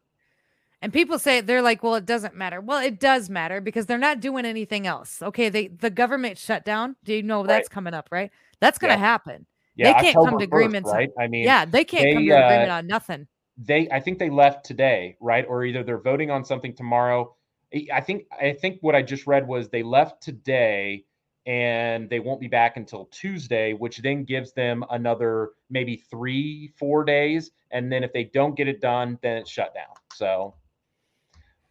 And 0.82 0.92
people 0.92 1.18
say 1.18 1.40
they're 1.40 1.62
like, 1.62 1.82
well, 1.82 1.94
it 1.94 2.04
doesn't 2.06 2.34
matter. 2.34 2.60
Well, 2.60 2.84
it 2.84 3.00
does 3.00 3.30
matter 3.30 3.60
because 3.60 3.86
they're 3.86 3.98
not 3.98 4.20
doing 4.20 4.44
anything 4.44 4.86
else. 4.86 5.22
Okay, 5.22 5.48
they 5.48 5.68
the 5.68 5.90
government 5.90 6.38
shut 6.38 6.64
down. 6.64 6.96
Do 7.04 7.14
you 7.14 7.22
know 7.22 7.40
Right. 7.40 7.48
that's 7.48 7.68
coming 7.68 7.94
up, 7.94 8.08
right? 8.12 8.30
That's 8.60 8.78
going 8.78 8.90
to 8.92 8.98
Yeah. 8.98 9.06
happen. 9.06 9.46
Yeah, 9.74 9.92
they 9.94 10.00
can't 10.04 10.14
come 10.14 10.24
October 10.34 10.38
to 10.44 10.46
1st, 10.50 10.52
agreements. 10.52 10.90
on- 10.90 10.96
right? 10.96 11.10
I 11.18 11.26
mean, 11.28 11.44
yeah, 11.44 11.64
they 11.64 11.84
can't 11.84 12.14
come 12.14 12.24
to 12.26 12.30
an 12.32 12.42
agreement 12.42 12.70
uh, 12.70 12.74
on 12.74 12.86
nothing. 12.86 13.26
they 13.58 13.88
I 13.90 14.00
think 14.00 14.18
they 14.18 14.28
left 14.30 14.64
today, 14.66 15.16
right? 15.20 15.46
Or 15.48 15.64
either 15.64 15.82
they're 15.82 15.98
voting 16.00 16.30
on 16.30 16.44
something 16.44 16.74
tomorrow. 16.74 17.34
I- 17.92 18.00
think 18.02 18.24
I 18.30 18.52
think 18.52 18.78
what 18.82 18.94
I 18.94 19.02
just 19.02 19.26
read 19.26 19.46
was 19.48 19.68
they 19.70 19.82
left 19.82 20.22
today 20.22 21.04
and 21.46 22.08
they 22.10 22.20
won't 22.20 22.40
be 22.40 22.48
back 22.48 22.76
until 22.76 23.06
Tuesday, 23.06 23.72
which 23.72 23.98
then 23.98 24.24
gives 24.24 24.52
them 24.52 24.84
another 24.90 25.50
maybe 25.70 25.96
3 25.96 26.68
4 26.76 27.04
days 27.04 27.50
and 27.70 27.90
then 27.90 28.04
if 28.04 28.12
they 28.12 28.24
don't 28.24 28.54
get 28.56 28.68
it 28.68 28.80
done, 28.80 29.18
then 29.22 29.38
it's 29.38 29.50
shut 29.50 29.72
down. 29.74 29.94
So 30.12 30.54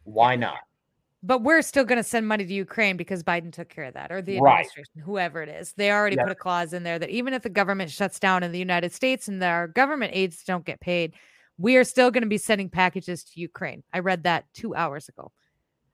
why 0.06 0.36
not? 0.36 0.58
But 1.22 1.42
we're 1.42 1.62
still 1.62 1.84
going 1.84 1.98
to 1.98 2.04
send 2.04 2.28
money 2.28 2.46
to 2.46 2.54
Ukraine 2.54 2.96
because 2.96 3.22
Biden 3.24 3.52
took 3.52 3.68
care 3.68 3.84
of 3.84 3.94
that, 3.94 4.12
or 4.12 4.22
the 4.22 4.40
Right. 4.40 4.60
administration, 4.60 5.02
whoever 5.04 5.42
it 5.42 5.48
is. 5.48 5.72
They 5.72 5.90
already 5.90 6.16
Yeah. 6.16 6.22
put 6.24 6.32
a 6.32 6.36
clause 6.36 6.72
in 6.72 6.84
there 6.84 6.98
that 6.98 7.10
even 7.10 7.34
if 7.34 7.42
the 7.42 7.48
government 7.50 7.90
shuts 7.90 8.20
down 8.20 8.42
in 8.42 8.52
the 8.52 8.58
United 8.58 8.92
States 8.92 9.26
and 9.26 9.42
our 9.42 9.66
government 9.66 10.12
aids 10.14 10.44
don't 10.44 10.64
get 10.64 10.80
paid, 10.80 11.14
we 11.58 11.76
are 11.76 11.84
still 11.84 12.10
going 12.10 12.22
to 12.22 12.28
be 12.28 12.38
sending 12.38 12.70
packages 12.70 13.24
to 13.24 13.40
Ukraine. 13.40 13.82
I 13.92 14.00
read 14.00 14.22
that 14.24 14.44
two 14.54 14.74
hours 14.76 15.08
ago. 15.08 15.32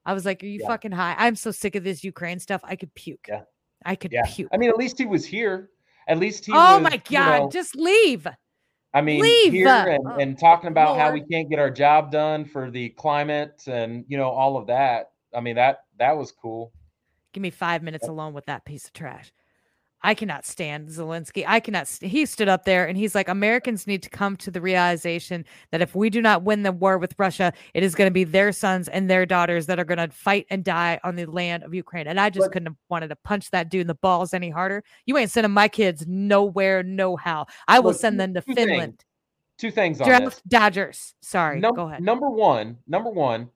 I 0.05 0.13
was 0.13 0.27
like, 0.27 0.43
"Are 0.43 0.47
you 0.47 0.61
Yeah. 0.61 0.67
fucking 0.69 0.93
high?" 0.93 1.15
I'm 1.17 1.37
so 1.37 1.51
sick 1.51 1.77
of 1.77 1.85
this 1.85 2.05
Ukraine 2.05 2.41
stuff. 2.41 2.61
I 2.65 2.77
could 2.77 2.93
puke. 2.95 3.27
Yeah. 3.29 3.43
I 3.85 3.95
could 3.95 4.13
Yeah. 4.13 4.25
puke. 4.27 4.49
I 4.53 4.57
mean, 4.59 4.69
at 4.69 4.77
least 4.77 4.99
he 4.99 5.07
was 5.07 5.25
here. 5.25 5.71
At 6.09 6.19
least 6.19 6.45
he 6.45 6.53
oh 6.53 6.81
was, 6.81 6.91
my 6.91 6.95
you 7.09 7.19
god, 7.19 7.43
know, 7.43 7.49
just 7.49 7.77
leave. 7.77 8.27
I 8.95 9.01
mean, 9.01 9.23
Leave! 9.23 9.53
here 9.53 9.69
and, 9.69 10.07
Oh, 10.07 10.17
and 10.19 10.39
talking 10.39 10.69
about 10.69 10.99
how 10.99 11.13
we 11.13 11.23
can't 11.23 11.49
get 11.49 11.59
our 11.59 11.71
job 11.71 12.11
done 12.11 12.45
for 12.45 12.71
the 12.71 12.91
climate 12.91 13.63
and 13.67 14.05
you 14.09 14.19
know 14.19 14.29
all 14.29 14.57
of 14.57 14.67
that. 14.67 15.13
I 15.35 15.41
mean 15.41 15.57
that 15.57 15.85
that 15.99 16.17
was 16.17 16.33
cool. 16.33 16.73
Give 17.33 17.43
me 17.43 17.51
five 17.51 17.83
minutes 17.83 18.09
alone 18.09 18.35
with 18.35 18.47
that 18.47 18.65
piece 18.65 18.87
of 18.87 18.93
trash. 18.93 19.33
I 20.05 20.15
cannot 20.15 20.45
stand 20.45 20.89
Zelensky. 20.89 21.45
I 21.47 21.61
cannot. 21.61 21.87
St- 21.87 22.11
he 22.11 22.27
stood 22.27 22.49
up 22.49 22.65
there 22.65 22.87
and 22.87 22.97
he's 22.99 23.15
like, 23.15 23.29
Americans 23.29 23.87
need 23.87 24.03
to 24.03 24.11
come 24.11 24.37
to 24.39 24.51
the 24.51 24.61
realization 24.61 25.45
that 25.71 25.81
if 25.81 25.95
we 25.95 26.11
do 26.11 26.21
not 26.21 26.43
win 26.43 26.65
the 26.65 26.73
war 26.73 26.99
with 26.99 27.15
Russia, 27.19 27.53
it 27.75 27.83
is 27.85 27.95
going 27.95 28.09
to 28.09 28.13
be 28.13 28.25
their 28.25 28.51
sons 28.53 28.89
and 28.89 29.09
their 29.09 29.25
daughters 29.25 29.67
that 29.67 29.79
are 29.79 29.85
going 29.85 29.99
to 29.99 30.09
fight 30.09 30.47
and 30.51 30.65
die 30.65 30.99
on 31.05 31.15
the 31.15 31.27
land 31.27 31.63
of 31.63 31.73
Ukraine. 31.73 32.07
And 32.09 32.19
I 32.19 32.31
just 32.31 32.47
But- 32.47 32.53
couldn't 32.53 32.67
have 32.67 32.77
wanted 32.89 33.09
to 33.09 33.17
punch 33.17 33.51
that 33.53 33.69
dude 33.71 33.83
in 33.83 33.87
the 33.87 33.95
balls 33.95 34.35
any 34.35 34.51
harder. 34.51 34.83
You 35.07 35.17
ain't 35.19 35.31
sending 35.31 35.53
my 35.53 35.69
kids 35.69 36.05
nowhere, 36.07 36.83
no 36.83 37.17
how. 37.17 37.47
I 37.69 37.79
will 37.79 37.93
Look, 37.93 38.01
send 38.01 38.19
them 38.19 38.35
to 38.35 38.41
two 38.41 38.55
things 38.55 38.69
Finland. 38.71 39.05
Two 39.59 39.71
things 39.71 40.01
on 40.01 40.09
this. 40.09 40.19
Draft 40.19 40.49
Dodgers. 40.49 41.15
Sorry, 41.21 41.61
Num- 41.61 41.75
go 41.77 41.87
ahead. 41.87 42.03
Number 42.03 42.29
one, 42.29 42.79
number 42.89 43.11
one, 43.11 43.49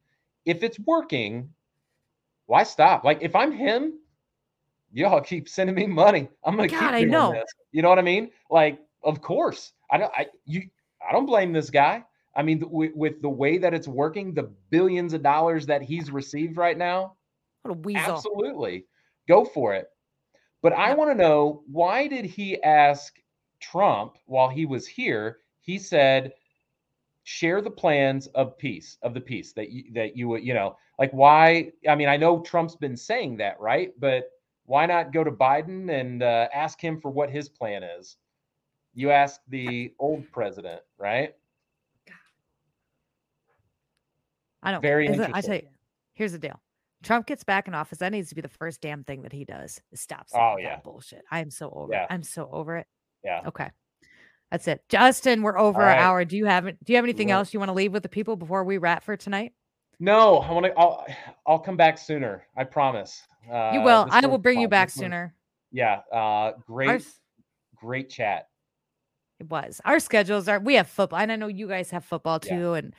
if 0.44 0.62
it's 0.62 0.78
working, 0.78 1.50
why 2.46 2.62
stop? 2.62 3.02
Like 3.02 3.18
if 3.22 3.34
I'm 3.34 3.50
him, 3.50 3.94
y'all 4.92 5.20
keep 5.20 5.48
sending 5.48 5.76
me 5.76 5.86
money. 5.86 6.28
I'm 6.44 6.56
gonna 6.56 6.68
God, 6.68 6.78
keep 6.78 6.88
I 6.88 7.00
doing 7.00 7.10
know. 7.10 7.32
this. 7.32 7.52
You 7.72 7.82
know 7.82 7.88
what 7.88 7.98
I 7.98 8.02
mean? 8.02 8.30
Like, 8.50 8.78
of 9.02 9.20
course. 9.20 9.72
I 9.90 9.98
don't. 9.98 10.12
I 10.16 10.26
you. 10.44 10.62
I 11.06 11.12
don't 11.12 11.26
blame 11.26 11.52
this 11.52 11.70
guy. 11.70 12.04
I 12.34 12.42
mean, 12.42 12.62
with, 12.68 12.92
with 12.94 13.22
the 13.22 13.28
way 13.28 13.56
that 13.58 13.72
it's 13.72 13.88
working, 13.88 14.34
the 14.34 14.50
billions 14.70 15.14
of 15.14 15.22
dollars 15.22 15.64
that 15.66 15.80
he's 15.80 16.10
received 16.10 16.56
right 16.58 16.76
now, 16.76 17.16
What 17.62 17.70
a 17.70 17.78
weasel. 17.78 18.16
Absolutely. 18.16 18.84
Go 19.26 19.44
for 19.44 19.74
it. 19.74 19.88
But 20.62 20.72
I 20.72 20.94
want 20.94 21.10
to 21.10 21.14
know 21.14 21.62
why 21.70 22.08
did 22.08 22.24
he 22.24 22.62
ask 22.62 23.18
Trump 23.60 24.18
while 24.26 24.48
he 24.48 24.66
was 24.66 24.86
here? 24.86 25.38
He 25.60 25.78
said, 25.78 26.32
share 27.24 27.60
the 27.60 27.70
plans 27.70 28.26
of 28.28 28.58
peace, 28.58 28.98
of 29.02 29.14
the 29.14 29.20
peace 29.20 29.52
that 29.52 29.70
you 29.70 29.84
that 29.94 30.16
you 30.16 30.28
would, 30.28 30.44
you 30.44 30.54
know, 30.54 30.76
like 30.98 31.12
why? 31.12 31.72
I 31.88 31.94
mean, 31.94 32.08
I 32.08 32.16
know 32.16 32.40
Trump's 32.40 32.76
been 32.76 32.96
saying 32.96 33.36
that, 33.38 33.58
right? 33.60 33.92
But 33.98 34.30
why 34.66 34.86
not 34.86 35.12
go 35.12 35.24
to 35.24 35.30
Biden 35.30 35.90
and 35.90 36.22
uh, 36.22 36.48
ask 36.52 36.80
him 36.80 37.00
for 37.00 37.10
what 37.10 37.30
his 37.30 37.48
plan 37.48 37.82
is? 37.82 38.16
You 38.94 39.10
ask 39.10 39.40
the 39.48 39.92
old 39.98 40.30
president, 40.32 40.80
right? 40.98 41.34
I 44.62 44.72
don't. 44.72 44.82
Very 44.82 45.06
it- 45.06 45.20
I 45.32 45.40
tell 45.40 45.54
you, 45.54 45.68
here's 46.14 46.32
the 46.32 46.38
deal. 46.38 46.60
Trump 47.02 47.26
gets 47.26 47.44
back 47.44 47.68
in 47.68 47.74
office. 47.74 47.98
That 47.98 48.10
needs 48.10 48.30
to 48.30 48.34
be 48.34 48.40
the 48.40 48.48
first 48.48 48.80
damn 48.80 49.04
thing 49.04 49.22
that 49.22 49.32
he 49.32 49.44
does. 49.44 49.80
Is 49.92 50.00
stop. 50.00 50.26
Oh, 50.34 50.56
that 50.56 50.62
yeah. 50.62 50.78
bullshit. 50.82 51.22
I 51.30 51.40
am 51.40 51.50
so 51.50 51.70
over. 51.70 51.92
Yeah. 51.92 52.04
it. 52.04 52.08
I'm 52.10 52.22
so 52.22 52.48
over 52.50 52.78
it. 52.78 52.86
Yeah. 53.22 53.42
Okay, 53.46 53.70
that's 54.50 54.66
it. 54.66 54.82
Justin, 54.88 55.42
we're 55.42 55.58
over 55.58 55.80
right. 55.80 55.98
hour. 55.98 56.24
Do 56.24 56.36
you 56.36 56.46
have 56.46 56.64
Do 56.64 56.74
you 56.86 56.96
have 56.96 57.04
anything 57.04 57.30
else 57.30 57.54
you 57.54 57.60
want 57.60 57.68
to 57.68 57.74
leave 57.74 57.92
with 57.92 58.02
the 58.02 58.08
people 58.08 58.34
before 58.34 58.64
we 58.64 58.78
wrap 58.78 59.04
for 59.04 59.16
tonight? 59.16 59.52
No, 59.98 60.38
I 60.38 60.52
want 60.52 60.66
to. 60.66 60.72
I'll, 60.78 61.06
I'll 61.46 61.58
come 61.58 61.76
back 61.76 61.96
sooner. 61.98 62.46
I 62.56 62.64
promise. 62.64 63.22
Uh, 63.50 63.70
you 63.74 63.80
will. 63.82 64.06
I 64.10 64.24
will 64.26 64.38
bring 64.38 64.60
you 64.60 64.68
back 64.68 64.88
This 64.88 64.96
was- 64.96 65.00
sooner. 65.02 65.34
Yeah. 65.72 66.00
Uh, 66.12 66.52
great, 66.66 66.88
Ours- 66.88 67.20
great 67.76 68.10
chat. 68.10 68.48
It 69.40 69.48
was. 69.48 69.80
Our 69.84 69.98
schedules 70.00 70.48
are. 70.48 70.58
We 70.58 70.74
have 70.74 70.88
football, 70.88 71.18
and 71.18 71.30
I 71.32 71.36
know 71.36 71.46
you 71.48 71.68
guys 71.68 71.90
have 71.90 72.04
football 72.04 72.38
Yeah. 72.44 72.58
too, 72.58 72.72
and 72.74 72.94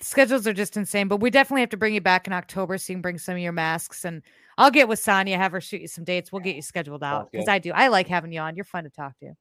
schedules 0.00 0.46
are 0.46 0.52
just 0.52 0.76
insane. 0.76 1.08
But 1.08 1.18
we 1.20 1.30
definitely 1.30 1.60
have 1.62 1.70
to 1.70 1.76
bring 1.76 1.94
you 1.94 2.00
back 2.00 2.26
in 2.26 2.32
October, 2.32 2.76
so 2.78 2.92
you 2.92 2.96
can 2.96 3.02
bring 3.02 3.18
some 3.18 3.34
of 3.34 3.40
your 3.40 3.52
masks, 3.52 4.04
and 4.04 4.22
I'll 4.56 4.70
get 4.70 4.88
with 4.88 4.98
Sonya, 4.98 5.36
have 5.36 5.52
her 5.52 5.60
shoot 5.60 5.80
you 5.82 5.88
some 5.88 6.04
dates. 6.04 6.32
We'll 6.32 6.42
get 6.42 6.56
you 6.56 6.62
scheduled 6.62 7.02
out 7.02 7.30
because. 7.30 7.48
I 7.48 7.58
do. 7.58 7.72
I 7.72 7.88
like 7.88 8.08
having 8.08 8.32
you 8.32 8.40
on. 8.40 8.56
You're 8.56 8.64
fun 8.64 8.84
to 8.84 8.90
talk 8.90 9.18
to. 9.20 9.32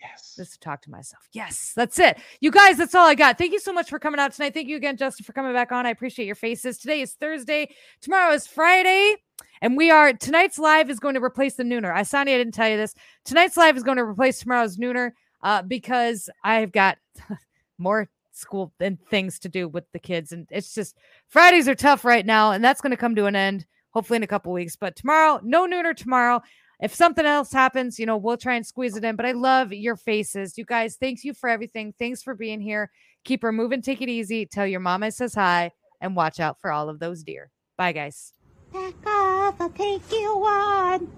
Yes. 0.00 0.34
just 0.36 0.52
to 0.54 0.60
talk 0.60 0.82
to 0.82 0.90
myself. 0.90 1.28
Yes, 1.32 1.72
that's 1.74 1.98
it. 1.98 2.18
You 2.40 2.50
guys, 2.50 2.76
that's 2.76 2.94
all 2.94 3.06
I 3.06 3.14
got. 3.14 3.38
Thank 3.38 3.52
you 3.52 3.58
so 3.58 3.72
much 3.72 3.88
for 3.88 3.98
coming 3.98 4.20
out 4.20 4.32
tonight. 4.32 4.54
Thank 4.54 4.68
you 4.68 4.76
again, 4.76 4.96
Justin, 4.96 5.24
for 5.24 5.32
coming 5.32 5.52
back 5.52 5.72
on. 5.72 5.86
I 5.86 5.90
appreciate 5.90 6.26
your 6.26 6.34
faces. 6.34 6.78
Today 6.78 7.00
is 7.00 7.14
Thursday. 7.14 7.74
Tomorrow 8.00 8.32
is 8.34 8.46
Friday. 8.46 9.16
And 9.62 9.76
we 9.76 9.90
are 9.90 10.12
tonight's 10.12 10.58
live 10.58 10.90
is 10.90 11.00
going 11.00 11.14
to 11.14 11.22
replace 11.22 11.54
the 11.54 11.62
nooner. 11.62 11.94
I 11.94 12.02
Sonia, 12.02 12.34
I 12.34 12.38
didn't 12.38 12.54
tell 12.54 12.68
you 12.68 12.76
this. 12.76 12.94
Tonight's 13.24 13.56
live 13.56 13.76
is 13.76 13.82
going 13.82 13.96
to 13.96 14.04
replace 14.04 14.38
tomorrow's 14.38 14.76
nooner 14.76 15.12
uh, 15.42 15.62
because 15.62 16.28
I've 16.44 16.72
got 16.72 16.98
more 17.78 18.08
school 18.32 18.72
and 18.80 18.98
things 19.08 19.38
to 19.40 19.48
do 19.48 19.66
with 19.68 19.84
the 19.92 19.98
kids. 19.98 20.32
And 20.32 20.46
it's 20.50 20.74
just 20.74 20.96
Fridays 21.28 21.68
are 21.68 21.74
tough 21.74 22.04
right 22.04 22.24
now, 22.24 22.52
and 22.52 22.62
that's 22.62 22.80
going 22.80 22.90
to 22.90 22.96
come 22.96 23.14
to 23.16 23.26
an 23.26 23.36
end 23.36 23.66
hopefully 23.96 24.18
in 24.18 24.22
a 24.22 24.26
couple 24.26 24.52
weeks. 24.52 24.76
But 24.76 24.94
tomorrow, 24.94 25.40
no 25.42 25.66
nooner 25.66 25.96
tomorrow. 25.96 26.42
If 26.80 26.94
something 26.94 27.24
else 27.24 27.52
happens, 27.52 27.98
you 27.98 28.06
know, 28.06 28.16
we'll 28.16 28.36
try 28.36 28.54
and 28.54 28.66
squeeze 28.66 28.96
it 28.96 29.04
in. 29.04 29.16
But 29.16 29.26
I 29.26 29.32
love 29.32 29.72
your 29.72 29.96
faces. 29.96 30.58
You 30.58 30.64
guys, 30.64 30.96
thank 30.96 31.24
you 31.24 31.32
for 31.32 31.48
everything. 31.48 31.94
Thanks 31.98 32.22
for 32.22 32.34
being 32.34 32.60
here. 32.60 32.90
Keep 33.24 33.42
her 33.42 33.52
moving. 33.52 33.82
Take 33.82 34.02
it 34.02 34.08
easy. 34.08 34.46
Tell 34.46 34.66
your 34.66 34.80
mama 34.80 35.10
says 35.10 35.34
hi 35.34 35.72
and 36.00 36.14
watch 36.14 36.38
out 36.38 36.60
for 36.60 36.70
all 36.70 36.88
of 36.88 36.98
those 36.98 37.22
deer. 37.22 37.50
Bye, 37.78 37.92
guys. 37.92 38.32
Back 38.72 39.06
off, 39.06 39.60
I'll 39.60 39.70
take 39.70 40.10
you 40.12 40.44
on. 40.46 41.10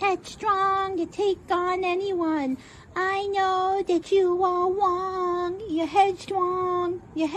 Headstrong, 0.00 0.98
you 0.98 1.06
take 1.06 1.38
on 1.50 1.84
anyone. 1.84 2.56
I 2.96 3.26
know 3.26 3.82
that 3.86 4.10
you 4.10 4.42
are 4.42 4.72
wrong. 4.72 5.60
You're 5.68 5.86
headstrong. 5.86 7.02
You're 7.14 7.28